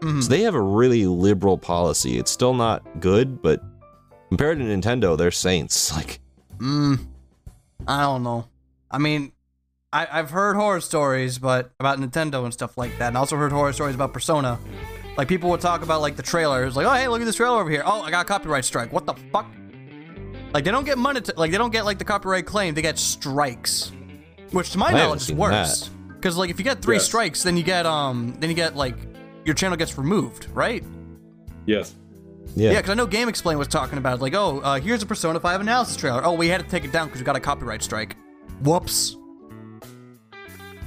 [0.00, 0.22] Mhm.
[0.22, 2.18] So they have a really liberal policy.
[2.18, 3.60] It's still not good, but
[4.28, 5.92] compared to Nintendo, they're saints.
[5.96, 6.20] Like,
[6.58, 7.06] Mm,
[7.88, 8.46] I don't know.
[8.88, 9.32] I mean,
[9.92, 13.50] I, I've heard horror stories, but about Nintendo and stuff like that, and also heard
[13.50, 14.60] horror stories about Persona.
[15.16, 17.60] Like people would talk about like the trailers, like, oh hey, look at this trailer
[17.60, 17.82] over here.
[17.84, 18.92] Oh, I got a copyright strike.
[18.92, 19.46] What the fuck?
[20.54, 22.74] Like they don't get money, like they don't get like the copyright claim.
[22.74, 23.92] They get strikes,
[24.52, 25.90] which to my haven't knowledge is worse.
[26.08, 27.04] Because like if you get three Yes.
[27.06, 28.96] strikes, then you get um, then you get like
[29.44, 30.84] your channel gets removed, right?
[31.66, 31.94] Yes.
[32.54, 35.40] yeah, Yeah, because I know GameXplain was talking about like, oh, uh, here's a Persona
[35.40, 36.24] 5 analysis trailer.
[36.24, 38.16] Oh, we had to take it down because we got a copyright strike.
[38.62, 39.16] Whoops.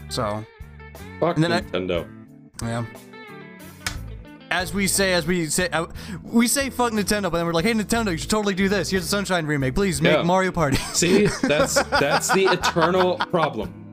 [0.10, 0.46] So,
[1.20, 2.08] Fuck And then I- Nintendo.
[2.62, 2.86] yeah.
[4.56, 5.86] As we say, as we say, uh,
[6.24, 8.90] we say fuck Nintendo, but then we're like, hey Nintendo, you should totally do this.
[8.90, 9.76] Here's a Sunshine remake.
[9.76, 10.24] Please make Yeah.
[10.24, 10.78] Mario Party.
[10.94, 13.92] See, that's that's the eternal problem.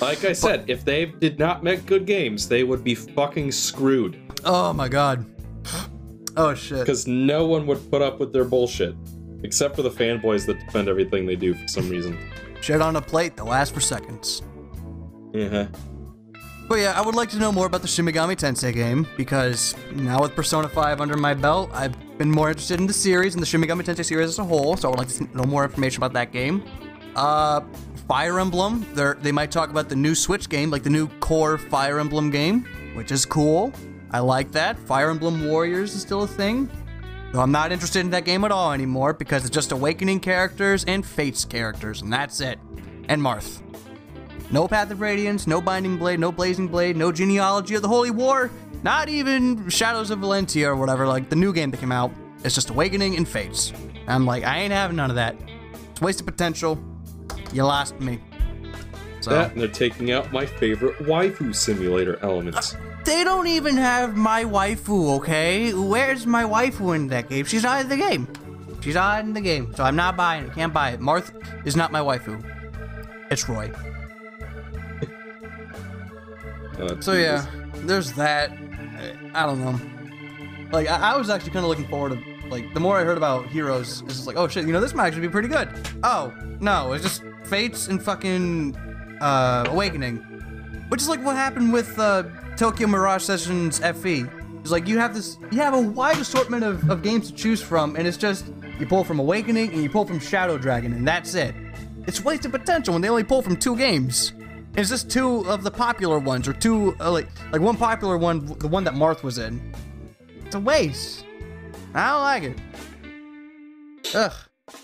[0.00, 4.20] Like I said, if they did not make good games, they would be fucking screwed.
[4.44, 5.26] oh my god.
[6.36, 6.78] Oh shit.
[6.78, 8.94] Because no one would put up with their bullshit.
[9.42, 12.16] Except for the fanboys that defend everything they do for some reason.
[12.60, 14.42] Shit on a plate that lasts for seconds.
[15.32, 15.66] Yeah.
[16.74, 19.76] But yeah, I would like to know more about the Shin Megami Tensei game because
[19.92, 23.40] now with Persona 5 under my belt, I've been more interested in the series and
[23.40, 24.76] the Shin Megami Tensei series as a whole.
[24.76, 26.64] So I would like to know more information about that game.
[27.14, 27.60] Uh,
[28.08, 31.58] Fire Emblem, they they might talk about the new Switch game, like the new core
[31.58, 32.64] Fire Emblem game,
[32.96, 33.72] which is cool.
[34.10, 34.76] I like that.
[34.76, 36.68] Fire Emblem Warriors is still a thing.
[37.32, 40.84] Though I'm not interested in that game at all anymore because it's just Awakening characters
[40.86, 42.58] and Fates characters, and that's it.
[43.08, 43.60] And Marth.
[44.54, 48.12] No Path of Radiance, no Binding Blade, no Blazing Blade, no Genealogy of the Holy
[48.12, 48.52] War,
[48.84, 52.12] not even Shadows of Valentia or whatever, like the new game that came out.
[52.44, 53.72] It's just Awakening and Fates.
[54.06, 55.34] I'm like, I ain't having none of that.
[55.90, 56.78] It's wasted potential.
[57.52, 58.20] You lost me.
[59.22, 62.76] So That and they're taking out my favorite waifu simulator elements.
[62.76, 65.74] Uh, they don't even have my waifu, okay?
[65.74, 67.44] Where's my waifu in that game?
[67.44, 68.28] She's not in the game.
[68.82, 70.52] She's not in the game, so I'm not buying it.
[70.52, 71.00] Can't buy it.
[71.00, 71.32] Marth
[71.66, 72.40] is not my waifu.
[73.32, 73.72] It's Roy.
[76.78, 77.46] Uh, So yeah,
[77.86, 78.50] there's that.
[79.34, 79.80] I don't know.
[80.72, 83.16] Like I, I was actually kind of looking forward to like the more I heard
[83.16, 85.68] about Heroes, it's just like oh shit, you know this might actually be pretty good.
[86.02, 88.74] Oh no, it's just Fates and fucking
[89.20, 90.16] uh, Awakening,
[90.88, 92.24] which is like what happened with uh,
[92.56, 94.24] Tokyo Mirage Sessions FE.
[94.60, 97.60] It's like you have this, you have a wide assortment of, of games to choose
[97.60, 98.46] from, and it's just
[98.78, 101.54] you pull from Awakening and you pull from Shadow Dragon, and that's it.
[102.06, 104.32] It's wasted potential when they only pull from two games.
[104.76, 108.46] It's just two of the popular ones, or two uh, like like one popular one,
[108.58, 109.72] the one that Marth was in.
[110.44, 111.24] It's a waste.
[111.94, 112.58] I don't like it.
[114.14, 114.32] Ugh.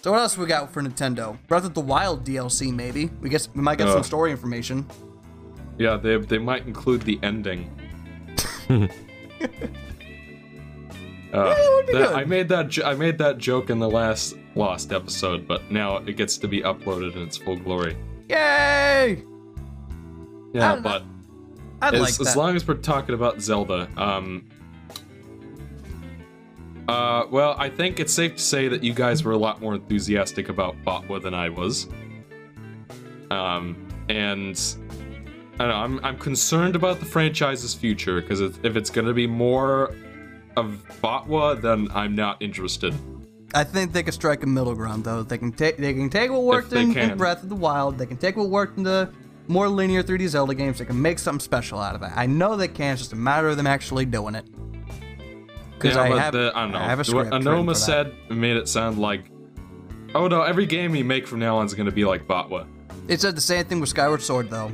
[0.03, 1.37] So what else we got for Nintendo?
[1.49, 3.11] Breath of the Wild DLC, maybe.
[3.21, 4.87] We guess we might get some story information.
[5.79, 7.71] Yeah, they, they might include the ending.
[11.33, 11.55] Uh,
[11.87, 12.13] be that- good.
[12.13, 16.17] I made that I made that joke in the last lost episode, but now it
[16.17, 17.97] gets to be uploaded in its full glory.
[18.29, 19.23] Yay!
[20.53, 21.05] Yeah, but
[21.83, 24.49] I'd as, like as long as we're talking about Zelda, um,
[26.89, 29.75] uh, well, I think it's safe to say that you guys were a lot more
[29.75, 31.87] enthusiastic about Botwa than I was.
[33.31, 34.61] Um, and
[35.55, 39.15] I don't know, I'm I'm concerned about the franchise's future because if if it's gonna
[39.15, 39.95] be more
[40.57, 42.95] of Botwa, then I'm not interested.
[43.55, 45.23] I think they could strike a middle ground though.
[45.23, 47.17] They can take they can take what worked in, in.
[47.17, 47.99] Breath of the Wild.
[47.99, 49.13] They can take what worked in the
[49.51, 50.79] more linear 3D Zelda games.
[50.79, 52.11] They can make something special out of it.
[52.15, 52.93] I know they can.
[52.93, 54.47] It's just a matter of them actually doing it.
[55.75, 56.79] Because Yeah, I, have, the, I don't know.
[56.79, 57.33] I have a what script.
[57.33, 59.31] written Anoma said made it sound like,
[60.15, 62.67] oh no, every game you make from now on is gonna be like Botwa.
[63.09, 64.71] It said the same thing with Skyward Sword though.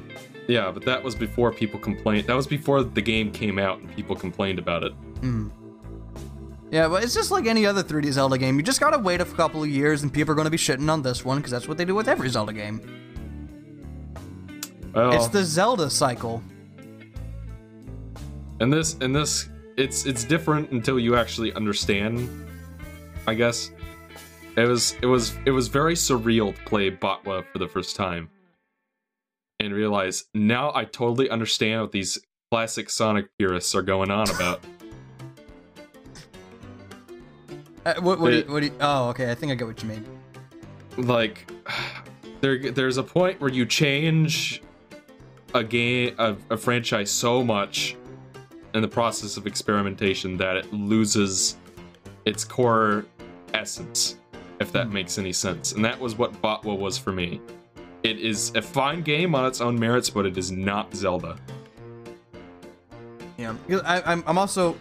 [0.49, 2.27] Yeah, but that was before people complained.
[2.27, 4.93] That was before the game came out and people complained about it.
[5.21, 5.49] Hmm.
[6.71, 8.57] Yeah, but it's just like any other 3D Zelda game.
[8.57, 11.03] You just gotta wait a couple of years, and people are gonna be shitting on
[11.03, 13.06] this one because that's what they do with every Zelda game.
[14.97, 16.43] Well, It's the Zelda cycle.
[18.61, 22.27] and this and this it's it's different until you actually understand.
[23.27, 23.71] I guess
[24.57, 28.31] it was it was it was very surreal to play Botwa for the first time
[29.61, 32.19] and realize now I totally understand what these
[32.51, 34.65] classic Sonic purists are going on about.
[37.85, 38.73] Uh, what, what, do you, what do you?
[38.81, 39.31] Oh, okay.
[39.31, 40.05] I think I get what you mean.
[40.97, 41.49] like
[42.41, 44.61] there there's a point where you change
[45.57, 47.97] a game a, a franchise so much
[48.75, 51.57] in the process of experimentation that it loses
[52.27, 53.07] its core
[53.55, 54.19] essence
[54.61, 54.93] if that hmm.
[54.93, 57.41] makes any sense and that was what Botwa was for me
[58.03, 61.39] it is a fine game on its own merits but it is not Zelda
[63.39, 63.55] Yeah,
[63.85, 64.77] I, I'm, I'm also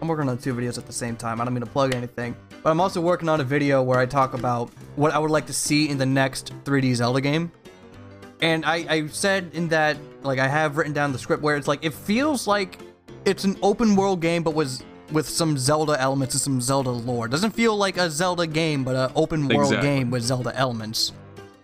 [0.00, 1.40] I'm working on two videos at the same time.
[1.40, 4.06] I don't mean to plug anything, but I'm also working on a video where I
[4.06, 7.52] talk about what I would like to see in the next 3D Zelda game.
[8.42, 11.68] And I, I said in that like I have written down the script where it's
[11.68, 12.78] like it feels like
[13.24, 17.28] it's an open world game, but was with some Zelda elements and some Zelda lore.
[17.28, 19.88] Doesn't feel like a Zelda game, but an open world Exactly.
[19.88, 21.12] game with Zelda elements.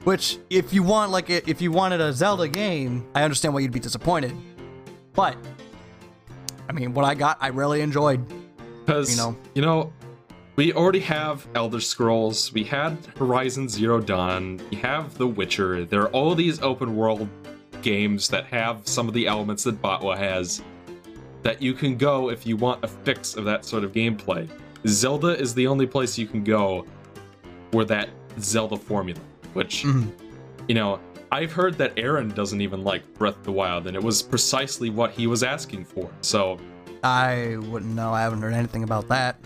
[0.05, 3.72] Which, if you want like if you wanted a Zelda game, I understand why you'd
[3.72, 4.34] be disappointed.
[5.14, 5.36] But
[6.68, 8.24] I mean, what I got, I really enjoyed.
[8.84, 9.36] Because You know.
[9.55, 9.92] you know,
[10.57, 15.85] we already have Elder Scrolls, we had Horizon Zero Dawn, we have The Witcher.
[15.85, 17.28] There are all these open world
[17.83, 20.62] games that have some of the elements that Botwa has
[21.43, 24.49] that you can go if you want a fix of that sort of gameplay.
[24.86, 26.85] Zelda is the only place you can go
[27.73, 28.09] where that
[28.41, 29.20] Zelda formula,
[29.52, 30.10] which Mhm.
[30.68, 30.99] you know,
[31.31, 34.91] I've heard that Aaron doesn't even like Breath of the Wild, and it was precisely
[34.91, 36.09] what he was asking for.
[36.23, 36.59] So
[37.05, 38.12] I wouldn't know.
[38.12, 39.36] I haven't heard anything about that.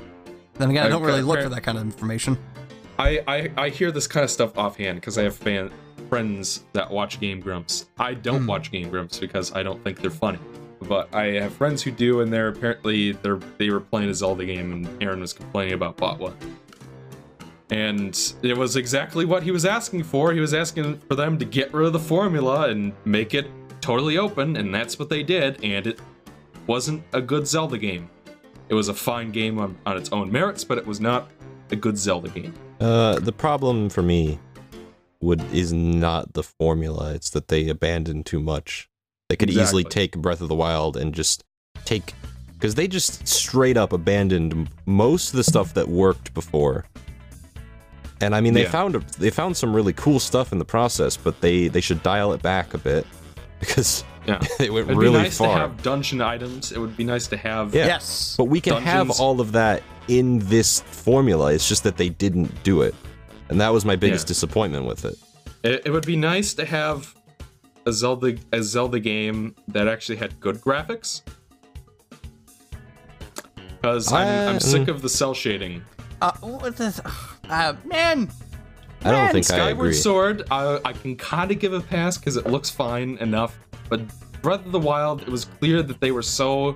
[0.61, 2.37] Then again, I don't Okay, really look for that kind of information.
[2.99, 5.71] I, I I hear this kind of stuff offhand because I have fan
[6.11, 7.87] friends that watch Game Grumps.
[7.99, 8.47] I don't Hmm.
[8.47, 10.39] watch Game Grumps because I don't think they're funny.
[10.83, 14.45] But I have friends who do, and they're apparently they're they were playing a Zelda
[14.45, 16.35] game, and Aaron was complaining about Botwa.
[17.71, 20.33] And it was exactly what he was asking for.
[20.33, 23.47] He was asking for them to get rid of the formula and make it
[23.81, 25.63] totally open, and that's what they did.
[25.65, 26.01] And it
[26.67, 28.11] wasn't a good Zelda game.
[28.71, 31.29] It was a fine game on, on its own merits, but it was not
[31.71, 32.55] a good Zelda game.
[32.81, 34.39] Uh, the problem for me
[35.21, 37.13] would is not the formula.
[37.13, 38.89] It's that they abandoned too much.
[39.29, 41.45] They could easily take Breath of the Wild and just
[41.85, 42.15] take
[42.55, 46.85] because they just straight up abandoned most of the stuff that worked before.
[48.21, 48.71] And I mean, they Yeah.
[48.71, 52.33] found they found some really cool stuff in the process, but they they should dial
[52.33, 53.07] it back a bit
[53.61, 54.39] because Yeah.
[54.59, 55.55] they went It'd really be nice far.
[55.55, 56.73] to have dungeon items.
[56.73, 57.75] It would be nice to have.
[57.75, 57.87] Yeah.
[57.87, 58.35] Yes.
[58.37, 61.53] But we can have all of that in this formula.
[61.53, 62.95] It's just that they didn't do it.
[63.49, 64.29] And that was my biggest Yeah.
[64.29, 65.19] disappointment with it.
[65.63, 67.15] It, it would be nice to have
[67.87, 71.23] a Zelda a Zelda game that actually had good graphics.
[73.81, 75.83] Because I'm, I- I'm sick of the cel shading.
[76.21, 77.13] Uh, what the?
[77.49, 78.31] Uh, man.
[79.03, 79.93] I don't Man, think I Skyward agree.
[79.95, 83.59] Sword, I, I can kind of give a pass because it looks fine enough.
[83.89, 84.03] But
[84.43, 86.75] Breath of the Wild, it was clear that they were so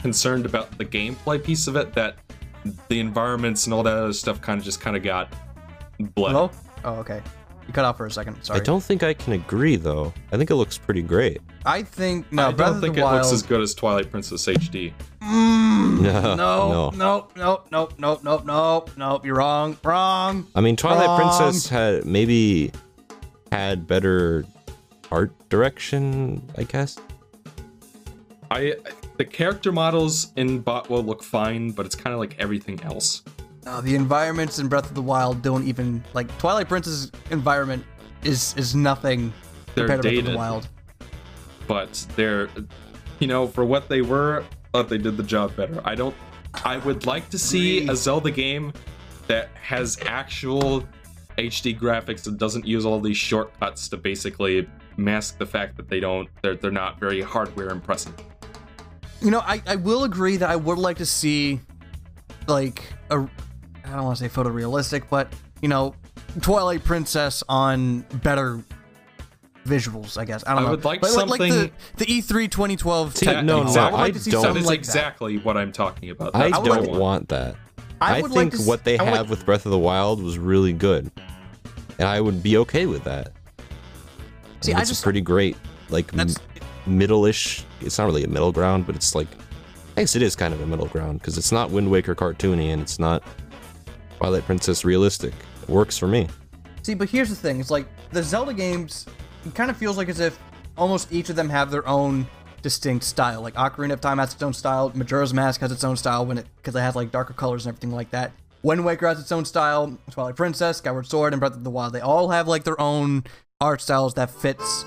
[0.00, 2.16] concerned about the gameplay piece of it that
[2.88, 5.32] the environments and all that other stuff kind of just kind of got
[6.14, 6.32] bled.
[6.32, 6.50] Hello.
[6.84, 7.22] Oh, okay.
[7.66, 8.42] You cut off for a second.
[8.42, 8.60] Sorry.
[8.60, 10.12] I don't think I can agree though.
[10.32, 11.40] I think it looks pretty great.
[11.64, 12.48] I think no.
[12.48, 13.16] I Breath don't of think the it Wild.
[13.22, 14.92] looks as good as Twilight Princess HD.
[15.26, 16.90] Mm, No, no, no.
[16.90, 19.20] no, no, no, no, no, no, no.
[19.24, 19.76] You're wrong.
[19.82, 20.46] Wrong.
[20.54, 21.18] I mean, Twilight Wrong.
[21.38, 22.70] Princess had maybe
[23.50, 24.44] had better
[25.10, 26.96] art direction, I guess.
[28.50, 28.74] I
[29.16, 33.22] the character models in Botwell look fine, but it's kind of like everything else.
[33.64, 37.84] No, the environments in Breath of the Wild don't even like Twilight Princess environment
[38.22, 39.32] is is nothing
[39.74, 40.36] They're compared to Breath of the dated.
[40.36, 40.68] Wild.
[41.66, 42.48] but they're
[43.18, 44.44] you know for what they were
[44.76, 45.80] thought they did the job better.
[45.84, 46.14] I don't
[46.64, 48.72] i would like to see a zelda game
[49.26, 50.82] that has actual
[51.36, 56.00] hd graphics that doesn't use all these shortcuts to basically mask the fact that they
[56.00, 58.14] don't they're, they're not very hardware impressive.
[59.20, 61.60] You know, I, I will agree that I would like to see
[62.46, 63.18] like a
[63.84, 65.32] I don't want to say photorealistic, but
[65.62, 65.94] you know,
[66.40, 68.62] Twilight Princess on better
[69.66, 70.44] visuals, I guess.
[70.46, 70.70] I don't I know.
[70.72, 73.72] would like But something- the, the E E3 2012 See, tech no, demo.
[73.74, 74.88] no, I would like I to see don't- something that is like that.
[74.88, 77.56] exactly what i'm talking about I That's would don't like to- want that.
[78.00, 79.78] I I, would like think what they I would like- have with Breath of the
[79.78, 81.10] Wild was really good,
[81.98, 83.32] and I would be okay with that.
[84.60, 85.56] See, And I it's just- pretty great,
[85.90, 86.28] like m-
[86.86, 87.64] middle-ish.
[87.80, 89.28] It's not really a middle ground, but it's like,
[89.96, 92.72] I guess it is kind of a middle ground because it's not Wind Waker cartoony
[92.72, 93.22] and it's not
[94.18, 95.32] Twilight Princess realistic.
[95.62, 96.28] It works for me.
[96.82, 99.06] See, but here's the thing: it's like the Zelda games.
[99.46, 100.38] It kind of feels like as if
[100.76, 102.26] almost each of them have their own
[102.62, 103.40] distinct style.
[103.42, 104.90] Like Ocarina of Time has its own style.
[104.94, 107.72] Majora's Mask has its own style when it because it has like darker colors and
[107.74, 108.32] everything like that.
[108.62, 109.96] Wind Waker has its own style.
[110.10, 111.92] Twilight Princess, Skyward Sword, and Breath of the Wild.
[111.92, 113.24] They all have like their own
[113.60, 114.84] art styles that fits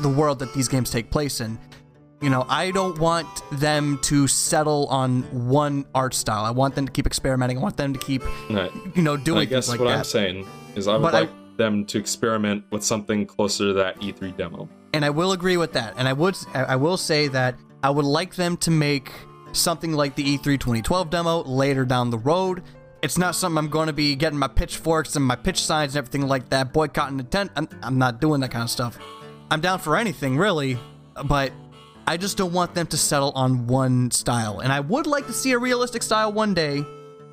[0.00, 1.58] the world that these games take place in.
[2.22, 6.44] You know, I don't want them to settle on one art style.
[6.44, 7.58] I want them to keep experimenting.
[7.58, 8.72] I want them to keep, Right.
[8.96, 9.98] you know, doing i guess like what that.
[9.98, 13.72] i'm saying is i would But I- like them to experiment with something closer to
[13.74, 15.94] that e3 demo and I will agree with that.
[15.96, 19.12] And I would, I will say that I would like them to make
[19.52, 22.62] something like the E E3 2012 demo later down the road.
[23.00, 25.98] It's not something I'm going to be getting my pitchforks and my pitch signs and
[25.98, 27.52] everything like that, boycotting the tent.
[27.54, 28.98] I'm, I'm not doing that kind of stuff.
[29.50, 30.78] I'm down for anything really,
[31.24, 31.52] but
[32.06, 34.60] I just don't want them to settle on one style.
[34.60, 36.84] And I would like to see a realistic style one day,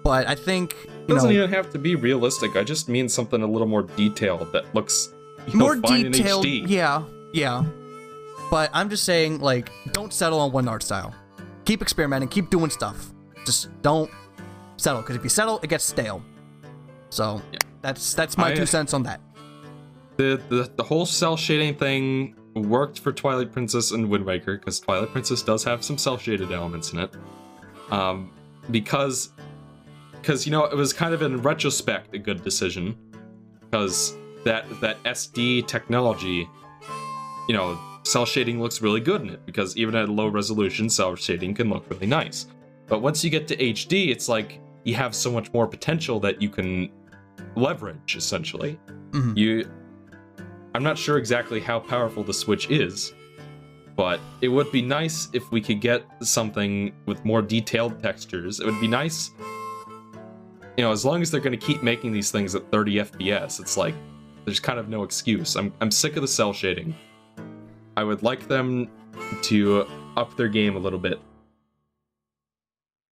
[0.06, 2.56] but I think It doesn't know even have to be realistic.
[2.56, 5.10] I just mean something a little more detailed that looks
[5.48, 6.46] you know, more fine detailed.
[6.46, 7.04] Yeah,
[7.34, 7.66] yeah.
[8.52, 11.14] But I'm just saying, like, don't settle on one art style.
[11.66, 12.30] Keep experimenting.
[12.30, 13.12] Keep doing stuff.
[13.46, 14.10] Just don't
[14.78, 16.22] settle, because if you settle, it gets stale.
[17.10, 17.60] So Yeah.
[17.82, 19.20] that's that's my I- two cents on that.
[20.18, 24.80] The, the the whole cel shading thing worked for Twilight Princess and Wind Waker because
[24.80, 27.10] Twilight Princess does have some cel shaded elements in it.
[27.92, 28.32] Um,
[28.72, 29.32] because
[30.26, 32.98] because you know it was kind of in retrospect a good decision
[33.62, 36.50] because that that SD technology,
[37.48, 41.16] you know, cel shading looks really good in it because even at low resolution, cel
[41.16, 42.48] shading can look really nice.
[42.88, 46.42] But once you get to HD, it's like you have so much more potential that
[46.42, 46.90] you can
[47.56, 48.80] leverage essentially.
[49.12, 49.38] Mhm.
[49.38, 49.70] You
[50.74, 53.14] I'm not sure exactly how powerful the Switch is,
[53.96, 58.60] but it would be nice if we could get something with more detailed textures.
[58.60, 59.32] It would be nice,
[60.78, 63.60] you know, as long as they're going to keep making these things at 30 FPS,
[63.60, 63.96] it's like
[64.46, 65.56] there's kind of no excuse.
[65.56, 66.94] I'm, I'm sick of the cel shading.
[67.98, 68.90] I would like them
[69.44, 69.88] to
[70.18, 71.20] up their game a little bit.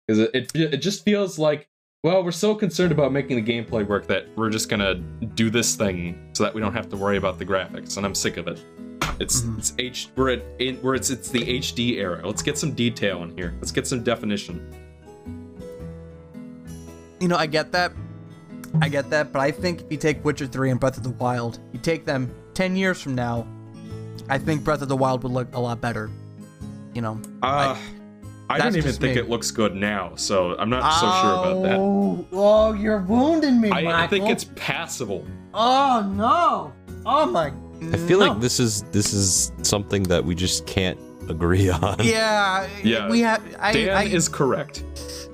[0.07, 1.67] Because it, it, it just feels like
[2.03, 5.75] well, we're so concerned about making the gameplay work that we're just gonna do this
[5.75, 8.47] thing so that we don't have to worry about the graphics, and I'm sick of
[8.47, 8.59] it.
[9.19, 9.59] It's Mhm.
[9.59, 12.21] it's H we're at in, where it's it's the HD era.
[12.25, 13.53] Let's get some detail in here.
[13.57, 14.67] Let's get some definition.
[17.21, 17.93] You know, I get that.
[18.81, 21.11] I get that, but I think if you take Witcher 3 and Breath of the
[21.11, 23.45] Wild, you take them 10 years from now,
[24.29, 26.09] I think Breath of the Wild would look a lot better.
[26.93, 27.21] You know?
[27.43, 27.77] Uh,
[28.49, 29.21] I, that's don't even think me.
[29.21, 31.77] it looks good now, so I'm not so sure about that.
[31.79, 35.25] Oh, oh, you're wounding me, I, I think it's passable.
[35.53, 36.73] Oh no!
[37.05, 37.53] Oh my!
[37.93, 38.27] I feel no.
[38.27, 41.95] like this is this is something that we just can't agree on.
[42.01, 43.41] Yeah, Yeah, We have.
[43.59, 44.83] I, Dan I, is correct.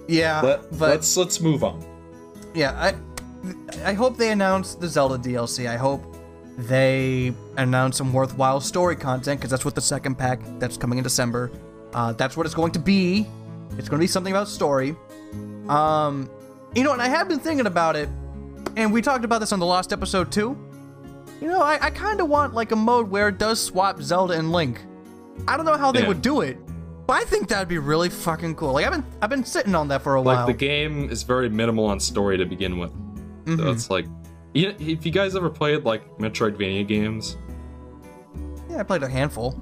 [0.07, 1.83] Yeah, Let, but let's let's move on.
[2.53, 2.95] yeah, I.
[3.85, 5.67] I hope they announce the Zelda DLC.
[5.69, 6.03] I hope
[6.57, 11.03] they announce some worthwhile story content because that's what the second pack that's coming in
[11.03, 11.51] December.
[11.93, 13.27] Uh, that's what it's going to be.
[13.77, 14.95] It's going to be something about story.
[15.69, 16.29] Um,
[16.75, 18.09] you know, and I have been thinking about it,
[18.75, 20.57] and we talked about this on the last episode too.
[21.39, 24.33] You know, I, I kind of want like a mode where it does swap Zelda
[24.33, 24.81] and Link.
[25.47, 26.07] I don't know how they Yeah.
[26.07, 26.57] would do it,
[27.07, 28.73] but I think that'd be really fucking cool.
[28.73, 30.47] Like I've been I've been sitting on that for a Like while.
[30.47, 32.91] the game is very minimal on story to begin with.
[33.45, 33.73] So Mhm.
[33.73, 34.05] it's like,
[34.53, 37.37] you if you guys ever played like Metroidvania games,
[38.69, 39.59] Yeah, I played a handful.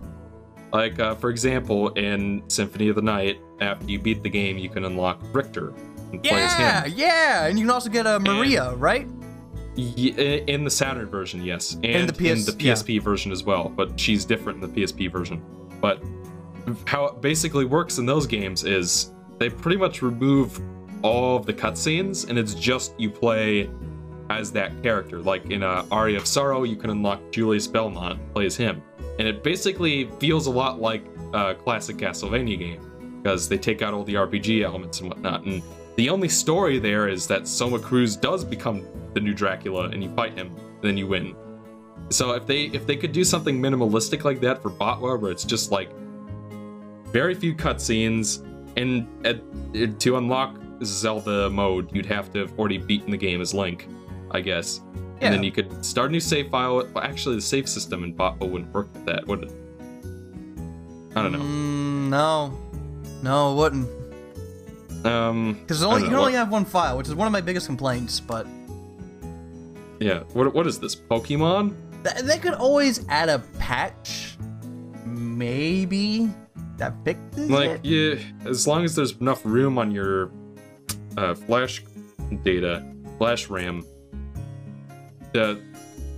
[0.74, 4.70] like uh, for example, in Symphony of the Night, after you beat the game, you
[4.70, 5.74] can unlock Richter
[6.12, 6.94] and play as Yeah, him.
[6.98, 9.08] yeah, yeah, and you can also get a Maria, right?
[9.76, 13.44] Ye- in the Saturn version, yes, and In the PS in the PSP version as
[13.44, 13.70] well.
[13.76, 15.42] But she's different in the PSP version.
[15.82, 16.02] But
[16.86, 20.60] how it basically works in those games is they pretty much remove
[21.04, 23.70] all of the cutscenes, and it's just you play
[24.30, 25.22] as that character.
[25.22, 28.82] Like in uh, Aria of Sorrow, you can unlock Julius Belmont, plays him,
[29.20, 33.94] and it basically feels a lot like a classic Castlevania game because they take out
[33.94, 35.44] all the RPG elements and whatnot.
[35.46, 35.62] And
[35.96, 40.14] the only story there is that Soma Cruz does become the new Dracula, and you
[40.16, 41.36] fight him, then you win.
[42.10, 45.44] So if they if they could do something minimalistic like that for Botwa, where it's
[45.44, 45.90] just like
[47.12, 48.46] very few cutscenes,
[48.78, 49.40] and at,
[50.02, 53.88] to unlock Zelda mode, you'd have to have already beaten the game as Link,
[54.32, 54.82] I guess.
[55.20, 55.28] Yeah.
[55.28, 56.76] And then you could start a new save file.
[56.76, 59.52] Well, actually, the save system in Botwa wouldn't work with that, would it?
[61.16, 61.40] I don't know.
[61.40, 62.60] Mm, no,
[63.24, 63.90] no, it wouldn't.
[65.06, 68.20] Um, Because you know, only have one file, which is one of my biggest complaints.
[68.20, 68.48] But
[70.00, 70.24] yeah.
[70.34, 70.96] What what is this?
[70.96, 71.76] Pokemon?
[72.06, 74.38] th- they could always add a patch,
[75.06, 76.30] maybe
[76.78, 77.86] that fixes Like, it.
[77.86, 80.32] yeah, as long as there's enough room on your
[81.18, 81.84] uh, flash
[82.44, 82.86] data,
[83.18, 83.84] flash RAM,
[85.34, 85.60] the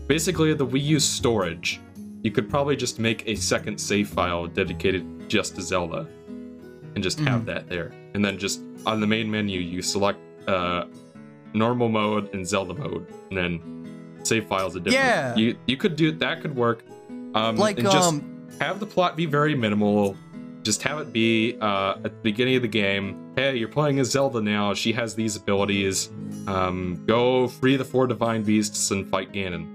[0.08, 1.80] basically the Wii U storage,
[2.24, 6.08] you could probably just make a second save file dedicated just to Zelda,
[6.96, 10.86] and just have that there, and then just on the main menu you select uh,
[11.54, 15.06] normal mode and Zelda mode, and then save files are different.
[15.06, 15.36] Yeah.
[15.36, 16.84] you you could do that could work.
[17.36, 20.16] Um, like and just, um, have the plot be very minimal.
[20.68, 23.32] Just have it be uh, at the beginning of the game.
[23.38, 24.74] Hey, you're playing as Zelda now.
[24.74, 26.10] She has these abilities.
[26.46, 29.66] Um, go free the four divine beasts and fight Ganon.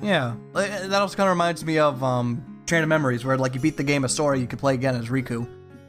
[0.00, 3.60] yeah, that also kind of reminds me of um, Chain of Memories, where like you
[3.60, 5.44] beat the game of story, you could play again as Riku.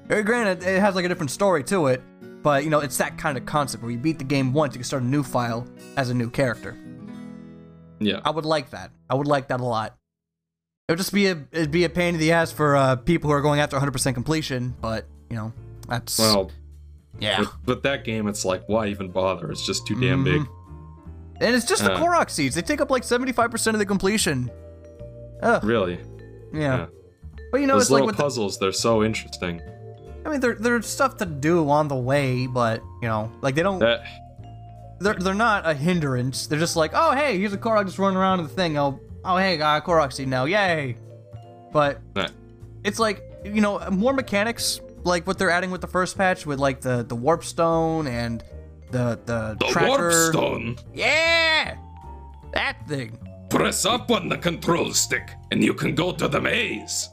[0.09, 2.01] Uh, Granted, it has like a different story to it,
[2.41, 4.79] but you know it's that kind of concept where you beat the game once, you
[4.79, 6.75] can start a new file as a new character.
[7.99, 8.89] Yeah, I would like that.
[9.11, 9.95] I would like that a lot.
[10.87, 13.29] It would just be a it'd be a pain in the ass for uh, people
[13.29, 15.51] who are going after 100% completion, but you know
[15.89, 16.49] that's well,
[17.19, 17.41] yeah.
[17.41, 19.51] with, with that game, it's like, why even bother?
[19.51, 20.41] It's just too damn big.
[20.43, 20.47] Mhm.
[21.41, 21.99] And it's just the Uh.
[21.99, 22.55] Korok seeds.
[22.55, 24.49] They take up like 75% of the completion.
[25.43, 25.99] Ugh, Really,
[26.53, 26.59] yeah.
[26.61, 26.85] yeah.
[27.51, 29.61] But you know, those it's like little the, puzzles, they're so interesting.
[30.25, 33.61] I mean, there there's stuff to do on the way, but you know, like they
[33.61, 33.79] don't.
[33.79, 34.03] That
[35.01, 36.47] They're they're not a hindrance.
[36.47, 38.77] They're just like, oh hey, here's a Korok just running around in the thing.
[38.77, 40.97] Oh oh hey, uh, got a Korok seed now, yay!
[41.71, 42.31] But that
[42.83, 46.59] it's like you know more mechanics like what they're adding with the first patch with
[46.59, 48.43] like the the warp stone and
[48.91, 49.87] the the, the tracker.
[49.87, 50.77] warp stone.
[50.93, 51.77] Yeah,
[52.53, 53.19] that thing.
[53.49, 57.09] Press up on the control stick, and you can go to the maze.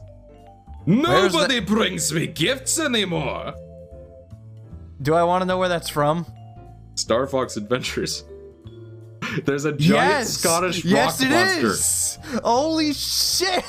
[0.85, 3.53] Where's the- Nobody brings me gifts anymore.
[5.01, 6.25] Do I want to know where that's from?
[6.95, 8.23] Star Fox Adventures.
[9.45, 11.67] There's a giant Scottish yes, rock it monster.
[11.67, 12.17] is.
[12.43, 13.63] Holy shit!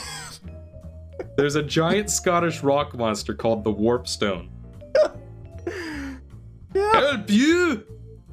[1.36, 4.50] There's a giant Scottish rock monster called the Warp Stone.
[6.74, 7.84] Help you?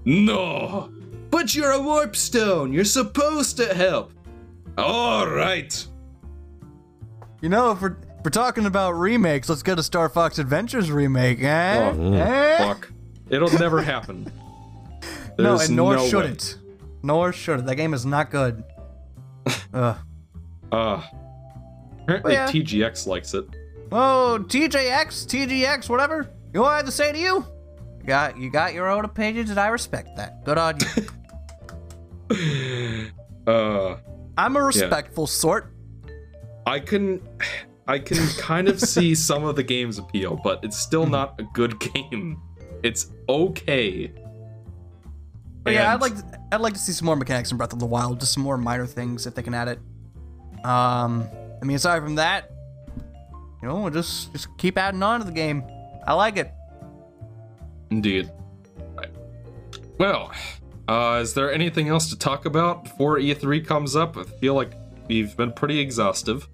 [0.05, 0.91] No.
[1.29, 2.73] But you're a Warp Stone.
[2.73, 4.11] You're supposed to help.
[4.77, 5.85] All right.
[7.41, 10.91] You know, if we're, if we're talking about remakes, let's get a Star Fox Adventures
[10.91, 11.91] remake, eh?
[11.97, 12.57] Oh, Eh?
[12.57, 12.91] Fuck.
[13.29, 14.31] It'll never happen.
[15.39, 16.31] No, and nor no should way.
[16.33, 16.57] it.
[17.03, 17.65] Nor should it.
[17.65, 18.63] That game is not good.
[19.73, 19.97] Ugh.
[20.71, 21.03] Uh,
[22.01, 22.47] apparently yeah.
[22.47, 23.45] TGX likes it.
[23.91, 26.29] Oh, TJX, TGX, whatever.
[26.53, 27.45] You know what I have to say to you?
[27.99, 30.43] You got you got your own opinions, and I respect that.
[30.43, 30.77] Good on
[32.31, 33.11] you.
[33.47, 33.97] uh,
[34.37, 35.73] I'm a respectful sort.
[36.65, 37.21] I can,
[37.87, 41.43] I can kind of see some of the game's appeal, but it's still not a
[41.53, 42.41] good game.
[42.83, 44.11] It's okay.
[45.63, 47.79] But yeah, I'd like to, I'd like to see some more mechanics in Breath of
[47.79, 49.79] the Wild, just some more minor things if they can add it.
[50.65, 51.27] Um,
[51.61, 52.51] I mean, aside from that,
[53.61, 55.63] you know, just just keep adding on to the game.
[56.05, 56.51] I like it.
[57.91, 58.29] Indeed.
[58.95, 59.09] Right.
[59.97, 60.31] Well,
[60.87, 64.17] uh, is there anything else to talk about before E3 comes up?
[64.17, 64.73] I feel like
[65.07, 66.47] we've been pretty exhaustive.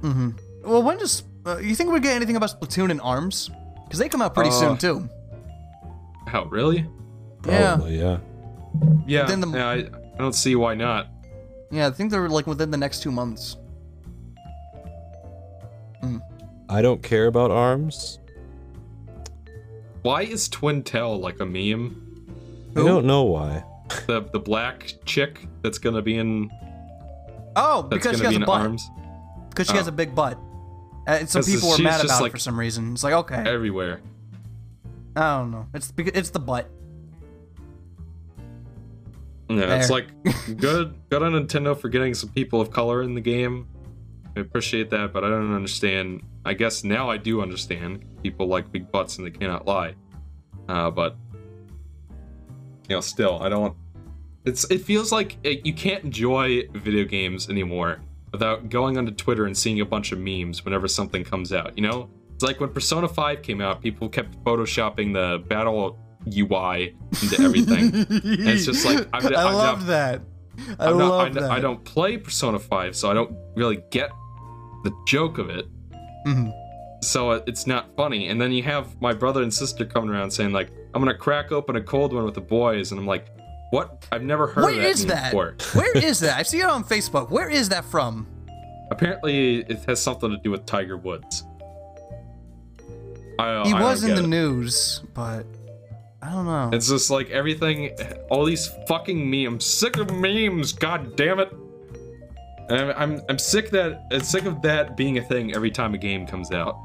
[0.00, 0.30] Mm-hmm.
[0.64, 3.50] Well, when does uh, you think we get anything about Splatoon and Arms?
[3.84, 5.08] Because they come out pretty Uh, soon too.
[6.26, 6.86] How, really?
[7.46, 7.74] Yeah.
[7.76, 8.04] Probably, yeah.
[8.12, 8.18] Yeah,
[9.06, 11.08] Within the- yeah I, I don't see why not.
[11.70, 13.56] Yeah, I think they're like within the next two months.
[16.68, 18.18] I don't care about arms.
[20.02, 22.02] Why is Twintelle like a meme?
[22.76, 23.64] I don't know why.
[24.06, 26.50] The the black chick that's gonna be in
[27.54, 28.60] Oh, because she has be a butt.
[28.60, 28.90] arms
[29.48, 29.90] Because she has Oh.
[29.90, 30.38] a big butt.
[31.06, 32.92] Uh, some people were mad about like- it for some reason.
[32.92, 34.00] It's like okay, everywhere.
[35.14, 35.66] I don't know.
[35.72, 36.68] It's because it's the butt.
[39.48, 40.08] Yeah, it's like
[40.56, 43.68] good good on Nintendo for getting some people of color in the game.
[44.36, 46.22] I appreciate that, but I don't understand.
[46.44, 48.04] I guess now I do understand.
[48.22, 49.94] People like big butts and they cannot lie.
[50.68, 51.16] Uh, but
[52.88, 53.76] you know, still, I don't.
[54.44, 58.00] It's it feels like it, you can't enjoy video games anymore
[58.32, 61.76] without going onto Twitter and seeing a bunch of memes whenever something comes out.
[61.76, 66.94] You know, it's like when Persona 5 came out, people kept photoshopping the battle UI
[67.22, 67.94] into everything.
[67.94, 68.08] and
[68.48, 70.20] it's just like, I'm- I I'm love not- that.
[70.78, 71.50] I I'm not, love I, that.
[71.50, 74.10] I don't play Persona 5, so I don't really get
[74.84, 75.66] the joke of it.
[76.26, 76.50] Mhm.
[77.02, 78.28] So it's not funny.
[78.28, 81.52] And then you have my brother and sister coming around saying like, "I'm gonna crack
[81.52, 83.26] open a cold one with the boys," and I'm like,
[83.70, 84.06] "What?
[84.10, 85.30] I've never heard Where of that is that?
[85.30, 86.38] before." Where is that?
[86.38, 87.30] I see it on Facebook.
[87.30, 88.26] Where is that from?
[88.90, 91.44] Apparently, it has something to do with Tiger Woods.
[93.38, 94.28] I, He I was in the it.
[94.28, 95.44] news, but
[96.26, 96.70] I don't know.
[96.72, 97.96] It's just like everything,
[98.30, 99.46] all these fucking memes.
[99.46, 100.72] I'm sick of memes.
[100.72, 101.52] God damn it.
[102.68, 105.94] And I'm, I'm I'm sick that I'm sick of that being a thing every time
[105.94, 106.76] a game comes out.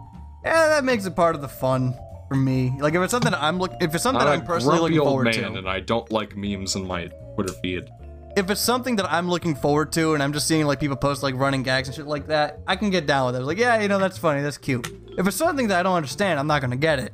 [0.46, 1.96] yeah, that makes it part of the fun
[2.28, 2.72] for me.
[2.80, 5.24] Like if it's something I'm look, if it's something I'm I'm personally looking old forward
[5.26, 7.90] man, to, and I don't like memes in my Twitter feed.
[8.38, 11.24] if it's something that I'm looking forward to, and I'm just seeing like people post
[11.24, 13.40] like running gags and shit like that, I can get down with it.
[13.40, 14.88] I was like, yeah, you know, that's funny, that's cute.
[15.18, 17.14] If it's something that I don't understand, I'm not gonna get it.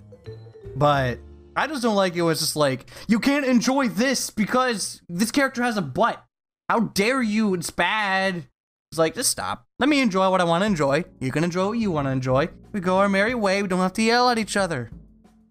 [0.75, 1.19] But
[1.57, 5.31] I just don't like it when it's just like you can't enjoy this because this
[5.31, 6.23] character has a butt.
[6.69, 7.55] How dare you?
[7.55, 8.45] It's bad.
[8.91, 9.65] It's like just stop.
[9.79, 11.05] Let me enjoy what I want to enjoy.
[11.19, 12.49] You can enjoy what you want to enjoy.
[12.73, 13.63] We go our merry way.
[13.63, 14.91] We don't have to yell at each other.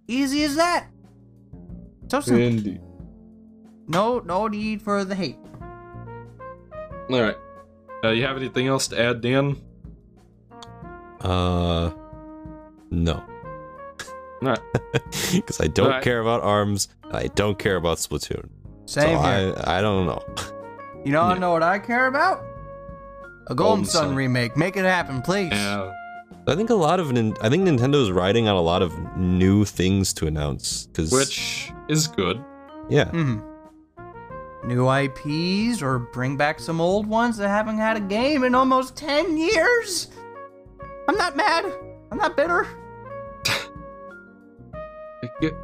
[0.07, 0.87] Easy as that.
[2.09, 2.43] So simple.
[2.43, 2.81] Indeed.
[3.89, 5.39] No, no need for the hate.
[7.11, 7.37] All right.
[8.05, 9.57] Uh, you have anything else to add, Dan?
[11.21, 11.91] Uh,
[12.91, 13.25] no.
[14.43, 14.61] All right.
[15.33, 16.03] Because I don't Alright.
[16.05, 16.89] care about arms.
[17.13, 18.49] I don't care about Splatoon.
[18.87, 19.55] Same so here.
[19.65, 20.23] I, I don't know.
[21.05, 21.39] You know, I Yeah.
[21.39, 22.45] know what I care about.
[23.49, 24.15] A Golden, Golden Sun, Sun.
[24.17, 24.57] remake.
[24.57, 25.53] Make it happen, please.
[25.53, 25.93] Uh,
[26.49, 29.65] I think a lot of nin- I think Nintendo's riding on a lot of new
[29.65, 30.87] things to announce.
[30.87, 32.43] Because which is good.
[32.89, 33.39] yeah, hmm
[34.65, 38.97] New IPs or bring back some old ones that haven't had a game in almost
[38.97, 40.09] 10 years.
[41.09, 41.65] I'm not mad.
[42.11, 42.67] I'm not bitter.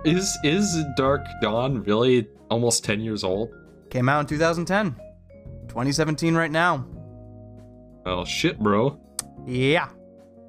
[0.05, 3.51] Is is Dark Dawn really almost ten years old?
[3.91, 4.97] Came out in 2010.
[5.69, 6.87] 2017 right now.
[8.07, 8.99] Oh shit, bro.
[9.47, 9.89] Yeah.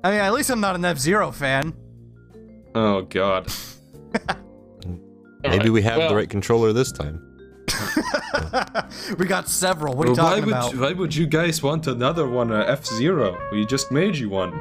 [0.04, 1.74] I mean, at least I'm not an F Zero fan.
[2.76, 3.52] Oh god.
[5.44, 7.30] maybe we have the right controller this time.
[9.18, 9.94] we got several.
[9.96, 10.76] What are you Well, why talking would about?
[10.76, 13.38] why would you guys want another one, uh, F Zero?
[13.52, 14.54] We just made you one.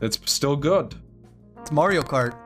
[0.00, 0.94] It's still good.
[1.60, 2.36] It's Mario Kart.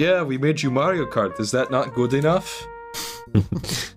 [0.00, 1.38] Yeah, we made you Mario Kart.
[1.38, 2.66] Is that not good enough?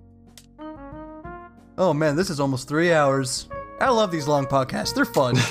[1.76, 3.50] Oh man, this is almost three hours.
[3.82, 4.94] I love these long podcasts.
[4.94, 5.36] They're fun.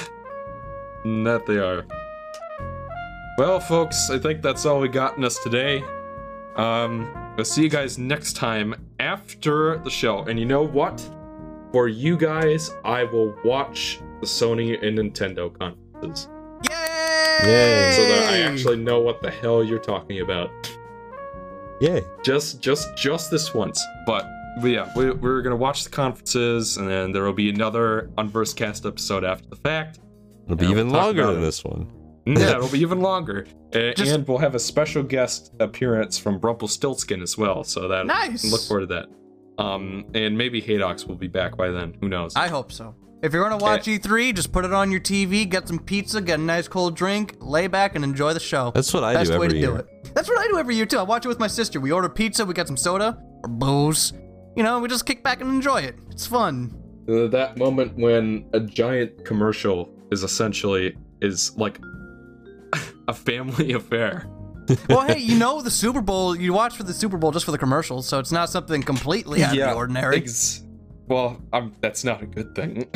[1.05, 1.85] That they are.
[3.37, 5.83] Well, folks, I think that's all we got in us today.
[6.55, 10.23] Um, we'll see you guys next time after the show.
[10.27, 11.01] And you know what?
[11.73, 16.29] For you guys, I will watch the Sony and Nintendo conferences
[17.43, 17.89] Yay!
[17.91, 17.93] Yay.
[17.93, 20.51] so that I actually know what the hell you're talking about.
[21.81, 22.03] Yay!
[22.23, 23.85] Just, just, just this once.
[24.07, 24.27] But,
[24.61, 28.55] but yeah, we, we're gonna watch the conferences, and then there will be another Unverse
[28.55, 29.99] Cast episode after the fact.
[30.45, 31.41] It'll be even we'll longer than it.
[31.41, 31.91] this one.
[32.27, 33.47] Yeah, it'll be even longer.
[33.73, 38.07] A- Just- and we'll have a special guest appearance from Rumpelstiltskin as well, so that
[38.07, 38.45] Nice.
[38.51, 39.09] look forward to that.
[39.63, 41.95] Um, and maybe Haydox will be back by then.
[42.01, 42.35] Who knows?
[42.37, 42.95] I hope so.
[43.23, 46.41] If you're gonna watch E3, just put it on your TV, get some pizza, get
[46.41, 48.73] a nice cold drink, lay back, and enjoy the show.
[48.75, 49.71] That's what I Best do way every to year.
[49.71, 50.15] do it.
[50.15, 50.99] That's what I do every year too.
[50.99, 51.79] I watch it with my sister.
[51.79, 54.13] We order pizza, we get some soda or booze.
[54.57, 55.95] You know, we just kick back and enjoy it.
[56.11, 56.75] It's fun.
[57.09, 61.79] Uh, that moment when a giant commercial is essentially is like
[63.09, 64.27] a family affair.
[64.89, 66.35] well, hey, you know the Super Bowl.
[66.37, 69.43] You watch for the Super Bowl just for the commercials, so it's not something completely
[69.45, 70.17] out of the ordinary.
[70.19, 70.65] Ex-
[71.09, 72.89] well, um, that's not a good thing.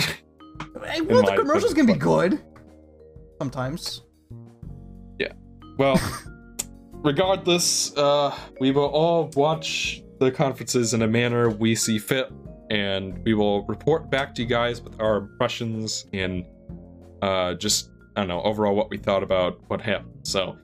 [0.84, 2.42] Hey, well, the commercials can opinion, be good
[3.38, 4.02] sometimes.
[5.18, 5.32] Yeah.
[5.78, 6.00] Well,
[6.92, 12.30] regardless, uh, we will all watch the conferences in a manner we see fit,
[12.70, 16.46] and we will report back to you guys with our impressions and
[17.22, 20.20] uh, just I don't know overall what we thought about what happened.
[20.22, 20.56] So.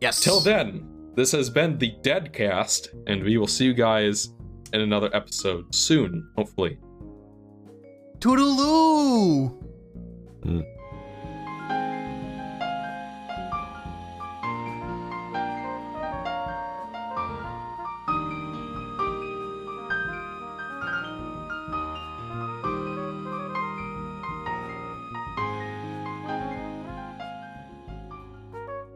[0.00, 0.20] Yes.
[0.20, 4.34] Till then, this has been the Dead Cast, and we will see you guys
[4.74, 6.78] in another episode soon, hopefully.
[8.20, 9.50] Toodaloo.
[10.44, 10.75] Mm.